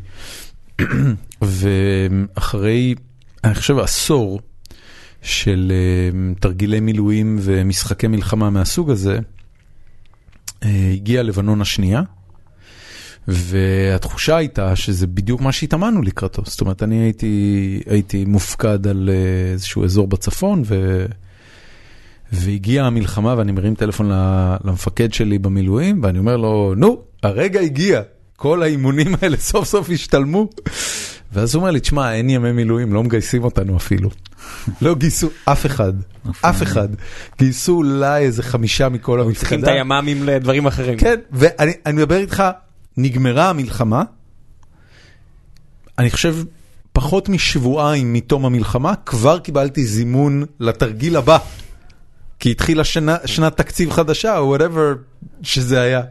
ואחרי, 1.43 2.95
אני 3.45 3.55
חושב 3.55 3.79
עשור 3.79 4.41
של 5.23 5.73
uh, 5.73 6.41
תרגילי 6.41 6.81
מילואים 6.81 7.39
ומשחקי 7.41 8.07
מלחמה 8.07 8.51
מהסוג 8.51 8.91
הזה, 8.91 9.19
uh, 9.19 10.67
הגיעה 10.93 11.23
לבנון 11.23 11.61
השנייה. 11.61 12.03
והתחושה 13.29 14.37
הייתה 14.37 14.77
שזה 14.77 15.07
בדיוק 15.07 15.41
מה 15.41 15.53
שהתאמנו 15.53 16.03
לקראתו, 16.03 16.43
זאת 16.47 16.61
אומרת 16.61 16.83
אני 16.83 17.03
הייתי, 17.03 17.81
הייתי 17.87 18.25
מופקד 18.25 18.87
על 18.87 19.11
אה, 19.13 19.53
איזשהו 19.53 19.85
אזור 19.85 20.07
בצפון 20.07 20.63
ו... 20.67 21.07
והגיעה 22.33 22.87
המלחמה 22.87 23.35
ואני 23.39 23.53
מרים 23.53 23.75
טלפון 23.75 24.11
למפקד 24.65 25.13
שלי 25.13 25.39
במילואים 25.39 26.01
ואני 26.03 26.19
אומר 26.19 26.37
לו, 26.37 26.75
נו, 26.77 27.03
הרגע 27.23 27.61
הגיע, 27.61 28.01
כל 28.37 28.63
האימונים 28.63 29.15
האלה 29.23 29.37
סוף 29.37 29.69
סוף 29.69 29.91
השתלמו. 29.91 30.49
ואז 31.33 31.55
הוא 31.55 31.61
אומר 31.61 31.71
לי, 31.71 31.81
תשמע, 31.81 32.15
אין 32.15 32.31
ימי 32.31 32.53
מילואים, 32.53 32.93
לא 32.93 33.03
מגייסים 33.03 33.45
אותנו 33.45 33.77
אפילו. 33.77 34.11
לא 34.83 34.95
גייסו 34.95 35.29
אף 35.45 35.67
אחד, 35.67 35.93
אף 36.41 36.63
אחד. 36.63 36.89
גייסו 37.39 37.77
אולי 37.77 38.23
איזה 38.23 38.43
חמישה 38.43 38.89
מכל 38.89 39.21
המפקדה. 39.21 39.41
צריכים 39.41 39.61
את 39.61 39.69
הימ"מים 39.69 40.23
לדברים 40.23 40.67
אחרים. 40.67 40.99
כן, 40.99 41.17
ואני 41.33 41.73
מדבר 41.93 42.17
איתך 42.17 42.43
נגמרה 42.99 43.51
המלחמה, 43.51 44.03
אני 45.99 46.11
חושב 46.11 46.37
פחות 46.93 47.29
משבועיים 47.29 48.13
מתום 48.13 48.45
המלחמה, 48.45 48.95
כבר 49.07 49.39
קיבלתי 49.39 49.85
זימון 49.85 50.45
לתרגיל 50.61 51.17
הבא. 51.17 51.39
כי 52.41 52.51
התחילה 52.51 52.85
שנה, 52.85 53.17
שנת 53.27 53.57
תקציב 53.57 53.91
חדשה, 53.91 54.39
או 54.39 54.57
whatever 54.57 54.99
שזה 55.43 55.81
היה. 55.81 56.03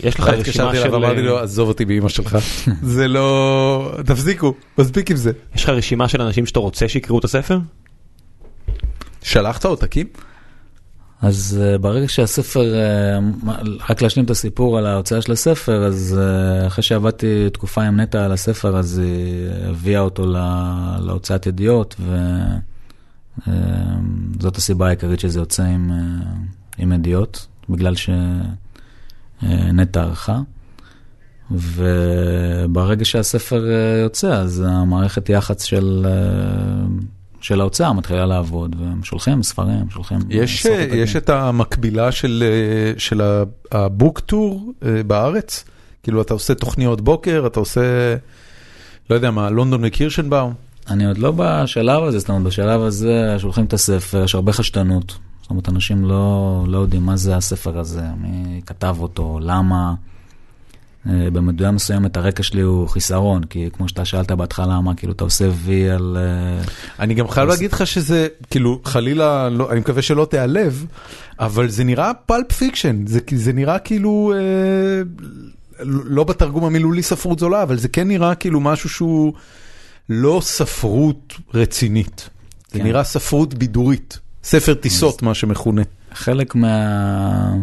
יש 0.00 0.14
לך 0.14 0.28
רשימה 0.28 0.40
התקשרתי 0.40 0.78
אליו 0.78 0.90
של... 0.90 0.94
ואמרתי 0.94 1.22
לו, 1.22 1.38
עזוב 1.38 1.68
אותי 1.68 1.84
באמא 1.84 2.08
שלך. 2.08 2.38
זה 2.82 3.08
לא... 3.08 3.92
תפסיקו, 4.06 4.54
מספיק 4.78 5.10
עם 5.10 5.16
זה. 5.16 5.32
יש 5.54 5.64
לך 5.64 5.68
רשימה 5.68 6.08
של 6.08 6.22
אנשים 6.22 6.46
שאתה 6.46 6.58
רוצה 6.58 6.88
שיקראו 6.88 7.18
את 7.18 7.24
הספר? 7.24 7.58
שלחת 9.22 9.64
עותקים? 9.64 10.06
אז 11.22 11.60
uh, 11.60 11.78
ברגע 11.78 12.08
שהספר, 12.08 12.60
uh, 12.60 13.50
רק 13.90 14.02
להשלים 14.02 14.24
את 14.24 14.30
הסיפור 14.30 14.78
על 14.78 14.86
ההוצאה 14.86 15.22
של 15.22 15.32
הספר, 15.32 15.84
אז 15.84 16.18
uh, 16.18 16.66
אחרי 16.66 16.82
שעבדתי 16.82 17.50
תקופה 17.52 17.82
עם 17.82 18.00
נטע 18.00 18.24
על 18.24 18.32
הספר, 18.32 18.76
אז 18.76 18.98
היא 18.98 19.70
הביאה 19.70 20.00
אותו 20.00 20.26
לה, 20.26 20.96
להוצאת 21.00 21.46
ידיעות, 21.46 21.96
וזאת 23.38 24.54
uh, 24.54 24.58
הסיבה 24.58 24.86
העיקרית 24.86 25.20
שזה 25.20 25.38
יוצא 25.38 25.62
עם, 25.62 25.90
uh, 25.90 25.94
עם 26.78 26.92
ידיעות, 26.92 27.46
בגלל 27.68 27.94
שנטע 27.96 30.00
uh, 30.00 30.04
ערכה. 30.04 30.40
וברגע 31.50 33.04
שהספר 33.04 33.64
uh, 33.64 34.02
יוצא, 34.02 34.32
אז 34.32 34.64
המערכת 34.66 35.28
יח"צ 35.28 35.62
של... 35.62 36.06
של 37.44 37.60
ההוצאה 37.60 37.92
מתחילה 37.92 38.26
לעבוד, 38.26 38.76
והם 38.78 39.04
שולחים 39.04 39.42
ספרים, 39.42 39.90
שולחים... 39.90 40.18
יש, 40.28 40.66
יש 40.94 41.16
את 41.16 41.30
המקבילה 41.30 42.12
של, 42.12 42.44
של 42.98 43.22
הבוק 43.72 44.20
טור 44.20 44.72
בארץ? 45.06 45.64
כאילו 46.02 46.22
אתה 46.22 46.34
עושה 46.34 46.54
תוכניות 46.54 47.00
בוקר, 47.00 47.44
אתה 47.46 47.60
עושה, 47.60 48.16
לא 49.10 49.14
יודע 49.14 49.30
מה, 49.30 49.50
לונדון 49.50 49.80
וקירשנבאום? 49.84 50.54
אני 50.88 51.06
עוד 51.06 51.18
לא 51.18 51.32
בשלב 51.36 52.02
הזה, 52.02 52.18
זאת 52.18 52.28
אומרת, 52.28 52.42
בשלב 52.42 52.80
הזה 52.80 53.36
שולחים 53.38 53.64
את 53.64 53.72
הספר, 53.72 54.24
יש 54.24 54.34
הרבה 54.34 54.52
חשדנות. 54.52 55.18
זאת 55.42 55.50
אומרת, 55.50 55.68
אנשים 55.68 56.04
לא, 56.04 56.64
לא 56.68 56.78
יודעים 56.78 57.02
מה 57.02 57.16
זה 57.16 57.36
הספר 57.36 57.78
הזה, 57.78 58.02
מי 58.20 58.60
כתב 58.66 58.96
אותו, 59.00 59.38
למה. 59.42 59.94
במידה 61.06 61.70
מסוימת 61.70 62.16
הרקע 62.16 62.42
שלי 62.42 62.60
הוא 62.60 62.88
חיסרון, 62.88 63.44
כי 63.44 63.68
כמו 63.72 63.88
שאתה 63.88 64.04
שאלת 64.04 64.32
בהתחלה, 64.32 64.80
מה 64.80 64.94
כאילו 64.94 65.12
אתה 65.12 65.24
עושה 65.24 65.48
וי 65.54 65.90
על... 65.90 66.16
אני 66.98 67.14
גם 67.14 67.28
חייב 67.28 67.48
להגיד 67.48 67.72
לך 67.72 67.86
שזה, 67.86 68.28
כאילו, 68.50 68.80
חלילה, 68.84 69.48
לא, 69.48 69.70
אני 69.72 69.80
מקווה 69.80 70.02
שלא 70.02 70.26
תיעלב, 70.30 70.86
אבל 71.40 71.68
זה 71.68 71.84
נראה 71.84 72.14
pulp 72.26 72.52
fiction, 72.52 73.06
זה, 73.06 73.20
זה 73.34 73.52
נראה 73.52 73.78
כאילו, 73.78 74.32
אה, 74.36 75.02
לא 75.84 76.24
בתרגום 76.24 76.64
המילולי 76.64 77.02
ספרות 77.02 77.38
זולה, 77.38 77.62
אבל 77.62 77.78
זה 77.78 77.88
כן 77.88 78.08
נראה 78.08 78.34
כאילו 78.34 78.60
משהו 78.60 78.88
שהוא 78.88 79.32
לא 80.08 80.40
ספרות 80.42 81.34
רצינית, 81.54 82.28
זה 82.72 82.78
כן. 82.78 82.84
נראה 82.84 83.04
ספרות 83.04 83.54
בידורית, 83.54 84.18
ספר 84.44 84.74
טיסות, 84.74 85.22
מה 85.22 85.34
שמכונה. 85.34 85.82
חלק 86.14 86.54
מה... 86.54 87.54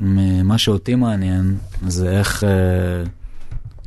ממה 0.00 0.58
שאותי 0.58 0.94
מעניין 0.94 1.56
זה 1.86 2.18
איך 2.18 2.44
אה, 2.44 2.48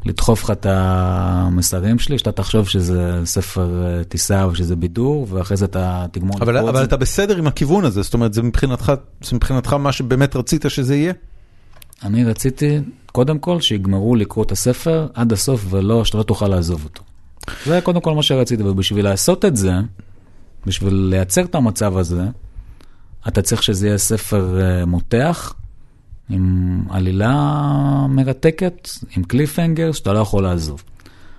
לדחוף 0.05 0.43
לך 0.43 0.51
את 0.51 0.65
המסרים 0.69 1.99
שלי, 1.99 2.17
שאתה 2.17 2.31
תחשוב 2.31 2.67
שזה 2.67 3.21
ספר 3.25 3.85
אה, 3.85 4.03
טיסה 4.03 4.43
או 4.43 4.55
שזה 4.55 4.75
בידור, 4.75 5.27
ואחרי 5.29 5.57
זה 5.57 5.65
אתה 5.65 6.05
תגמור 6.11 6.37
אבל, 6.41 6.57
אבל 6.57 6.77
זה. 6.77 6.83
אתה 6.83 6.97
בסדר 6.97 7.37
עם 7.37 7.47
הכיוון 7.47 7.85
הזה, 7.85 8.01
זאת 8.01 8.13
אומרת, 8.13 8.33
זה 8.33 8.41
מבחינתך, 8.43 8.93
זה 9.21 9.35
מבחינתך 9.35 9.73
מה 9.73 9.91
שבאמת 9.91 10.35
רצית 10.35 10.65
שזה 10.67 10.95
יהיה? 10.95 11.13
אני 12.03 12.25
רציתי, 12.25 12.79
קודם 13.11 13.39
כל, 13.39 13.61
שיגמרו 13.61 14.15
לקרוא 14.15 14.45
את 14.45 14.51
הספר 14.51 15.07
עד 15.13 15.33
הסוף, 15.33 15.65
ולא, 15.69 16.05
שאתה 16.05 16.17
לא 16.17 16.23
תוכל 16.23 16.47
לעזוב 16.47 16.83
אותו. 16.83 17.03
זה 17.65 17.79
קודם 17.83 18.01
כל 18.01 18.13
מה 18.13 18.23
שרציתי, 18.23 18.63
ובשביל 18.63 19.05
לעשות 19.05 19.45
את 19.45 19.55
זה, 19.55 19.71
בשביל 20.65 20.93
לייצר 20.93 21.41
את 21.41 21.55
המצב 21.55 21.97
הזה, 21.97 22.23
אתה 23.27 23.41
צריך 23.41 23.63
שזה 23.63 23.87
יהיה 23.87 23.97
ספר 23.97 24.61
אה, 24.61 24.85
מותח. 24.85 25.53
עם 26.29 26.83
עלילה 26.89 28.05
מרתקת, 28.09 28.89
עם 29.17 29.23
קליפהנגר, 29.23 29.91
שאתה 29.91 30.13
לא 30.13 30.19
יכול 30.19 30.43
לעזוב. 30.43 30.83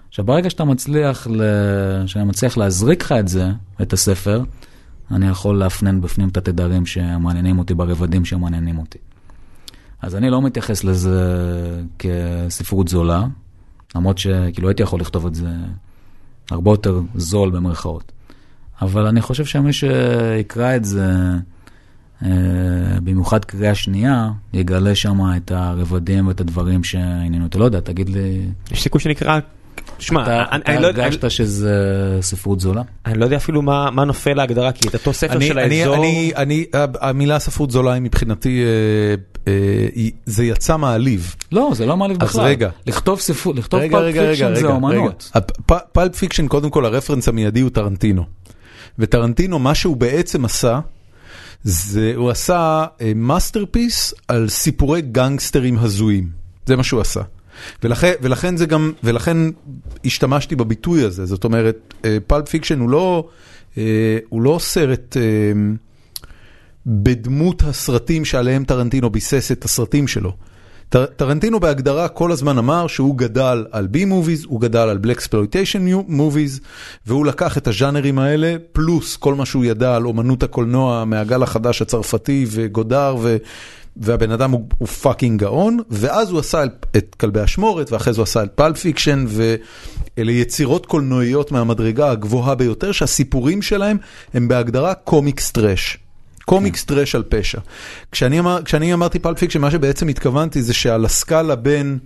עכשיו, 0.09 0.25
ברגע 0.25 0.51
שאתה 0.51 0.65
מצליח, 0.65 1.27
ל... 1.31 1.43
שאני 2.07 2.25
מצליח 2.25 2.57
להזריק 2.57 3.03
לך 3.03 3.13
את 3.13 3.29
זה, 3.29 3.51
את 3.83 3.93
הספר, 3.93 4.43
אני 5.11 5.29
יכול 5.29 5.59
להפנן 5.59 6.01
בפנים 6.01 6.29
את 6.29 6.37
התדרים 6.37 6.87
שמעניינים 6.87 7.59
אותי 7.59 7.75
ברבדים 7.75 8.25
שמעניינים 8.25 8.79
אותי. 8.79 8.99
אז 10.03 10.17
אני 10.17 10.31
לא 10.31 10.43
מתייחס 10.43 10.85
לזה 10.85 11.21
כספרות 11.99 12.89
זולה, 12.89 13.25
למרות 13.95 14.19
שכאילו 14.19 14.69
הייתי 14.69 14.83
יכול 14.83 15.01
לכתוב 15.01 15.27
את 15.27 15.35
זה 15.35 15.49
הרבה 16.51 16.71
יותר 16.71 17.01
זול 17.15 17.51
במרכאות. 17.51 18.13
אבל 18.83 19.07
אני 19.07 19.21
חושב 19.21 19.45
שמי 19.45 19.73
שיקרא 19.73 20.77
את 20.77 20.85
זה, 20.85 21.13
במיוחד 23.05 23.45
קריאה 23.45 23.75
שנייה, 23.75 24.31
יגלה 24.53 24.95
שם 24.95 25.19
את 25.37 25.51
הרבדים 25.51 26.27
ואת 26.27 26.41
הדברים 26.41 26.85
שעניינו 26.85 27.45
אותו. 27.45 27.59
לא 27.59 27.65
יודע, 27.65 27.81
תגיד 27.81 28.09
לי... 28.09 28.41
יש 28.71 28.83
סיכוי 28.83 29.01
שנקרא... 29.01 29.39
שמע, 29.99 30.23
אתה, 30.23 30.81
לא 30.81 30.87
יודע... 30.87 30.91
אתה 30.91 31.03
הרגשת 31.03 31.31
שזה 31.31 32.19
ספרות 32.21 32.61
זולה? 32.61 32.83
אני 33.07 33.19
לא 33.19 33.25
יודע 33.25 33.37
אפילו 33.37 33.63
מה, 33.63 33.91
מה 33.91 34.05
נופל 34.05 34.35
להגדרה, 34.35 34.73
כי 34.73 34.89
את 34.89 34.95
אותו 34.95 35.13
ספר 35.13 35.33
אני, 35.33 35.47
של 35.47 35.59
אני, 35.59 35.81
האזור... 35.81 35.97
אני, 35.97 36.33
אני, 36.37 36.65
המילה 37.01 37.39
ספרות 37.39 37.71
זולה 37.71 37.93
היא 37.93 38.03
מבחינתי, 38.03 38.63
אה, 38.63 39.53
אה, 39.53 40.09
זה 40.27 40.45
יצא 40.45 40.77
מעליב. 40.77 41.35
לא, 41.53 41.71
זה 41.75 41.87
לא 41.87 41.97
מעליב 41.97 42.17
בכלל. 42.19 42.45
אז 42.45 42.47
רגע. 42.47 42.71
לכתוב 42.87 43.21
ספרות, 43.21 43.57
לכתוב 43.57 43.81
pulp 43.91 44.15
fiction 44.15 44.55
זה 44.55 44.67
אומנות. 44.67 45.33
pulp 45.93 46.17
fiction, 46.17 46.49
קודם 46.49 46.71
כל 46.71 46.85
הרפרנס 46.85 47.29
המיידי 47.29 47.61
הוא 47.61 47.71
טרנטינו. 47.71 48.25
וטרנטינו, 48.99 49.59
מה 49.59 49.75
שהוא 49.75 49.97
בעצם 49.97 50.45
עשה, 50.45 50.81
זה, 51.63 52.13
הוא 52.17 52.31
עשה 52.31 52.85
masterpiece 53.15 54.13
uh, 54.13 54.17
על 54.29 54.49
סיפורי 54.49 55.03
גנגסטרים 55.03 55.79
הזויים, 55.79 56.29
זה 56.67 56.77
מה 56.77 56.83
שהוא 56.83 57.01
עשה. 57.01 57.21
ולכן, 57.83 58.13
ולכן 58.23 58.57
זה 58.57 58.67
גם, 58.67 58.93
ולכן 59.05 59.37
השתמשתי 60.05 60.57
בביטוי 60.57 61.05
הזה, 61.05 61.27
זאת 61.27 61.45
אומרת, 61.45 61.95
Pulp 62.27 62.47
uh, 62.47 62.51
Fiction 62.51 62.81
הוא 62.81 62.91
לא, 62.91 63.29
uh, 63.75 63.79
הוא 64.29 64.43
לא 64.43 64.59
סרט 64.61 65.17
uh, 65.17 66.17
בדמות 66.87 67.63
הסרטים 67.63 68.25
שעליהם 68.25 68.65
טרנטינו 68.65 69.11
ביסס 69.11 69.53
את 69.53 69.65
הסרטים 69.65 70.09
שלו. 70.09 70.37
טרנטינו 70.91 71.61
בהגדרה 71.61 72.09
כל 72.09 72.33
הזמן 72.33 72.59
אמר 72.59 72.87
שהוא 72.87 73.17
גדל 73.17 73.65
על 73.71 73.87
B 73.87 74.05
movies, 74.05 74.45
הוא 74.45 74.61
גדל 74.61 74.79
על 74.79 74.99
blaxploitation 74.99 75.87
movies, 76.09 76.61
והוא 77.07 77.27
לקח 77.27 77.59
את 77.59 77.69
הז'אנרים 77.69 78.19
האלה, 78.19 78.57
פלוס 78.73 79.17
כל 79.17 79.35
מה 79.35 79.47
שהוא 79.47 79.65
ידע 79.65 79.97
על 79.97 80.07
אומנות 80.07 80.43
הקולנוע 80.43 81.05
מהגל 81.05 81.43
החדש 81.43 81.83
הצרפתי 81.83 82.47
וגודאר, 82.51 83.17
ו... 83.21 83.37
והבן 83.97 84.31
אדם 84.31 84.51
הוא, 84.51 84.67
הוא 84.79 84.89
fucking 84.89 85.41
גאון, 85.41 85.79
ואז 85.91 86.31
הוא 86.31 86.41
עשה 86.41 86.65
את 86.97 87.17
כלבי 87.21 87.45
אשמורת, 87.45 87.93
ואחרי 87.93 88.13
זה 88.13 88.21
הוא 88.21 88.23
עשה 88.23 88.43
את 88.43 88.51
Pulp 88.55 88.79
Fiction, 88.79 89.25
ואלה 89.29 90.33
יצירות 90.33 90.87
קולנועיות 90.87 91.53
מהמדרגה 91.53 92.11
הגבוהה 92.11 92.55
ביותר, 92.55 92.93
שהסיפורים 92.93 93.63
שלהם 93.63 93.97
הם 94.35 94.49
בהגדרה 94.49 94.95
קומיקס 94.95 95.51
טראש. 95.51 95.99
קומיקס 96.45 96.85
טראש 96.85 97.15
על 97.15 97.23
פשע. 97.29 97.59
כשאני, 98.13 98.39
אמר, 98.39 98.63
כשאני 98.65 98.95
אמרתי 98.95 99.19
pulp 99.19 99.39
fiction, 99.39 99.61
מה 99.61 99.71
שבעצם 99.71 100.09
התכוונתי 100.09 100.63
זה 100.63 100.75
שעל 100.75 101.05
הסקאלה 101.05 101.57
בין... 101.57 101.99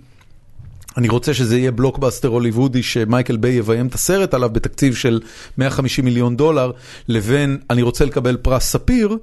אני 0.97 1.09
רוצה 1.09 1.33
שזה 1.33 1.57
יהיה 1.57 1.71
בלוקבאסטר 1.71 2.27
הוליוודי 2.27 2.83
שמייקל 2.83 3.37
ביי 3.37 3.53
יביים 3.53 3.87
את 3.87 3.93
הסרט 3.93 4.33
עליו 4.33 4.49
בתקציב 4.49 4.95
של 4.95 5.21
150 5.57 6.05
מיליון 6.05 6.37
דולר, 6.37 6.71
לבין 7.07 7.57
אני 7.69 7.81
רוצה 7.81 8.05
לקבל 8.05 8.37
פרס 8.37 8.63
ספיר, 8.63 9.17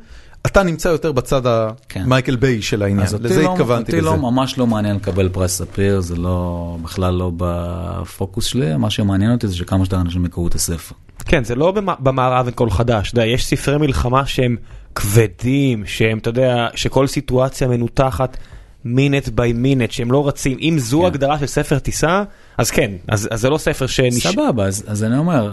אתה 0.47 0.62
נמצא 0.62 0.89
יותר 0.89 1.12
בצד 1.12 1.43
המייקל 1.47 2.32
כן. 2.32 2.40
ביי 2.40 2.62
של 2.62 2.82
העניין, 2.82 3.06
לזה 3.20 3.43
לא, 3.43 3.52
התכוונתי 3.52 3.93
אותי 3.93 4.05
לא, 4.05 4.16
ממש 4.16 4.59
לא 4.59 4.66
מעניין 4.66 4.97
לקבל 4.97 5.28
פרס 5.28 5.59
ספיר, 5.59 6.01
זה 6.01 6.16
לא, 6.16 6.76
בכלל 6.82 7.14
לא 7.14 7.32
בפוקוס 7.36 8.44
שלי, 8.44 8.76
מה 8.76 8.90
שמעניין 8.90 9.32
אותי 9.32 9.48
זה 9.48 9.56
שכמה 9.56 9.84
שיותר 9.84 10.01
אנשים 10.01 10.24
יקראו 10.24 10.48
את 10.48 10.55
הספר. 10.55 10.94
כן, 11.24 11.44
זה 11.44 11.55
לא 11.55 11.72
במערב 11.98 12.47
אין 12.47 12.55
כל 12.55 12.70
חדש, 12.70 13.10
אתה 13.10 13.20
יודע, 13.20 13.26
יש 13.26 13.47
ספרי 13.47 13.78
מלחמה 13.78 14.26
שהם 14.26 14.56
כבדים, 14.94 15.86
שהם, 15.86 16.19
אתה 16.19 16.31
יודע, 16.31 16.69
שכל 16.74 17.06
סיטואציה 17.06 17.69
מנותחת 17.69 18.36
minute 18.85 19.28
by 19.28 19.52
minute, 19.52 19.90
שהם 19.90 20.12
לא 20.12 20.28
רצים, 20.28 20.59
אם 20.60 20.77
זו 20.78 21.01
כן. 21.01 21.06
הגדרה 21.06 21.39
של 21.39 21.47
ספר 21.47 21.78
טיסה, 21.78 22.24
אז 22.59 22.70
כן, 22.70 22.90
אז, 23.09 23.28
אז 23.31 23.40
זה 23.40 23.51
לא 23.51 23.59
ספר 23.59 23.86
שנש... 23.86 24.27
סבבה, 24.27 24.66
אז, 24.66 24.85
אז 24.86 25.05
אני 25.05 25.19
אומר, 25.19 25.52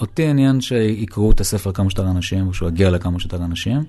אותי 0.00 0.26
עניין 0.26 0.60
שיקראו 0.60 1.30
את 1.30 1.40
הספר 1.40 1.72
כמה 1.72 1.90
שיותר 1.90 2.10
אנשים, 2.10 2.48
ושהוא 2.48 2.68
יגיע 2.68 2.90
לכמה 2.90 3.20
שיותר 3.20 3.36
אנשים, 3.36 3.84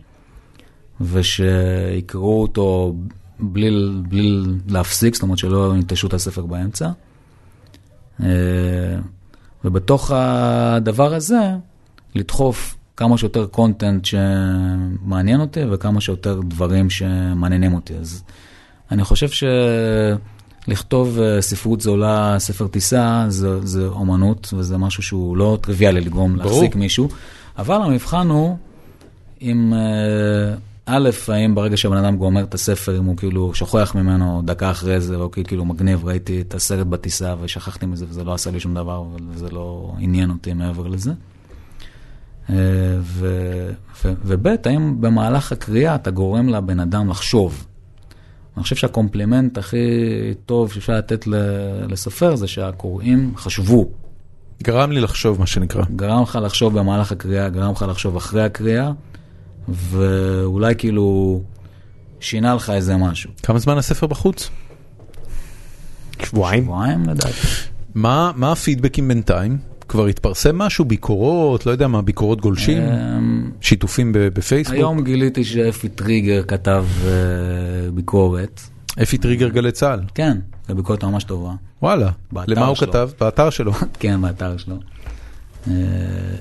ושיקראו 1.02 2.42
אותו 2.42 2.96
בלי, 3.40 3.70
בלי 4.08 4.42
להפסיק, 4.68 5.14
זאת 5.14 5.24
אומרת 5.24 5.38
שלא 5.38 5.74
ינטשו 5.76 6.08
את 6.08 6.14
הספר 6.14 6.46
באמצע. 6.46 6.90
Uh, 8.20 8.24
ובתוך 9.66 10.12
הדבר 10.14 11.14
הזה, 11.14 11.40
לדחוף 12.18 12.76
כמה 12.98 13.18
שיותר 13.18 13.46
קונטנט 13.46 14.06
שמעניין 14.06 15.42
אותי 15.42 15.60
וכמה 15.72 16.02
שיותר 16.02 16.40
דברים 16.48 16.90
שמעניינים 16.90 17.74
אותי. 17.74 17.94
אז 17.94 18.24
אני 18.92 19.04
חושב 19.04 19.48
שלכתוב 20.68 21.20
אה, 21.20 21.42
ספרות 21.42 21.82
זולה, 21.82 22.36
ספר 22.40 22.68
טיסה, 22.68 23.26
זה, 23.28 23.68
זה 23.68 23.88
אומנות 23.88 24.54
וזה 24.58 24.78
משהו 24.78 25.04
שהוא 25.04 25.38
לא 25.38 25.58
טריוויאלי 25.62 26.02
לגרום 26.02 26.38
ברור. 26.38 26.52
להחזיק 26.52 26.76
מישהו, 26.76 27.10
אבל 27.58 27.82
המבחן 27.82 28.30
הוא 28.30 28.58
אם, 29.42 29.74
אה, 29.74 30.56
א', 30.86 31.10
האם 31.28 31.56
ברגע 31.56 31.78
שבן 31.78 31.98
אדם 31.98 32.18
גומר 32.18 32.44
את 32.44 32.54
הספר, 32.54 32.98
אם 32.98 33.06
הוא 33.06 33.18
כאילו 33.18 33.54
שוכח 33.54 33.96
ממנו 33.96 34.42
דקה 34.46 34.72
אחרי 34.72 35.02
זה, 35.02 35.16
או 35.16 35.32
כאילו 35.32 35.66
מגניב, 35.66 36.06
ראיתי 36.06 36.42
את 36.42 36.54
הסרט 36.54 36.88
בטיסה 36.88 37.36
ושכחתי 37.42 37.86
מזה 37.86 38.06
וזה 38.10 38.24
לא 38.24 38.34
עשה 38.34 38.52
לי 38.52 38.60
שום 38.60 38.74
דבר, 38.74 39.04
וזה 39.30 39.50
לא 39.50 39.94
עניין 40.00 40.30
אותי 40.30 40.54
מעבר 40.54 40.88
לזה. 40.88 41.12
וב', 42.50 44.48
האם 44.66 45.02
במהלך 45.02 45.52
הקריאה 45.52 45.96
אתה 45.96 46.12
גורם 46.12 46.50
לבן 46.50 46.80
אדם 46.80 47.10
לחשוב. 47.10 47.66
אני 48.58 48.64
חושב 48.64 48.76
שהקומפלימנט 48.76 49.58
הכי 49.58 49.78
טוב 50.46 50.72
שאפשר 50.72 50.94
לתת 50.94 51.28
לסופר 51.88 52.36
זה 52.36 52.48
שהקוראים 52.48 53.34
חשבו. 53.36 53.90
גרם 54.64 54.92
לי 54.92 55.02
לחשוב, 55.02 55.40
מה 55.40 55.48
שנקרא. 55.48 55.84
גרם 55.96 56.24
לך 56.24 56.40
לחשוב 56.44 56.80
במהלך 56.80 57.12
הקריאה, 57.12 57.50
גרם 57.50 57.72
לך 57.72 57.86
לחשוב 57.90 58.16
אחרי 58.16 58.44
הקריאה, 58.44 58.92
ואולי 59.70 60.76
כאילו 60.78 61.42
שינה 62.20 62.56
לך 62.56 62.70
איזה 62.70 62.98
משהו. 62.98 63.30
כמה 63.44 63.60
זמן 63.60 63.78
הספר 63.78 64.08
בחוץ? 64.08 64.50
שבועיים. 66.26 66.64
שבועיים 66.64 67.04
לדעתי. 67.10 67.48
מה 67.96 68.32
מה 68.36 68.52
הפידבקים 68.52 69.08
בינתיים? 69.08 69.58
כבר 69.88 70.06
התפרסם 70.06 70.58
משהו? 70.58 70.86
ביקורות? 70.86 71.66
לא 71.66 71.72
יודע 71.72 71.88
מה, 71.88 72.02
ביקורות 72.02 72.42
גולשים? 72.42 72.82
אמ, 72.82 73.52
שיתופים 73.62 74.12
בפייסבוק? 74.16 74.76
היום 74.76 75.04
גיליתי 75.04 75.44
שאפי 75.44 75.90
טריגר 75.90 76.44
כתב 76.44 76.86
אה, 77.06 77.12
ביקורת. 77.94 78.62
אפי 79.04 79.18
טריגר 79.18 79.50
גלי 79.50 79.72
צה"ל. 79.72 80.00
כן, 80.16 80.38
זו 80.68 80.76
ביקורת 80.76 81.04
ממש 81.04 81.24
טובה. 81.24 81.54
וואלה. 81.82 82.12
למה 82.34 82.66
הוא. 82.66 82.76
כתב? 82.76 83.10
באתר 83.20 83.50
שלו. 83.50 83.72
כן, 84.00 84.22
באתר 84.22 84.58
שלו. 84.58 84.76
אה, 85.68 85.74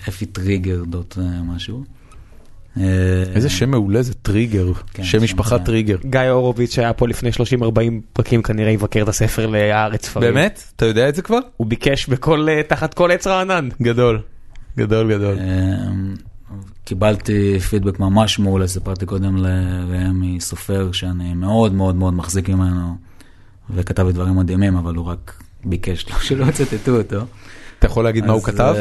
אפי 0.09 0.27
טריגר 0.27 0.85
דוט 0.85 1.19
אה, 1.19 1.43
משהו. 1.43 1.85
אה, 2.81 2.83
איזה 3.35 3.49
שם 3.49 3.71
מעולה 3.71 4.03
זה 4.03 4.15
טריגר. 4.15 4.73
כן, 4.93 5.05
שם 5.05 5.23
משפחה. 5.23 5.59
טריגר. 5.59 5.97
גיא 6.05 6.21
הורוביץ 6.21 6.75
שהיה 6.75 6.93
פה 6.93 7.09
לפני 7.09 7.31
30-40 7.31 7.33
פרקים 8.13 8.43
כנראה 8.43 8.71
יבקר 8.71 9.03
את 9.03 9.09
הספר 9.09 9.47
להארץ 9.47 10.07
ספרים. 10.07 10.35
באמת? 10.35 10.63
אתה 10.77 10.87
יודע 10.87 11.09
את 11.09 11.15
זה 11.15 11.23
כבר? 11.23 11.39
הוא 11.57 11.67
ביקש 11.67 12.07
בכל, 12.07 12.47
אה, 12.49 12.63
תחת 12.63 12.95
כל 12.95 13.11
עץ 13.11 13.27
רענן. 13.27 13.69
גדול. 13.83 14.21
גדול 14.79 15.15
גדול. 15.15 15.39
אמ, 15.39 16.15
קיבלתי 16.85 17.61
פידבק 17.61 18.01
ממש 18.01 18.39
מעולה, 18.39 18.67
סיפרתי 18.67 19.07
קודם 19.07 19.37
לראם 19.37 20.41
סופר 20.41 20.93
שאני 20.93 21.35
מאוד 21.35 21.75
מאוד 21.75 21.95
מאוד 21.95 22.15
מחזיק 22.15 22.49
ממנו, 22.49 22.97
וכתב 23.71 24.07
לי 24.07 24.13
דברים 24.13 24.37
מדהימים, 24.37 24.77
אבל 24.77 24.95
הוא 24.95 25.07
רק 25.07 25.43
ביקש 25.65 26.07
שלא 26.23 26.47
יצטטו 26.47 26.97
אותו. 26.99 27.21
אתה 27.79 27.87
יכול 27.87 28.05
להגיד 28.05 28.27
מה 28.27 28.33
הוא 28.33 28.43
כתב? 28.43 28.75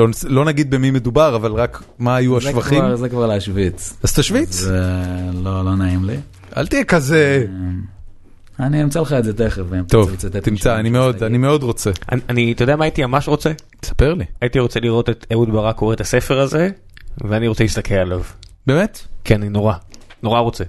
אה, 0.00 0.04
לא- 0.04 0.10
לא 0.24 0.44
נגיד 0.44 0.70
במי 0.70 0.90
מדובר, 0.90 1.36
אבל 1.36 1.52
רק 1.52 1.82
מה 1.98 2.16
היו 2.16 2.40
זה 2.40 2.48
השבחים? 2.48 2.80
כבר- 2.80 2.96
זה 2.96 3.08
כבר 3.08 3.26
להשוויץ. 3.26 3.96
אז 4.02 4.12
תשוויץ. 4.12 4.54
זה 4.54 4.80
לא 5.42 5.64
לא 5.64 5.76
נעים 5.76 6.04
לי. 6.04 6.16
אל 6.56 6.66
תהיה 6.66 6.84
כזה. 6.84 7.46
אמ, 7.48 7.80
אני 8.60 8.82
אמצא 8.82 9.00
לך 9.00 9.12
את 9.12 9.24
זה 9.24 9.32
תכף. 9.32 9.62
טוב, 9.88 10.10
תמצא, 10.42 10.78
אני 10.78 10.90
מאוד, 10.90 11.14
רוצה 11.14 11.26
אני 11.26 11.38
מאוד 11.38 11.62
רוצה. 11.62 11.90
אני- 12.28 12.52
אתה 12.52 12.62
יודע 12.62 12.76
מה 12.76 12.84
הייתי 12.84 13.04
ממש 13.06 13.28
רוצה? 13.28 13.52
תספר 13.80 14.14
לי. 14.14 14.24
הייתי 14.42 14.58
רוצה 14.58 14.80
לראות 14.80 15.10
את 15.10 15.26
אהוד 15.32 15.50
ברק 15.52 15.76
קורא 15.76 15.94
את 15.94 16.00
הספר 16.00 16.40
הזה, 16.40 16.68
ואני 17.24 17.48
רוצה 17.48 17.64
להסתכל 17.64 17.94
עליו. 17.94 18.22
באמת? 18.66 19.00
כן, 19.24 19.40
אני 19.42 19.48
נורא, 19.50 19.74
נורא 20.22 20.40
רוצה. 20.40 20.64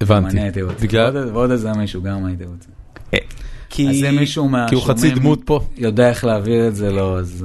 הבנתי. 0.00 0.30
אני 0.36 0.42
הייתי 0.42 0.62
רוצה. 0.62 0.78
בגלל... 0.82 1.16
ועוד- 1.32 1.50
איזה 1.50 1.72
מישהו 1.72 2.02
גם 2.02 2.24
הייתי 2.26 2.44
רוצה. 2.44 2.68
אה, 3.14 3.18
כי 3.70 3.88
אז 3.90 3.96
זה 4.00 4.10
מישהו 4.10 4.50
כי 4.68 4.74
הוא 4.74 4.82
חצי 4.82 4.92
מהשומעים 4.92 5.18
דמות 5.18 5.40
פה. 5.44 5.60
יודע 5.76 6.08
איך 6.08 6.24
להעביר 6.24 6.68
את 6.68 6.76
זה, 6.76 6.92
לא, 6.92 7.18
אז... 7.18 7.44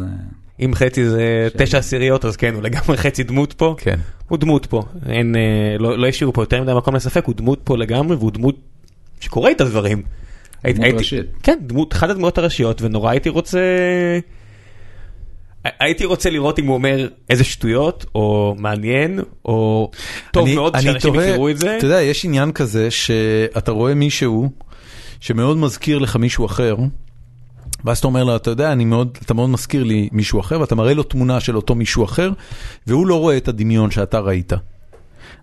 אם 0.62 0.76
חצי 0.76 1.06
זה 1.10 1.20
שאלה. 1.52 1.66
תשע 1.66 1.78
עשיריות, 1.78 2.26
אז 2.26 2.36
כן, 2.38 2.54
הוא 2.54 2.64
לגמרי 2.64 2.98
חצי 3.04 3.24
דמות 3.24 3.54
פה. 3.54 3.76
כן. 3.78 4.00
הוא 4.28 4.38
דמות 4.38 4.66
פה, 4.66 4.82
אין, 5.10 5.36
אה, 5.36 5.42
לא 5.80 5.98
לא 5.98 6.08
השאירו 6.08 6.34
פה 6.34 6.42
יותר 6.42 6.62
מדי 6.64 6.74
מקום 6.74 6.96
לספק, 6.96 7.26
הוא 7.26 7.36
דמות 7.36 7.60
פה 7.64 7.78
לגמרי, 7.78 8.16
והוא 8.16 8.32
דמות 8.32 8.56
שקורא 9.20 9.52
את 9.52 9.62
הדברים. 9.62 10.02
דמות 10.68 10.88
ראשית. 10.98 11.26
כן, 11.44 11.58
דמות, 11.62 11.94
אחת 11.94 12.10
הדמויות 12.10 12.38
הראשיות, 12.38 12.82
ונורא 12.82 13.10
הייתי 13.12 13.30
רוצה... 13.30 13.60
הייתי 15.80 16.06
רוצה 16.06 16.30
לראות 16.30 16.60
אם 16.60 16.66
הוא 16.66 16.74
אומר 16.74 17.08
איזה 17.30 17.44
שטויות, 17.44 18.06
או 18.16 18.56
מעניין, 18.60 19.20
או 19.46 19.92
טוב 20.32 20.46
אני- 20.46 20.56
מאוד 20.56 20.76
אני 20.76 20.84
שאנשים 20.84 21.16
יכירו 21.16 21.50
את 21.50 21.58
זה. 21.58 21.78
אתה 21.78 21.86
יודע, 21.86 22.02
יש 22.02 22.26
עניין 22.26 22.52
כזה 22.52 22.92
שאתה 22.92 23.72
רואה 23.72 23.94
מישהו 23.94 24.50
שמאוד 25.20 25.58
מזכיר 25.58 25.98
לך 26.00 26.16
מישהו 26.16 26.46
אחר, 26.46 26.76
ואז 27.86 27.98
אתה 27.98 28.08
אומר 28.08 28.24
לו, 28.24 28.36
אתה 28.36 28.50
יודע, 28.50 28.72
אני 28.72 28.86
מאוד, 28.86 29.18
אתה 29.26 29.34
מאוד 29.34 29.50
מזכיר 29.50 29.84
לי 29.84 30.10
מישהו 30.12 30.40
אחר, 30.40 30.62
ואתה 30.62 30.76
מראה 30.76 30.94
לו 30.94 31.04
תמונה 31.04 31.40
של 31.40 31.56
אותו 31.56 31.76
מישהו 31.76 32.06
אחר, 32.06 32.32
והוא 32.88 33.08
לא 33.08 33.20
רואה 33.20 33.38
את 33.38 33.48
הדמיון 33.48 33.92
שאתה 33.92 34.20
ראית. 34.20 34.54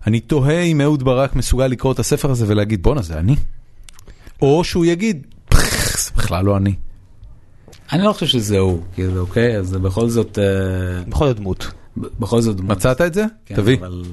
אני 0.07 0.19
תוהה 0.19 0.61
אם 0.61 0.81
אהוד 0.81 1.03
ברק 1.03 1.35
מסוגל 1.35 1.67
לקרוא 1.67 1.93
את 1.93 1.99
הספר 1.99 2.31
הזה 2.31 2.45
ולהגיד, 2.47 2.83
בואנה, 2.83 3.01
זה 3.01 3.19
אני. 3.19 3.35
או 4.41 4.63
שהוא 4.63 4.85
יגיד, 4.85 5.27
"פח, 5.49 6.05
זה 6.05 6.11
בכלל 6.15 6.45
לא 6.45 6.57
אני. 6.57 6.73
אני 7.91 8.03
לא 8.03 8.13
חושב 8.13 8.25
שזה 8.25 8.57
הוא, 8.57 8.79
כאילו, 8.93 9.21
אוקיי? 9.21 9.57
אז 9.57 9.67
זה 9.67 9.79
בכל 9.79 10.09
זאת... 10.09 10.39
אה, 10.39 11.03
בכל 11.07 11.27
זאת 11.27 11.35
דמות. 11.37 11.71
בכל 11.97 12.41
זאת 12.41 12.55
דמות. 12.55 12.77
מצאת 12.77 13.01
את 13.01 13.13
זה? 13.13 13.25
כן, 13.45 13.55
תביא. 13.55 13.77
אבל 13.77 14.03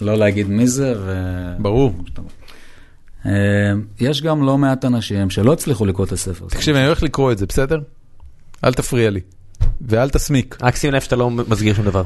לא 0.00 0.14
להגיד 0.14 0.48
מי 0.48 0.66
זה, 0.66 0.94
ו... 0.98 1.12
ברור. 1.58 1.92
אה, 3.26 3.32
יש 4.00 4.22
גם 4.22 4.42
לא 4.42 4.58
מעט 4.58 4.84
אנשים 4.84 5.30
שלא 5.30 5.52
הצליחו 5.52 5.86
לקרוא 5.86 6.06
את 6.06 6.12
הספר. 6.12 6.46
תקשיב, 6.48 6.76
אני 6.76 6.86
הולך 6.86 7.02
לקרוא 7.02 7.32
את 7.32 7.38
זה, 7.38 7.46
בסדר? 7.46 7.78
אל 8.64 8.72
תפריע 8.72 9.10
לי. 9.10 9.20
ואל 9.80 10.10
תסמיק. 10.10 10.56
רק 10.62 10.76
שים 10.76 10.92
לב 10.92 11.00
שאתה 11.00 11.16
לא 11.16 11.30
מסגיר 11.30 11.74
שום 11.74 11.84
דבר. 11.84 12.02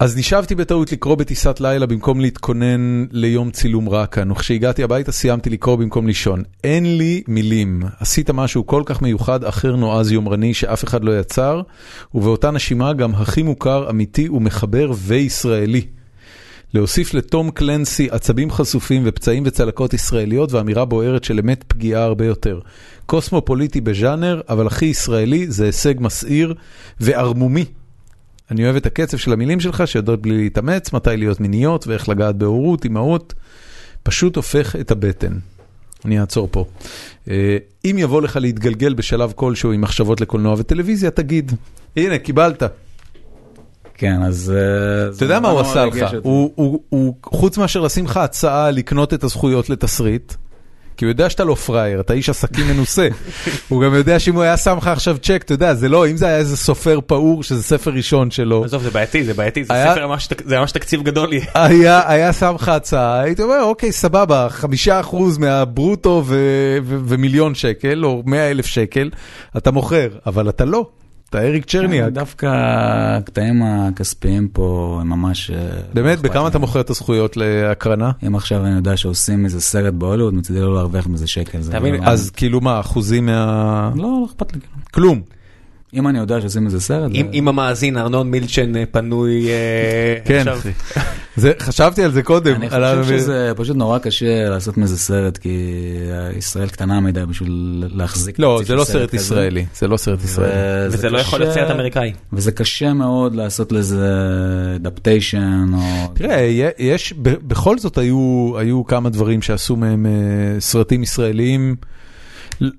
אז 0.00 0.16
נשאבתי 0.16 0.54
בטעות 0.54 0.92
לקרוא 0.92 1.14
בטיסת 1.14 1.60
לילה 1.60 1.86
במקום 1.86 2.20
להתכונן 2.20 3.04
ליום 3.10 3.50
צילום 3.50 3.88
רע 3.88 4.06
כאן, 4.06 4.30
וכשהגעתי 4.30 4.82
הביתה 4.82 5.12
סיימתי 5.12 5.50
לקרוא 5.50 5.76
במקום 5.76 6.06
לישון. 6.06 6.42
אין 6.64 6.98
לי 6.98 7.22
מילים. 7.28 7.82
עשית 8.00 8.30
משהו 8.30 8.66
כל 8.66 8.82
כך 8.86 9.02
מיוחד, 9.02 9.44
אחר 9.44 9.76
נועז 9.76 10.12
יומרני 10.12 10.54
שאף 10.54 10.84
אחד 10.84 11.04
לא 11.04 11.18
יצר, 11.18 11.62
ובאותה 12.14 12.50
נשימה 12.50 12.92
גם 12.92 13.14
הכי 13.14 13.42
מוכר, 13.42 13.90
אמיתי 13.90 14.28
ומחבר 14.28 14.92
וישראלי. 14.96 15.86
להוסיף 16.74 17.14
לתום 17.14 17.50
קלנסי 17.50 18.08
עצבים 18.10 18.50
חשופים 18.50 19.02
ופצעים 19.04 19.42
וצלקות 19.46 19.94
ישראליות 19.94 20.52
ואמירה 20.52 20.84
בוערת 20.84 21.24
של 21.24 21.38
אמת 21.38 21.64
פגיעה 21.68 22.04
הרבה 22.04 22.26
יותר. 22.26 22.60
קוסמופוליטי 23.06 23.80
בז'אנר, 23.80 24.40
אבל 24.48 24.66
הכי 24.66 24.86
ישראלי 24.86 25.50
זה 25.50 25.64
הישג 25.64 25.94
מסעיר 26.00 26.54
וערמומי. 27.00 27.64
אני 28.50 28.64
אוהב 28.64 28.76
את 28.76 28.86
הקצב 28.86 29.16
של 29.16 29.32
המילים 29.32 29.60
שלך, 29.60 29.82
שיודעות 29.86 30.22
בלי 30.22 30.36
להתאמץ, 30.36 30.92
מתי 30.92 31.16
להיות 31.16 31.40
מיניות 31.40 31.86
ואיך 31.86 32.08
לגעת 32.08 32.36
בהורות, 32.36 32.84
אימהות. 32.84 33.34
פשוט 34.02 34.36
הופך 34.36 34.76
את 34.76 34.90
הבטן. 34.90 35.38
אני 36.04 36.20
אעצור 36.20 36.48
פה. 36.50 36.64
אה, 37.30 37.56
אם 37.84 37.96
יבוא 37.98 38.22
לך 38.22 38.36
להתגלגל 38.36 38.94
בשלב 38.94 39.32
כלשהו 39.36 39.72
עם 39.72 39.80
מחשבות 39.80 40.20
לקולנוע 40.20 40.54
וטלוויזיה, 40.58 41.10
תגיד. 41.10 41.52
הנה, 41.96 42.18
קיבלת. 42.18 42.62
כן, 43.98 44.22
אז... 44.22 44.52
אה, 44.56 45.08
אתה 45.16 45.24
יודע 45.24 45.40
מה 45.40 45.48
הוא 45.48 45.60
עשה 45.60 45.84
לך? 45.84 46.06
הוא, 46.22 47.14
חוץ 47.24 47.58
מאשר 47.58 47.80
לשים 47.80 48.04
לך 48.04 48.16
הצעה 48.16 48.70
לקנות 48.70 49.14
את 49.14 49.24
הזכויות 49.24 49.70
לתסריט, 49.70 50.34
כי 50.96 51.04
הוא 51.04 51.10
יודע 51.10 51.30
שאתה 51.30 51.44
לא 51.44 51.54
פראייר, 51.54 52.00
אתה 52.00 52.12
איש 52.12 52.28
עסקים 52.28 52.68
מנוסה. 52.68 53.08
הוא 53.68 53.82
גם 53.82 53.94
יודע 53.94 54.18
שאם 54.18 54.34
הוא 54.34 54.42
היה 54.42 54.56
שם 54.56 54.76
לך 54.76 54.86
עכשיו 54.86 55.16
צ'ק, 55.22 55.42
אתה 55.44 55.54
יודע, 55.54 55.74
זה 55.74 55.88
לא, 55.88 56.06
אם 56.08 56.16
זה 56.16 56.26
היה 56.26 56.36
איזה 56.36 56.56
סופר 56.56 56.98
פעור, 57.06 57.42
שזה 57.42 57.62
ספר 57.62 57.90
ראשון 57.90 58.30
שלו, 58.30 58.64
עזוב, 58.64 58.82
זה 58.82 58.90
בעייתי, 58.90 59.24
זה 59.24 59.34
בעייתי, 59.34 59.64
זה 59.64 59.74
היה- 59.74 59.92
ספר 59.94 60.06
ממש, 60.06 60.28
זה 60.44 60.58
ממש 60.58 60.72
תקציב 60.72 61.02
גדול 61.02 61.32
יהיה. 61.32 61.44
היה, 61.54 62.02
היה 62.10 62.32
שם 62.32 62.54
לך 62.54 62.68
הצעה, 62.68 63.20
הייתי 63.20 63.42
אומר, 63.42 63.62
אוקיי, 63.62 63.92
סבבה, 63.92 64.46
חמישה 64.50 65.00
אחוז 65.00 65.38
מהברוטו 65.38 66.22
ו- 66.26 66.78
ו- 66.84 66.98
ומיליון 67.04 67.54
שקל, 67.54 68.04
או 68.04 68.22
מאה 68.26 68.50
אלף 68.50 68.66
שקל, 68.66 69.10
אתה 69.56 69.70
מוכר, 69.70 70.08
אבל 70.26 70.48
אתה 70.48 70.64
לא, 70.64 70.86
אתה 71.30 71.38
אריק 71.38 71.64
צ'רניאק. 71.64 72.12
דווקא 72.12 72.46
הקטעים 73.18 73.62
הכספיים 73.62 74.48
פה 74.48 74.98
הם 75.00 75.08
ממש... 75.08 75.50
אה, 75.50 75.56
באמת, 75.94 76.16
לא 76.18 76.22
בכמה 76.22 76.48
אתה. 76.48 76.58
מוכר 76.58 76.80
את 76.80 76.90
הזכויות 76.90 77.36
להקרנה? 77.36 78.10
אם 78.26 78.34
עכשיו 78.36 78.64
אני 78.66 78.74
יודע 78.74 78.96
שעושים 78.96 79.44
איזה 79.44 79.60
סרט 79.60 79.94
בהוליווד, 79.94 80.34
מצידי 80.34 80.60
לא 80.60 80.74
להרוויח 80.74 81.06
מזה 81.06 81.26
שקל. 81.26 81.58
לא- 81.58 81.98
אז 82.02 82.30
כאילו 82.30 82.60
מה, 82.60 82.80
אחוזים 82.80 83.26
מה... 83.26 83.90
לא, 83.96 84.02
לא 84.02 84.26
אכפת 84.30 84.52
לי. 84.54 84.60
כאילו. 84.60 84.74
כלום. 84.90 85.20
אם 85.94 86.08
אני 86.08 86.18
יודע 86.18 86.40
שעושים 86.40 86.66
איזה 86.66 86.80
סרט... 86.80 87.10
אם 87.14 87.26
זה- 87.26 87.32
אם 87.32 87.48
המאזין 87.48 87.96
ארנון 87.96 88.30
מילצ'ן 88.30 88.76
אה, 88.76 88.84
פנוי 88.90 89.48
אה, 89.48 89.54
כן, 90.24 90.38
עכשיו, 90.38 90.58
אחי. 90.58 90.70
זה, 91.36 91.52
חשבתי 91.58 92.02
על 92.04 92.12
זה 92.12 92.22
קודם. 92.22 92.54
אני 92.54 92.70
חושב 92.70 93.04
שזה 93.18 93.52
פשוט 93.56 93.76
נורא 93.76 93.98
קשה 93.98 94.48
לעשות 94.48 94.76
מזה 94.78 94.98
סרט, 94.98 95.36
כי 95.38 95.58
ישראל 96.36 96.68
קטנה 96.68 97.00
מדי 97.00 97.20
בשביל 97.28 97.84
להחזיק... 97.94 98.38
לא, 98.38 98.60
זה 98.66 98.74
לא 98.74 98.84
סרט. 98.84 99.14
ישראלי, 99.14 99.64
זה 99.78 99.88
לא 99.88 99.96
סרט 99.96 100.24
ישראלי. 100.24 100.52
וזה 100.90 101.10
לא 101.10 101.18
יכול 101.18 101.38
להיות 101.40 101.54
סרט 101.54 101.70
אמריקאי. 101.70 102.12
וזה 102.32 102.52
קשה 102.52 102.92
מאוד 102.92 103.34
לעשות 103.34 103.72
לזה 103.72 104.06
אדפטיישן, 104.76 105.66
או... 105.74 106.12
תראה, 106.14 106.48
יש, 106.78 107.12
בכל 107.22 107.78
זאת 107.78 107.98
היו, 107.98 108.52
היו 108.58 108.86
כמה 108.86 109.10
דברים 109.10 109.42
שעשו 109.42 109.76
מהם 109.76 110.06
אה, 110.06 110.10
סרטים 110.60 111.02
ישראליים, 111.02 111.76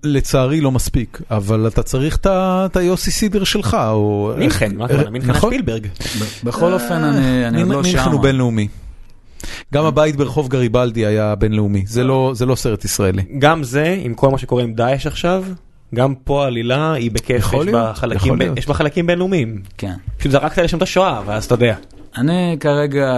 לצערי 0.04 0.62
לא 0.62 0.72
מספיק, 0.72 1.22
אבל 1.32 1.68
אתה 1.68 1.84
צריך 1.84 2.18
את 2.26 2.78
היוסי 2.78 3.12
סידר 3.12 3.44
שלך, 3.44 3.78
או... 3.92 4.34
מינכן, 4.38 4.76
מה 4.76 4.86
הכוונה? 4.86 5.10
מינכן 5.10 5.30
נכון. 5.30 5.50
שפילברג. 5.50 5.88
ב- 5.88 6.48
בכל 6.48 6.74
אופן, 6.74 7.04
אני 7.04 7.62
עוד 7.62 7.72
לא 7.72 7.82
מינכן 7.82 8.04
שם. 8.04 8.12
הוא 8.12 8.22
בינלאומי. 8.22 8.68
גם 9.74 9.86
הבית 9.86 10.16
ברחוב 10.16 10.48
גריבלדי 10.48 11.06
היה 11.06 11.36
בינלאומי, 11.36 11.84
זה 11.88 12.04
לא 12.04 12.32
זה 12.36 12.46
לא 12.46 12.56
סרט 12.56 12.86
ישראלי. 12.86 13.22
גם 13.40 13.64
זה, 13.64 13.98
עם 14.02 14.14
כל 14.14 14.30
מה 14.30 14.38
שקורה 14.38 14.64
עם 14.64 14.74
דאעש 14.74 15.08
עכשיו, 15.08 15.44
גם 15.96 16.16
פה 16.16 16.44
העלילה 16.44 16.94
היא 16.94 17.12
בכיף, 17.12 17.54
יש 17.54 17.68
בה 17.72 17.92
חלקים. 17.96 18.40
יש 18.58 18.68
בה 18.68 18.74
בינלאומיים. 19.06 19.62
כן. 19.78 19.94
פשוט 20.18 20.32
זרקת 20.32 20.58
לשם 20.58 20.78
את 20.78 20.82
השואה, 20.82 21.22
ואז 21.26 21.46
אתה 21.46 21.54
יודע. 21.54 21.76
אני 22.18 22.58
כרגע 22.60 23.14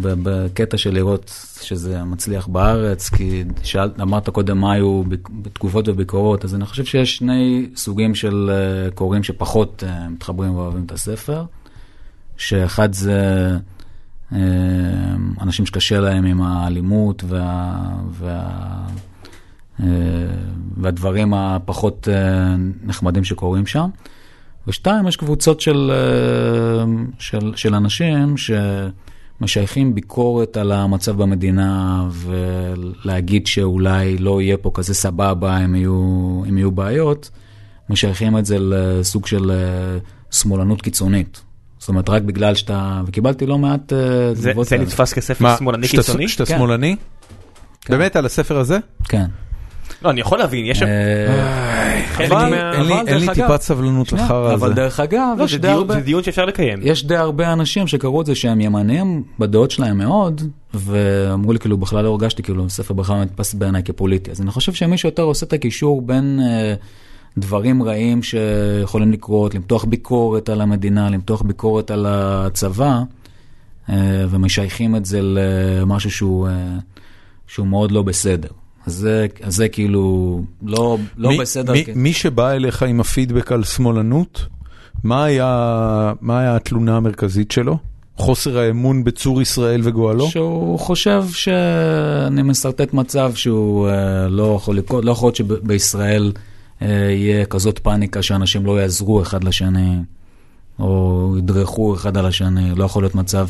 בקטע 0.00 0.76
של 0.78 0.94
לראות 0.94 1.32
שזה 1.62 2.04
מצליח 2.04 2.46
בארץ, 2.46 3.08
כי 3.08 3.44
שאלת, 3.62 4.00
אמרת 4.00 4.28
קודם 4.28 4.58
מה 4.58 4.72
היו 4.72 5.02
בתגובות 5.42 5.88
וביקורות, 5.88 6.44
אז 6.44 6.54
אני 6.54 6.66
חושב 6.66 6.84
שיש 6.84 7.16
שני 7.16 7.66
סוגים 7.76 8.14
של 8.14 8.50
אה, 8.52 8.90
קוראים 8.90 9.22
שפחות 9.22 9.84
אה, 9.86 10.08
מתחברים 10.08 10.54
ואוהבים 10.54 10.84
את 10.84 10.92
הספר, 10.92 11.44
שאחד 12.36 12.92
זה 12.92 13.50
אה, 14.32 14.38
אנשים 15.40 15.66
שקשה 15.66 16.00
להם 16.00 16.24
עם 16.24 16.42
האלימות 16.42 17.24
וה... 17.28 17.80
וה 18.10 18.50
והדברים 20.76 21.34
הפחות 21.34 22.08
נחמדים 22.82 23.24
שקורים 23.24 23.66
שם. 23.66 23.88
ושתיים, 24.68 25.08
יש 25.08 25.16
קבוצות 25.16 25.60
של, 25.60 25.92
אה, 25.94 26.84
של, 27.18 27.52
של 27.56 27.74
אנשים 27.74 28.34
שמשייכים 28.36 29.94
ביקורת 29.94 30.56
על 30.56 30.72
המצב 30.72 31.22
במדינה 31.22 32.04
ולהגיד 32.10 33.46
שאולי 33.46 34.18
לא 34.18 34.42
יהיה 34.42 34.56
פה 34.56 34.70
כזה 34.74 34.94
סבבה 34.94 35.64
אם 35.64 35.74
יהיו, 35.74 36.42
אם 36.48 36.58
יהיו 36.58 36.70
בעיות, 36.70 37.30
משייכים 37.90 38.38
את 38.38 38.46
זה 38.46 38.56
לסוג 38.60 39.26
של 39.26 39.50
אה, 39.50 39.98
שמאלנות 40.30 40.82
קיצונית. 40.82 41.40
זאת 41.78 41.88
אומרת, 41.88 42.08
רק 42.08 42.22
בגלל 42.22 42.54
שאתה... 42.54 43.02
וקיבלתי 43.06 43.46
לא 43.46 43.58
מעט 43.58 43.92
אה, 43.92 44.34
זה 44.34 44.50
תגובות 44.50 44.66
זה. 44.66 44.78
נתפס 44.78 45.12
כספר 45.12 45.56
שמאלני 45.56 45.88
קיצוני? 45.88 46.28
שאתה 46.28 46.46
כן. 46.46 46.56
שמאלני? 46.56 46.96
כן. 47.80 47.98
באמת 47.98 48.16
על 48.16 48.26
הספר 48.26 48.58
הזה? 48.58 48.78
כן. 49.08 49.26
לא, 50.02 50.10
אני 50.10 50.20
יכול 50.20 50.38
להבין, 50.38 50.64
יש 50.66 50.78
שם... 50.78 50.86
אה, 50.86 52.28
מה- 52.28 52.72
אין 53.06 53.18
לי- 53.18 53.34
טיפת 53.34 53.62
סבלנות 53.62 54.12
לחרא 54.12 54.44
הזה. 54.46 54.54
אבל 54.54 54.72
דרך 54.72 55.00
אגב, 55.00 55.36
לא, 55.38 55.46
זה 55.46 55.58
די 55.58 55.68
דיון- 56.04 56.22
שאפשר 56.22 56.44
לקיים. 56.44 56.78
יש 56.82 57.04
די 57.04 57.16
הרבה 57.16 57.52
אנשים 57.52 57.86
שקראו 57.86 58.20
את 58.20 58.26
זה 58.26 58.34
שהם 58.34 58.60
ימניים 58.60 59.22
בדעות 59.38 59.70
שלהם 59.70 59.98
מאוד, 59.98 60.42
ואמרו 60.74 61.52
לי 61.52 61.58
כאילו 61.58 61.78
בכלל 61.78 62.04
לא 62.04 62.08
הרגשתי 62.08 62.42
כאילו 62.42 62.70
ספר 62.70 62.94
בכלל 62.94 63.22
נתפס 63.22 63.54
בעיניי 63.54 63.82
כפוליטי. 63.82 64.30
אז 64.30 64.40
אני 64.40 64.50
חושב 64.50 64.72
שמי 64.72 64.98
שיותר 64.98 65.22
עושה 65.22 65.46
את 65.46 65.52
הקישור 65.52 66.02
בין 66.02 66.40
אה, 66.42 66.74
דברים 67.38 67.82
רעים 67.82 68.22
שיכולים 68.22 69.12
לקרות, 69.12 69.54
למתוח 69.54 69.84
ביקורת 69.84 70.48
על 70.48 70.60
המדינה, 70.60 71.10
למתוח 71.10 71.42
ביקורת 71.42 71.90
על 71.90 72.06
הצבא, 72.08 73.00
אה, 73.90 73.94
ומשייכים 74.30 74.96
את 74.96 75.04
זה 75.06 75.20
למשהו 75.22 76.10
שהוא, 76.10 76.48
אה, 76.48 76.52
שהוא 77.46 77.66
מאוד 77.66 77.90
לא 77.92 78.02
בסדר. 78.02 78.48
אז 78.86 79.08
זה, 79.48 79.68
כאילו 79.68 80.42
לא, 80.62 80.98
לא 81.16 81.28
מי- 81.28 81.38
בסדר. 81.38 81.72
מי- 81.72 81.84
כי- 81.84 81.92
מי 81.94 82.12
שבא 82.12 82.50
אליך 82.50 82.82
עם 82.82 83.00
הפידבק 83.00 83.52
על 83.52 83.64
שמאלנות, 83.64 84.46
מה 85.04 85.24
היה 85.24 86.12
מה 86.20 86.40
היה 86.40 86.56
התלונה 86.56 86.96
המרכזית 86.96 87.50
שלו? 87.50 87.78
חוסר 88.16 88.58
האמון 88.58 89.04
בצור 89.04 89.42
ישראל 89.42 89.80
וגואלו? 89.84 90.26
שהוא 90.30 90.78
חושב 90.78 91.24
שאני 91.32 92.42
משרטט 92.42 92.92
מצב 92.94 93.32
שהוא 93.34 93.88
אה, 93.88 94.28
לא 94.28 94.54
יכול 94.56 94.76
לקרות, 94.76 95.04
לא 95.04 95.10
יכול 95.12 95.26
להיות 95.26 95.36
שבישראל 95.36 96.32
אה, 96.82 96.88
יהיה 97.10 97.44
כזאת 97.46 97.78
פאניקה 97.78 98.22
שאנשים 98.22 98.66
לא 98.66 98.80
יעזרו 98.80 99.22
אחד 99.22 99.44
לשני, 99.44 99.96
או 100.78 101.34
ידרכו 101.38 101.94
אחד 101.94 102.16
על 102.16 102.26
השני, 102.26 102.70
לא 102.76 102.84
יכול 102.84 103.02
להיות 103.02 103.14
מצב 103.14 103.46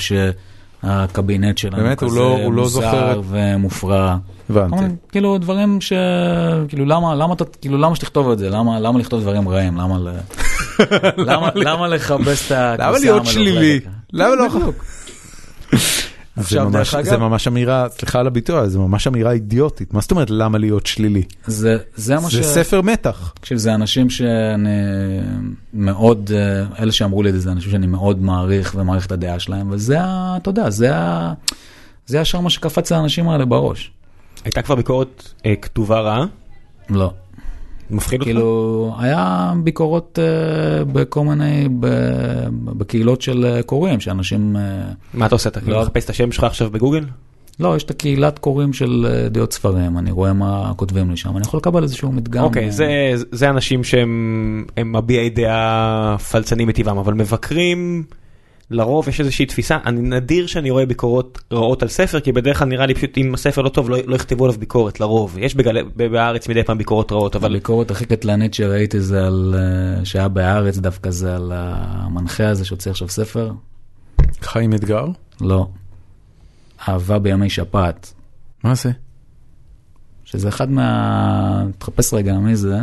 שהקבינט 0.84 1.58
שלנו 1.58 1.76
באמת, 1.76 2.02
הוא 2.02 2.10
כזה 2.10 2.18
לא- 2.18 2.38
הוא 2.44 2.52
לא 2.52 2.68
זוכר 2.68 3.16
מוזר 3.16 3.20
ומופרע. 3.30 4.16
הבנתי. 4.50 4.76
כאילו 5.12 5.38
דברים 5.38 5.80
ש... 5.80 5.92
כאילו 6.68 6.84
למה, 6.86 7.14
למה, 7.14 7.34
אתה- 7.34 7.44
כאילו 7.60 7.78
למה 7.78 7.94
שתכתוב 7.96 8.30
את 8.30 8.38
זה? 8.38 8.50
למה, 8.50 8.80
למה 8.80 8.98
לכתוב 8.98 9.20
דברים 9.20 9.48
רעים? 9.48 9.76
למה, 9.76 9.98
ל... 9.98 10.08
למה, 11.30 11.48
למה 11.54 11.88
לכבס 11.88 12.18
את 12.52 12.52
הכביסה 12.52 12.76
למה 12.78 12.98
להיות 12.98 13.04
המלוכלכת? 13.16 13.30
שלילי? 13.34 13.80
למה 14.12 14.34
לא? 14.34 14.46
זה 16.36 16.40
עכשיו, 16.42 16.64
ממש- 16.64 16.74
דרך 16.76 16.94
אגב- 16.94 17.04
זה 17.04 17.16
ממש 17.16 17.48
אמירה, 17.48 17.86
סליחה 17.90 18.20
על 18.20 18.26
הביטוי, 18.26 18.68
זה 18.70 18.78
ממש 18.78 19.06
אמירה 19.06 19.32
אידיוטית. 19.32 19.94
מה 19.94 20.00
זאת 20.00 20.10
אומרת 20.10 20.30
למה 20.30 20.58
להיות 20.58 20.86
שלילי? 20.86 21.22
זה, 21.46 21.76
זה 21.96 22.14
מה 22.14 22.30
ש... 22.30 22.34
זה 22.34 22.42
ספר 22.42 22.82
מתח. 22.82 23.32
תקשיב, 23.40 23.58
זה 23.58 23.74
אנשים 23.74 24.10
שאני 24.10 24.68
מאוד, 25.74 26.30
אה, 26.34 26.82
אלה 26.82 26.92
שאמרו 26.92 27.22
לי 27.22 27.28
את 27.28 27.34
זה, 27.34 27.40
זה 27.40 27.52
אנשים 27.52 27.70
שאני 27.70 27.86
מאוד 27.86 28.22
מעריך 28.22 28.74
ומעריך 28.78 29.06
את 29.06 29.12
הדעה 29.12 29.38
שלהם, 29.38 29.70
וזה, 29.70 29.98
אתה 30.36 30.50
יודע, 30.50 30.70
זה 30.70 30.96
ה... 30.96 31.32
זה 32.06 32.18
ישר 32.18 32.40
מה 32.40 32.50
שקפץ 32.50 32.92
לאנשים 32.92 33.28
האלה 33.28 33.44
בראש. 33.44 33.90
הייתה 34.44 34.62
כבר 34.62 34.74
ביקורת 34.74 35.32
אה, 35.46 35.56
כתובה 35.56 36.00
רעה? 36.00 36.24
לא. 36.90 37.12
מפחיד 37.90 38.20
אותך? 38.20 38.24
כאילו, 38.32 38.94
היה 38.98 39.52
ביקורות 39.64 40.18
אה, 40.22 40.24
בכל 40.84 41.24
מיני, 41.24 41.68
ב, 41.80 41.86
בקהילות 42.64 43.22
של 43.22 43.44
אה, 43.44 43.62
קוראים, 43.62 44.00
שאנשים, 44.00 44.56
אה, 44.56 44.62
מה 45.14 45.26
אתה 45.26 45.34
עושה? 45.34 45.48
אתה 45.48 45.60
כאילו 45.60 45.76
לא. 45.76 45.82
מחפש 45.82 46.04
את 46.04 46.10
השם 46.10 46.32
שלך 46.32 46.44
עכשיו 46.44 46.70
בגוגל? 46.70 47.04
לא, 47.60 47.76
יש 47.76 47.84
את 47.84 47.90
הקהילת 47.90 48.38
קוראים 48.38 48.72
של 48.72 49.06
דעות 49.30 49.52
ספרים, 49.52 49.98
אני 49.98 50.10
רואה 50.10 50.32
מה 50.32 50.72
כותבים 50.76 51.10
לי 51.10 51.16
שם, 51.16 51.36
אני 51.36 51.46
יכול 51.46 51.58
לקבל 51.58 51.82
איזשהו 51.82 52.12
מדגם. 52.12 52.44
אוקיי, 52.44 52.64
אה, 52.64 52.70
זה- 52.70 53.12
זה 53.32 53.50
אנשים 53.50 53.84
שהם 53.84 54.64
הם 54.76 54.96
מביעי 54.96 55.30
דעה 55.30 56.16
פלצנים 56.30 56.68
מטבעם, 56.68 56.98
אבל 56.98 57.14
מבקרים, 57.14 58.02
לרוב 58.70 59.08
יש 59.08 59.20
איזושהי 59.20 59.46
תפיסה, 59.46 59.78
אני 59.86 60.00
נדיר 60.00 60.46
שאני 60.46 60.70
רואה 60.70 60.86
ביקורות 60.86 61.38
רעות 61.52 61.82
על 61.82 61.88
ספר, 61.88 62.20
כי 62.20 62.32
בדרך 62.32 62.58
כלל 62.58 62.68
נראה 62.68 62.86
לי 62.86 62.94
פשוט 62.94 63.18
אם 63.18 63.34
הספר 63.34 63.62
לא 63.62 63.68
טוב 63.68 63.90
לא 63.90 63.96
לא 64.06 64.16
יכתבו 64.16 64.44
עליו 64.44 64.58
ביקורת, 64.58 65.00
לרוב. 65.00 65.36
יש 65.38 65.54
בגלי- 65.54 65.82
ב- 65.96 66.06
בארץ 66.06 66.48
מדי 66.48 66.64
פעם 66.64 66.78
ביקורות 66.78 67.12
רעות, 67.12 67.36
אבל 67.36 67.50
הביקורת 67.50 67.90
הכי 67.90 68.06
קטלנית 68.06 68.54
שראיתי 68.54 69.00
זה 69.00 69.26
על, 69.26 69.54
אה, 69.58 70.04
שהיה 70.04 70.28
בהארץ 70.28 70.78
דווקא 70.78 71.10
זה 71.10 71.36
על 71.36 71.52
המנחה 71.54 72.48
הזה 72.48 72.64
שהוציא 72.64 72.90
עכשיו 72.90 73.08
ספר. 73.08 73.52
חיים 74.42 74.74
אתגר? 74.74 75.06
לא. 75.40 75.66
אהבה 76.88 77.18
בימי 77.18 77.50
שפעת. 77.50 78.12
מה 78.64 78.74
זה? 78.74 78.90
שזה 80.24 80.48
אחד 80.48 80.70
מה... 80.70 81.64
תחפש 81.78 82.14
רגע 82.14 82.38
מי 82.38 82.56
זה, 82.56 82.76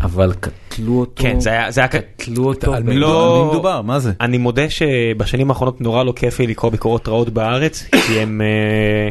אבל 0.00 0.32
קטלו 0.40 1.00
אותו. 1.00 1.12
כן, 1.22 1.40
זה 1.40 1.50
היה- 1.50 1.70
זה 1.70 1.80
היה... 1.80 1.88
קטלו 1.88 2.44
אותו. 2.44 2.74
על 2.74 2.82
ב- 2.82 2.86
מי 2.88 2.96
לא- 2.96 3.48
מדובר? 3.52 3.82
מה 3.82 3.98
זה? 3.98 4.12
אני 4.20 4.38
מודה 4.38 4.70
שבשנים 4.70 5.50
האחרונות 5.50 5.80
נורא 5.80 6.04
לא 6.04 6.12
כיף 6.16 6.38
לי 6.40 6.46
לקרוא 6.46 6.70
ביקורות 6.72 7.08
רעות 7.08 7.28
בארץ, 7.28 7.84
כי 8.06 8.20
הם, 8.20 8.40
אה, 8.40 9.10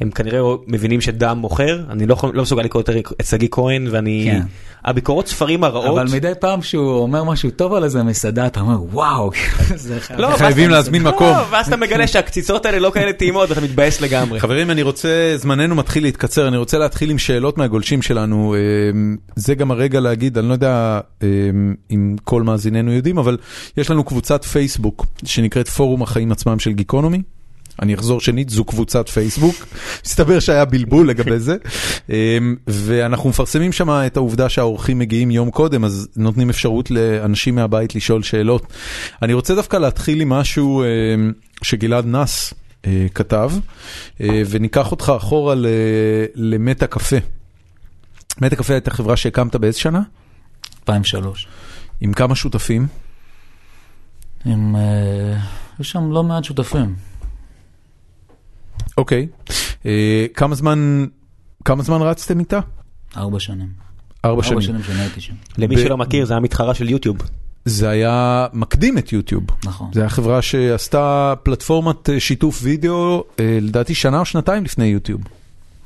הם 0.00 0.10
כנראה 0.10 0.40
מבינים 0.66 1.00
שדם 1.00 1.38
מוכר, 1.40 1.80
אני 1.90 2.06
לא, 2.06 2.16
לא 2.32 2.42
מסוגל 2.42 2.62
לקרוא 2.62 2.80
יותר 2.80 2.98
את 2.98 3.26
שגיא 3.26 3.48
כהן, 3.50 3.88
ואני... 3.90 4.28
כן. 4.30 4.40
הביקורות 4.84 5.28
ספרים 5.28 5.64
הרעות... 5.64 5.98
אבל 5.98 6.16
מדי 6.16 6.32
פעם 6.40 6.62
שהוא 6.62 6.98
אומר 6.98 7.24
משהו 7.24 7.50
טוב 7.50 7.74
על 7.74 7.84
איזה 7.84 8.02
מסעדה, 8.02 8.46
אתה 8.46 8.60
אומר, 8.60 8.82
וואו, 8.92 9.30
חייב- 9.98 10.20
לא, 10.20 10.36
חייבים 10.36 10.70
להזמין 10.70 11.02
לא, 11.02 11.10
מקום. 11.10 11.36
ואז 11.50 11.66
אתה 11.66 11.76
מגלה 11.76 12.06
שהקציצות 12.06 12.66
האלה 12.66 12.78
לא 12.78 12.90
כאלה 12.94 13.12
טעימות 13.12 13.48
ואתה 13.50 13.60
מתבאס 13.60 14.00
לגמרי. 14.00 14.40
חברים, 14.40 14.70
אני 14.70 14.82
רוצה, 14.82 15.32
זמננו 15.36 15.74
מתחיל 15.74 16.02
להתקצר, 16.02 16.48
אני 16.48 16.56
רוצה 16.56 16.78
להתחיל 16.78 17.10
עם 17.10 17.18
שאלות 17.18 17.58
מהגולשים 17.58 18.02
שלנו. 18.02 18.54
אה, 18.54 18.60
זה 19.36 19.54
גם 19.54 19.70
הרגע 19.70 20.00
להגיד, 20.00 20.38
אני 20.38 20.48
לא 20.48 20.52
יודע 20.52 21.00
אה, 21.22 21.28
אם 21.90 22.16
כל 22.24 22.42
מאזיננו 22.42 22.92
יודעים, 22.92 23.18
אבל 23.18 23.36
יש 23.76 23.90
לנו 23.90 24.04
קבוצת 24.04 24.44
פייסבוק 24.44 25.06
שנקראת 25.24 25.68
פורום 25.68 26.02
החיים 26.02 26.32
עצמם 26.32 26.58
של 26.58 26.72
גיקונומי. 26.72 27.22
אני 27.80 27.94
אחזור 27.94 28.20
שנית, 28.20 28.50
זו 28.50 28.64
קבוצת 28.64 29.08
פייסבוק. 29.08 29.54
מסתבר 30.04 30.40
שהיה 30.40 30.64
בלבול 30.64 31.08
לגבי 31.08 31.38
זה. 31.38 31.56
אה, 32.10 32.38
ואנחנו 32.66 33.30
מפרסמים 33.30 33.72
שם 33.72 33.90
את 33.90 34.16
העובדה 34.16 34.48
שהאורחים 34.48 34.98
מגיעים 34.98 35.30
יום 35.30 35.50
קודם, 35.50 35.84
אז 35.84 36.08
נותנים 36.16 36.50
אפשרות 36.50 36.90
לאנשים 36.90 37.54
מהבית 37.54 37.94
לשאול 37.94 38.22
שאלות. 38.22 38.66
אני 39.22 39.32
רוצה 39.32 39.54
דווקא 39.54 39.76
להתחיל 39.76 40.20
עם 40.20 40.28
משהו 40.28 40.82
אה, 40.82 40.86
שגלעד 41.62 42.06
נס 42.06 42.54
אה, 42.86 43.06
כתב, 43.14 43.50
אה, 44.20 44.42
וניקח 44.50 44.90
אותך 44.90 45.12
אחורה 45.16 45.54
למטה 46.34 46.86
קפה. 46.86 47.16
מטה 48.40 48.56
קפה 48.56 48.72
הייתה 48.72 48.90
חברה 48.90 49.16
שהקמת 49.16 49.56
באיזה 49.56 49.78
שנה? 49.78 50.02
2003. 50.82 51.48
עם 52.00 52.12
כמה 52.12 52.34
שותפים? 52.34 52.86
עם... 54.44 54.76
אה, 54.76 55.36
יש 55.80 55.90
שם 55.90 56.12
לא 56.12 56.22
מעט 56.22 56.44
שותפים. 56.44 57.09
אוקיי. 59.00 59.26
אה, 59.86 60.26
כמה 60.34 60.54
זמן, 60.54 61.06
כמה 61.64 61.82
זמן 61.82 62.02
רצתם 62.02 62.40
איתה? 62.40 62.60
ארבע 63.16 63.40
שנים. 63.40 63.68
ארבע 64.24 64.34
ארבע 64.34 64.42
שנים. 64.42 64.60
שנים 64.62 64.82
שאני 64.82 65.00
הייתי 65.00 65.20
שם. 65.20 65.34
למי 65.58 65.76
ב- 65.76 65.78
שלא 65.78 65.96
מכיר, 65.96 66.24
זה 66.24 66.36
המתחרה 66.36 66.74
של 66.74 66.88
יוטיוב. 66.88 67.16
זה 67.64 67.88
היה 67.88 68.46
מקדים 68.52 68.98
את 68.98 69.12
יוטיוב. 69.12 69.42
נכון. 69.64 69.90
זה 69.94 70.00
היה 70.00 70.08
חברה 70.08 70.42
שעשתה 70.42 71.34
פלטפורמת 71.42 72.10
אה, 72.10 72.20
שיתוף 72.20 72.60
וידאו, 72.62 73.24
אה, 73.40 73.58
לדעתי 73.60 73.94
שנה 73.94 74.20
או 74.20 74.24
שנתיים 74.24 74.64
לפני 74.64 74.84
יוטיוב. 74.84 75.20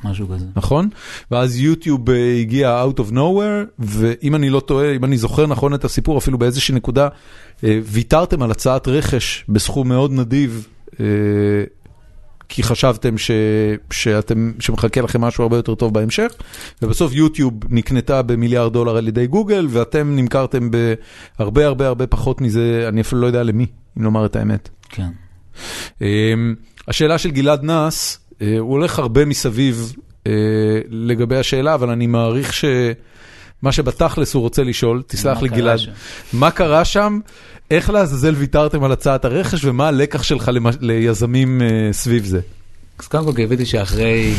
משהו 0.05 0.28
כזה. 0.28 0.47
נכון? 0.57 0.89
ואז 1.31 1.57
יוטיוב 1.57 2.11
הגיע 2.41 2.85
out 2.85 2.99
of 3.01 3.12
nowhere, 3.12 3.66
ואם 3.78 4.35
אני 4.35 4.51
לא 4.51 4.61
טועה, 4.61 4.93
אם 4.93 5.05
אני 5.05 5.16
זוכר 5.19 5.47
נכון 5.47 5.74
את 5.74 5.85
הסיפור, 5.85 6.19
אפילו 6.19 6.39
באיזושהי 6.39 6.74
נקודה, 6.74 7.09
ויתרתם 7.62 8.43
על 8.43 8.51
הצעת 8.51 8.89
רכש 8.89 9.45
בסכום 9.49 9.89
מאוד 9.89 10.12
נדיב, 10.12 10.69
כי 12.49 12.62
חשבתם 12.62 13.19
ש, 13.19 13.31
שאתם, 13.91 14.53
שמחכה 14.59 15.01
לכם 15.01 15.21
משהו 15.21 15.43
הרבה 15.43 15.57
יותר 15.57 15.75
טוב 15.75 15.95
בהמשך, 15.95 16.33
ובסוף 16.83 17.12
יוטיוב 17.12 17.55
נקנתה 17.69 18.23
במיליארד 18.23 18.73
דולר 18.73 18.97
על 18.97 19.09
ידי 19.09 19.27
גוגל, 19.27 19.66
ואתם 19.71 20.16
נמכרתם 20.16 20.71
בהרבה 21.39 21.66
הרבה 21.66 21.87
הרבה 21.87 22.07
פחות 22.07 22.41
מזה, 22.41 22.85
אני 22.89 23.01
אפילו 23.01 23.21
לא 23.21 23.27
יודע 23.27 23.43
למי, 23.43 23.66
אם 23.99 24.03
לומר 24.03 24.27
את 24.27 24.37
האמת. 24.37 24.69
כן. 24.89 25.09
אמ, 26.01 26.55
השאלה 26.89 27.19
של 27.19 27.31
גלעד 27.31 27.62
נאס, 27.62 28.21
אה, 28.43 28.59
הוא 28.59 28.71
הולך 28.71 28.99
הרבה 28.99 29.25
מסביב 29.25 29.95
אה, 30.27 30.33
לגבי 30.91 31.37
השאלה, 31.37 31.75
אבל 31.75 31.91
אני 31.91 32.07
מעריך 32.07 32.53
שמה 33.65 33.73
שבתכלס 33.73 34.35
הוא 34.35 34.41
רוצה 34.41 34.65
לשאול, 34.65 35.03
תסלח 35.07 35.36
מה 35.36 35.43
לי 35.43 35.49
קרה 35.49 35.59
גלעד, 35.59 35.78
שם? 35.78 35.93
מה 36.32 36.51
קרה 36.51 36.85
שם, 36.85 37.19
איך 37.70 37.91
לעזאזל 37.91 38.35
ויתרתם 38.35 38.85
על 38.85 38.93
הצעת 38.93 39.24
הרכש 39.24 39.65
ומה 39.65 39.89
הלקח 39.89 40.23
שלך 40.23 40.51
ליזמים 40.81 41.62
אה, 41.62 41.93
סביב 41.93 42.24
זה? 42.24 42.41
אז 42.99 43.09
קודם 43.09 43.24
כל 43.24 43.35
קיוויתי 43.35 43.66
שאחרי 43.66 44.35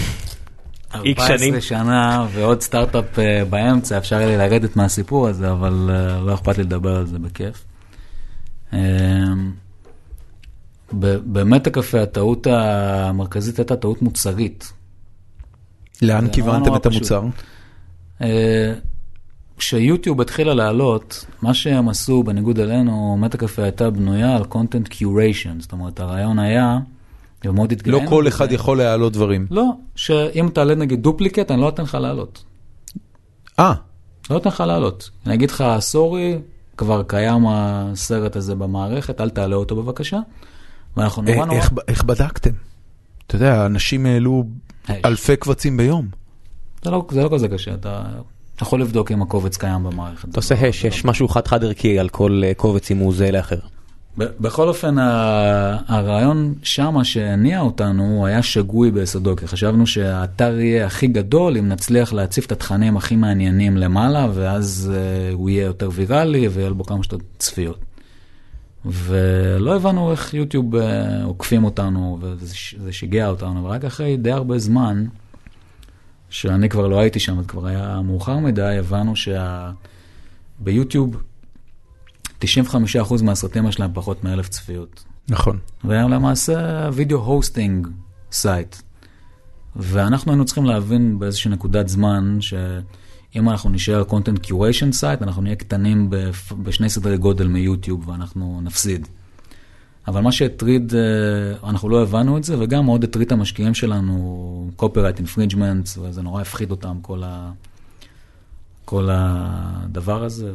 איקס 1.04 1.22
14 1.22 1.38
שנים. 1.38 1.62
שנה 1.62 2.28
ועוד 2.34 2.62
סטארט-אפ 2.62 3.20
אה, 3.20 3.46
באמצע 3.50 3.98
אפשר 3.98 4.16
יהיה 4.16 4.28
לי 4.28 4.38
לרדת 4.38 4.76
מהסיפור 4.76 5.28
הזה, 5.28 5.52
אבל 5.52 5.90
אה, 5.90 6.22
לא 6.22 6.34
אכפת 6.34 6.58
לי 6.58 6.64
לדבר 6.64 6.96
על 6.96 7.08
זה 7.08 7.18
בכיף. 7.20 7.66
באמת 11.26 11.68
הקפה 11.68 12.02
הטעות 12.02 12.48
המרכזית 12.48 13.58
הייתה 13.58 13.76
טעות 13.76 14.02
מוצרית. 14.02 14.74
לאן 16.02 16.28
כיוונתם 16.32 16.76
את. 16.76 16.86
המוצר? 16.86 17.22
אה, 19.56 19.60
כשיוטיוב 19.60 20.22
התחילה 20.22 20.54
לעלות, 20.54 21.26
מה 21.42 21.54
שהם 21.54 21.90
עשו, 21.90 22.24
בניגוד 22.24 22.60
אלינו, 22.60 23.18
מטה 23.18 23.38
קפה 23.38 23.64
הייתה 23.64 23.90
בנויה 23.90 24.36
על 24.36 24.44
content 24.52 24.92
curation, 24.92 25.60
זאת 25.60 25.72
אומרת 25.72 26.00
הרעיון 26.00 26.40
היה, 26.40 26.80
ומאוד 27.46 27.72
לא 27.72 27.76
התגאינו 27.76 28.10
כל 28.10 28.22
בזה. 28.22 28.36
אחד 28.36 28.52
יכול 28.52 28.78
להעלות 28.78 29.14
דברים. 29.14 29.48
לא, 29.52 29.66
שאם 29.96 30.50
תעלה 30.54 30.76
נגיד 30.76 31.02
דופליקט, 31.02 31.52
אני 31.52 31.62
לא 31.62 31.70
אתן 31.70 31.84
לך 31.84 31.96
לעלות. 31.96 32.44
אה, 33.60 33.74
לא 34.30 34.38
אתן 34.38 34.50
לך 34.50 34.60
לעלות. 34.60 35.10
אני 35.26 35.34
אגיד 35.34 35.52
לך, 35.52 35.64
סורי, 35.80 36.38
כבר 36.78 37.04
קיים 37.04 37.46
הסרט 37.48 38.36
הזה 38.36 38.56
במערכת, 38.56 39.22
אל 39.22 39.30
תעלה 39.30 39.56
אותו 39.56 39.76
בבקשה. 39.76 40.20
ואנחנו 40.98 41.22
נורא 41.22 41.36
אה, 41.38 41.46
נורא... 41.46 41.58
איך 41.58 41.72
ב- 41.72 41.80
איך 41.88 42.04
בדקתם? 42.04 42.54
אתה 43.28 43.36
יודע, 43.36 43.66
אנשים 43.66 44.06
העלו 44.06 44.44
היי, 44.88 45.02
אלפי 45.06 45.36
קבצים 45.36 45.78
ביום. 45.78 46.08
זה 46.84 46.92
לא, 46.92 47.06
זה 47.12 47.24
לא 47.24 47.30
כזה 47.34 47.48
קשה, 47.48 47.74
אתה 47.74 48.04
יכול 48.62 48.82
לבדוק 48.82 49.12
אם 49.12 49.22
הקובץ 49.22 49.58
קיים 49.58 49.84
במערכת. 49.84 50.30
אתה 50.30 50.40
עושה 50.40 50.68
הש, 50.68 50.84
יש 50.84 51.06
משהו 51.06 51.28
חד-חד 51.28 51.64
ערכי 51.64 52.00
על 52.00 52.10
כל 52.10 52.42
אה, 52.44 52.54
קובץ 52.54 52.92
אם 52.92 52.98
הוא 52.98 53.14
זהה 53.14 53.32
לאחר. 53.32 53.60
בכל 54.18 54.68
אופן, 54.68 54.96
הרעיון 55.88 56.54
שמה 56.64 57.04
שהניע 57.04 57.60
אותנו 57.60 58.26
היה 58.26 58.44
שגוי 58.44 58.92
ביסודו, 58.92 59.36
כי 59.36 59.48
חשבנו 59.48 59.88
שהאתר 59.88 60.60
יהיה 60.60 60.86
הכי 60.86 61.08
גדול 61.08 61.58
אם 61.58 61.70
נצליח 61.70 62.14
להציף 62.14 62.46
את 62.46 62.52
התכנים 62.52 62.98
הכי 62.98 63.16
מעניינים 63.16 63.78
למעלה, 63.78 64.28
ואז 64.34 64.92
uh, 64.94 65.34
הוא 65.34 65.50
יהיה 65.50 65.66
יותר 65.66 65.90
ויראלי 65.94 66.48
ויהיה 66.48 66.74
בו 66.74 66.84
כמה 66.84 67.04
שיותר 67.04 67.26
צפיות. 67.38 67.80
ולא 68.86 69.76
הבנו 69.76 70.12
איך 70.12 70.34
יוטיוב 70.34 70.76
uh, 70.76 70.80
עוקפים 71.24 71.64
אותנו, 71.64 72.18
וזה 72.22 72.54
זה 72.78 72.92
שיגע 72.92 73.28
אותנו, 73.28 73.64
ורק 73.64 73.86
אחרי 73.86 74.18
די 74.18 74.32
הרבה 74.32 74.58
זמן, 74.60 75.06
שאני 76.30 76.70
כבר 76.70 76.88
לא 76.88 77.00
הייתי 77.00 77.20
שם, 77.20 77.42
זה 77.42 77.48
כבר 77.48 77.68
היה 77.68 78.02
מאוחר 78.02 78.38
מדי, 78.38 78.78
הבנו 78.80 79.14
שביוטיוב 80.60 81.22
95% 82.42 82.46
מהסרטים 83.24 83.68
יש 83.68 83.80
להם 83.80 83.92
פחות 83.94 84.24
מאלף 84.24 84.50
צפיות. 84.50 85.04
נכון. 85.30 85.60
והם 85.84 86.10
למעשה 86.10 86.90
video 86.94 87.18
hosting 87.18 87.88
site. 88.32 88.76
ואנחנו 89.76 90.32
היינו 90.32 90.46
צריכים 90.46 90.66
להבין 90.66 91.20
באיזושהי 91.20 91.52
נקודת 91.52 91.88
זמן 91.88 92.38
שאם 92.42 93.50
אנחנו 93.50 93.70
נשאר 93.70 94.04
content 94.10 94.48
curation 94.48 94.92
site, 94.92 95.22
אנחנו 95.22 95.42
נהיה 95.42 95.56
קטנים 95.56 96.10
בשני 96.64 96.90
סדרי 96.90 97.18
גודל 97.18 97.48
מיוטיוב 97.48 98.10
ואנחנו 98.10 98.62
נפסיד. 98.64 99.08
אבל 100.08 100.22
מה 100.22 100.32
שהטריד, 100.32 100.94
אה, 100.96 101.70
אנחנו 101.70 101.90
לא 101.90 102.02
הבנו 102.02 102.38
את 102.38 102.44
זה, 102.44 102.60
וגם 102.60 102.86
מאוד 102.86 103.04
הטריד 103.04 103.26
את 103.26 103.32
המשקיעים 103.32 103.74
שלנו, 103.74 104.70
copyright 104.80 105.20
infringements, 105.20 106.00
וזה 106.00 106.22
נורא 106.22 106.42
הפחיד 106.42 106.72
אותם, 106.72 106.98
כל, 107.02 107.24
ה, 107.24 107.52
כל 108.86 109.10
הדבר 109.12 110.24
הזה, 110.24 110.52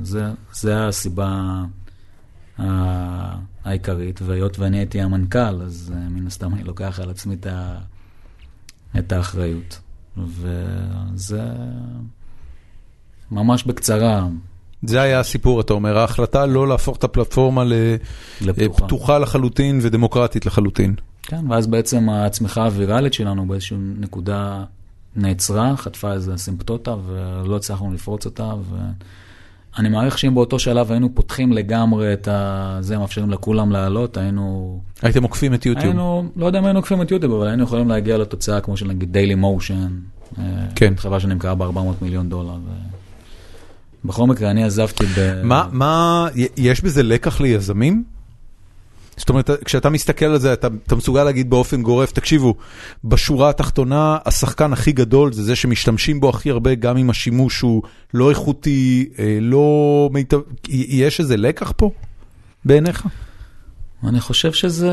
וזה 0.00 0.30
זה 0.52 0.86
הסיבה 0.86 1.62
העיקרית, 3.64 4.22
והיות 4.22 4.58
ואני 4.58 4.78
הייתי 4.78 5.00
המנכ"ל, 5.00 5.62
אז 5.62 5.92
אה, 5.94 6.08
מן 6.08 6.26
הסתם 6.26 6.54
אני 6.54 6.64
לוקח 6.64 7.00
על 7.02 7.10
עצמי 7.10 7.34
את, 7.34 7.46
ה, 7.46 7.78
את 8.98 9.12
האחריות. 9.12 9.80
וזה 10.16 11.42
ממש 13.30 13.64
בקצרה, 13.64 14.28
זה 14.86 15.02
היה 15.02 15.20
הסיפור, 15.20 15.60
אתה 15.60 15.72
אומר, 15.72 15.98
ההחלטה 15.98 16.46
לא 16.46 16.68
להפוך 16.68 16.96
את 16.96 17.04
הפלטפורמה 17.04 17.64
לפתוחה. 18.40 19.18
לחלוטין 19.18 19.78
ודמוקרטית 19.82 20.46
לחלוטין. 20.46 20.94
כן, 21.22 21.50
ואז 21.50 21.66
בעצם 21.66 22.10
הצמיחה 22.10 22.64
הוויראלית 22.64 23.14
שלנו 23.14 23.48
באיזושהי 23.48 23.76
נקודה 23.98 24.64
נעצרה, 25.16 25.76
חטפה 25.76 26.12
איזה 26.12 26.36
סימפטוטה 26.36 26.94
ולא 27.06 27.56
הצלחנו 27.56 27.92
לפרוץ 27.92 28.26
אותה. 28.26 28.52
ואני 29.76 29.88
מעריך 29.88 30.18
שאם 30.18 30.34
באותו 30.34 30.58
שלב 30.58 30.90
היינו 30.90 31.14
פותחים 31.14 31.52
לגמרי 31.52 32.12
את 32.12 32.28
ה... 32.28 32.76
זה, 32.80 32.98
מאפשרים 32.98 33.30
לכולם 33.30 33.72
לעלות, 33.72 34.16
היינו... 34.16 34.80
הייתם 35.02 35.22
עוקפים 35.22 35.54
את 35.54 35.66
יוטיוב. 35.66 35.86
היינו, 35.86 36.24
לא 36.36 36.46
יודע 36.46 36.58
אם 36.58 36.64
היינו 36.64 36.78
עוקפים 36.78 37.02
את 37.02 37.10
יוטיוב, 37.10 37.32
אבל 37.32 37.46
היינו 37.46 37.62
יכולים 37.62 37.88
להגיע 37.88 38.18
לתוצאה 38.18 38.60
כמו 38.60 38.76
של 38.76 38.88
נגיד 38.88 39.12
דיילי 39.12 39.34
מושן. 39.34 39.88
כן. 40.74 40.94
חברה 40.96 41.20
שנמכרה 41.20 41.54
ב-400 41.54 41.78
מיליון 42.02 42.28
דולר. 42.28 42.54
ו... 42.54 42.93
בכל 44.04 44.26
מקרה, 44.26 44.50
אני 44.50 44.64
עזבתי 44.64 45.04
ב... 45.06 45.42
מה, 45.44 45.68
מה, 45.72 46.26
יש 46.56 46.80
בזה 46.80 47.02
לקח 47.02 47.40
ליזמים? 47.40 48.04
זאת 49.16 49.28
אומרת, 49.28 49.50
כשאתה 49.64 49.90
מסתכל 49.90 50.24
על 50.24 50.38
זה, 50.38 50.52
אתה, 50.52 50.68
אתה 50.86 50.96
מסוגל 50.96 51.24
להגיד 51.24 51.50
באופן 51.50 51.82
גורף, 51.82 52.12
תקשיבו, 52.12 52.54
בשורה 53.04 53.50
התחתונה, 53.50 54.18
השחקן 54.24 54.72
הכי 54.72 54.92
גדול 54.92 55.32
זה 55.32 55.42
זה 55.42 55.56
שמשתמשים 55.56 56.20
בו 56.20 56.28
הכי 56.28 56.50
הרבה, 56.50 56.74
גם 56.74 56.96
אם 56.96 57.10
השימוש 57.10 57.60
הוא 57.60 57.82
לא 58.14 58.30
איכותי, 58.30 59.08
אה, 59.18 59.38
לא 59.40 60.08
מיטב... 60.12 60.38
יש 60.68 61.20
איזה 61.20 61.36
לקח 61.36 61.72
פה, 61.76 61.90
בעיניך? 62.64 63.06
אני 64.04 64.20
חושב 64.20 64.52
שזה 64.52 64.92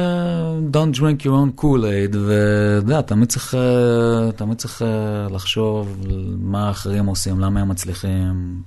Don't 0.71 0.97
drink 0.97 1.23
your 1.23 1.25
own 1.25 1.61
Kool-Aid, 1.61 2.17
ואתה 2.27 2.85
יודע, 2.85 3.01
תמיד 3.01 3.29
צריך, 3.29 3.55
אה, 3.55 4.31
תמיד 4.31 4.57
צריך 4.57 4.81
אה, 4.81 4.87
לחשוב 5.35 5.97
מה 6.37 6.67
האחרים 6.67 7.05
עושים, 7.05 7.39
למה 7.39 7.61
הם 7.61 7.69
מצליחים, 7.69 8.61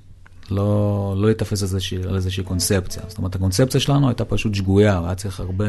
לא, 0.50 1.14
לא 1.18 1.28
להתאפס 1.28 1.62
על 1.62 1.66
איזושהי, 1.66 1.98
על 2.08 2.16
איזושהי 2.16 2.44
קונספציה. 2.44 3.02
זאת 3.08 3.18
אומרת, 3.18 3.34
הקונספציה 3.34 3.80
שלנו 3.80 4.08
הייתה 4.08 4.24
פשוט 4.24 4.54
שגויה, 4.54 5.00
והיה 5.00 5.14
צריך 5.14 5.40
הרבה 5.40 5.64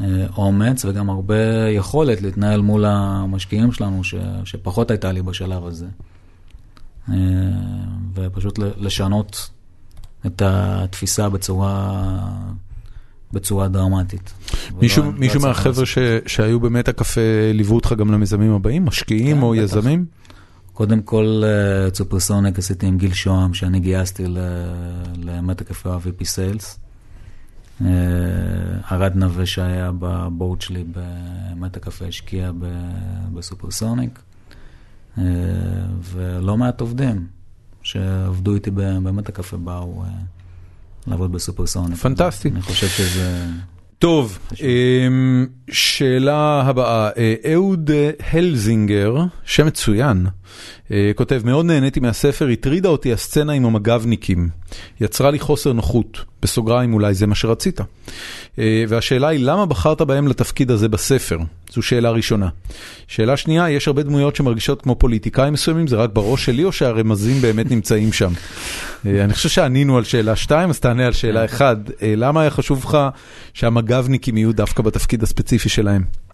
אה, 0.00 0.06
אומץ 0.36 0.84
וגם 0.84 1.10
הרבה 1.10 1.68
יכולת 1.70 2.22
להתנהל 2.22 2.60
מול 2.60 2.84
המשקיעים 2.86 3.72
שלנו, 3.72 4.04
ש, 4.04 4.14
שפחות 4.44 4.90
הייתה 4.90 5.12
לי 5.12 5.22
בשלב 5.22 5.66
הזה. 5.66 5.86
אה, 7.08 7.14
ופשוט 8.14 8.58
לשנות 8.58 9.50
את 10.26 10.42
התפיסה 10.44 11.28
בצורה... 11.28 12.04
בצורה 13.32 13.68
דרמטית. 13.68 14.32
מישהו, 14.80 15.02
ולא- 15.02 15.12
לא 15.12 15.18
מישהו 15.18 15.40
מהחבר'ה. 15.40 15.86
ש, 15.86 15.98
שהיו 16.26 16.60
באמת 16.60 16.88
הקפה 16.88 17.20
ליוו 17.54 17.74
אותך 17.74 17.92
גם 17.98 18.12
למיזמים 18.12 18.52
הבאים? 18.52 18.84
משקיעים 18.84 19.36
כן, 19.36 19.42
או 19.42 19.50
בטח. 19.50 19.62
יזמים? 19.62 20.04
קודם 20.78 21.02
כל, 21.02 21.42
אה, 21.44 21.88
את 21.88 21.94
סופרסוניק 21.94 22.58
עשיתי 22.58 22.86
עם 22.86 22.98
גיל 22.98 23.12
שוהם, 23.12 23.54
שאני 23.54 23.80
גייסתי 23.80 24.24
למטה 25.16 25.64
קפה 25.64 25.94
ה-VP 25.94 26.24
סיילס. 26.24 26.78
ארד 28.92 29.12
נווה 29.14 29.46
שהיה 29.46 29.90
בבורד 29.98 30.60
שלי 30.60 30.84
במטה 30.92 31.80
קפה 31.80 32.04
השקיע 32.04 32.52
בסופרסוניק. 33.34 34.18
אה, 35.18 35.24
ולא 36.02 36.56
מעט 36.56 36.80
עובדים 36.80 37.26
שעבדו 37.82 38.54
איתי 38.54 38.70
במטה 38.74 39.32
קפה 39.32 39.56
באו 39.56 40.02
אה, 40.02 40.08
לעבוד 41.06 41.32
בסופרסוניק. 41.32 41.98
פנטסטי. 41.98 42.48
אני 42.48 42.62
חושב 42.62 42.88
שזה... 42.88 43.46
טוב, 43.98 44.38
אמ, 44.60 45.46
שאלה 45.70 46.62
הבאה, 46.66 47.10
אה, 47.16 47.34
אהוד 47.52 47.90
אה, 47.90 48.10
הלזינגר, 48.32 49.16
שם 49.44 49.66
מצוין, 49.66 50.26
אה, 50.90 51.10
כותב, 51.14 51.40
מאוד 51.44 51.66
נהניתי 51.66 52.00
מהספר, 52.00 52.48
הטרידה 52.48 52.88
אותי 52.88 53.12
הסצנה 53.12 53.52
עם 53.52 53.64
המג"בניקים, 53.64 54.48
יצרה 55.00 55.30
לי 55.30 55.38
חוסר 55.38 55.72
נוחות, 55.72 56.24
בסוגריים 56.42 56.94
אולי 56.94 57.14
זה 57.14 57.26
מה 57.26 57.34
שרצית. 57.34 57.80
אה, 58.58 58.84
והשאלה 58.88 59.28
היא, 59.28 59.40
למה 59.44 59.66
בחרת 59.66 60.02
בהם 60.02 60.28
לתפקיד 60.28 60.70
הזה 60.70 60.88
בספר? 60.88 61.38
זו 61.72 61.82
שאלה 61.82 62.10
ראשונה. 62.10 62.48
שאלה 63.08 63.36
שנייה, 63.36 63.70
יש 63.70 63.88
הרבה 63.88 64.02
דמויות 64.02 64.36
שמרגישות 64.36 64.82
כמו 64.82 64.96
פוליטיקאים 64.96 65.52
מסוימים, 65.52 65.86
זה 65.86 65.96
רק 65.96 66.10
בראש 66.12 66.44
שלי 66.44 66.64
או 66.64 66.72
שהרמזים 66.72 67.40
באמת 67.40 67.70
נמצאים 67.70 68.12
שם? 68.12 68.32
אה, 69.06 69.24
אני 69.24 69.34
חושב 69.34 69.48
שענינו 69.48 69.96
על 69.96 70.04
שאלה 70.04 70.36
2, 70.36 70.70
אז 70.70 70.80
תענה 70.80 71.06
על 71.06 71.12
שאלה 71.12 71.44
1. 71.44 71.76
למה 72.02 72.40
היה 72.40 72.50
חשוב 72.50 72.84
לך 72.84 72.98
שהמג"בניקים 73.54 74.36
יהיו 74.36 74.52
דווקא 74.52 74.82
בתפקיד 74.82 75.22
הספציפי 75.22 75.68
שלהם? 75.68 76.27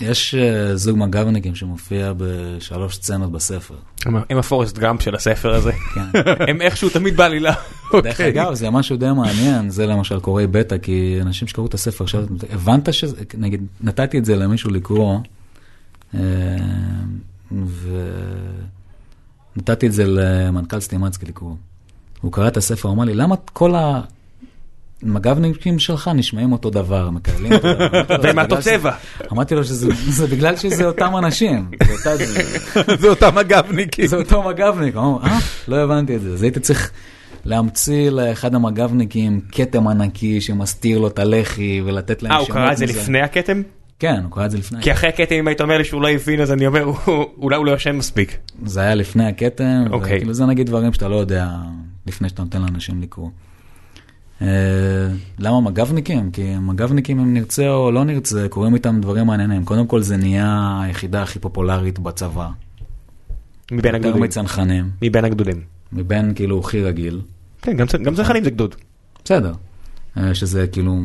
יש 0.00 0.34
אה, 0.34 0.76
זוג 0.76 0.98
מג"בניקים 0.98 1.54
שמופיע 1.54 2.12
בשלוש 2.16 2.94
סצנות 2.94 3.32
בספר. 3.32 3.74
הם 4.06 4.38
הפורסט 4.38 4.78
גאמפ 4.78 5.02
של 5.02 5.14
הספר 5.14 5.54
הזה. 5.54 5.72
כן. 5.94 6.20
הם 6.48 6.62
איכשהו 6.62 6.88
תמיד 6.88 7.16
בעלילה. 7.16 7.54
דרך 8.02 8.20
אגב, 8.20 8.54
זה 8.54 8.70
משהו 8.70 8.96
די 8.96 9.10
מעניין, 9.16 9.70
זה 9.70 9.86
למשל 9.86 10.20
קוראי 10.20 10.46
בטא, 10.46 10.78
כי 10.78 11.18
אנשים 11.22 11.48
שקראו 11.48 11.66
את 11.66 11.74
הספר 11.74 12.04
עכשיו, 12.04 12.24
הבנת 12.50 12.94
שזה, 12.94 13.16
נגיד, 13.38 13.66
נתתי 13.80 14.18
את 14.18 14.24
זה 14.24 14.36
למישהו 14.36 14.70
לקרוא, 14.70 15.18
אה, 16.14 16.20
ונתתי 19.56 19.86
את 19.86 19.92
זה 19.92 20.04
למנכ"ל 20.06 20.80
סטימצקי 20.80 21.26
לקרוא. 21.26 21.54
הוא 22.20 22.32
קרא 22.32 22.48
את 22.48 22.56
הספר, 22.56 22.88
הוא 22.88 22.94
אמר 22.94 23.04
לי, 23.04 23.14
למה 23.14 23.36
כל 23.36 23.74
ה... 23.74 24.00
מג"בניקים 25.02 25.78
שלך 25.78 26.10
נשמעים 26.14 26.52
אותו 26.52 26.70
דבר, 26.70 27.10
מקללים 27.10 27.52
אותו 27.52 27.74
דבר. 27.74 28.16
והם 28.22 28.38
אותו 28.38 28.56
צבע. 28.60 28.92
אמרתי 29.32 29.54
לו 29.54 29.64
שזה 29.64 30.26
בגלל 30.26 30.56
שזה 30.56 30.86
אותם 30.86 31.16
אנשים. 31.18 31.70
זה 33.00 33.08
אותם 33.08 33.34
מג"בניקים. 33.34 34.06
זה 34.06 34.16
אותו 34.16 34.42
מג"בניק. 34.42 34.96
אה? 34.96 35.38
לא 35.68 35.76
הבנתי 35.76 36.16
את 36.16 36.20
זה. 36.20 36.32
אז 36.32 36.42
הייתי 36.42 36.60
צריך 36.60 36.90
להמציא 37.44 38.10
לאחד 38.10 38.54
המג"בניקים 38.54 39.40
כתם 39.52 39.88
ענקי 39.88 40.40
שמסתיר 40.40 40.98
לו 40.98 41.06
את 41.06 41.18
הלחי 41.18 41.82
ולתת 41.84 42.22
להם 42.22 42.32
שמות. 42.32 42.50
אה, 42.50 42.54
הוא 42.54 42.66
קרא 42.66 42.72
את 42.72 42.76
זה 42.76 42.86
לפני 42.86 43.20
הכתם? 43.20 43.62
כן, 43.98 44.20
הוא 44.24 44.32
קרא 44.32 44.46
את 44.46 44.50
זה 44.50 44.58
לפני. 44.58 44.82
כי 44.82 44.92
אחרי 44.92 45.08
הכתם 45.08 45.34
אם 45.34 45.48
היית 45.48 45.60
אומר 45.60 45.78
לי 45.78 45.84
שהוא 45.84 46.02
לא 46.02 46.10
הבין 46.10 46.40
אז 46.40 46.52
אני 46.52 46.66
אומר 46.66 46.92
אולי 47.38 47.56
הוא 47.56 47.66
לא 47.66 47.72
ישן 47.72 47.96
מספיק. 47.96 48.36
זה 48.64 48.80
היה 48.80 48.94
לפני 48.94 49.28
הכתם, 49.28 49.84
אוקיי. 49.90 50.16
וכאילו 50.16 50.34
זה 50.34 50.46
נגיד 50.46 50.66
דברים 50.66 50.92
שאתה 50.92 51.08
לא 51.08 51.16
יודע 51.16 51.48
לפני 52.06 52.28
שאתה 52.28 52.42
נותן 52.42 52.62
לאנשים 52.62 53.02
לקרוא. 53.02 53.28
Uh, 54.40 54.44
למה 55.38 55.60
מג"בניקים? 55.60 56.30
כי 56.30 56.56
מג"בניקים 56.56 57.20
אם 57.20 57.34
נרצה 57.34 57.68
או 57.68 57.90
לא 57.90 58.04
נרצה, 58.04 58.46
קורים 58.48 58.74
איתם 58.74 59.00
דברים 59.00 59.26
מעניינים. 59.26 59.64
קודם 59.64 59.86
כל 59.86 60.02
זה 60.02 60.16
נהיה 60.16 60.80
היחידה 60.82 61.22
הכי 61.22 61.38
פופולרית 61.38 61.98
בצבא. 61.98 62.48
מבין 63.72 63.94
הגדודים. 63.94 64.22
יותר 64.22 64.24
מצנחנים. 64.24 64.90
מבין 65.02 65.24
הגדודים. 65.24 65.60
מבין 65.92 66.34
כאילו 66.34 66.60
הכי 66.60 66.82
רגיל. 66.82 67.20
כן, 67.62 67.76
גם, 67.76 67.86
גם 68.04 68.14
צנחנים 68.14 68.44
זה 68.44 68.50
גדוד. 68.50 68.74
בסדר. 69.24 69.52
Uh, 70.16 70.20
שזה 70.34 70.66
כאילו 70.66 70.96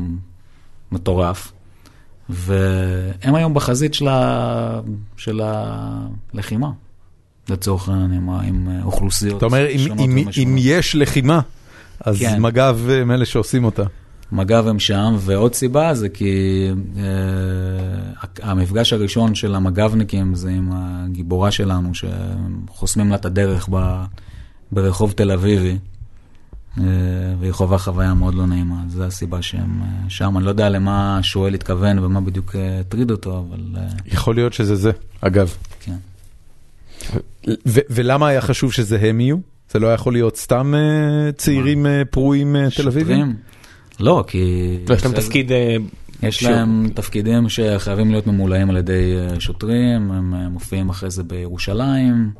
מטורף. 0.91 1.51
והם 2.29 3.35
היום 3.35 3.53
בחזית 3.53 3.93
של, 3.93 4.07
ה... 4.07 4.81
של 5.17 5.41
הלחימה, 5.43 6.69
לצורך 7.49 7.89
העניין, 7.89 8.11
עם, 8.11 8.29
עם 8.29 8.67
אוכלוסיות 8.83 9.37
אתה 9.37 9.45
אומר, 9.45 9.69
אם, 9.69 9.99
אם, 9.99 10.27
אם 10.43 10.55
יש 10.57 10.95
לחימה, 10.95 11.39
אז 12.03 12.19
כן. 12.19 12.41
מג"ב 12.41 12.89
הם 12.89 13.11
אלה 13.11 13.25
שעושים 13.25 13.65
אותה. 13.65 13.83
מג"ב 14.31 14.67
הם 14.67 14.79
שם, 14.79 15.15
ועוד 15.19 15.53
סיבה 15.53 15.93
זה 15.93 16.09
כי 16.09 16.67
אה, 16.97 17.03
המפגש 18.41 18.93
הראשון 18.93 19.35
של 19.35 19.55
המג"בניקים 19.55 20.35
זה 20.35 20.49
עם 20.49 20.69
הגיבורה 20.73 21.51
שלנו, 21.51 21.91
שחוסמים 21.93 23.09
לה 23.09 23.15
את 23.15 23.25
הדרך 23.25 23.69
ב, 23.71 24.03
ברחוב 24.71 25.11
תל 25.11 25.31
אביבי, 25.31 25.77
אה, 26.77 26.83
והיא 27.39 27.51
חווה 27.51 27.77
חוויה 27.77 28.13
מאוד 28.13 28.35
לא 28.35 28.45
נעימה, 28.47 28.83
זו 28.87 29.03
הסיבה 29.03 29.41
שהם 29.41 29.81
אה, 29.81 30.09
שם. 30.09 30.37
אני 30.37 30.45
לא 30.45 30.49
יודע 30.49 30.69
למה 30.69 31.19
שואל 31.21 31.53
התכוון 31.53 31.99
ומה 31.99 32.21
בדיוק 32.21 32.55
אה, 32.55 32.79
הטריד 32.79 33.11
אותו, 33.11 33.45
אבל... 33.49 33.59
אה, 33.77 33.87
יכול 34.05 34.35
להיות 34.35 34.53
שזה 34.53 34.75
זה, 34.75 34.91
אגב. 35.21 35.55
כן. 35.79 35.97
ולמה 37.65 38.27
היה 38.27 38.41
חשוב 38.41 38.73
שזה 38.73 38.99
הם 39.01 39.19
יהיו? 39.19 39.52
זה 39.73 39.79
לא 39.79 39.93
יכול 39.93 40.13
להיות 40.13 40.37
סתם 40.37 40.73
uh, 40.73 41.31
צעירים 41.37 41.85
uh, 41.85 41.89
פרועים 42.09 42.55
uh, 42.55 42.75
תל 42.75 42.87
אביבים? 42.87 43.35
לא, 43.99 44.23
כי... 44.27 44.77
יש 44.93 45.05
להם 45.05 45.13
תפקיד... 45.13 45.51
יש 46.23 46.43
להם 46.43 46.89
תפקידים 46.93 47.49
שחייבים 47.49 48.11
להיות 48.11 48.27
ממולאים 48.27 48.69
על 48.69 48.77
ידי 48.77 49.15
שוטרים, 49.39 50.11
הם 50.11 50.33
מופיעים 50.33 50.89
אחרי 50.89 51.09
זה 51.09 51.23
בירושלים. 51.23 52.31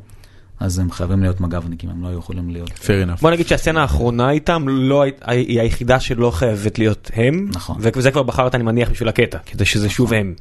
אז 0.60 0.78
הם 0.78 0.90
חייבים 0.90 1.22
להיות 1.22 1.40
מג"בניקים, 1.40 1.90
הם 1.90 2.02
לא 2.02 2.08
יכולים 2.18 2.50
להיות... 2.50 2.70
fair 2.70 3.08
enough. 3.08 3.20
בוא 3.20 3.30
נגיד 3.30 3.46
שהסצנה 3.46 3.82
האחרונה 3.82 4.30
איתם 4.30 4.64
לא, 4.68 5.04
היא 5.26 5.60
היחידה 5.60 6.00
שלא 6.00 6.30
חייבת 6.30 6.78
להיות 6.78 7.10
הם. 7.14 7.48
נכון. 7.54 7.76
וזה 7.80 8.10
כבר 8.10 8.22
בחרת, 8.22 8.54
אני 8.54 8.64
מניח, 8.64 8.90
בשביל 8.90 9.08
הקטע, 9.08 9.38
כדי 9.46 9.64
שזה 9.64 9.90
שוב 9.90 10.12
הם. 10.12 10.34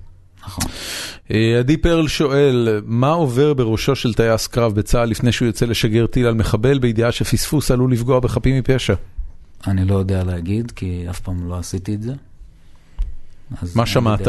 נכון. 0.46 0.66
עדי 1.60 1.78
פרל 1.78 2.08
שואל, 2.08 2.82
מה 2.86 3.10
עובר 3.10 3.54
בראשו 3.54 3.96
של 3.96 4.14
טייס 4.14 4.48
קרב 4.48 4.76
בצה"ל 4.76 5.10
לפני 5.10 5.32
שהוא 5.32 5.46
יוצא 5.46 5.66
לשגר 5.66 6.06
טיל 6.08 6.28
על 6.28 6.34
מחבל 6.34 6.80
בידיעה 6.80 7.12
שפספוס 7.12 7.72
עלול 7.72 7.92
לפגוע 7.92 8.20
בחפים 8.20 8.58
מפשע? 8.58 8.94
אני 9.68 9.86
לא 9.86 9.96
יודע 9.96 10.24
להגיד, 10.24 10.72
כי 10.72 11.06
אף 11.10 11.20
פעם 11.20 11.50
לא 11.50 11.58
עשיתי 11.58 11.96
את 11.96 12.02
זה. 12.02 12.14
מה 13.76 13.86
שמעת? 13.86 14.28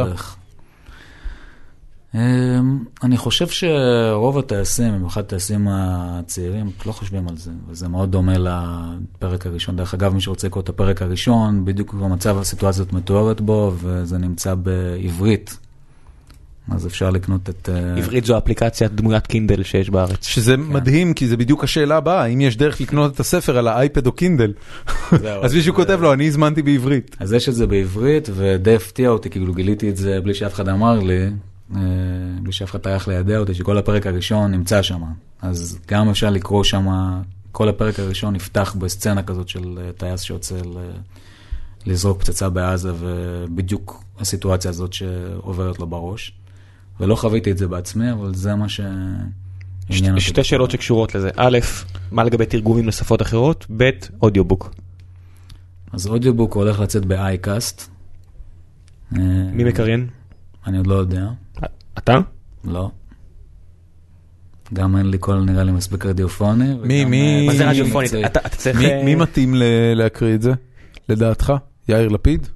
אני 3.02 3.16
חושב 3.16 3.48
שרוב 3.48 4.38
הטייסים, 4.38 4.94
במיוחד 4.94 5.20
הטייסים 5.20 5.68
הצעירים, 5.70 6.70
לא 6.86 6.92
חושבים 6.92 7.28
על 7.28 7.36
זה, 7.36 7.50
וזה 7.68 7.88
מאוד 7.88 8.10
דומה 8.10 8.32
לפרק 8.38 9.46
הראשון. 9.46 9.76
דרך 9.76 9.94
אגב, 9.94 10.14
מי 10.14 10.20
שרוצה 10.20 10.46
לקרוא 10.46 10.62
את 10.62 10.68
הפרק 10.68 11.02
הראשון, 11.02 11.64
בדיוק 11.64 11.94
במצב 11.94 12.38
הסיטואציה 12.38 12.82
הזאת 12.82 12.92
מתוארת 12.92 13.40
בו, 13.40 13.72
וזה 13.76 14.18
נמצא 14.18 14.54
בעברית. 14.54 15.58
אז 16.70 16.86
אפשר 16.86 17.10
לקנות 17.10 17.50
את... 17.50 17.68
עברית 17.96 18.24
זו 18.24 18.38
אפליקציית 18.38 18.92
דמוית 18.92 19.26
קינדל 19.26 19.62
שיש 19.62 19.90
בארץ. 19.90 20.26
שזה 20.26 20.56
מדהים, 20.56 21.14
כי 21.14 21.28
זה 21.28 21.36
בדיוק 21.36 21.64
השאלה 21.64 21.96
הבאה, 21.96 22.26
אם 22.26 22.40
יש 22.40 22.56
דרך 22.56 22.80
לקנות 22.80 23.14
את 23.14 23.20
הספר 23.20 23.58
על 23.58 23.68
האייפד 23.68 24.06
או 24.06 24.12
קינדל. 24.12 24.52
אז 25.42 25.54
מישהו 25.54 25.74
כותב 25.74 25.98
לו, 26.02 26.12
אני 26.12 26.26
הזמנתי 26.26 26.62
בעברית. 26.62 27.16
אז 27.20 27.32
יש 27.32 27.48
את 27.48 27.54
זה 27.54 27.66
בעברית, 27.66 28.28
ודי 28.34 28.74
הפתיע 28.74 29.08
אותי, 29.08 29.30
כאילו 29.30 29.54
גיליתי 29.54 29.90
את 29.90 29.96
זה 29.96 30.20
בלי 30.20 30.34
שאף 30.34 30.54
אחד 30.54 30.68
אמר 30.68 30.98
לי, 30.98 31.30
בלי 32.42 32.52
שאף 32.52 32.70
אחד 32.70 32.78
טרח 32.78 33.08
לידע 33.08 33.38
אותי, 33.38 33.54
שכל 33.54 33.78
הפרק 33.78 34.06
הראשון 34.06 34.50
נמצא 34.50 34.82
שם. 34.82 35.02
אז 35.42 35.78
גם 35.88 36.08
אפשר 36.08 36.30
לקרוא 36.30 36.64
שם, 36.64 36.86
כל 37.52 37.68
הפרק 37.68 38.00
הראשון 38.00 38.34
נפתח 38.34 38.76
בסצנה 38.78 39.22
כזאת 39.22 39.48
של 39.48 39.78
טייס 39.96 40.20
שיוצא 40.20 40.54
לזרוק 41.86 42.20
פצצה 42.20 42.48
בעזה, 42.48 42.92
ובדיוק 42.98 44.04
הסיטואציה 44.20 44.70
הזאת 44.70 44.92
שעוברת 44.92 45.78
לו 45.78 45.86
בראש. 45.86 46.32
ולא 47.00 47.14
חוויתי 47.14 47.50
את 47.50 47.58
זה 47.58 47.68
בעצמי, 47.68 48.12
אבל 48.12 48.34
זה 48.34 48.54
מה 48.54 48.68
שעניין 48.68 50.10
אותי. 50.10 50.20
שתי 50.20 50.44
שאלות 50.44 50.70
שקשורות 50.70 51.14
לזה. 51.14 51.30
א', 51.36 51.58
מה 52.10 52.24
לגבי 52.24 52.46
תרגומים 52.46 52.88
לשפות 52.88 53.22
אחרות? 53.22 53.66
ב', 53.76 53.90
אודיובוק. 54.22 54.74
אז 55.92 56.06
אודיובוק 56.06 56.54
הולך 56.54 56.80
לצאת 56.80 57.04
ב-iCast. 57.04 57.82
מי 59.52 59.64
מקריין? 59.64 60.06
אני 60.66 60.76
עוד 60.76 60.86
לא 60.86 60.94
יודע. 60.94 61.28
אתה? 61.98 62.18
לא. 62.64 62.90
גם 64.72 64.96
אין 64.96 65.06
לי 65.06 65.18
קול 65.18 65.40
נראה 65.40 65.64
לי 65.64 65.72
מספיק 65.72 66.06
רדיופוני. 66.06 66.74
מי, 66.82 67.04
מי? 67.04 67.46
מה 67.46 67.54
זה 67.54 67.70
רדיופוני? 67.70 68.06
אתה 68.26 68.48
צריך... 68.48 68.78
מי 69.04 69.14
מתאים 69.14 69.54
להקריא 69.94 70.34
את 70.34 70.42
זה, 70.42 70.52
לדעתך? 71.08 71.52
יאיר 71.88 72.08
לפיד? 72.08 72.48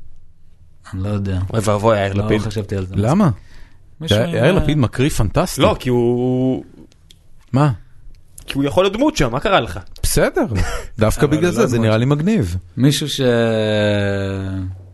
אני 0.95 1.03
לא 1.03 1.09
יודע. 1.09 1.41
אוי 1.53 1.61
ואבוי 1.65 2.01
יאיר 2.01 2.15
לפיד. 2.15 2.41
לא 2.41 2.47
חשבתי 2.47 2.77
על 2.77 2.87
זה. 2.87 2.95
למה? 2.97 3.31
יאיר 4.11 4.53
לפיד 4.53 4.79
מקריא 4.79 5.11
פנטסטי. 5.11 5.61
לא, 5.63 5.77
כי 5.79 5.89
הוא... 5.89 6.65
מה? 7.53 7.73
כי 8.47 8.55
הוא 8.55 8.65
יכול 8.65 8.85
להיות 8.85 8.93
דמות 8.93 9.17
שם, 9.17 9.33
מה 9.33 9.41
קרה 9.41 9.61
לך? 9.61 9.79
בסדר, 10.03 10.47
דווקא 10.99 11.27
בגלל 11.27 11.51
זה, 11.51 11.67
זה 11.67 11.79
נראה 11.79 11.97
לי 11.97 12.05
מגניב. 12.05 12.57
מישהו 12.77 13.07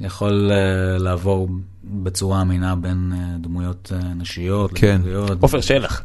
שיכול 0.01 0.51
לעבור 0.99 1.49
בצורה 1.85 2.43
אמינה 2.43 2.77
בין 2.77 3.13
דמויות 3.41 3.93
נשיות, 4.17 4.71
כן. 4.75 5.03
עופר 5.41 5.61
שלח. 5.61 6.03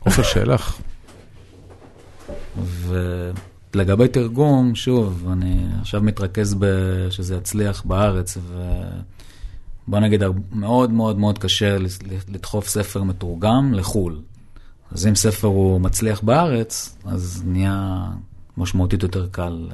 עופר 0.00 0.22
שלח. 0.22 0.80
ולגבי 3.74 4.08
תרגום, 4.08 4.74
שוב, 4.74 5.28
אני 5.32 5.66
עכשיו 5.80 6.02
מתרכז 6.02 6.56
שזה 7.10 7.36
יצליח 7.36 7.82
בארץ, 7.84 8.38
בוא 9.88 9.98
נגיד, 9.98 10.22
מאוד 10.52 10.90
מאוד 10.90 11.18
מאוד 11.18 11.38
קשה 11.38 11.76
לדחוף 12.28 12.68
ספר 12.68 13.02
מתורגם 13.02 13.74
לחו"ל. 13.74 14.20
אז 14.92 15.06
אם 15.06 15.14
ספר 15.14 15.48
הוא 15.48 15.80
מצליח 15.80 16.20
בארץ, 16.20 16.96
אז 17.04 17.42
נהיה 17.46 18.04
משמעותית 18.56 19.02
יותר 19.02 19.26
קל. 19.30 19.68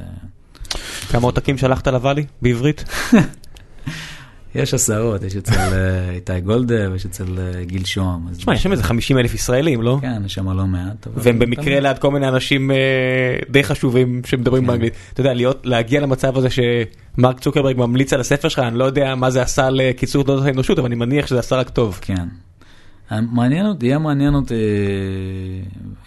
כמה 1.09 1.23
עותקים 1.27 1.59
שלחת 1.59 1.89
לוואלי 1.89 2.27
בעברית? 2.43 2.85
יש 4.55 4.75
עשרות, 4.75 5.23
יש 5.23 5.37
אצל 5.37 5.53
איתי 6.15 6.41
גולדה 6.41 6.91
ויש 6.93 7.07
אצל 7.07 7.39
גיל 7.63 7.85
שוהם. 7.85 8.21
תשמע, 8.37 8.55
יש 8.55 8.63
שם 8.63 8.73
איזה 8.73 8.83
50 8.83 9.19
אלף 9.19 9.35
ישראלים, 9.35 9.83
לא? 9.83 9.99
כן, 10.01 10.23
יש 10.25 10.35
שם 10.35 10.51
לא 10.51 10.67
מעט. 10.67 11.07
והם 11.15 11.39
במקרה 11.39 11.81
ליד 11.81 11.99
כל 11.99 12.11
מיני 12.11 12.29
אנשים 12.29 12.71
די 13.51 13.65
חשובים 13.65 14.23
שמדברים 14.27 14.67
באנגלית. 14.67 14.95
אתה 15.13 15.21
יודע, 15.21 15.33
להגיע 15.65 16.01
למצב 16.01 16.37
הזה 16.37 16.49
שמרק 16.51 17.41
צוקרברג 17.41 17.77
ממליץ 17.77 18.13
על 18.13 18.21
הספר 18.21 18.49
שלך, 18.49 18.59
אני 18.59 18.79
לא 18.79 18.85
יודע 18.85 19.15
מה 19.15 19.31
זה 19.31 19.43
עשה 19.43 19.71
לקיצור 19.71 20.25
תולדות 20.25 20.47
האנושות, 20.47 20.79
אבל 20.79 20.87
אני 20.87 20.95
מניח 20.95 21.27
שזה 21.27 21.39
עשה 21.39 21.57
רק 21.57 21.71
טוב. 21.71 21.99
כן. 22.03 22.29
מעניין 23.11 23.67
אותי, 23.67 23.87
יהיה 23.87 23.99
מעניין 23.99 24.35
אותי 24.35 24.55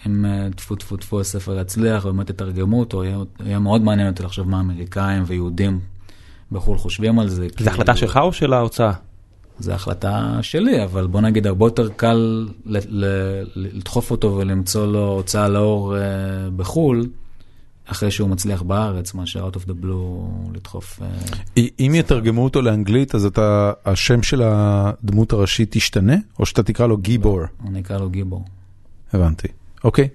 אם 0.06 0.24
אה, 0.24 0.48
טפו 0.56 0.76
טפו 0.76 0.96
טפו 0.96 1.20
הספר 1.20 1.60
יצליח 1.60 2.04
ובאמת 2.04 2.30
יתרגמו 2.30 2.80
אותו, 2.80 3.04
יהיה 3.04 3.58
מאוד 3.58 3.82
מעניין 3.82 4.08
אותי 4.08 4.22
לחשוב 4.22 4.48
מה 4.48 4.60
אמריקאים 4.60 5.22
ויהודים 5.26 5.80
בחו"ל 6.52 6.78
חושבים 6.78 7.18
על 7.18 7.28
זה. 7.28 7.46
זו 7.58 7.70
החלטה 7.70 7.96
שלך 7.96 8.16
או 8.16 8.32
של 8.32 8.52
ההוצאה? 8.52 8.92
זו 9.58 9.72
החלטה 9.72 10.38
שלי, 10.42 10.84
אבל 10.84 11.06
בוא 11.06 11.20
נגיד 11.20 11.46
הרבה 11.46 11.66
יותר 11.66 11.88
קל 11.88 12.48
לדחוף 13.54 14.10
אותו 14.10 14.36
ולמצוא 14.36 14.86
לו 14.86 15.08
הוצאה 15.08 15.48
לאור 15.48 15.96
אה, 15.96 16.02
בחו"ל, 16.56 17.06
אחרי 17.86 18.10
שהוא 18.10 18.28
מצליח 18.28 18.62
בארץ, 18.62 19.14
מאשר 19.14 19.48
out 19.48 19.56
of 19.56 19.68
the 19.68 19.84
blue 19.84 20.54
לדחוף. 20.54 21.00
אה, 21.02 21.62
אם 21.80 21.92
יתרגמו 21.94 22.44
אותו 22.44 22.62
לאנגלית, 22.62 23.14
אז 23.14 23.24
אתה, 23.24 23.72
השם 23.84 24.22
של 24.22 24.42
הדמות 24.44 25.32
הראשית 25.32 25.76
ישתנה, 25.76 26.16
או 26.38 26.46
שאתה 26.46 26.62
תקרא 26.62 26.86
לו 26.86 26.96
גיבור? 26.96 27.40
אני 27.68 27.80
אקרא 27.80 27.98
לו 27.98 28.10
גיבור. 28.10 28.44
הבנתי. 29.12 29.48
אוקיי. 29.84 30.08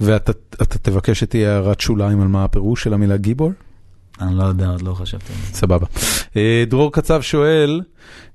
ואתה 0.00 0.32
אתה 0.62 0.78
תבקש 0.78 1.20
שתהיה 1.20 1.52
הערת 1.52 1.80
שוליים 1.80 2.20
על 2.20 2.28
מה 2.28 2.44
הפירוש 2.44 2.82
של 2.82 2.94
המילה 2.94 3.16
גיבור? 3.16 3.52
אני 4.20 4.38
לא 4.38 4.44
יודע, 4.44 4.68
עוד 4.68 4.82
לא 4.82 4.94
חשבתי 4.94 5.32
על 5.32 5.38
זה. 5.38 5.54
סבבה. 5.58 5.86
אה, 6.36 6.64
דרור 6.68 6.92
קצב 6.92 7.22
שואל, 7.22 7.80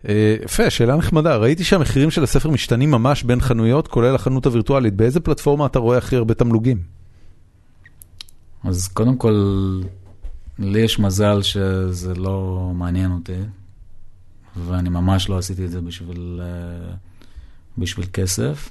אה, 0.09 0.35
יפה, 0.43 0.69
שאלה 0.69 0.95
נחמדה, 0.95 1.35
ראיתי 1.35 1.63
שהמחירים 1.63 2.11
של 2.11 2.23
הספר 2.23 2.49
משתנים 2.49 2.91
ממש 2.91 3.23
בין 3.23 3.41
חנויות, 3.41 3.87
כולל 3.87 4.15
החנות 4.15 4.45
הווירטואלית, 4.45 4.93
באיזה 4.93 5.19
פלטפורמה 5.19 5.65
אתה 5.65 5.79
רואה 5.79 5.97
הכי 5.97 6.15
הרבה 6.15 6.33
תמלוגים? 6.33 6.77
אז 8.63 8.87
קודם 8.87 9.17
כל, 9.17 9.35
לי 10.59 10.79
יש 10.79 10.99
מזל 10.99 11.41
שזה 11.41 12.15
לא 12.15 12.71
מעניין 12.75 13.11
אותי, 13.11 13.37
ואני 14.67 14.89
ממש 14.89 15.29
לא 15.29 15.37
עשיתי 15.37 15.65
את 15.65 15.71
זה 15.71 15.81
בשביל, 15.81 16.41
אה, 16.43 16.93
בשביל 17.77 18.05
כסף. 18.13 18.69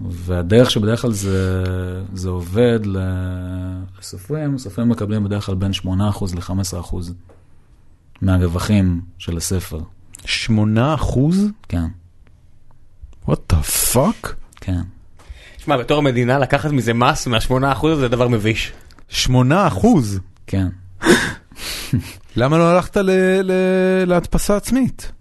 והדרך 0.00 0.70
שבדרך 0.70 1.02
כלל 1.02 1.12
זה, 1.12 1.64
זה 2.14 2.28
עובד 2.28 2.80
לסופרים, 3.98 4.58
סופרים 4.58 4.88
מקבלים 4.88 5.24
בדרך 5.24 5.46
כלל 5.46 5.54
בין 5.54 5.70
8% 5.72 5.86
ל-15% 6.34 6.96
מהרווחים 8.22 9.00
של 9.18 9.36
הספר. 9.36 9.80
8 10.24 10.94
אחוז? 10.94 11.46
כן, 11.68 11.84
what 13.26 13.38
the 13.52 13.56
fuck? 13.94 14.28
כן. 14.56 14.80
שמע, 15.58 15.76
בתור 15.76 15.98
המדינה 15.98 16.38
לקחת 16.38 16.70
מזה 16.70 16.94
מס 16.94 17.26
מה-8% 17.26 17.86
זה 18.00 18.08
דבר 18.08 18.28
מביש. 18.28 18.72
8 19.08 19.66
אחוז? 19.66 20.20
כן. 20.46 20.68
למה 22.36 22.58
לא 22.58 22.70
הלכת 22.70 22.96
ל- 22.96 23.10
ל- 23.42 24.04
להדפסה 24.06 24.56
עצמית? 24.56 25.12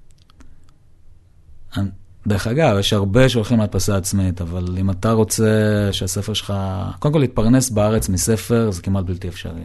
דרך 2.27 2.47
אגב, 2.47 2.77
יש 2.79 2.93
הרבה 2.93 3.29
שהולכים 3.29 3.59
להדפסה 3.59 3.97
עצמית, 3.97 4.41
אבל 4.41 4.65
אם 4.79 4.89
אתה 4.89 5.11
רוצה 5.11 5.43
שהספר 5.91 6.33
שלך, 6.33 6.53
קודם 6.99 7.13
כל 7.13 7.19
להתפרנס 7.19 7.69
בארץ 7.69 8.09
מספר 8.09 8.71
זה 8.71 8.81
כמעט 8.81 9.05
בלתי 9.05 9.27
אפשרי. 9.27 9.61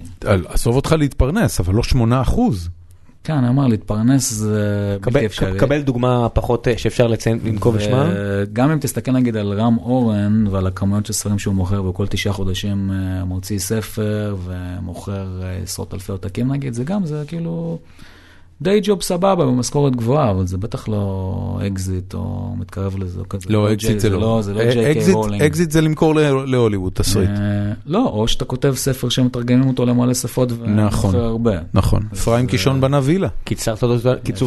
עזוב 0.49 0.77
אותך 0.77 0.93
להתפרנס, 0.99 1.61
אבל 1.61 1.75
לא 1.75 1.83
8 1.83 2.21
אחוז. 2.23 2.69
כן, 3.25 3.35
אני 3.35 3.49
אומר, 3.49 3.67
להתפרנס 3.67 4.33
זה 4.33 4.65
בלתי 5.01 5.11
קבל- 5.11 5.27
אפשרי. 5.27 5.59
קבל 5.59 5.83
דוגמה 5.83 6.29
פחות 6.29 6.69
אה, 6.69 6.79
שאפשר 6.79 7.07
לציין, 7.07 7.39
לנקוב 7.45 7.77
בשמה. 7.77 8.11
גם 8.53 8.71
אם 8.71 8.79
תסתכל 8.79 9.13
נגיד 9.13 9.37
על 9.37 9.53
רם 9.61 9.79
אורן 9.79 10.45
ועל 10.51 10.67
הכמויות 10.67 11.07
של 11.07 11.13
ספרים 11.13 11.39
שהוא 11.39 11.55
מוכר, 11.55 11.85
וכל 11.85 12.07
תשעה 12.07 12.33
חודשים 12.33 12.91
אה, 12.93 13.25
מוציא 13.25 13.59
ספר 13.59 14.37
ומוכר 14.45 15.43
אה, 15.43 15.57
עשרות 15.63 15.95
אלפי 15.95 16.13
עותקים 16.13 16.53
נגיד, 16.53 16.75
זה 16.75 16.85
גם, 16.85 17.07
זה 17.07 17.23
כאילו 17.27 17.79
day 18.63 18.81
job 18.83 19.03
סבבה 19.03 19.35
במשכורת 19.47 19.97
גבוהה, 19.97 20.31
אבל 20.31 20.47
זה 20.47 20.59
בטח 20.59 20.89
לא 20.89 21.61
אקזיט 21.67 22.15
או 22.15 22.55
מתקרב 22.59 22.99
לזה 22.99 23.21
או 23.21 23.29
כזה. 23.29 23.47
לא, 23.51 23.67
ג'יי- 23.67 23.75
אקזיט 23.75 23.99
זה 24.01 24.09
לא. 24.11 24.39
זה 24.43 24.55
לא 24.55 24.63
ג'יי 24.65 24.95
קיי 24.95 25.13
רולינג. 25.13 25.43
אקזיט 25.43 25.71
זה 25.71 25.81
למכור 25.81 26.15
ל- 26.15 26.21
להוליווד, 26.51 26.93
תסריט. 26.93 27.29
אה, 27.31 27.73
לא, 27.87 28.07
או 28.07 28.29
שאתה 28.29 28.45
כותב 28.45 28.73
ספר 28.77 29.09
שמתרגמים 29.09 29.69
אותו 29.69 29.87
למלא 29.87 30.15
שפות 30.15 30.53
נכון. 30.53 30.71
ומוכר 31.11 31.25
הרבה. 31.25 31.53
נכון. 31.75 32.03
אפרים 32.13 32.47
קישון 32.47 32.81
בנה 32.81 33.01
וילה. 33.03 33.29
קיצור 33.45 33.77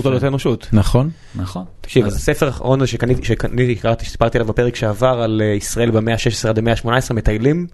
תולדות 0.04 0.24
האנושות. 0.24 0.68
נכון. 0.74 1.10
נכון. 1.36 1.66
תקשיב, 1.82 2.06
אז- 2.06 2.16
הספר 2.16 2.46
האחרון 2.46 2.86
שקניתי, 2.88 3.36
קראתי, 3.82 4.06
שסיפרתי 4.06 4.38
עליו 4.38 4.48
בפרק 4.48 4.76
שעבר 4.76 5.22
על 5.24 5.42
אה, 5.46 5.48
ישראל 5.54 5.92
במאה 5.92 6.14
ה-16 6.14 6.50
עד 6.50 6.58
המאה 6.58 6.74
ה-18, 6.74 7.14
מטיילים. 7.14 7.68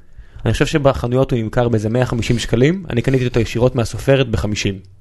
אני 0.46 0.54
חושב 0.54 0.66
שבחנויות 0.66 1.32
הוא 1.32 1.40
נמכר 1.40 1.70
באיזה 1.70 1.90
150 1.90 2.40
שקלים, 2.40 2.84
אני 2.90 3.02
קניתי 3.02 3.26
אותו 3.28 3.40
ישירות 3.40 3.76
מהסופרת 3.76 4.30
ב-50. 4.32 4.97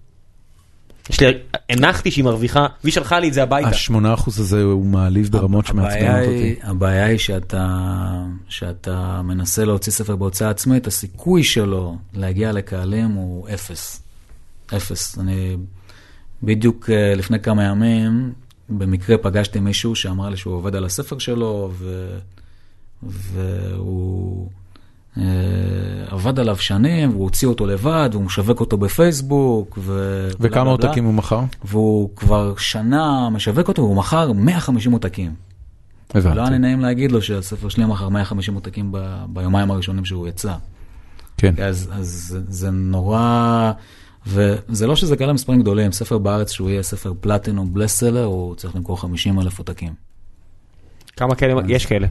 יש 1.11 1.21
לי, 1.21 1.27
הנחתי 1.71 2.11
שהיא 2.11 2.25
מרוויחה, 2.25 2.67
והיא 2.85 2.93
שלחה 2.93 3.19
לי 3.19 3.29
את 3.29 3.35
זה 3.35 3.43
הביתה. 3.43 3.69
השמונה 3.69 4.15
אחוז 4.15 4.41
הזה 4.41 4.63
הוא 4.63 4.87
מעליב 4.87 5.29
ברמות 5.29 5.67
שמעצבנות 5.67 6.27
אותי. 6.27 6.57
הבעיה 6.63 7.05
היא 7.05 7.19
שאתה, 7.19 7.67
שאתה 8.49 9.23
מנסה 9.25 9.65
להוציא 9.65 9.93
ספר 9.93 10.17
בהוצאה 10.17 10.51
עצמית, 10.51 10.87
הסיכוי 10.87 11.45
שלו 11.45 11.97
להגיע 12.15 12.53
לקהלים 12.53 13.11
הוא 13.11 13.49
אפס. 13.49 14.03
אפס. 14.77 15.19
אני 15.19 15.57
בדיוק 16.43 16.91
אה, 16.91 17.15
לפני 17.15 17.41
כמה 17.41 17.65
ימים, 17.65 18.33
במקרה 18.69 19.19
פגשתי 19.19 19.61
מישהו 19.61 19.95
שאמר 19.95 20.29
לי 20.29 20.37
שהוא 20.37 20.55
עובד 20.55 20.75
על 20.75 20.85
הספר 20.85 21.19
שלו, 21.19 21.71
ו... 21.73 22.17
והוא 23.03 24.49
עבד 26.07 26.39
עליו 26.39 26.57
שנים, 26.57 27.11
והוא 27.11 27.23
הוציא 27.23 27.49
אותו 27.49 27.67
לבד, 27.67 28.11
והוא 28.13 28.25
משווק 28.25 28.61
אותו 28.61 28.77
בפייסבוק, 28.77 29.79
ו... 29.83 30.29
וכמה. 30.41 30.71
עותקים 30.71 31.05
הוא 31.05 31.15
מכר? 31.15 31.41
והוא 31.65 32.11
כבר 32.17 32.55
שנה 32.57 33.31
משווק 33.31 33.69
אותו, 33.69 33.83
והוא 33.83 33.97
מכר 33.97 34.33
150 34.33 34.93
עותקים. 34.93 35.35
לא 36.15 36.21
היה 36.21 36.35
לי 36.35 36.41
הבנתי. 36.41 36.59
נעים 36.59 36.81
להגיד 36.81 37.13
לו 37.13 37.23
שהספר 37.23 37.69
שלי 37.69 37.85
מכר 37.85 38.09
150 38.09 38.55
עותקים 38.55 38.93
ב- 38.93 39.25
ביומיים 39.29 39.71
הראשונים 39.71 40.05
שהוא 40.05 40.29
יצא. 40.29 40.55
כן. 41.37 41.55
אז, 41.63 41.91
אז 41.93 42.07
זה, 42.29 42.41
זה 42.49 42.71
נורא, 42.71 43.73
וזה 44.27 44.87
לא 44.87 44.97
שזה 44.97 45.17
כאלה 45.17 45.33
מספרים 45.33 45.61
גדולים, 45.61 45.93
ספר 45.93 46.19
בארץ 46.19 46.51
שהוא 46.51 46.71
יהיה 46.71 46.83
ספר 46.83 47.13
פלטינום 47.21 47.75
בלסלר, 47.75 48.25
הוא 48.25 48.55
צריך 48.55 48.77
למכור 48.77 49.01
50 49.01 49.41
אלף 49.41 49.59
עותקים. 49.59 49.93
כמה 51.17 51.35
כאלה, 51.35 51.61
יש 51.69 51.87
כאלה. 51.87 52.07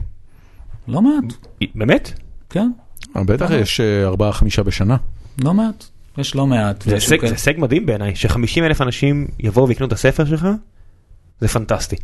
לא 0.88 1.02
מעט, 1.02 1.48
באמת? 1.74 2.12
כן, 2.50 2.70
בטח 3.16 3.50
יש 3.50 3.80
אה, 3.80 4.06
ארבעה 4.06 4.32
חמישה 4.32 4.62
בשנה. 4.62 4.96
לא 5.44 5.54
מעט. 5.54 5.84
יש 6.18 6.34
לא 6.34 6.46
מעט. 6.46 6.82
זה 6.82 7.16
הישג 7.22 7.54
מדהים 7.58 7.86
בעיניי, 7.86 8.16
ש-50 8.16 8.60
אלף 8.62 8.80
אנשים 8.80 9.26
יבואו 9.38 9.68
ויקנו 9.68 9.86
את 9.86 9.92
הספר 9.92 10.24
שלך, 10.24 10.46
זה 11.40 11.48
פנטסטי. 11.48 11.96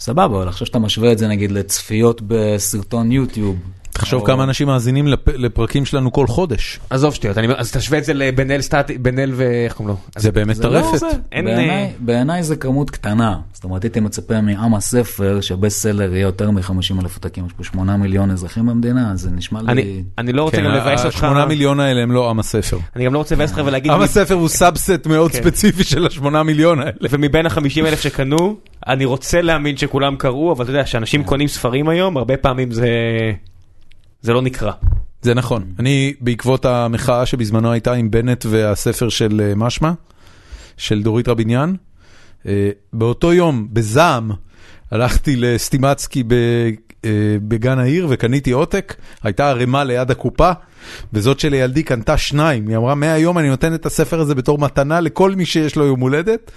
סבבה, 0.00 0.24
אבל 0.24 0.48
עכשיו 0.48 0.66
שאתה 0.66 0.78
משווה 0.78 1.12
את 1.12 1.18
זה 1.18 1.28
נגיד 1.28 1.50
לצפיות 1.50 2.22
בסרטון 2.26 3.12
יוטיוב. 3.12 3.56
תחשוב 3.98 4.20
או- 4.20 4.26
כמה 4.26 4.44
אנשים 4.44 4.66
מאזינים 4.66 5.06
לפ- 5.08 5.28
לפרקים 5.28 5.84
שלנו 5.84 6.12
כל 6.12 6.26
חודש. 6.26 6.80
עזוב 6.90 7.14
שטויות, 7.14 7.38
אני- 7.38 7.46
אז 7.56 7.72
תשווה 7.72 7.98
את 7.98 8.04
זה 8.04 8.14
לבן 8.14 8.50
אל 8.50 8.60
סטטיק, 8.60 8.98
בן 8.98 9.18
אל 9.18 9.32
ואיך 9.34 9.72
קוראים 9.74 9.88
לו? 10.16 10.20
זה 10.20 10.32
באמת 10.32 10.58
לא 10.58 10.62
טרפת. 10.62 11.02
בעיניי- 11.32 11.70
אה, 11.70 11.88
בעיניי 11.98 12.42
זה 12.42 12.56
כמות 12.56 12.90
קטנה. 12.90 13.38
זאת 13.52 13.64
אומרת, 13.64 13.82
הייתי 13.84 14.00
מצפה 14.00 14.40
מעם 14.40 14.74
הספר 14.74 15.38
שbest 15.40 15.80
seller 15.82 16.14
יהיה 16.14 16.22
יותר 16.22 16.50
מ-50 16.50 16.70
אלף 17.02 17.14
עותקים. 17.16 17.46
יש 17.46 17.52
פה 17.52 17.64
8 17.64 17.96
מיליון 17.96 18.30
אזרחים 18.30 18.66
במדינה, 18.66 19.12
אז 19.12 19.20
זה 19.20 19.30
נשמע 19.30 19.62
לי... 19.62 19.72
אני- 19.72 20.02
אני 20.18 20.32
לא 20.32 20.42
רוצה 20.42 20.56
כן, 20.56 20.64
גם 20.64 20.70
לבאס 20.70 21.04
אותך, 21.04 21.16
השמונה 21.16 21.46
מיליון 21.46 21.80
האלה 21.80 22.02
הם 22.02 22.12
לא 22.12 22.30
עם 22.30 22.38
הספר. 22.40 22.78
אני 22.96 23.04
גם 23.04 23.12
לא 23.14 23.18
רוצה 23.18 23.34
לבאס 23.34 23.50
אותך 23.50 23.62
ולהגיד, 23.66 23.92
עם 23.92 24.02
הספר 24.02 24.34
הוא 24.34 24.48
subset 24.48 25.06
מאוד 25.06 25.32
כן. 25.32 25.38
ספציפי 25.42 25.84
של 25.84 26.06
השמונה 26.06 26.42
מיליון 26.42 26.78
האלה. 26.80 26.92
ומבין 27.10 27.46
ה-50 27.46 27.58
אלף 27.86 28.00
שקנו, 28.00 28.56
אני 28.86 29.04
רוצה 29.04 29.42
להאמין 29.42 29.76
שכולם 29.76 30.16
קראו, 30.16 30.52
אבל 30.52 30.64
אתה 30.64 30.72
יודע, 30.72 30.84
כשאנשים 30.84 31.24
קונים 31.24 31.48
ספרים 31.48 31.88
היום, 31.88 32.16
הרבה 32.16 32.36
פעמים 32.36 32.70
זה... 32.72 32.88
זה 34.26 34.32
לא 34.32 34.42
נקרא. 34.42 34.72
זה 35.22 35.34
נכון. 35.34 35.64
אני, 35.78 36.14
בעקבות 36.20 36.64
המחאה 36.64 37.26
שבזמנו 37.26 37.72
הייתה 37.72 37.92
עם 37.92 38.10
בנט 38.10 38.46
והספר 38.48 39.08
של 39.08 39.40
אה, 39.44 39.52
משמע, 39.56 39.92
של 40.76 41.02
דורית 41.02 41.28
רביניאן, 41.28 41.74
אה, 42.46 42.70
באותו 42.92 43.32
יום, 43.32 43.68
בזעם, 43.72 44.30
הלכתי 44.90 45.36
לסטימצקי 45.36 46.22
אה, 47.04 47.10
בגן 47.48 47.78
העיר 47.78 48.06
וקניתי 48.10 48.50
עותק, 48.50 48.94
הייתה 49.22 49.48
ערימה 49.48 49.84
ליד 49.84 50.10
הקופה, 50.10 50.50
וזאת 51.12 51.40
שלידי 51.40 51.82
קנתה 51.82 52.16
שניים. 52.16 52.68
היא 52.68 52.76
אמרה, 52.76 52.94
מהיום 52.94 53.38
אני 53.38 53.48
נותן 53.48 53.74
את 53.74 53.86
הספר 53.86 54.20
הזה 54.20 54.34
בתור 54.34 54.58
מתנה 54.58 55.00
לכל 55.00 55.34
מי 55.34 55.46
שיש 55.46 55.76
לו 55.76 55.84
יום 55.86 56.00
הולדת. 56.00 56.50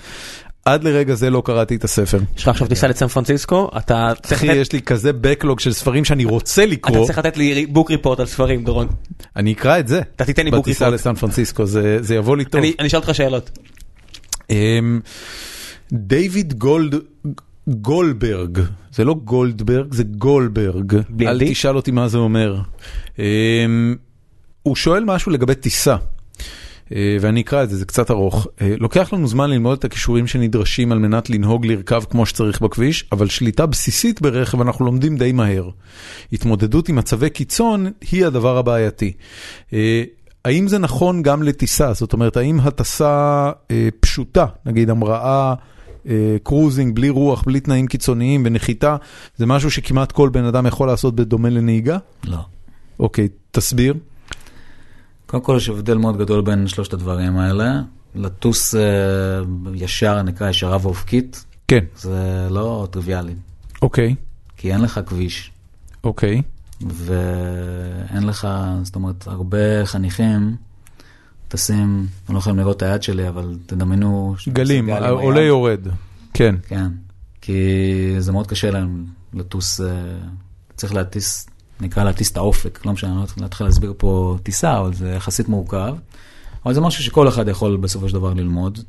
עד 0.65 0.84
לרגע 0.84 1.15
זה 1.15 1.30
לא 1.30 1.41
קראתי 1.45 1.76
את 1.76 1.84
הספר. 1.84 2.19
יש 2.38 2.44
לך 2.44 2.48
עכשיו 2.48 2.68
טיסה 2.68 2.88
לסן 2.88 3.07
פרנסיסקו, 3.07 3.69
אתה 3.77 4.11
צריך 4.22 4.44
אחי, 4.44 4.56
יש 4.56 4.72
לי 4.72 4.81
כזה 4.81 5.11
backlog 5.11 5.60
של 5.60 5.73
ספרים 5.73 6.06
שאני 6.06 6.26
רוצה 6.26 6.64
אתה 6.64 6.72
לקרוא, 6.72 7.06
צריך 7.06 7.18
לתת 7.18 7.38
לי 7.38 7.65
בוק 7.65 7.91
ריפורט 7.91 8.19
על 8.19 8.26
ספרים, 8.26 8.64
דורון. 8.64 8.88
אני 9.36 9.53
אקרא 9.53 9.80
את 9.80 9.88
זה. 9.88 10.02
אתה 10.15 10.26
תיתן 10.26 10.45
לי 10.45 10.52
בוק 10.52 10.65
בטיסה 10.65 10.86
ריפורט. 10.86 10.99
לסן 10.99 11.15
פרנסיסקו, 11.15 11.65
זה 12.02 12.15
יבוא 12.15 12.38
לי 12.38 12.45
טוב. 12.45 12.61
אני 12.80 12.88
אשאל 12.88 12.99
אותך 12.99 13.15
שאלות. 13.15 13.60
אמ, 14.49 14.99
דיוויד 15.91 16.53
גולד... 16.53 16.95
גולדברג, 17.68 18.60
זה 18.91 19.03
לא 19.03 19.14
גולדברג, 19.14 19.94
זה 19.94 20.03
גולדברג, 20.03 20.95
אל? 21.22 21.40
תשאל 21.49 21.76
אותי 21.76 21.91
מה 21.91 22.07
זה 22.07 22.18
אומר. 22.18 22.61
אמ, 23.19 23.95
הוא 24.64 24.76
שואל 24.76 25.03
משהו 25.03 25.31
לגבי 25.31 25.56
טיסה. 25.56 25.95
אה, 26.95 27.18
ואני 27.22 27.41
אקרא 27.41 27.64
את 27.64 27.70
זה, 27.70 27.78
זה 27.78 27.86
קצת 27.86 28.11
ארוך. 28.11 28.48
אה, 28.61 28.76
לוקח 28.80 29.14
לנו 29.14 29.28
זמן 29.28 29.49
ללמוד 29.49 29.78
את 29.78 29.86
הכישורים 29.86 30.28
שנדרשים 30.28 30.91
על 30.91 30.99
מנת 30.99 31.30
לנהוג 31.30 31.66
לרכב 31.66 32.03
כמו 32.10 32.26
שצריך 32.26 32.61
בכביש, 32.61 33.06
אבל 33.11 33.28
שליטה 33.30 33.66
בסיסית 33.66 34.22
ברכב 34.22 34.61
אנחנו 34.61 34.86
לומדים 34.86 35.18
די 35.18 35.32
מהר. 35.32 35.70
התמודדות 36.34 36.90
עם 36.90 36.95
מצבי 36.95 37.30
קיצון 37.30 37.88
היא 38.11 38.26
הדבר 38.26 38.57
הבעייתי. 38.57 39.14
אה, 39.74 40.03
האם 40.45 40.68
זה 40.68 40.78
נכון 40.78 41.22
גם 41.22 41.44
לטיסה? 41.44 41.94
זאת 41.94 42.14
אומרת, 42.14 42.38
האם 42.38 42.60
הטסה 42.60 43.52
אה, 43.72 43.90
פשוטה, 43.99 44.45
נגיד 44.66 44.90
המראה, 44.90 45.53
אה, 46.07 46.38
קרוזינג, 46.44 46.95
בלי 46.95 47.10
רוח, 47.10 47.44
בלי 47.44 47.60
תנאים 47.60 47.88
קיצוניים 47.88 48.44
ונחיתה, 48.45 48.95
זה 49.38 49.45
משהו 49.45 49.72
שכמעט 49.72 50.11
כל 50.11 50.30
בן 50.30 50.45
אדם 50.45 50.66
יכול 50.66 50.88
לעשות 50.88 51.16
בדומה 51.16 51.49
לנהיגה? 51.49 51.98
לא. 52.24 52.38
אוקיי, 52.99 53.28
תסביר. 53.52 53.94
קודם 55.30 55.43
כל 55.43 55.53
יש 55.57 55.69
הבדל 55.69 55.97
מאוד 55.97 56.18
גדול 56.18 56.41
בין 56.41 56.68
שלושת 56.68 56.93
הדברים 56.93 57.38
האלה. 57.38 57.81
לטוס 58.15 58.76
אה, 58.76 58.81
ישר, 59.73 60.22
נקרא 60.22 60.49
ישרה 60.49 60.77
ואופקית, 60.81 61.45
כן, 61.68 61.85
זה 61.95 62.47
לא 62.49 62.88
טריוויאלי, 62.91 63.34
אוקיי, 63.81 64.15
כי 64.57 64.73
אין 64.73 64.81
לך 64.81 64.99
כביש, 65.06 65.51
אוקיי. 66.03 66.41
ואין 66.81 68.23
לך, 68.23 68.47
זאת 68.84 68.95
אומרת, 68.95 69.27
הרבה 69.27 69.85
חניכים 69.85 70.56
טסים, 71.47 72.07
הם 72.27 72.35
לא 72.35 72.39
יכולים 72.39 72.60
לראות 72.60 72.77
את 72.77 72.81
היד 72.81 73.03
שלי, 73.03 73.27
אבל 73.27 73.57
תדמיינו... 73.65 74.35
גלים, 74.47 74.89
עם 74.89 75.03
עולה. 75.03 75.41
יורד. 75.41 75.88
כן, 76.34 76.56
כן, 76.68 76.88
כי 77.41 77.61
זה 78.19 78.31
מאוד 78.31 78.47
קשה 78.47 78.72
להם 78.72 79.06
לטוס, 79.34 79.81
אה, 79.81 79.88
צריך 80.76 80.93
להטיס, 80.93 81.49
נקרא 81.81 82.03
להטיס 82.03 82.31
את 82.31 82.38
האופק, 82.38 82.85
לא 82.85 82.91
משנה, 82.91 83.11
אני 83.11 83.19
לא 83.19 83.26
להתחיל 83.38 83.68
להסביר 83.68 83.93
פה 83.97 84.38
טיסה, 84.43 84.80
אבל 84.80 84.93
זה 84.93 85.10
יחסית 85.10 85.49
מורכב. 85.49 85.95
אבל 86.65 86.73
זה 86.73 86.81
משהו 86.81 87.03
שכל 87.03 87.27
אחד 87.27 87.47
יכול 87.47 87.77
בסופו 87.77 88.10
של 88.10 88.14
דבר 88.14 88.34
ללמוד. 88.34 88.80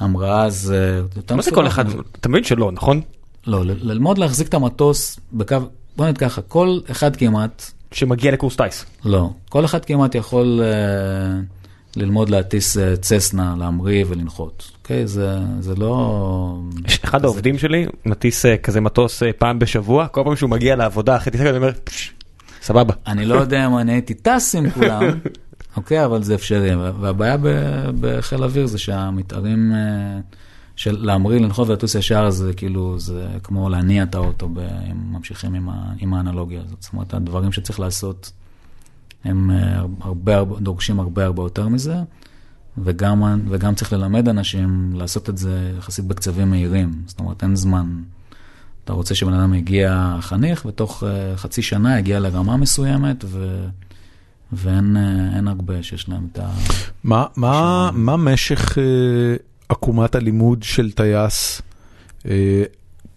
המראה 0.00 0.50
זה 0.50 1.02
מה 1.30 1.42
זה. 1.42 1.50
כל 1.50 1.66
אחד? 1.66 1.84
אתה 2.20 2.28
מבין 2.28 2.44
שלא, 2.44 2.72
נכון? 2.72 3.00
לא, 3.46 3.64
ללמוד 3.64 4.18
להחזיק 4.18 4.48
את 4.48 4.54
המטוס 4.54 5.20
בקו, 5.32 5.56
בוא 5.96 6.04
נגיד 6.04 6.18
ככה, 6.18 6.42
כל 6.42 6.78
אחד 6.90 7.16
כמעט, 7.16 7.70
שמגיע 7.92 8.32
לקורס 8.32 8.56
טיס. 8.56 8.84
לא, 9.04 9.30
כל 9.48 9.64
אחד 9.64 9.84
כמעט 9.84 10.14
יכול 10.14 10.60
אה, 10.62 11.40
ללמוד 11.96 12.30
להטיס 12.30 12.76
אה, 12.76 12.96
צסנה, 12.96 13.54
להמריא 13.58 14.04
ולנחות. 14.08 14.70
אוקיי? 14.82 15.06
זה, 15.06 15.38
זה 15.60 15.74
לא... 15.74 16.58
אחד 17.04 17.24
העובדים 17.24 17.58
שלי 17.58 17.86
מטיס 18.06 18.46
אה, 18.46 18.56
כזה 18.56 18.80
מטוס 18.80 19.22
אה, 19.22 19.32
פעם 19.32 19.58
בשבוע, 19.58 20.08
כל 20.08 20.22
פעם 20.24 20.36
שהוא 20.36 20.50
מגיע 20.50 20.76
לעבודה 20.76 21.16
אחרי 21.16 21.32
טיסה, 21.32 21.48
אני 21.48 21.56
אומר, 21.56 21.70
"פש, 21.84 22.12
סבבה. 22.62 22.94
אני 23.06 23.24
לא 23.24 23.34
יודע 23.34 23.66
אם 23.66 23.78
אני 23.78 23.92
הייתי 23.92 24.14
טס 24.14 24.54
עם 24.54 24.70
כולם, 24.70 25.02
אוקיי, 25.76 26.04
אבל 26.04 26.22
זה 26.22 26.34
אפשרי. 26.34 26.74
והבעיה 26.74 27.36
בחיל 28.00 28.42
האוויר 28.42 28.66
זה 28.66 28.78
שהמתארים 28.78 29.72
של 30.76 30.96
להמריא, 31.00 31.40
לנחות 31.40 31.68
ולטוס 31.68 31.94
ישר, 31.94 32.30
זה 32.30 32.52
כאילו, 32.52 32.98
זה 32.98 33.26
כמו 33.42 33.68
להניע 33.68 34.02
את 34.02 34.14
האוטו, 34.14 34.48
ב- 34.48 34.58
אם 34.90 35.12
ממשיכים 35.12 35.54
עם, 35.54 35.68
ה- 35.68 35.92
עם 35.98 36.14
האנלוגיה 36.14 36.60
הזאת. 36.66 36.82
זאת 36.82 36.92
אומרת, 36.92 37.14
הדברים 37.14 37.52
שצריך 37.52 37.80
לעשות, 37.80 38.32
הם 39.24 39.50
אה, 39.50 39.80
הרבה, 40.00 40.36
הרבה, 40.36 40.60
דורשים 40.60 41.00
הרבה 41.00 41.24
הרבה 41.24 41.42
יותר 41.42 41.68
מזה, 41.68 41.96
וגם, 42.78 43.44
וגם 43.48 43.74
צריך 43.74 43.92
ללמד 43.92 44.28
אנשים 44.28 44.92
לעשות 44.94 45.30
את 45.30 45.38
זה 45.38 45.72
יחסית 45.78 46.04
בקצבים 46.04 46.50
מהירים. 46.50 46.92
זאת 47.06 47.20
אומרת, 47.20 47.42
אין 47.42 47.56
זמן. 47.56 47.86
אתה 48.84 48.92
רוצה 48.92 49.14
שבן 49.14 49.32
אדם 49.32 49.54
יגיע 49.54 50.16
חניך, 50.20 50.64
ותוך 50.66 51.02
uh, 51.02 51.36
חצי 51.36 51.62
שנה 51.62 51.98
יגיע 51.98 52.20
לרמה 52.20 52.56
מסוימת, 52.56 53.24
ו... 53.28 53.66
ואין 54.52 54.96
אין 55.36 55.48
הרבה 55.48 55.82
שיש 55.82 56.08
להם 56.08 56.26
את 56.32 56.38
ה... 56.38 56.50
מה, 57.04 57.26
מה, 57.36 57.90
מה 57.92 58.16
משך 58.16 58.78
אה, 58.78 58.84
עקומת 59.68 60.14
הלימוד 60.14 60.62
של 60.62 60.92
טייס, 60.92 61.62
אה, 62.26 62.62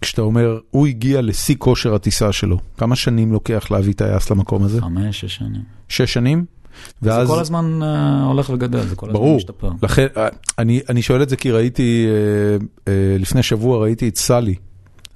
כשאתה 0.00 0.22
אומר, 0.22 0.58
הוא 0.70 0.86
הגיע 0.86 1.22
לשיא 1.22 1.54
כושר 1.58 1.94
הטיסה 1.94 2.32
שלו, 2.32 2.58
כמה 2.76 2.96
שנים 2.96 3.32
לוקח 3.32 3.70
להביא 3.70 3.94
טייס 3.94 4.30
למקום 4.30 4.64
הזה? 4.64 4.80
חמש, 4.80 5.20
שש 5.20 5.36
שנים. 5.36 5.62
שש 5.88 6.12
שנים? 6.12 6.44
זה 7.00 7.10
כל 7.26 7.40
הזמן 7.40 7.80
uh, 7.82 8.24
הולך 8.24 8.50
וגדל, 8.50 8.86
זה 8.86 8.96
כל 8.96 9.06
הזמן 9.06 9.20
ברור, 9.20 9.36
משתפר. 9.36 9.70
לכן, 9.82 10.06
אה, 10.16 10.28
אני, 10.58 10.80
אני 10.88 11.02
שואל 11.02 11.22
את 11.22 11.28
זה 11.28 11.36
כי 11.36 11.50
ראיתי, 11.50 12.06
אה, 12.08 12.92
אה, 12.92 13.16
לפני 13.18 13.42
שבוע 13.42 13.78
ראיתי 13.78 14.08
את 14.08 14.16
סאלי, 14.16 14.54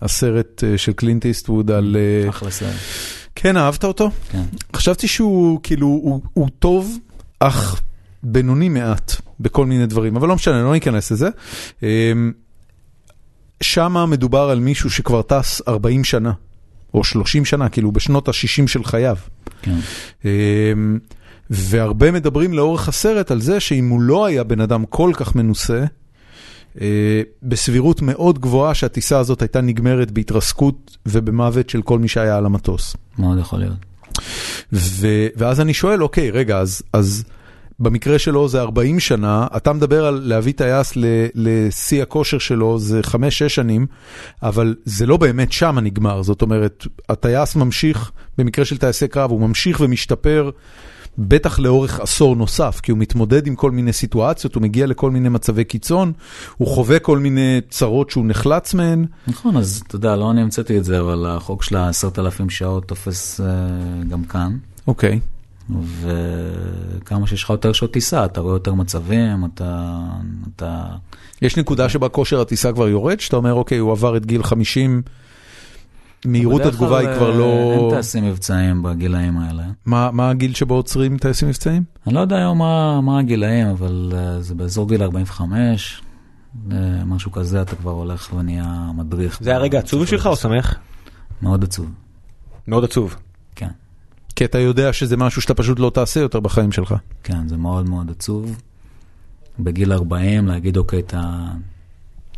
הסרט 0.03 0.65
אה, 0.65 0.79
של 0.79 0.93
קלינט 0.93 1.27
איסטווד 1.27 1.71
על... 1.71 1.97
אה, 1.99 2.29
אחלה 2.29 2.51
סרט, 2.51 2.75
כן, 3.35 3.57
אהבת 3.57 3.85
אותו? 3.85 4.11
כן. 4.31 4.43
חשבתי 4.77 5.09
שהוא 5.09 5.61
כאילו, 5.63 5.87
הוא, 5.87 6.21
הוא 6.33 6.49
טוב, 6.59 6.99
אך 7.41 7.81
בינוני 8.23 8.69
מעט 8.69 9.13
בכל 9.41 9.67
מיני 9.67 9.87
דברים, 9.87 10.17
אבל 10.17 10.29
לא 10.29 10.35
משנה, 10.35 10.63
לא 10.63 10.73
ניכנס 10.73 11.11
לזה. 11.11 11.29
אמ, 11.83 12.33
שמה 13.63 14.07
מדובר 14.07 14.51
על 14.51 14.61
מישהו 14.61 14.91
שכבר 14.91 15.23
טס 15.23 15.63
40 15.69 16.05
שנה, 16.05 16.33
או 16.95 17.05
30 17.05 17.45
שנה, 17.45 17.69
כאילו 17.69 17.93
בשנות 17.93 18.29
ה-60 18.29 18.67
של 18.67 18.85
חייו. 18.85 19.17
כן. 19.63 19.79
אמ, 20.25 20.99
והרבה 21.51 22.11
מדברים 22.11 22.53
לאורך 22.53 22.89
הסרט 22.89 23.31
על 23.31 23.41
זה 23.41 23.61
שאם 23.61 23.89
הוא 23.89 24.01
לא 24.01 24.27
היה 24.27 24.45
בן 24.45 24.61
אדם 24.61 24.85
כל 24.87 25.13
כך 25.15 25.35
מנוסה, 25.35 25.85
אה, 26.81 27.23
בסבירות 27.43 28.03
מאוד 28.03 28.39
גבוהה 28.39 28.75
שהטיסה 28.75 29.19
הזאת 29.19 29.43
הייתה 29.43 29.61
נגמרת 29.61 30.11
בהתרסקות 30.11 30.97
ובמוות 31.07 31.71
של 31.71 31.83
כל 31.83 31.99
מי 31.99 32.09
שהיה 32.09 32.37
על 32.37 32.47
המטוס. 32.47 32.97
מאוד 33.19 33.39
יכול 33.39 33.59
להיות. 33.59 33.77
ו, 34.73 35.07
ואז 35.37 35.61
אני 35.61 35.75
שואל, 35.75 36.03
אוקיי, 36.03 36.31
רגע, 36.31 36.59
אז, 36.59 36.83
אז 36.93 37.25
במקרה 37.83 38.19
שלו 38.19 38.49
זה 38.49 38.61
40 38.61 39.01
שנה, 39.01 39.47
אתה 39.57 39.73
מדבר 39.73 40.07
על 40.07 40.21
להביא 40.25 40.53
טייס 40.53 40.93
לשיא 41.35 42.03
הכושר 42.03 42.39
שלו, 42.39 42.79
זה 42.79 43.01
5-6 43.01 43.15
שנים, 43.49 43.87
אבל 44.43 44.75
זה 44.85 45.07
לא 45.07 45.17
באמת 45.17 45.53
שם 45.53 45.79
הנגמר, 45.79 46.23
זאת 46.23 46.43
אומרת, 46.43 46.87
הטייס 47.09 47.57
ממשיך, 47.57 48.11
במקרה 48.39 48.65
של 48.65 48.77
טייסי 48.77 49.09
קרב, 49.09 49.31
הוא 49.31 49.41
ממשיך 49.41 49.81
ומשתפר. 49.81 50.51
בטח 51.19 51.59
לאורך 51.59 52.01
עשור 52.01 52.37
נוסף, 52.37 52.81
כי 52.83 52.91
הוא 52.91 52.99
מתמודד 52.99 53.47
עם 53.47 53.55
כל 53.55 53.71
מיני 53.71 53.93
סיטואציות, 53.93 54.55
הוא 54.55 54.63
מגיע 54.63 54.87
לכל 54.87 55.11
מיני 55.11 55.29
מצבי 55.29 55.65
קיצון, 55.65 56.13
הוא 56.57 56.69
חווה 56.69 56.99
כל 56.99 57.19
מיני 57.19 57.61
צרות 57.71 58.11
שהוא 58.11 58.25
נחלץ 58.27 58.75
מהן. 58.75 59.07
נכון, 59.27 59.57
אז 59.57 59.83
אתה 59.87 59.97
יודע, 59.97 60.17
לא 60.17 60.31
אני 60.31 60.43
המצאתי 60.43 60.79
את 60.79 60.85
זה, 60.85 61.01
אבל 61.01 61.27
החוק 61.29 61.63
של 61.63 61.77
ה-10,000 61.77 62.51
שעות 62.51 62.89
תופס 62.89 63.41
uh, 63.41 64.09
גם 64.09 64.25
כאן. 64.25 64.57
אוקיי. 64.87 65.21
וכמה 65.71 67.27
שיש 67.27 67.45
לך 67.45 67.51
יותר 67.51 67.73
שעות 67.73 67.93
טיסה, 67.93 68.25
אתה 68.25 68.41
רואה 68.41 68.55
יותר 68.55 68.75
מצבים, 68.75 69.45
אתה... 69.45 69.99
אתה... 70.57 70.87
יש 71.43 71.57
נקודה 71.57 71.89
שבה 71.89 72.09
כושר 72.09 72.41
הטיסה 72.41 72.73
כבר 72.73 72.89
יורד, 72.89 73.21
שאתה 73.21 73.37
אומר, 73.37 73.55
אוקיי, 73.55 73.79
הוא 73.79 73.93
עבר 73.93 74.17
את 74.17 74.27
גיל 74.27 74.43
50, 74.43 75.03
מהירות 76.25 76.63
התגובה 76.63 76.99
היא 76.99 77.09
כבר 77.17 77.33
אה, 77.33 77.39
לא... 77.39 77.73
אין 77.73 77.91
טייסים 77.91 78.25
מבצעיים 78.25 78.83
בגילאים 78.83 79.39
האלה. 79.39 79.63
מה 79.87 80.11
מה 80.13 80.31
הגיל 80.31 80.55
שבו 80.55 80.75
עוצרים 80.75 81.19
טייסים 81.19 81.49
מבצעיים? 81.49 81.85
אני 82.07 82.15
לא 82.15 82.21
יודע 82.21 82.37
היום 82.37 82.59
מה, 82.59 83.01
מה 83.01 83.19
הגילאים, 83.19 83.67
אבל 83.67 84.13
uh, 84.13 84.43
זה 84.43 84.55
באזור 84.55 84.89
גיל 84.89 85.03
45, 85.03 86.03
uh, 86.55 86.75
משהו 87.07 87.33
כזה, 87.33 87.63
אתה 87.63 87.77
כבר 87.77 87.91
הולך 87.91 88.33
ונהיה 88.37 88.91
מדריך. 88.97 89.39
זה 89.41 89.55
הרגע 89.55 89.79
עצוב 89.79 90.07
שלך 90.07 90.27
או 90.27 90.37
שמח? 90.37 90.75
מאוד 91.43 91.65
עצוב, 91.65 91.87
מאוד 92.69 92.85
עצוב. 92.85 93.17
כי 94.37 94.45
אתה 94.45 94.59
יודע 94.59 94.93
שזה 94.93 95.17
משהו 95.17 95.43
שאתה 95.43 95.55
פשוט 95.55 95.79
לא 95.79 95.91
תעשה 95.95 96.21
יותר 96.21 96.41
בחיים 96.41 96.73
שלך. 96.73 96.95
כן, 97.23 97.49
זה 97.49 97.57
מאוד 97.57 97.89
מאוד 97.89 98.11
עצוב. 98.11 98.57
בגיל 99.59 99.93
40 99.93 100.47
להגיד, 100.47 100.77
אוקיי, 100.77 101.03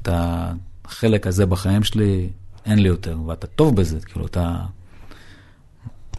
את 0.02 0.08
החלק 0.08 1.26
הזה 1.26 1.46
בחיים 1.46 1.84
שלי, 1.84 2.28
אין 2.66 2.78
לי 2.78 2.88
יותר, 2.88 3.18
ואתה 3.26 3.46
טוב 3.46 3.76
בזה, 3.76 3.98
כאילו, 4.00 4.26
אתה... 4.26 4.56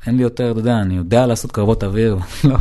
אין 0.08 0.18
לי 0.18 0.24
יותר, 0.24 0.52
אתה 0.52 0.60
יודע, 0.60 0.80
אני 0.82 0.96
יודע 0.98 1.26
לעשות 1.26 1.52
קרבות 1.52 1.84
אוויר, 1.84 2.18
לא, 2.44 2.58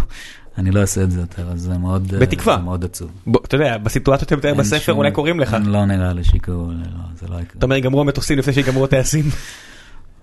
אני 0.59 0.71
לא 0.71 0.81
אעשה 0.81 1.03
את 1.03 1.11
זה 1.11 1.21
יותר, 1.21 1.49
אז 1.51 1.61
זה 1.61 1.79
מאוד, 1.79 2.09
בתקווה. 2.15 2.57
זה 2.57 2.63
מאוד 2.63 2.85
עצוב. 2.85 3.11
בוא, 3.27 3.41
אתה 3.45 3.57
יודע, 3.57 3.79
בסיטואציות 3.79 4.29
שאתה 4.29 4.37
מתאר 4.39 4.55
בספר 4.55 4.79
שום- 4.79 4.97
אולי 4.99 5.11
קוראים 5.11 5.41
לך. 5.41 5.57
לא 5.65 5.85
נראה 5.85 6.13
לי 6.13 6.25
שיקראו, 6.25 6.67
לא, 6.71 6.77
זה 7.21 7.27
לא 7.29 7.35
יקרה. 7.35 7.55
אתה 7.59 7.67
אומר, 7.67 7.77
יגמרו 7.77 8.01
המטוסים 8.01 8.39
לפני 8.39 8.53
שיגמרו 8.53 8.85
הטייסים. 8.85 9.25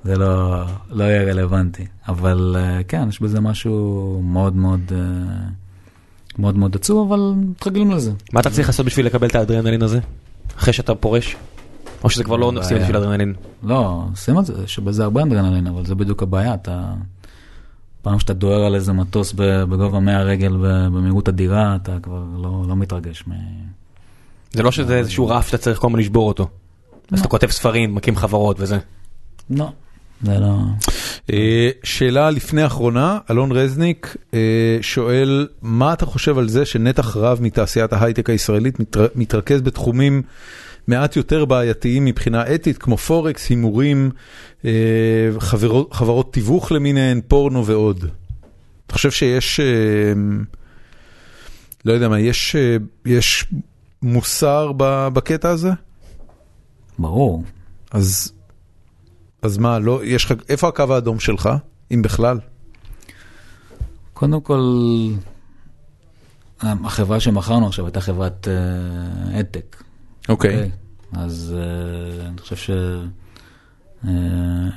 זה 0.03 0.15
לא, 0.15 0.63
לא 0.89 1.03
יהיה 1.03 1.23
רלוונטי. 1.23 1.85
אבל 2.07 2.55
אה, 2.59 2.83
כן, 2.87 3.09
יש 3.09 3.21
בזה 3.21 3.39
משהו 3.39 4.21
מאוד 4.23 4.55
מאוד, 4.55 4.91
אה, 4.91 5.47
מאוד 6.39 6.57
מאוד 6.57 6.75
עצוב, 6.75 7.11
אבל 7.11 7.33
מתרגלים 7.35 7.91
לזה. 7.91 8.11
מה 8.33 8.39
אתה 8.39 8.49
צריך 8.49 8.67
לעשות 8.67 8.85
בשביל 8.85 9.05
לקבל 9.05 9.27
את 9.27 9.35
האדרנלין 9.35 9.81
הזה? 9.81 9.99
אחרי 10.57 10.73
שאתה 10.73 10.95
פורש? 10.95 11.35
או 12.03 12.09
שזה 12.09 12.23
כבר 12.23 12.35
לא 12.35 12.51
עושים. 12.55 12.77
בשביל 12.77 12.97
אדרנלין? 12.97 13.33
לא, 13.63 14.03
עושים 14.11 14.39
את 14.39 14.45
זה, 14.45 14.53
יש 14.63 14.79
בזה 14.79 15.03
הרבה 15.03 15.21
אנדרנלין, 15.21 15.67
אבל 15.67 15.85
זה 15.85 15.95
בדיוק 15.95 16.23
הבעיה. 16.23 16.53
אתה, 16.53 16.93
פעם 18.01 18.19
שאתה 18.19 18.33
דוהר 18.33 18.65
על 18.65 18.75
איזה 18.75 18.93
מטוס 18.93 19.33
בגובה 19.37 19.99
100 19.99 20.21
רגל 20.21 20.57
במהירות 20.61 21.29
אדירה, 21.29 21.75
אתה 21.75 21.97
כבר 22.03 22.23
לא, 22.37 22.63
לא 22.67 22.75
מתרגש. 22.75 23.23
מ... 23.27 23.31
זה 24.53 24.63
לא 24.63 24.71
שזה 24.71 24.97
איזשהו 24.97 25.27
רף 25.27 25.47
שאתה 25.47 25.57
צריך 25.57 25.79
כל 25.79 25.87
הזמן 25.87 25.99
לשבור 25.99 26.27
אותו. 26.27 26.47
אז 27.11 27.19
אתה 27.19 27.27
כותב 27.27 27.47
ספרים, 27.47 27.95
מקים 27.95 28.15
חברות 28.15 28.57
וזה. 28.59 28.77
לא, 29.49 29.69
זה 30.23 30.39
לא... 30.39 30.57
אה, 31.33 31.69
שאלה 31.83 32.29
לפני 32.29 32.65
אחרונה, 32.65 33.19
אלון 33.31 33.51
רזניק 33.51 34.15
אה, 34.33 34.39
שואל, 34.81 35.47
מה 35.61 35.93
אתה 35.93 36.05
חושב 36.05 36.37
על 36.37 36.47
זה 36.49 36.65
שנתח 36.65 37.17
רב 37.17 37.39
מתעשיית 37.41 37.93
ההייטק 37.93 38.29
הישראלית 38.29 38.79
מתר- 38.79 39.07
מתרכז 39.15 39.61
בתחומים 39.61 40.21
מעט 40.87 41.15
יותר 41.15 41.45
בעייתיים 41.45 42.05
מבחינה 42.05 42.55
אתית, 42.55 42.77
כמו 42.77 42.97
פורקס, 42.97 43.49
הימורים, 43.49 44.11
אה, 44.65 44.71
חברות, 45.39 45.93
חברות 45.93 46.33
תיווך 46.33 46.71
למיניהן, 46.71 47.21
פורנו 47.27 47.65
ועוד? 47.65 48.05
אתה 48.87 48.93
חושב 48.93 49.11
שיש, 49.11 49.59
לא 51.85 51.93
יודע 51.93 52.07
מה, 52.09 52.19
יש, 52.19 52.55
יש 53.05 53.45
מוסר 54.01 54.71
בקטע 55.13 55.49
הזה? 55.49 55.69
ברור. 56.99 57.43
אז, 57.91 58.33
אז 59.41 59.57
מה, 59.57 59.79
לא, 59.79 60.01
יש 60.03 60.25
לך, 60.25 60.33
איפה 60.49 60.67
הקו 60.67 60.93
האדום 60.93 61.19
שלך, 61.19 61.49
אם 61.93 62.01
בכלל? 62.01 62.39
קודם 64.13 64.41
כל, 64.41 64.61
החברה 66.61 67.19
שמכרנו 67.19 67.67
עכשיו 67.67 67.85
הייתה 67.85 68.01
חברת 68.01 68.47
אה, 68.47 69.39
אדטק. 69.39 69.83
אוקיי. 70.29 70.71
אז 71.13 71.55
אה, 71.57 72.27
אני 72.27 72.37
חושב 72.37 72.55
ש... 72.55 72.69
אה, 74.07 74.11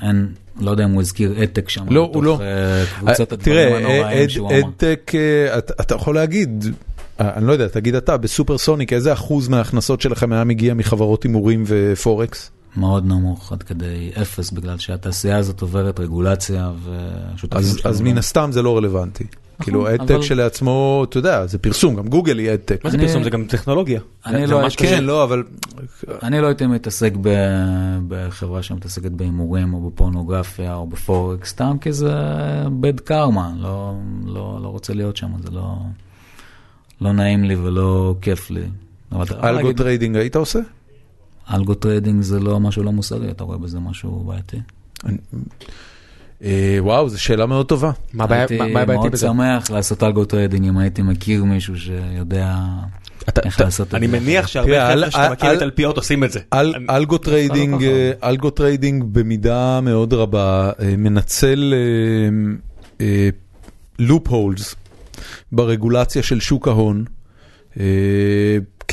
אין, 0.02 0.32
לא 0.60 0.70
יודע 0.70 0.84
אם 0.84 0.90
הוא 0.90 1.00
הזכיר 1.00 1.42
אדטק 1.42 1.68
שם. 1.68 1.84
לא, 1.90 2.10
הוא 2.14 2.24
לא. 2.24 2.40
קבוצת 2.98 3.32
הדברים 3.32 3.38
תראה, 3.38 3.78
הנוראים 3.78 4.28
שהוא 4.28 4.48
אמר. 4.48 4.68
אדטק, 4.68 5.12
אה, 5.14 5.58
אתה 5.58 5.94
יכול 5.94 6.14
להגיד, 6.14 6.64
אני 7.20 7.46
לא 7.46 7.52
יודע, 7.52 7.68
תגיד 7.68 7.94
אתה, 7.94 8.16
בסופרסוניק, 8.16 8.92
איזה 8.92 9.12
אחוז 9.12 9.48
מההכנסות 9.48 10.00
שלכם 10.00 10.32
היה 10.32 10.44
מגיע 10.44 10.74
מחברות 10.74 11.22
הימורים 11.22 11.64
ופורקס? 11.66 12.50
מאוד 12.76 13.06
נמוך, 13.06 13.52
עד 13.52 13.62
כדי 13.62 14.10
אפס, 14.22 14.50
בגלל 14.50 14.78
שהתעשייה 14.78 15.36
הזאת 15.36 15.60
עוברת 15.60 16.00
רגולציה 16.00 16.72
ושותפים 16.84 17.58
אז 17.60 17.76
שלנו 17.76 17.94
אז 17.94 18.00
מן 18.00 18.18
הסתם 18.18 18.48
זה 18.52 18.62
לא 18.62 18.76
רלוונטי. 18.76 19.24
כאילו 19.60 19.88
אדטק 19.94 20.10
אבל- 20.10 20.20
כשלעצמו, 20.20 21.04
אתה 21.08 21.18
יודע, 21.18 21.46
זה 21.46 21.58
פרסום, 21.58 21.94
גם 21.94 22.08
גוגל 22.08 22.38
היא 22.38 22.52
אדטק. 22.52 22.84
מה 22.84 22.90
זה 22.90 22.96
אני- 22.96 23.06
פרסום? 23.06 23.22
זה 23.24 23.30
גם 23.30 23.44
טכנולוגיה. 23.44 24.00
אני 24.26 24.46
לא 24.46 24.60
הייתי-. 24.60 24.76
כן, 24.76 25.04
לא, 25.04 25.24
אבל 25.24 25.42
אני 26.22 26.40
לא 26.40 26.46
הייתי 26.46 26.66
מתעסק 26.66 27.12
ב- 27.20 27.28
בחברה 28.08 28.62
שמתעסקת 28.62 29.10
בהימורים 29.10 29.74
או 29.74 29.90
בפורנוגרפיה 29.90 30.74
או 30.74 30.86
בפורקס, 30.86 31.48
סתם 31.50 31.76
כי 31.80 31.92
זה 31.92 32.12
bad 32.80 33.00
karma, 33.00 33.52
לא, 33.60 33.94
לא, 34.26 34.58
לא 34.62 34.68
רוצה 34.68 34.94
להיות 34.94 35.16
שם, 35.16 35.30
זה 35.42 35.50
לא, 35.50 35.76
לא 37.00 37.12
נעים 37.12 37.44
לי 37.44 37.56
ולא 37.56 38.14
כיף 38.20 38.50
לי. 38.50 38.62
algo 39.44 39.72
trading 39.72 40.16
היית 40.16 40.36
עושה? 40.36 40.58
algo 41.54 41.74
trading 41.74 42.22
זה 42.22 42.40
לא 42.40 42.60
משהו 42.60 42.82
לא 42.82 42.92
מוסרי, 42.92 43.30
אתה 43.30 43.44
רואה 43.44 43.58
בזה 43.58 43.80
משהו 43.80 44.24
בעייתי. 44.26 44.56
אה, 46.44 46.76
וואו, 46.80 47.08
זו 47.08 47.22
שאלה 47.22 47.46
מאוד 47.46 47.66
טובה. 47.68 47.90
מה 48.12 48.24
הבעיה 48.24 48.40
הייתי 48.40 48.58
מה- 48.58 48.66
מה 48.68 48.80
הבעייתי 48.80 49.00
מאוד 49.00 49.12
בזה? 49.12 49.26
שמח 49.26 49.70
לעשות 49.70 50.02
algo 50.02 50.24
trading 50.24 50.66
אם 50.68 50.78
הייתי 50.78 51.02
מכיר 51.02 51.44
מישהו 51.44 51.78
שיודע 51.78 52.56
איך 53.44 53.60
לעשות 53.60 53.88
את 53.88 53.94
אני 53.94 54.08
זה. 54.08 54.20
מניח 54.20 54.46
שהרבה 54.46 54.92
חבר'ה 54.94 55.10
שאתה 55.10 55.30
מכיר 55.32 55.50
אל- 55.50 55.56
את 55.56 55.62
אלפיות 55.62 55.96
עושים 55.96 56.24
את 56.24 56.32
זה. 56.32 56.40
אל- 56.52 56.72
אני- 56.76 56.86
algo 56.90 57.18
trading, 57.18 57.82
אה, 57.84 58.12
algo 58.28 58.50
trading 58.50 59.04
במידה 59.12 59.80
מאוד 59.80 60.12
רבה 60.12 60.70
אה, 60.80 60.94
מנצל 60.98 61.74
לופ 63.98 64.28
הולס 64.28 64.74
ברגולציה 65.52 66.22
של 66.22 66.40
שוק 66.40 66.68
ההון 66.68 67.04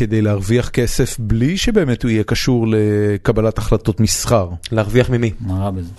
כדי 0.02 0.22
להרוויח 0.22 0.70
כסף 0.70 1.16
בלי 1.20 1.58
שבאמת 1.58 2.04
הוא 2.04 2.12
יהיה 2.12 2.24
קשור 2.24 2.66
לקבלת 2.70 3.58
החלטות 3.58 4.00
מסחר. 4.00 4.50
להרוויח 4.72 5.10
ממי? 5.10 5.32
מה 5.40 5.54
רע 5.64 5.72
בזה? 5.72 5.90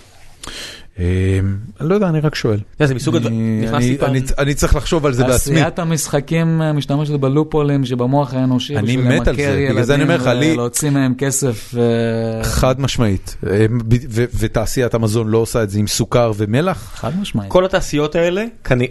אה, 0.98 1.04
אני 1.80 1.88
לא 1.88 1.94
יודע, 1.94 2.08
אני 2.08 2.20
רק 2.20 2.34
שואל. 2.34 2.58
זה 2.82 2.94
מסוג 2.94 3.16
הדברים, 3.16 3.38
אני- 3.38 3.66
נכנסתי 3.66 3.88
אני- 3.88 3.98
פעם, 3.98 4.10
אני- 4.10 4.20
אני 4.38 4.54
צריך 4.54 4.76
לחשוב 4.76 5.06
על 5.06 5.12
זה 5.12 5.24
בעצמי. 5.24 5.54
תעשיית 5.54 5.78
המשחקים 5.78 6.58
משתמשת 6.58 7.12
בלופולים 7.12 7.84
שבמוח 7.84 8.34
האנושי, 8.34 8.76
אני 8.76 8.96
מת 8.96 9.28
על 9.28 9.36
זה, 9.36 9.66
בגלל 9.70 9.82
זה 9.82 9.94
אני 9.94 10.02
אומר 10.02 10.16
לך, 10.16 10.26
לי- 10.26 10.52
ולהוציא 10.52 10.90
מהם 10.90 11.14
כסף. 11.18 11.74
אה, 11.78 12.44
חד 12.44 12.80
משמעית. 12.80 13.36
ו- 13.42 14.24
ותעשיית 14.38 14.94
המזון 14.94 15.28
לא 15.28 15.38
עושה 15.38 15.62
את 15.62 15.70
זה 15.70 15.78
עם 15.78 15.86
סוכר 15.86 16.32
ומלח? 16.36 16.92
חד 16.94 17.20
משמעית. 17.20 17.50
כל 17.52 17.64
התעשיות 17.64 18.14
האלה, 18.14 18.44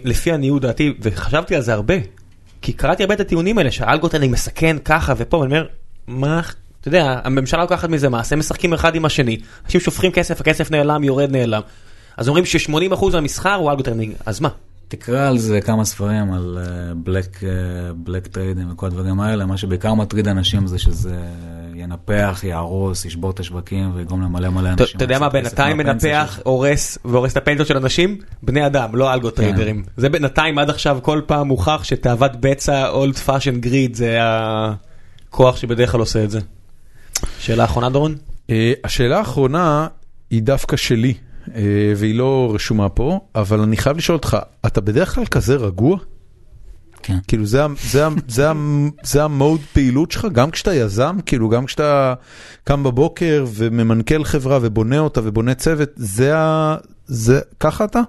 לפי 0.04 0.32
עניות 0.32 0.62
דעתי, 0.62 0.94
וחשבתי 1.02 1.54
על 1.56 1.62
זה 1.62 1.72
הרבה, 1.74 1.94
כי 2.62 2.72
קראתי 2.72 3.02
הרבה 3.02 3.14
את 3.14 3.20
הטיעונים 3.20 3.58
האלה, 3.58 3.70
שה 3.70 3.83
algo 3.83 4.01
trading 4.01 4.32
מסכן 4.32 4.76
ככה 4.84 5.14
ופה, 5.16 5.36
ואני 5.36 5.50
אומר, 5.54 5.66
מה, 6.06 6.40
אתה 6.80 6.88
יודע, 6.88 7.20
הממשלה 7.24 7.60
לוקחת 7.60 7.88
מזה 7.88 8.08
מס, 8.08 8.32
הם 8.32 8.38
משחקים 8.38 8.72
אחד 8.72 8.94
עם 8.94 9.04
השני, 9.04 9.38
אנשים 9.64 9.80
שופכים 9.80 10.12
כסף, 10.12 10.40
הכסף 10.40 10.70
נעלם, 10.70 11.04
יורד, 11.04 11.30
נעלם. 11.30 11.60
אז 12.16 12.28
אומרים 12.28 12.44
ש-80% 12.44 13.04
מהמסחר 13.12 13.54
הוא 13.54 13.70
algo 13.70 13.85
trading, 13.85 14.14
אז 14.26 14.40
מה? 14.40 14.48
תקרא 14.88 15.28
על 15.28 15.38
זה 15.38 15.60
כמה 15.60 15.84
ספרים, 15.84 16.32
על 16.32 16.58
black 16.96 17.40
black 17.96 18.26
trades 18.26 18.72
וכל 18.72 18.86
הדברים 18.86 19.20
האלה, 19.20 19.46
מה 19.46 19.56
שבעיקר 19.56 19.94
מטריד 19.94 20.28
אנשים 20.28 20.66
זה 20.66 20.78
שזה 20.78 21.16
ינפח, 21.82 22.40
יהרוס, 22.44 23.04
ישבור 23.04 23.30
את 23.30 23.40
השווקים 23.40 23.92
ויגרום 23.94 24.22
למלא 24.22 24.48
מלא 24.48 24.68
אנשים. 24.68 24.96
אתה 24.96 25.04
יודע 25.04 25.18
מה 25.18 25.28
בינתיים 25.28 25.76
מנפח, 25.76 26.40
הורס 26.42 26.98
והורס 27.04 27.32
את 27.32 27.36
הפנסיות 27.36 27.68
של 27.68 27.76
אנשים? 27.76 28.18
בני 28.42 28.66
אדם, 28.66 28.96
לא 28.96 29.14
אלגו 29.14 29.30
טריידרים. 29.30 29.84
זה 29.96 30.08
בינתיים 30.08 30.58
עד 30.58 30.70
עכשיו 30.70 30.98
כל 31.02 31.20
פעם 31.26 31.48
מוכח 31.48 31.84
שתאוות 31.84 32.32
בצע 32.40 32.88
old 32.88 33.16
fashioned 33.16 33.60
greed 33.60 33.94
זה 33.94 34.18
הכוח 34.20 35.56
שבדרך 35.56 35.92
כלל 35.92 36.00
עושה 36.00 36.24
את 36.24 36.30
זה. 36.30 36.40
שאלה 37.38 37.64
אחרונה 37.64 37.90
דורון? 37.90 38.16
אה, 38.50 38.72
השאלה 38.84 39.18
האחרונה 39.18 39.86
היא 40.30 40.42
דווקא 40.42 40.76
שלי, 40.76 41.14
אה, 41.54 41.62
והיא 41.96 42.14
לא 42.14 42.50
רשומה 42.54 42.88
פה, 42.88 43.20
אבל 43.34 43.60
אני 43.60 43.76
חייב 43.76 43.96
לשאול 43.96 44.16
אותך, 44.16 44.36
אתה 44.66 44.80
בדרך 44.80 45.14
כלל 45.14 45.26
כזה 45.26 45.56
רגוע? 45.56 45.98
כן. 47.02 47.18
כאילו 47.28 47.46
זה, 47.46 47.62
זה, 47.82 48.08
זה, 48.28 48.48
זה 49.02 49.24
ה 49.24 49.31
mode 49.31 49.60
פעילות 49.72 50.10
שלך, 50.10 50.26
גם 50.32 50.50
כשאתה 50.50 50.74
יזם, 50.74 51.16
כאילו 51.26 51.48
גם 51.48 51.66
כשאתה 51.66 52.14
קם 52.64 52.82
בבוקר 52.82 53.44
וממנכ"ל 53.54 54.24
חברה 54.24 54.58
ובונה 54.62 54.98
אותה 54.98 55.20
ובונה 55.24 55.54
צוות, 55.54 55.88
זה 55.96 56.36
ה... 56.38 56.76
זה... 57.06 57.40
ככה 57.60 57.84
אתה? 57.84 58.00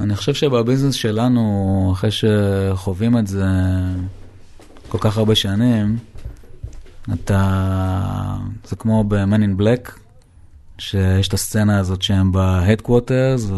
אני 0.00 0.16
חושב 0.16 0.34
שבביזנס 0.34 0.94
שלנו, 0.94 1.90
אחרי 1.92 2.10
שחווים 2.10 3.18
את 3.18 3.26
זה 3.26 3.46
כל 4.88 4.98
כך 5.00 5.18
הרבה 5.18 5.34
שנים, 5.34 5.98
אתה... 7.12 8.36
זה 8.68 8.76
כמו 8.76 9.04
ב-Man 9.04 9.40
in 9.40 9.60
Black, 9.60 9.90
שיש 10.78 11.28
את 11.28 11.34
הסצנה 11.34 11.78
הזאת 11.78 12.02
שהם 12.02 12.32
ב-Headquarters, 12.32 13.52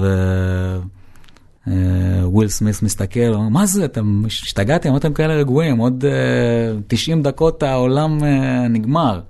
וויל 2.24 2.48
סמית' 2.48 2.82
מסתכל, 2.82 3.34
אומר, 3.34 3.48
מה 3.48 3.66
זה, 3.66 3.84
אתם 3.84 4.22
השתגעתם, 4.26 4.90
אמרתם 4.90 5.12
כאלה 5.12 5.34
רגועים, 5.34 5.78
עוד 5.78 6.04
uh, 6.04 6.82
90 6.86 7.22
דקות 7.22 7.62
העולם 7.62 8.18
uh, 8.18 8.24
נגמר. 8.68 9.20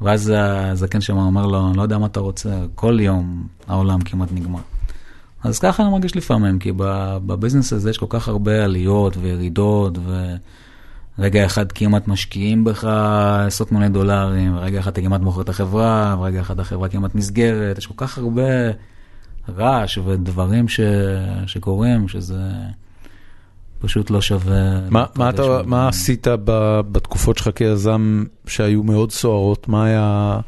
ואז 0.00 0.32
הזקן 0.36 1.00
שם 1.00 1.16
אומר 1.16 1.46
לו, 1.46 1.68
אני 1.68 1.76
לא 1.76 1.82
יודע 1.82 1.98
מה 1.98 2.06
אתה 2.06 2.20
רוצה, 2.20 2.50
כל 2.74 3.00
יום 3.00 3.46
העולם 3.68 4.00
כמעט 4.00 4.28
נגמר. 4.32 4.60
אז 5.44 5.58
ככה 5.58 5.82
אני 5.82 5.92
מרגיש 5.92 6.16
לפעמים, 6.16 6.58
כי 6.58 6.72
בביזנס 6.76 7.72
הזה 7.72 7.90
יש 7.90 7.98
כל 7.98 8.06
כך 8.08 8.28
הרבה 8.28 8.64
עליות 8.64 9.16
וירידות, 9.16 9.98
ורגע 11.18 11.46
אחד 11.46 11.72
כמעט 11.72 12.08
משקיעים 12.08 12.64
בך 12.64 12.84
עשרות 13.46 13.72
מיליוני 13.72 13.94
דולרים, 13.94 14.56
ורגע 14.56 14.80
אחד 14.80 14.90
אתה 14.90 15.00
כמעט 15.00 15.20
מוכר 15.20 15.40
את 15.40 15.48
החברה, 15.48 16.16
ורגע 16.20 16.40
אחד 16.40 16.60
החברה 16.60 16.88
כמעט 16.88 17.14
נסגרת, 17.14 17.78
יש 17.78 17.86
כל 17.86 17.94
כך 17.96 18.18
הרבה 18.18 18.42
רעש 19.48 19.98
ודברים 19.98 20.68
ש... 20.68 20.80
שקורים, 21.46 22.08
שזה 22.08 22.40
פשוט 23.78 24.10
לא 24.10 24.20
שווה. 24.20 24.80
מה, 24.90 25.04
מה, 25.16 25.30
אתה, 25.30 25.60
מה 25.66 25.88
עשית 25.88 26.26
ב, 26.44 26.80
בתקופות 26.92 27.38
שלך 27.38 27.50
כיזם 27.54 28.24
שהיו 28.46 28.82
מאוד 28.82 29.12
סוערות? 29.12 29.68
מה 29.68 29.84
היה, 29.84 30.38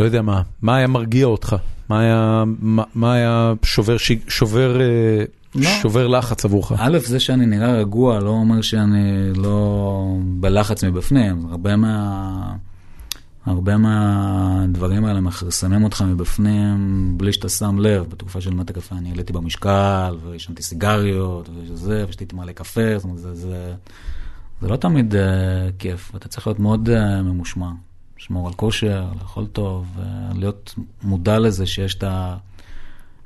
לא 0.00 0.04
יודע 0.04 0.22
מה, 0.22 0.42
מה 0.62 0.76
היה 0.76 0.86
מרגיע 0.86 1.26
אותך? 1.26 1.56
מה 1.88 2.00
היה, 2.00 2.44
מה, 2.60 2.82
מה 2.94 3.14
היה 3.14 3.52
שובר, 3.62 3.96
ש, 3.96 4.12
שובר, 4.28 4.80
אה, 4.80 5.24
לא. 5.54 5.70
שובר 5.82 6.06
לחץ 6.06 6.44
עבורך? 6.44 6.72
א', 6.78 6.98
זה 6.98 7.20
שאני 7.20 7.46
נראה 7.46 7.72
רגוע 7.72 8.20
לא 8.20 8.30
אומר 8.30 8.60
שאני 8.60 9.32
לא 9.34 10.06
בלחץ 10.40 10.84
מבפנים. 10.84 11.46
הרבה 11.50 11.76
מה... 11.76 12.54
הרבה 13.46 13.76
מהדברים 13.76 15.04
האלה 15.04 15.20
מכרסמים 15.20 15.84
אותך 15.84 16.02
מבפנים 16.02 17.14
בלי 17.18 17.32
שאתה 17.32 17.48
שם 17.48 17.78
לב. 17.78 18.06
בתקופה 18.08 18.40
של 18.40 18.54
מטה 18.54 18.72
קפה 18.72 18.96
אני 18.96 19.10
העליתי 19.10 19.32
במשקל, 19.32 20.16
ועישנתי 20.22 20.62
סיגריות, 20.62 21.48
וזה, 21.54 22.04
ושתיתי 22.08 22.36
מלא 22.36 22.52
קפה, 22.52 22.98
זאת 22.98 23.04
אומרת, 23.04 23.18
זה, 23.18 23.34
זה, 23.34 23.74
זה 24.60 24.68
לא 24.68 24.76
תמיד 24.76 25.14
uh, 25.14 25.16
כיף, 25.78 26.10
ואתה 26.14 26.28
צריך 26.28 26.46
להיות 26.46 26.58
מאוד 26.58 26.88
uh, 26.88 27.22
ממושמע. 27.22 27.70
לשמור 28.18 28.48
על 28.48 28.54
כושר, 28.54 29.08
לאכול 29.20 29.46
טוב, 29.46 29.86
uh, 29.96 30.00
להיות 30.38 30.74
מודע 31.02 31.38
לזה 31.38 31.66
שיש 31.66 31.94
את, 31.94 32.02
ה, 32.02 32.36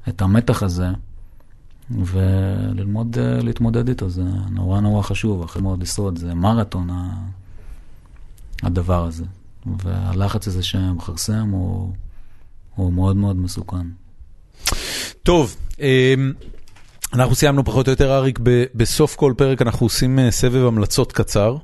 את 0.08 0.22
המתח 0.22 0.62
הזה. 0.62 0.88
וללמוד 1.90 3.18
אה, 3.18 3.42
להתמודד 3.42 3.88
איתו, 3.88 4.08
זה 4.08 4.22
נורא 4.50 4.80
נורא 4.80 5.02
חשוב, 5.02 5.42
אחרי 5.42 5.62
מאוד 5.62 5.82
לשרוד, 5.82 6.18
זה 6.18 6.34
מרתון 6.34 6.88
הדבר 8.62 9.06
הזה. 9.06 9.24
והלחץ 9.66 10.46
הזה 10.48 10.62
שמכרסם 10.62 11.48
הוא, 11.50 11.92
הוא 12.74 12.92
מאוד 12.92 13.16
מאוד 13.16 13.36
מסוכן. 13.36 13.86
טוב, 15.22 15.56
אמ, 15.80 16.32
אנחנו 17.14 17.34
סיימנו 17.34 17.64
פחות 17.64 17.86
או 17.88 17.92
יותר, 17.92 18.16
אריק, 18.16 18.38
בסוף 18.74 19.16
כל 19.16 19.34
פרק 19.36 19.62
אנחנו 19.62 19.86
עושים 19.86 20.18
אה, 20.18 20.30
סבב 20.30 20.66
המלצות 20.66 21.12
קצר, 21.12 21.56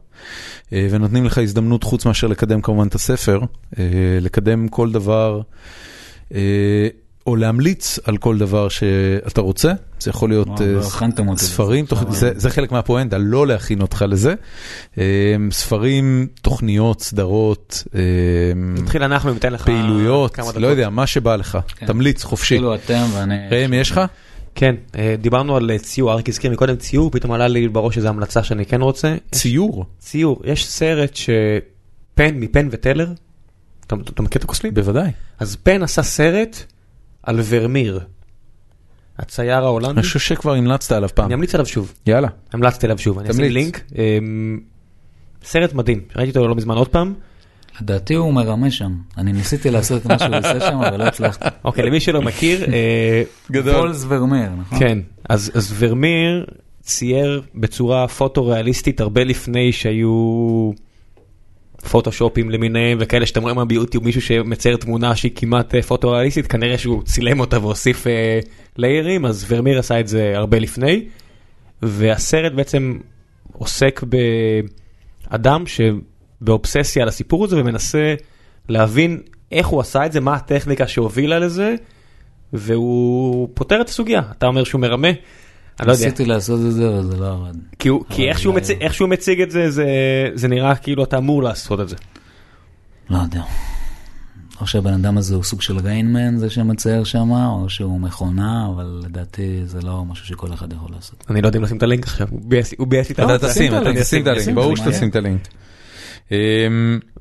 אה, 0.73 0.89
ונותנים 0.91 1.25
לך 1.25 1.39
הזדמנות, 1.39 1.85
חוץ 1.85 2.07
מאשר 2.07 2.27
לקדם 2.27 2.63
כמובן 2.63 2.89
את 2.89 2.95
הספר, 2.95 3.41
אה, 3.79 3.85
לקדם 4.21 4.69
כל 4.69 4.93
דבר, 4.93 5.41
או 7.27 7.37
להמליץ 7.37 7.99
על 8.05 8.17
כל 8.17 8.39
דבר 8.39 8.69
שאתה 8.69 9.41
רוצה. 9.41 9.73
זה 10.01 10.11
יכול 10.11 10.29
להיות 10.29 10.49
אה, 10.61 10.67
לא 10.67 11.29
אותי 11.29 11.45
ספרים, 11.45 11.85
זה, 12.09 12.33
זה 12.37 12.51
חלק 12.51 12.73
מהפואנטה, 12.73 13.19
לא 13.19 13.47
להכין 13.47 13.81
אותך 13.81 14.05
לזה. 14.09 14.35
אה, 14.99 15.05
ספרים, 15.51 16.27
תוכניות, 16.43 17.01
סדרות, 17.01 17.85
אה, 17.95 18.01
נתחיל 18.57 19.03
אנחנו 19.03 19.33
ניתן 19.33 19.53
לך 19.53 19.65
פעילויות, 19.65 20.39
לא. 20.57 20.67
יודע, 20.67 20.91
מה 20.91 21.07
שבא 21.07 21.37
לך, 21.37 21.59
כן. 21.77 21.87
תמליץ 21.87 22.25
חופשי. 22.25 22.55
כאילו 22.55 22.75
אתם 22.75 23.05
ואני... 23.15 23.35
ראם, 23.51 23.73
יש 23.73 23.91
לך? 23.91 24.01
כן, 24.55 24.75
אה, 24.99 25.15
דיברנו 25.21 25.57
על 25.57 25.71
אה, 25.71 25.79
ציור, 25.79 26.13
אריק 26.13 26.29
הזכיר 26.29 26.51
מקודם 26.51 26.77
ציור, 26.77 27.11
פתאום 27.11 27.33
עלה 27.33 27.49
לי 27.49 27.69
בראש 27.69 27.97
איזו 27.97 28.09
המלצה 28.09 28.43
שאני 28.43 28.67
כן 28.67 28.83
רוצה. 28.83 29.17
ציור, 29.31 29.85
ציור, 29.99 30.41
יש 30.45 30.67
סרט 30.67 31.17
שפן 31.17 32.35
מפן 32.35 32.69
וטלר, 32.71 33.13
אתה 33.87 33.97
אתה 34.15 34.23
מכיר 34.23 34.39
את 34.39 34.45
הקוסמים? 34.45 34.75
בוודאי. 34.75 35.11
אז 35.39 35.57
פן 35.63 35.83
עשה 35.83 36.03
סרט 36.03 36.65
על 37.23 37.41
ורמיר, 37.45 38.01
הצייר 39.19 39.65
ההולנדי, 39.65 39.93
אני 39.93 40.03
חושב 40.03 40.19
שכבר 40.19 40.55
המלצת 40.55 40.93
עליו 40.93 41.09
פעם. 41.15 41.27
אני 41.27 41.35
אמליץ 41.35 41.55
עליו 41.55 41.67
שוב, 41.67 41.95
יאללה. 42.07 42.29
המלצתי 42.53 42.87
עליו 42.87 42.99
שוב, 42.99 43.19
אני 43.19 43.31
אשים. 43.31 43.45
לינק, 43.45 43.81
אמ, 43.99 44.61
סרט 45.45 45.73
מדהים, 45.73 46.01
ראיתי 46.17 46.39
אותו 46.39 46.49
לא 46.49 46.55
מזמן 46.55 46.77
עוד 46.77 46.89
פעם, 46.89 47.15
לדעתי 47.81 48.15
הוא 48.15 48.35
מרמה 48.35 48.71
שם. 48.71 48.93
אני 49.19 49.33
ניסיתי 49.33 49.71
לעשות 49.71 50.03
את 50.03 50.07
מה 50.07 50.19
שהוא 50.19 50.37
עושה 50.37 50.61
שם, 50.61 50.77
אבל 50.77 50.99
לא 50.99 51.05
הצלחתי. 51.05 51.49
אוקיי 51.65 51.85
למי 51.85 52.01
שלא 52.01 52.23
מכיר, 52.23 52.65
אה, 52.73 53.23
פולס 53.73 54.05
ורמיר, 54.09 54.51
נכון? 54.61 54.79
כן, 54.79 54.99
אז 55.29 55.53
אז 55.55 55.75
ורמיר 55.79 56.47
צייר 56.83 57.43
בצורה 57.55 58.09
פוטו-ריאליסטית 58.09 59.01
הרבה 59.01 59.25
לפני 59.25 59.73
שהיו 59.73 60.71
פוטושופים 61.89 62.51
למיניהם 62.51 62.99
וכאלה 63.01 63.27
שאתם 63.27 63.43
רואים 63.43 63.69
ביוטיוב 63.69 64.05
מישהו 64.05 64.23
שמצייר 64.23 64.77
תמונה 64.77 65.17
שהיא 65.17 65.33
כמעט 65.35 65.75
אה, 65.75 65.83
פוטו-ריאליסטית, 65.83 66.47
כנראה 66.47 66.79
שהוא 66.79 67.03
צילם 67.03 67.41
אותה 67.41 67.59
והוסיף 67.59 68.07
אה, 68.07 68.41
ליירים, 68.77 69.27
אז 69.27 69.47
ורמיר 69.49 69.79
עשה 69.79 70.01
את 70.01 70.09
זה 70.09 70.33
הרבה 70.37 70.59
לפני. 70.59 71.05
והסרט 71.83 72.53
בעצם 72.53 72.99
עוסק 73.53 74.05
באדם 75.31 75.65
שבאובססיה 75.67 77.03
על 77.03 77.09
הסיפור 77.09 77.45
הזה 77.45 77.61
ומנסה 77.61 78.15
להבין 78.69 79.21
איך 79.53 79.67
הוא 79.67 79.81
עשה 79.81 80.07
את 80.07 80.13
זה, 80.13 80.21
מה 80.21 80.35
הטכניקה 80.35 80.87
שהובילה 80.87 81.39
לזה, 81.39 81.75
והוא 82.53 83.49
פותר 83.55 83.81
את 83.81 83.89
הסוגיה. 83.89 84.23
אתה 84.39 84.47
אומר 84.47 84.65
שהוא 84.65 84.81
מרמה, 84.81 85.09
אני 85.81 85.89
לא 85.89 85.93
יודע, 85.93 86.05
ניסיתי 86.05 86.25
לעשות 86.25 86.61
את 86.67 86.73
זה, 86.73 86.89
אבל 86.89 87.03
זה 87.03 87.17
לא 87.17 87.33
עבד. 87.33 87.59
כי, 87.79 87.89
הוא, 87.89 88.05
כי 88.09 88.29
איך, 88.29 88.39
שהוא 88.39 88.55
מציג, 88.55 88.79
איך 88.81 88.95
שהוא 88.95 89.09
מציג 89.09 89.41
את 89.41 89.51
זה, 89.51 89.71
זה, 89.71 89.87
זה 90.35 90.49
נראה 90.49 90.77
כאילו 90.77 91.05
אתה 91.05 91.19
אמור 91.19 91.43
לעשות 91.43 91.81
את 91.81 91.89
זה. 91.89 91.97
לא 93.11 93.19
יודע. 93.19 93.43
או 94.61 94.67
שהבן 94.67 94.93
אדם 94.93 95.19
הזה 95.19 95.35
הוא 95.35 95.45
סוג 95.45 95.63
של 95.63 95.79
ריינמן, 95.79 96.37
זה 96.37 96.51
שמצייר 96.51 97.05
שם, 97.05 97.31
או 97.31 97.69
שהוא 97.69 98.01
מכונה, 98.01 98.69
אבל 98.75 99.03
לדעתי 99.05 99.63
זה 99.65 99.81
לא 99.83 100.05
משהו 100.05 100.27
שכל 100.27 100.53
אחד 100.53 100.73
יכול 100.73 100.89
לעשות. 100.93 101.25
אני 101.31 101.43
לא 101.43 101.47
יודע 101.49 101.59
אם 101.59 101.65
לשים 101.65 101.77
את 101.77 101.83
הלינק 101.83 102.05
עכשיו, 102.05 102.27
הוא 102.31 102.41
ביאס 102.87 103.09
לי 103.09 103.15
את 103.15 103.21
אתה 103.21 103.23
הלינק. 103.23 103.45
תשים, 103.45 103.75
אתה 103.75 103.91
תשים 104.01 104.23
את 104.23 104.27
הלינק. 104.27 104.55
ברור. 104.55 104.77
שתשים 104.77 105.09
את 105.09 105.17
הלינק. 105.17 105.49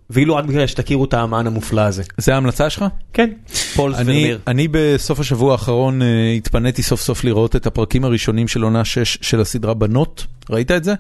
ואילו 0.09 0.35
רק 0.35 0.45
בגלל 0.45 0.67
שתכירו 0.67 1.05
את 1.05 1.13
האמן 1.13 1.47
המופלא 1.47 1.81
הזה. 1.81 2.03
זה 2.17 2.33
ההמלצה 2.33 2.69
שלך? 2.69 2.85
כן, 3.13 3.29
פול 3.75 3.93
ורמיר. 3.97 4.39
אני 4.47 4.67
בסוף 4.71 5.19
השבוע 5.19 5.51
האחרון 5.51 6.01
אה, 6.01 6.07
התפניתי 6.37 6.83
סוף 6.83 7.01
סוף 7.01 7.23
לראות 7.23 7.55
את 7.55 7.67
הפרקים 7.67 8.03
הראשונים 8.03 8.47
של 8.47 8.61
עונה 8.63 8.85
6 8.85 9.17
של 9.21 9.41
הסדרה 9.41 9.73
בנות. 9.73 10.25
ראית 10.49 10.71
את 10.71 10.83
זה? 10.83 10.93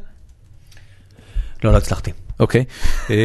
לא, 1.63 1.71
לא 1.71 1.77
הצלחתי. 1.77 2.11
אוקיי. 2.39 2.63
אמ, 3.09 3.15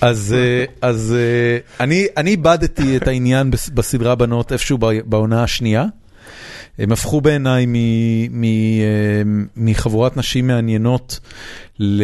אז 0.00 0.34
אה, 0.38 0.64
אז 0.88 1.14
אה, 1.18 1.84
אני 1.84 2.06
אני 2.16 2.30
איבדתי 2.30 2.96
את 2.96 3.08
העניין 3.08 3.50
בס- 3.50 3.68
בסדרה 3.68 4.14
בנות 4.14 4.52
איפשהו 4.52 4.78
בעונה 4.78 5.42
השנייה. 5.42 5.84
הם 6.78 6.92
הפכו 6.92 7.20
בעיניי 7.20 7.66
אמ, 7.66 9.46
מחבורת 9.56 10.16
נשים 10.16 10.46
מעניינות, 10.46 11.20
ל... 11.78 12.02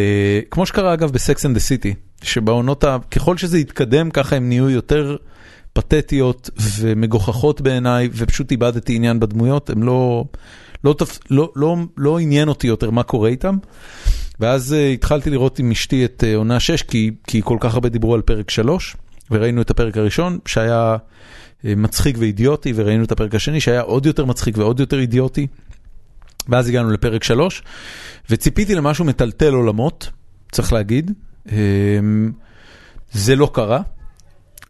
כמו 0.51 0.65
שקרה 0.65 0.93
אגב 0.93 1.11
ב 1.11 1.19
Sex 1.19 1.45
and 1.45 1.53
the 1.53 1.59
City, 1.59 1.93
שבעונות, 2.21 2.83
ה... 2.83 2.97
ככל 3.11 3.37
שזה 3.37 3.57
התקדם 3.57 4.11
ככה 4.11 4.35
הם 4.35 4.49
נהיו 4.49 4.69
יותר 4.69 5.15
פתטיות 5.73 6.49
ומגוחכות 6.79 7.61
בעיניי, 7.61 8.09
ופשוט 8.13 8.51
איבדתי 8.51 8.95
עניין 8.95 9.19
בדמויות, 9.19 9.69
הם 9.69 9.83
לא, 9.83 10.25
לא, 10.83 10.95
תפ... 10.97 11.19
לא, 11.29 11.51
לא, 11.55 11.77
לא 11.97 12.19
עניין 12.19 12.47
אותי 12.47 12.67
יותר 12.67 12.89
מה 12.89 13.03
קורה 13.03 13.29
איתם. 13.29 13.57
ואז 14.39 14.75
uh, 14.77 14.93
התחלתי 14.93 15.29
לראות 15.29 15.59
עם 15.59 15.71
אשתי 15.71 16.05
את 16.05 16.23
uh, 16.23 16.37
עונה 16.37 16.59
6, 16.59 16.81
כי, 16.81 17.11
כי 17.27 17.41
כל 17.43 17.57
כך 17.59 17.73
הרבה 17.73 17.89
דיברו 17.89 18.13
על 18.13 18.21
פרק 18.21 18.49
3, 18.49 18.95
וראינו 19.31 19.61
את 19.61 19.69
הפרק 19.69 19.97
הראשון 19.97 20.39
שהיה 20.45 20.97
מצחיק 21.77 22.15
ואידיוטי, 22.19 22.73
וראינו 22.75 23.03
את 23.03 23.11
הפרק 23.11 23.35
השני 23.35 23.61
שהיה 23.61 23.81
עוד 23.81 24.05
יותר 24.05 24.25
מצחיק 24.25 24.57
ועוד 24.57 24.79
יותר 24.79 24.99
אידיוטי. 24.99 25.47
ואז 26.49 26.69
הגענו 26.69 26.89
לפרק 26.91 27.23
3, 27.23 27.63
וציפיתי 28.29 28.75
למשהו 28.75 29.05
מטלטל 29.05 29.53
עולמות, 29.53 30.09
צריך 30.51 30.73
להגיד. 30.73 31.11
Um, 31.47 31.51
זה 33.11 33.35
לא 33.35 33.49
קרה. 33.53 33.81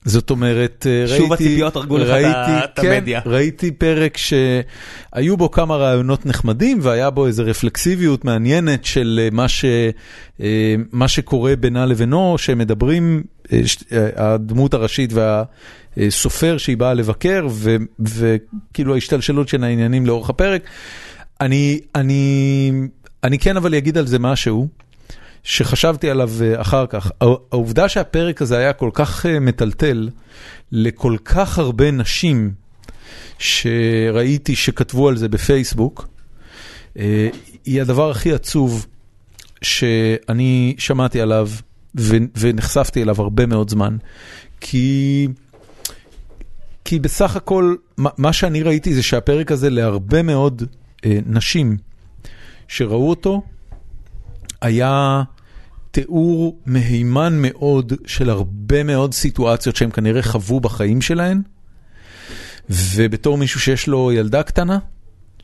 זאת 0.06 0.30
אומרת, 0.30 0.88
אה, 0.90 1.06
ראיתי... 1.08 1.18
שוב 1.18 1.34
הציפיות 1.34 1.76
הרגו 1.76 1.98
לך 1.98 2.08
את 2.10 2.14
ראיתי- 2.14 2.82
כן, 2.82 2.92
המדיה. 2.92 3.22
ראיתי 3.26 3.72
פרק 3.72 4.18
שהיו 4.18 5.38
בו 5.38 5.52
כמה 5.52 5.76
רעיונות 5.76 6.26
נחמדים 6.26 6.80
והיה 6.82 7.10
בו 7.10 7.28
איזו 7.28 7.44
רפלקסיביות 7.46 8.26
מעניינת 8.26 8.86
של 8.86 9.20
אה, 9.24 9.30
מה, 9.32 9.48
ש, 9.48 9.66
אה, 10.42 10.48
מה 10.92 11.08
שקורה 11.08 11.56
בינה 11.56 11.86
לבינו, 11.86 12.36
שהם 12.38 12.58
מדברים, 12.58 13.24
ש- 13.66 13.78
אה, 13.92 14.08
הדמות 14.34 14.74
הראשית 14.74 15.12
והסופר 15.98 16.58
שהיא 16.58 16.78
באה 16.78 16.94
לבקר, 16.94 17.48
ו- 17.52 17.76
וכאילו 18.00 18.94
ההשתלשלות 18.94 19.48
של 19.48 19.64
העניינים 19.64 20.06
לאורך 20.06 20.30
הפרק. 20.30 20.62
אני, 21.42 21.80
אני, 21.96 22.72
אני 23.24 23.40
כן 23.40 23.58
אבל 23.58 23.76
אגיד 23.76 23.98
על 23.98 24.08
זה 24.08 24.20
משהו. 24.20 24.68
שחשבתי 25.46 26.10
עליו 26.10 26.32
אה, 26.42 26.62
אחר 26.62 26.86
כך, 26.88 27.12
הע- 27.22 27.36
העובדה 27.52 27.90
שהפרק 27.90 28.42
הזה 28.42 28.58
היה 28.58 28.74
כל 28.74 28.90
כך 28.94 29.26
אה, 29.26 29.40
מטלטל 29.40 30.10
לכל 30.72 31.16
כך 31.26 31.60
הרבה 31.60 31.92
נשים 31.92 32.54
שראיתי 33.40 34.56
שכתבו 34.56 35.10
על 35.10 35.18
זה 35.18 35.30
בפייסבוק, 35.30 36.08
אה, 37.00 37.30
היא 37.66 37.82
הדבר 37.82 38.12
הכי 38.12 38.34
עצוב 38.34 38.86
שאני 39.62 40.76
שמעתי 40.78 41.22
עליו 41.22 41.50
ונחשפתי 42.38 43.02
אליו 43.04 43.22
הרבה 43.22 43.46
מאוד 43.46 43.70
זמן. 43.70 43.98
כי, 44.62 45.28
כי 46.86 47.00
בסך 47.00 47.36
הכל, 47.36 47.76
מה, 47.98 48.34
שאני 48.34 48.64
ראיתי 48.64 48.94
זה 48.94 49.04
שהפרק 49.04 49.52
הזה 49.52 49.70
להרבה 49.70 50.22
מאוד 50.24 50.64
נשים 51.06 51.78
שראו 52.68 53.10
אותו, 53.10 53.42
היה 54.62 55.24
תיאור 55.96 56.60
מהימן 56.66 57.38
מאוד 57.42 57.94
של 58.06 58.30
הרבה 58.30 58.84
מאוד 58.84 59.14
סיטואציות 59.14 59.76
שהם 59.76 59.92
כנראה 59.92 60.24
חוו 60.24 60.60
בחיים 60.60 61.02
שלהם, 61.02 61.42
ובתור 62.70 63.38
מישהו 63.38 63.60
שיש 63.60 63.88
לו 63.88 64.12
ילדה 64.12 64.44
קטנה, 64.44 64.78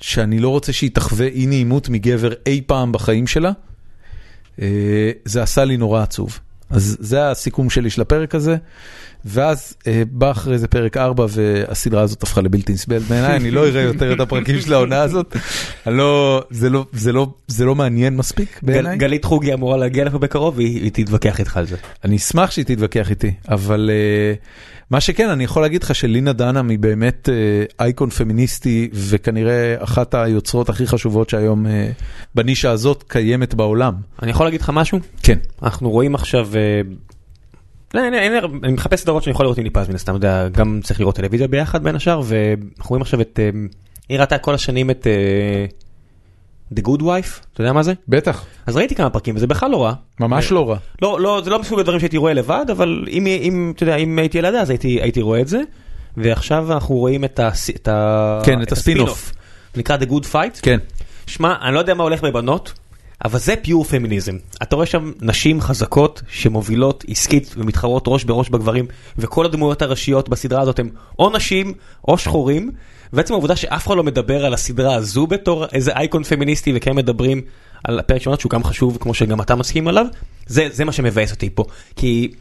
שאני 0.01 0.39
לא 0.39 0.49
רוצה 0.49 0.73
שהיא 0.73 0.91
תחווה 0.93 1.27
אי 1.27 1.45
נעימות 1.45 1.89
מגבר 1.89 2.31
אי 2.45 2.61
פעם 2.65 2.91
בחיים 2.91 3.27
שלה, 3.27 3.51
אה, 4.61 5.11
זה 5.25 5.43
עשה 5.43 5.65
לי 5.65 5.77
נורא 5.77 6.01
עצוב. 6.01 6.39
אז 6.72 6.98
זה 6.99 7.30
הסיכום 7.31 7.69
שלי 7.69 7.89
של 7.89 8.02
הפרק 8.02 8.35
הזה, 8.35 8.56
ואז 9.26 9.73
אה, 9.88 10.03
בא 10.11 10.31
אחרי 10.31 10.57
זה 10.57 10.68
פרק 10.68 10.98
4 10.98 11.26
והסדרה 11.30 12.02
הזאת 12.02 12.23
הפכה 12.23 12.41
לבלתי 12.41 12.73
נסבלת 12.73 13.02
בעיניי, 13.02 13.35
אני 13.35 13.52
לא 13.52 13.68
אראה 13.68 13.81
יותר 13.81 14.14
את 14.14 14.19
הפרקים 14.19 14.61
של 14.61 14.73
העונה 14.73 15.02
הזאת, 15.02 15.35
לא, 15.88 16.41
זה, 16.49 16.69
לא, 16.69 16.85
זה, 16.93 17.11
לא, 17.11 17.27
זה 17.48 17.65
לא 17.65 17.76
מעניין 17.76 18.15
מספיק 18.15 18.60
בעיניי. 18.64 18.98
גל- 18.98 18.99
גלית 19.07 19.26
חוגי 19.26 19.53
אמורה 19.53 19.77
להגיע 19.77 20.03
לפה 20.06 20.18
בקרוב 20.19 20.57
והיא 20.57 20.81
היא 20.81 20.91
תתווכח 20.93 21.39
איתך 21.39 21.57
על 21.57 21.65
זה. 21.68 21.76
אני 22.06 22.15
אשמח 22.18 22.52
שהיא 22.52 22.65
תתווכח 22.65 23.10
איתי, 23.10 23.34
אבל 23.49 23.89
uh, 23.89 24.39
מה 24.91 25.01
שכן, 25.01 25.30
אני 25.30 25.43
יכול 25.43 25.61
להגיד 25.61 25.84
לך 25.84 25.95
שלינה 25.95 26.34
דנהאם 26.34 26.69
היא 26.69 26.80
באמת 26.80 27.30
uh, 27.30 27.73
אייקון 27.80 28.09
פמיניסטי, 28.09 28.89
וכנראה 28.93 29.76
אחת 29.80 30.13
היוצרות 30.13 30.69
הכי 30.69 30.88
חשובות 30.88 31.30
שהיום 31.30 31.65
uh, 31.65 31.69
בנישה 32.35 32.72
הזאת 32.72 33.03
קיימת 33.07 33.53
בעולם. 33.53 33.93
אני 34.22 34.31
יכול 34.31 34.45
להגיד 34.45 34.61
לך 34.61 34.72
משהו? 34.73 34.99
כן. 35.23 35.38
אנחנו 35.63 35.89
רואים 35.89 36.15
עכשיו, 36.15 36.49
אה, 36.55 36.81
לא, 37.93 38.07
אני 38.63 38.73
מחפש 38.73 39.01
סדרות 39.01 39.23
שאני 39.23 39.31
יכול 39.31 39.45
לראות 39.45 39.57
עם 39.57 39.63
ליפז 39.63 39.89
מן 39.89 39.95
הסתם, 39.95 40.15
גם 40.51 40.80
צריך 40.84 40.99
לראות 40.99 41.15
טלוויזיה 41.15 41.47
ביחד 41.47 41.84
בין 41.84 41.95
השאר, 41.95 42.22
ואנחנו 42.26 42.89
רואים 42.89 43.01
עכשיו 43.01 43.22
את, 43.22 43.39
אה, 43.43 43.49
היא 44.09 44.19
ראתה 44.19 44.38
כל 44.38 44.53
השנים 44.53 44.89
את 44.89 45.07
אה, 45.07 45.65
The 46.76 46.88
Good 46.88 47.02
Wife, 47.02 47.41
אתה 47.53 47.61
יודע 47.61 47.73
מה 47.73 47.84
זה? 47.84 47.93
בטח, 48.07 48.45
אז 48.65 48.77
ראיתי 48.77 48.95
כמה 48.95 49.10
פרקים 49.10 49.35
וזה 49.35 49.48
בכלל 49.48 49.72
לא 49.72 49.84
רע. 49.84 49.93
ממש 50.19 50.52
לא 50.52 50.69
רע. 50.69 50.77
לא, 51.02 51.19
לא, 51.22 51.41
זה 51.43 51.49
לא 51.49 51.60
מסוג 51.60 51.80
הדברים 51.80 51.99
שהייתי 51.99 52.18
רואה 52.18 52.34
לבד, 52.34 52.65
אבל 52.72 53.06
אם, 53.11 53.27
אם, 53.27 53.73
אתה 53.76 53.84
יודע, 53.84 53.95
אם 53.95 54.19
הייתי 54.19 54.38
ילדה 54.38 54.61
אז 54.61 54.69
הייתי, 54.69 55.02
הייתי 55.02 55.22
רואה 55.22 55.41
את 55.41 55.48
זה. 55.48 55.61
ועכשיו 56.18 56.73
אנחנו 56.73 56.95
רואים 56.95 57.23
את 57.23 57.39
הס- 57.39 57.69
את 57.69 57.88
ה- 57.88 58.41
כן, 58.43 58.61
את 58.61 58.72
הספין-אוף. 58.72 59.34
נקרא 59.77 59.98
The 59.98 60.10
Good 60.11 60.23
Fight. 60.34 60.60
כן. 60.61 60.77
שמע, 61.27 61.56
אני 61.61 61.76
לא 61.76 61.80
יודע 61.80 61.93
מה 61.93 62.03
הולך 62.03 62.22
בבנות, 62.23 62.73
אבל 63.26 63.39
זה 63.39 63.53
פיור 63.61 63.84
פמיניזם. 63.84 64.35
אתה 64.64 64.76
רואה 64.76 64.85
שם 64.85 65.11
נשים 65.22 65.61
חזקות 65.61 66.22
שמובילות 66.30 67.03
עסקית 67.07 67.53
ומתחרות 67.57 68.03
ראש 68.07 68.23
בראש 68.23 68.49
בגברים, 68.49 68.85
וכל 69.18 69.45
הדמויות 69.45 69.81
הראשיות 69.81 70.30
בסדרה 70.30 70.61
הזאת 70.61 70.80
הם 70.80 70.89
או 71.19 71.30
נשים 71.30 71.73
או 72.07 72.18
שחורים, 72.18 72.72
ועצם 73.13 73.33
העובדה 73.33 73.55
שאף 73.55 73.88
אחד 73.88 73.97
לא 73.97 74.03
מדבר 74.03 74.45
על 74.45 74.53
הסדרה 74.53 74.95
הזו 74.95 75.27
בתור 75.27 75.65
איזה 75.65 75.91
אייקון 75.91 76.23
פמיניסטי, 76.23 76.73
וכן 76.75 76.95
מדברים 76.95 77.41
על 77.83 77.99
הפרק 77.99 78.21
שלנו 78.21 78.38
שהוא 78.39 78.49
גם 78.49 78.63
חשוב, 78.63 78.97
כמו 79.01 79.13
שגם 79.13 79.41
אתה 79.41 79.55
מסכים 79.55 79.88
עליו, 79.88 80.05
זה, 80.47 80.67
זה 80.71 80.85
מה 80.85 80.91
שמבאס 80.91 81.31
אותי 81.31 81.49
פה. 81.53 81.63
כי... 81.95 82.31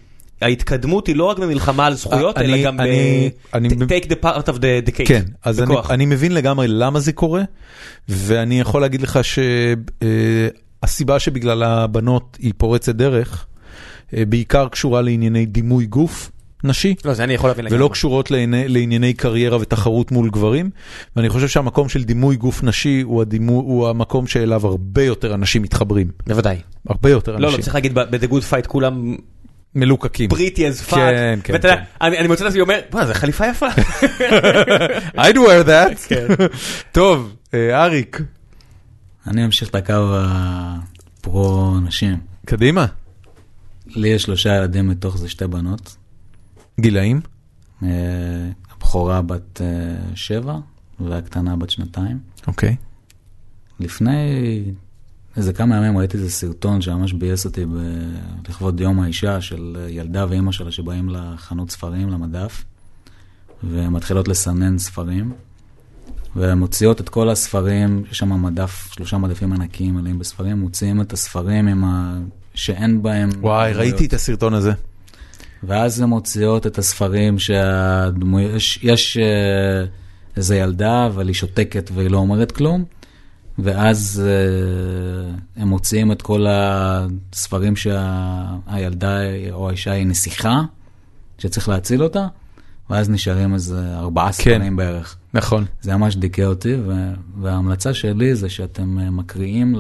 ההתקדמות 0.43 1.07
היא 1.07 1.17
לא 1.17 1.25
רק 1.25 1.39
במלחמה 1.39 1.87
על 1.87 1.95
זכויות, 1.95 2.39
אני- 2.39 2.47
אלא 2.55 2.63
גם 2.65 2.81
אני- 2.81 3.31
ב- 3.53 3.57
אני- 3.57 3.69
take 3.69 4.05
the 4.05 4.15
part 4.25 4.47
of 4.49 4.53
the, 4.57 4.89
the 4.89 4.97
cake. 4.97 5.07
כן, 5.07 5.23
אז 5.45 5.61
אני. 5.63 5.75
אני 5.91 6.07
מבין 6.07 6.33
לגמרי 6.35 6.69
למה 6.69 7.01
זה 7.01 7.13
קורה, 7.13 7.43
ואני 8.09 8.61
יכול 8.61 8.81
להגיד 8.81 9.03
לך 9.03 9.19
שהסיבה 10.85 11.19
שבגלל 11.19 11.63
הבנות 11.63 12.39
היא 12.41 12.53
פורצת 12.57 12.95
דרך, 12.95 13.47
אה, 14.17 14.23
בעיקר 14.25 14.69
קשורה 14.69 15.03
לענייני 15.03 15.47
דימוי 15.47 15.87
גוף 15.87 16.31
נשי. 16.65 16.95
לא, 17.05 17.15
זה 17.15 17.25
אני 17.25 17.35
יכול 17.35 17.51
להבין 17.51 17.67
ולא. 17.71 17.89
קשורות 17.93 18.31
לענייני, 18.31 18.69
לענייני 18.69 19.15
קריירה 19.15 19.59
ותחרות 19.61 20.13
מול 20.13 20.31
גברים, 20.31 20.71
ואני 21.17 21.29
חושב 21.29 21.49
שהמקום 21.49 21.89
של 21.89 22.05
דימוי 22.05 22.37
גוף 22.37 22.63
נשי 22.63 23.01
הוא, 23.01 23.23
הדימו, 23.23 23.53
הוא 23.53 23.89
המקום 23.89 24.27
שאליו 24.27 24.67
הרבה 24.67 25.03
יותר 25.03 25.35
אנשים 25.35 25.63
מתחברים. 25.63 26.11
בוודאי. 26.27 26.57
הרבה 26.89 27.11
יותר 27.11 27.33
לא, 27.33 27.41
לא, 27.41 27.49
אנשים. 27.49 27.61
צריך 27.61 27.75
להגיד, 27.75 27.95
ב-The 27.95 28.31
Good 28.31 28.53
Fight 28.53 28.67
כולם 28.67 29.17
מלוקקים. 29.75 30.31
פריטי 30.31 30.69
as 30.69 30.91
fuck. 30.91 30.95
כן, 30.95 31.39
כן, 31.45 31.53
ואתה 31.53 31.69
יודע, 31.69 31.77
כן. 31.77 31.83
אני 32.01 32.19
אני 32.19 32.29
מוצא 32.29 32.45
את 32.45 32.49
עצמי 32.49 32.61
אומר, 32.61 32.81
בוא'נה, 32.91 33.07
זו 33.07 33.15
חליפה 33.15 33.47
יפה. 33.47 33.67
I'd 35.17 35.37
wear 35.37 35.67
that. 35.67 35.97
כן. 36.09 36.27
טוב, 36.93 37.35
אה, 37.55 37.85
אריק, 37.85 38.21
אני 39.27 39.45
אמשיך 39.45 39.69
את 39.69 39.75
הקו 39.75 39.95
הפרו 40.11 41.81
נשים. 41.81 42.19
קדימה. 42.47 42.87
לי 43.87 44.09
יש 44.09 44.23
שלושה 44.23 44.57
ילדים, 44.57 44.89
מתוך 44.89 45.19
זה 45.19 45.29
שתי 45.29 45.47
בנות. 45.47 45.97
גילאים? 46.81 47.21
אה, 47.83 47.89
הבכורה 48.77 49.23
בת 49.23 49.61
אה, 49.61 49.67
שבע 50.15 50.59
והקטנה 51.01 51.57
בת 51.57 51.71
שנתיים. 51.71 52.19
אוקיי. 52.47 52.77
לפני 53.81 54.63
איזה 55.37 55.53
כמה 55.53 55.77
ימים 55.77 55.99
ראיתי 55.99 56.17
איזה 56.17 56.31
סרטון 56.31 56.81
שממש 56.81 57.13
ביאס 57.13 57.45
אותי 57.45 57.65
ב... 57.65 57.71
לכבוד 58.49 58.81
יום 58.81 59.01
האישה 59.01 59.41
של 59.41 59.77
ילדה 59.89 60.27
ואימא 60.29 60.53
שלה 60.53 60.73
שבאים 60.73 61.09
לחנות 61.09 61.71
ספרים, 61.71 62.09
למדף, 62.09 62.65
ומתחילות 63.65 64.29
לסנן 64.29 64.79
ספרים, 64.79 65.33
והן 66.37 66.59
מוציאות 66.59 67.01
את 67.01 67.09
כל 67.09 67.29
הספרים, 67.29 68.05
יש 68.11 68.19
שם 68.19 68.43
מדף, 68.43 68.89
שלושה 68.93 69.19
מדפים 69.19 69.53
ענקיים 69.53 69.95
מלאים 69.95 70.19
בספרים, 70.19 70.59
מוציאים 70.59 71.01
את 71.01 71.13
הספרים 71.13 71.69
עם 71.69 71.85
ה... 71.85 72.19
שאין 72.55 73.03
בהם... 73.03 73.31
וואי, 73.41 73.73
ראיתי 73.73 74.07
את 74.07 74.13
הסרטון 74.13 74.55
הזה. 74.55 74.73
ואז 75.63 76.01
הן 76.01 76.09
מוציאות 76.09 76.67
את 76.67 76.79
הספרים 76.79 77.39
שהדמויות, 77.39 78.55
יש, 78.55 78.79
יש 78.83 79.17
אה, 79.17 79.85
איזה 80.37 80.57
ילדה, 80.57 81.07
אבל 81.07 81.27
היא 81.29 81.35
שותקת 81.35 81.91
והיא 81.95 82.11
לא 82.11 82.19
אומרת 82.19 82.53
כלום, 82.53 82.85
ואז 83.59 84.23
אה, 84.27 85.63
הם 85.63 85.69
מוציאים 85.69 86.13
את 86.13 86.23
כל 86.23 86.47
הספרים 86.49 87.77
שהילדה 87.77 89.19
או 89.51 89.69
האישה 89.69 89.93
היא 89.93 90.07
נסיכה, 90.07 90.61
שצריך 91.39 91.69
להציל 91.69 92.03
אותה, 92.03 92.27
ואז 92.91 93.11
נשארים 93.11 93.55
איזה 93.55 93.97
ארבעה 93.97 94.33
ספרים 94.33 94.77
בערך. 94.77 95.17
נכון. 95.35 95.65
זה 95.81 95.97
ממש 95.97 96.17
דיכא 96.17 96.43
אותי, 96.43 96.75
וההמלצה 97.41 97.95
שלי 97.95 98.35
זה 98.35 98.49
שאתם 98.49 98.99
אה, 98.99 99.11
מקריאים 99.11 99.75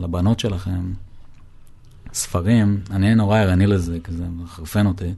לבנות 0.00 0.40
שלכם 0.40 0.92
ספרים, 2.14 2.80
אני 2.90 3.14
נורא 3.14 3.38
ערני 3.38 3.66
לזה, 3.66 3.98
כי 4.04 4.12
זה 4.12 4.24
מחרפן 4.42 4.86
אותי. 4.86 5.14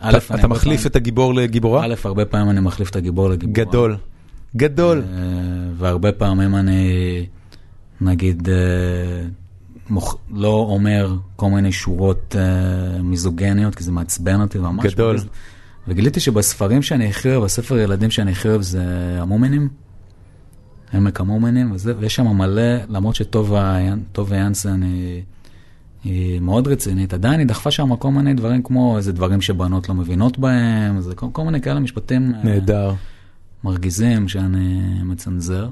א', 0.00 0.18
אתה 0.34 0.48
מחליף 0.48 0.86
את 0.86 0.96
הגיבור 0.96 1.34
לגיבורה? 1.34 1.84
א', 1.84 1.94
הרבה 2.04 2.24
פעמים 2.24 2.50
אני 2.50 2.60
מחליף 2.60 2.90
את 2.90 2.96
הגיבור 2.96 3.28
לגיבורה. 3.30 3.64
גדול. 3.64 3.96
גדול. 4.56 5.02
אה, 5.12 5.18
והרבה 5.76 6.12
פעמים 6.12 6.56
אני, 6.56 7.26
נגיד, 8.00 8.48
אה, 8.48 8.54
מוכ... 9.90 10.16
לא 10.30 10.66
אומר 10.70 11.16
כל 11.36 11.50
מיני 11.50 11.72
שורות 11.72 12.36
אה, 12.38 13.02
מיזוגניות, 13.02 13.74
כי 13.74 13.84
זה 13.84 13.92
מעצבן 13.92 14.40
אותי 14.40 14.58
ממש. 14.58 14.94
גדול. 14.94 15.18
וגיליתי 15.88 16.20
שבספרים 16.20 16.82
שאני 16.82 17.08
הכי 17.08 17.28
אוהב, 17.30 17.44
בספר 17.44 17.78
ילדים 17.78 18.10
שאני 18.10 18.30
הכי 18.32 18.48
אוהב 18.48 18.62
זה 18.62 18.82
המומנים. 19.20 19.68
עמק 20.92 21.20
המומנים, 21.20 21.72
וזה, 21.72 21.94
ויש 21.98 22.14
שם 22.14 22.26
מלא, 22.26 22.76
למרות 22.88 23.14
שטובה 23.14 23.76
יאנ- 23.80 24.12
טובה 24.12 24.36
יאנסן 24.36 24.82
היא, 24.82 25.22
היא 26.04 26.40
מאוד 26.40 26.68
רצינית, 26.68 27.14
עדיין 27.14 27.40
היא 27.40 27.46
דחפה 27.46 27.70
שם 27.70 27.96
כל 27.96 28.10
מיני 28.10 28.34
דברים 28.34 28.62
כמו 28.62 28.96
איזה 28.96 29.12
דברים 29.12 29.40
שבנות 29.40 29.88
לא 29.88 29.94
מבינות 29.94 30.38
בהם, 30.38 31.00
זה 31.00 31.14
כל, 31.14 31.26
כל 31.32 31.44
מיני 31.44 31.60
כאלה 31.60 31.80
משפטים 31.80 32.34
אה, 32.34 32.40
נהדר. 32.44 32.94
מרגיזים 33.64 34.28
שאני 34.28 34.80
מצנזר. 35.04 35.68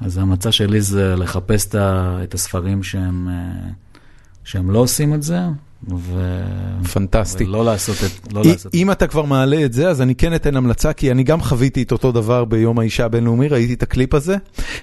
אז 0.00 0.16
ההמלצה 0.16 0.52
שלי 0.52 0.80
זה 0.80 1.16
לחפש 1.16 1.68
את 1.74 2.34
הספרים 2.34 2.82
שהם, 2.82 3.28
אה, 3.28 3.68
שהם 4.44 4.70
לא 4.70 4.78
עושים 4.78 5.14
את 5.14 5.22
זה, 5.22 5.40
ו... 5.98 6.40
פנטסטי. 6.92 7.44
ולא 7.44 7.64
לעשות 7.64 7.96
את... 8.04 8.32
לא 8.32 8.42
לעשות 8.44 8.66
את 8.66 8.74
אם 8.74 8.90
אתה 8.90 9.06
כבר 9.06 9.24
מעלה 9.24 9.64
את 9.64 9.72
זה, 9.72 9.88
אז 9.88 10.02
אני 10.02 10.14
כן 10.14 10.34
אתן 10.34 10.56
המלצה, 10.56 10.92
כי 10.92 11.10
אני 11.10 11.22
גם 11.24 11.40
חוויתי 11.40 11.82
את 11.82 11.92
אותו 11.92 12.12
דבר 12.12 12.44
ביום 12.44 12.78
האישה 12.78 13.04
הבינלאומי, 13.04 13.48
ראיתי 13.48 13.74
את 13.74 13.82
הקליפ 13.82 14.14
הזה, 14.14 14.36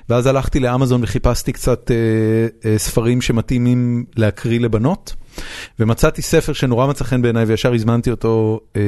ואז 0.10 0.26
הלכתי 0.26 0.60
לאמזון 0.60 1.04
וחיפשתי 1.04 1.52
קצת 1.54 1.92
אה, 1.92 1.96
אה, 2.72 2.78
ספרים 2.78 3.22
שמתאימים 3.22 4.06
להקריא 4.16 4.60
לבנות, 4.60 5.16
ומצאתי 5.80 6.22
ספר 6.22 6.54
שנורא 6.54 6.88
מצא 6.88 7.04
חן 7.04 7.22
בעיניי 7.22 7.44
וישר 7.46 7.74
הזמנתי 7.74 8.12
אותו, 8.12 8.60
אה, 8.76 8.82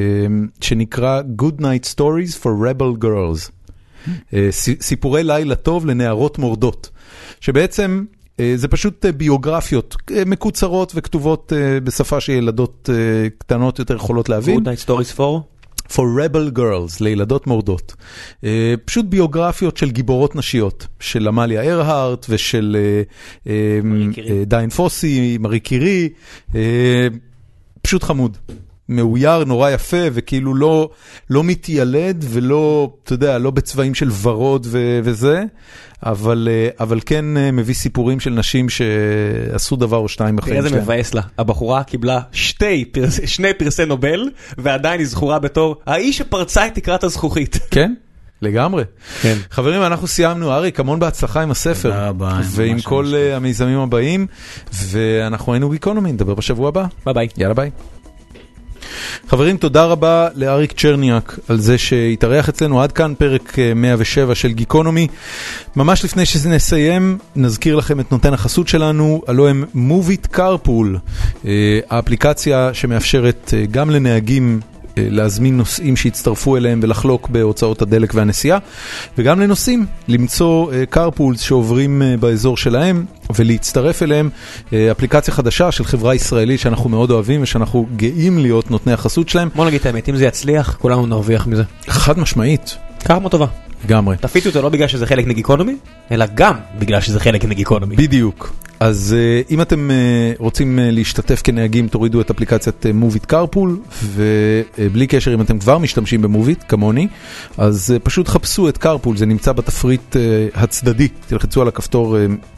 שנקרא 0.61 1.21
Good 1.41 1.61
Night 1.61 1.93
Stories 1.95 2.41
for 2.43 2.49
Rebel 2.69 3.03
Girls. 3.03 3.49
אה, 4.33 4.47
ס- 4.51 4.81
סיפורי 4.81 5.23
לילה 5.23 5.55
טוב 5.55 5.85
לנערות 5.85 6.37
מורדות, 6.39 6.89
שבעצם 7.39 8.03
אה, 8.09 8.14
זה 8.55 8.67
פשוט 8.67 9.05
אה, 9.05 9.11
ביוגרפיות 9.11 9.95
אה, 10.11 10.25
מקוצרות 10.25 10.91
וכתובות 10.95 11.53
אה, 11.55 11.79
בשפה 11.79 12.21
שילדות 12.21 12.89
אה, 12.93 13.29
קטנות 13.37 13.79
יותר 13.79 13.95
יכולות 13.95 14.29
להבין. 14.29 14.59
Good 14.59 14.61
night 14.61 14.89
stories 14.89 15.17
for? 15.17 15.55
for 15.89 16.05
rebel 16.17 16.57
girls, 16.57 16.97
לילדות 17.01 17.47
מורדות. 17.47 17.95
אה, 18.43 18.73
פשוט 18.85 19.05
ביוגרפיות 19.05 19.77
של 19.77 19.91
גיבורות 19.91 20.35
נשיות, 20.35 20.87
של 20.99 21.27
עמליה 21.27 21.61
ארהרט 21.61 22.25
ושל 22.29 22.77
אה, 22.79 23.01
אה. 23.47 23.79
אה, 24.29 24.43
דיין 24.45 24.69
פוסי, 24.69 25.37
מארי 25.39 25.59
קירי, 25.59 26.09
אה, 26.55 27.07
פשוט 27.81 28.03
חמוד. 28.03 28.37
מאויר, 28.89 29.43
נורא 29.43 29.69
יפה, 29.69 29.97
וכאילו 30.13 30.55
לא, 30.55 30.89
לא 31.29 31.43
מתיילד 31.43 32.25
ולא, 32.29 32.89
אתה 33.03 33.13
יודע, 33.13 33.37
לא 33.37 33.51
בצבעים 33.51 33.93
של 33.95 34.09
ורוד 34.21 34.67
ו- 34.69 34.99
וזה, 35.03 35.43
אבל, 36.03 36.47
אה, 36.51 36.69
אבל 36.79 36.99
כן 37.05 37.37
אה, 37.37 37.51
מביא 37.51 37.73
סיפורים 37.73 38.19
של 38.19 38.29
נשים 38.29 38.67
שעשו 38.69 39.75
דבר 39.75 39.97
או 39.97 40.07
תראה 40.17 40.41
בחיים 40.41 40.57
איזה 40.57 40.69
שלהם. 40.69 40.81
מבאס 40.83 41.13
לה. 41.13 41.21
הבחורה 41.37 41.83
קיבלה 41.83 42.19
שתי 42.31 42.85
פרס- 42.91 43.19
שני 43.25 43.53
פרסי 43.53 43.85
נובל, 43.85 44.29
ועדיין 44.57 44.99
היא 44.99 45.07
זכורה 45.07 45.39
בתור 45.39 45.75
האיש 45.85 46.17
שפרצה 46.17 46.67
את 46.67 46.75
תקרת 46.75 47.03
הזכוכית. 47.03 47.59
כן, 47.71 47.93
לגמרי. 48.41 48.83
כן. 49.21 49.35
חברים, 49.51 49.81
אנחנו 49.81 50.07
סיימנו. 50.07 50.51
אריק, 50.51 50.79
המון 50.79 50.99
בהצלחה 50.99 51.41
עם 51.41 51.51
הספר. 51.51 51.89
תודה 51.89 52.09
רבה, 52.09 52.39
ועם 52.43 52.81
כל 52.81 53.11
אה, 53.15 53.35
המיזמים 53.35 53.79
הבאים, 53.79 54.27
ואנחנו 54.73 55.53
היינו 55.53 55.69
גיקונומי, 55.69 56.11
נדבר 56.11 56.33
בשבוע 56.33 56.67
הבא. 56.67 56.85
ביי 57.05 57.13
ביי. 57.13 57.27
יאללה 57.37 57.53
ביי. 57.53 57.69
חברים, 59.27 59.57
תודה 59.57 59.85
רבה 59.85 60.27
לאריק 60.35 60.71
צ'רניאק 60.71 61.39
על 61.49 61.59
זה 61.59 61.77
שהתארח 61.77 62.49
אצלנו 62.49 62.81
עד 62.81 62.91
כאן 62.91 63.13
פרק 63.17 63.59
אה, 63.59 63.73
107 63.73 64.35
של 64.35 64.51
גיקונומי. 64.51 65.07
ממש 65.75 66.05
לפני 66.05 66.25
שנסיים, 66.25 67.17
נזכיר 67.35 67.75
לכם 67.75 67.99
את 67.99 68.11
נותן 68.11 68.33
החסות 68.33 68.67
שלנו, 68.67 69.21
הלוא 69.27 69.49
הם 69.49 69.63
מוביט 69.73 70.27
קרפול, 70.31 70.97
האפליקציה 71.89 72.69
שמאפשרת 72.73 73.53
אה, 73.57 73.65
גם 73.71 73.89
לנהגים 73.89 74.59
אה, 74.63 74.74
להזמין 74.97 75.57
נוסעים 75.57 75.95
שיצטרפו 75.95 76.57
אליהם 76.57 76.79
ולחלוק 76.83 77.29
בהוצאות 77.29 77.81
הדלק 77.81 78.13
והנסיעה, 78.15 78.59
וגם 79.17 79.39
לנוסעים 79.39 79.85
למצוא 80.07 80.71
קרפולס 80.89 81.39
שעוברים 81.41 82.01
אה, 82.01 82.17
באזור 82.17 82.57
שלהם 82.57 83.05
ולהצטרף 83.35 84.03
אליהם. 84.03 84.29
אה, 84.73 84.91
אפליקציה 84.91 85.33
חדשה 85.33 85.71
של 85.71 85.83
חברה 85.83 86.15
ישראלית 86.15 86.59
שאנחנו 86.59 86.89
מאוד 86.89 87.11
אוהבים 87.11 87.43
ושאנחנו 87.43 87.85
גאים 87.95 88.37
להיות 88.37 88.71
נותני 88.71 88.93
החסות 88.93 89.29
שלהם. 89.29 89.49
בוא 89.55 89.65
נגיד 89.65 89.79
את 89.79 89.85
האמת, 89.85 90.09
אם 90.09 90.15
זה 90.15 90.25
יצליח, 90.25 90.77
כולנו 90.81 91.05
נרוויח 91.05 91.47
מזה. 91.47 91.63
חד 91.87 92.19
משמעית, 92.19 92.77
קרמה 93.03 93.29
טובה. 93.29 93.45
לגמרי. 93.85 94.17
תפיצו 94.17 94.49
אותו 94.49 94.61
לא 94.61 94.69
בגלל 94.69 94.87
שזה 94.87 95.05
חלק 95.05 95.27
מגיקונומי, 95.27 95.75
אלא 96.11 96.25
גם 96.33 96.55
בגלל 96.79 97.01
שזה 97.01 97.19
חלק 97.19 97.43
מגיקונומי. 97.43 97.95
בדיוק. 97.95 98.53
אז 98.79 99.15
uh, 99.15 99.51
אם 99.51 99.61
אתם 99.61 99.89
uh, 99.89 100.39
רוצים 100.39 100.79
uh, 100.79 100.81
להשתתף 100.95 101.41
כנהגים, 101.43 101.87
תורידו 101.87 102.21
את 102.21 102.29
אפליקציית 102.29 102.85
מוביט 102.93 103.25
קרפול, 103.25 103.79
ובלי 104.03 105.07
קשר 105.07 105.33
אם 105.33 105.41
אתם 105.41 105.59
כבר 105.59 105.77
משתמשים 105.77 106.21
במוביט, 106.21 106.63
כמוני, 106.67 107.07
אז 107.57 107.93
פשוט 108.03 108.27
חפשו 108.27 108.69
את 108.69 108.77
קרפול, 108.77 109.17
זה 109.17 109.25
נמצא 109.25 109.51
בתפריט 109.51 110.15
הצדדי, 110.55 111.07
תלחצו 111.27 111.61
על 111.61 111.67
הכפתור 111.67 112.17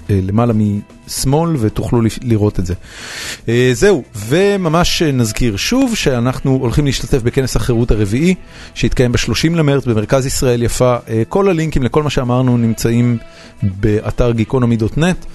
למעלה 0.09 0.53
משמאל 0.53 1.55
ותוכלו 1.59 2.01
לראות 2.21 2.59
את 2.59 2.65
זה. 2.65 2.73
זהו, 3.73 4.03
וממש 4.15 5.01
נזכיר 5.01 5.57
שוב 5.57 5.95
שאנחנו 5.95 6.51
הולכים 6.51 6.85
להשתתף 6.85 7.21
בכנס 7.21 7.55
החירות 7.55 7.91
הרביעי, 7.91 8.35
שהתקיים 8.73 9.11
ב-30 9.11 9.55
למרץ 9.55 9.85
במרכז 9.85 10.25
ישראל 10.25 10.63
יפה. 10.63 10.95
Uh, 11.21 11.29
כל 11.29 11.49
הלינקים 11.49 11.83
לכל 11.83 12.03
מה 12.03 12.09
שאמרנו 12.09 12.57
נמצאים 12.57 13.17
באתר 13.63 14.31
גיקונומי.נט. 14.31 15.25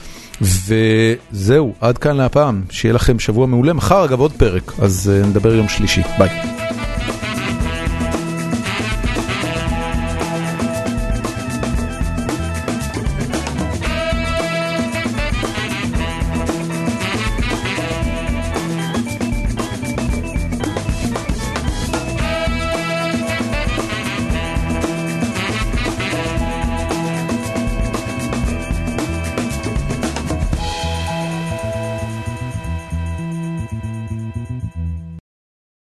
וזהו, 0.40 1.74
עד 1.80 1.98
כאן 1.98 2.16
להפעם, 2.16 2.62
שיהיה 2.70 2.94
לכם 2.94 3.18
שבוע 3.18 3.46
מעולה. 3.46 3.72
מחר 3.72 4.04
אגב 4.04 4.20
עוד 4.20 4.32
פרק, 4.32 4.72
אז 4.78 5.12
נדבר 5.26 5.54
יום 5.54 5.68
שלישי. 5.68 6.02
ביי. 6.18 6.30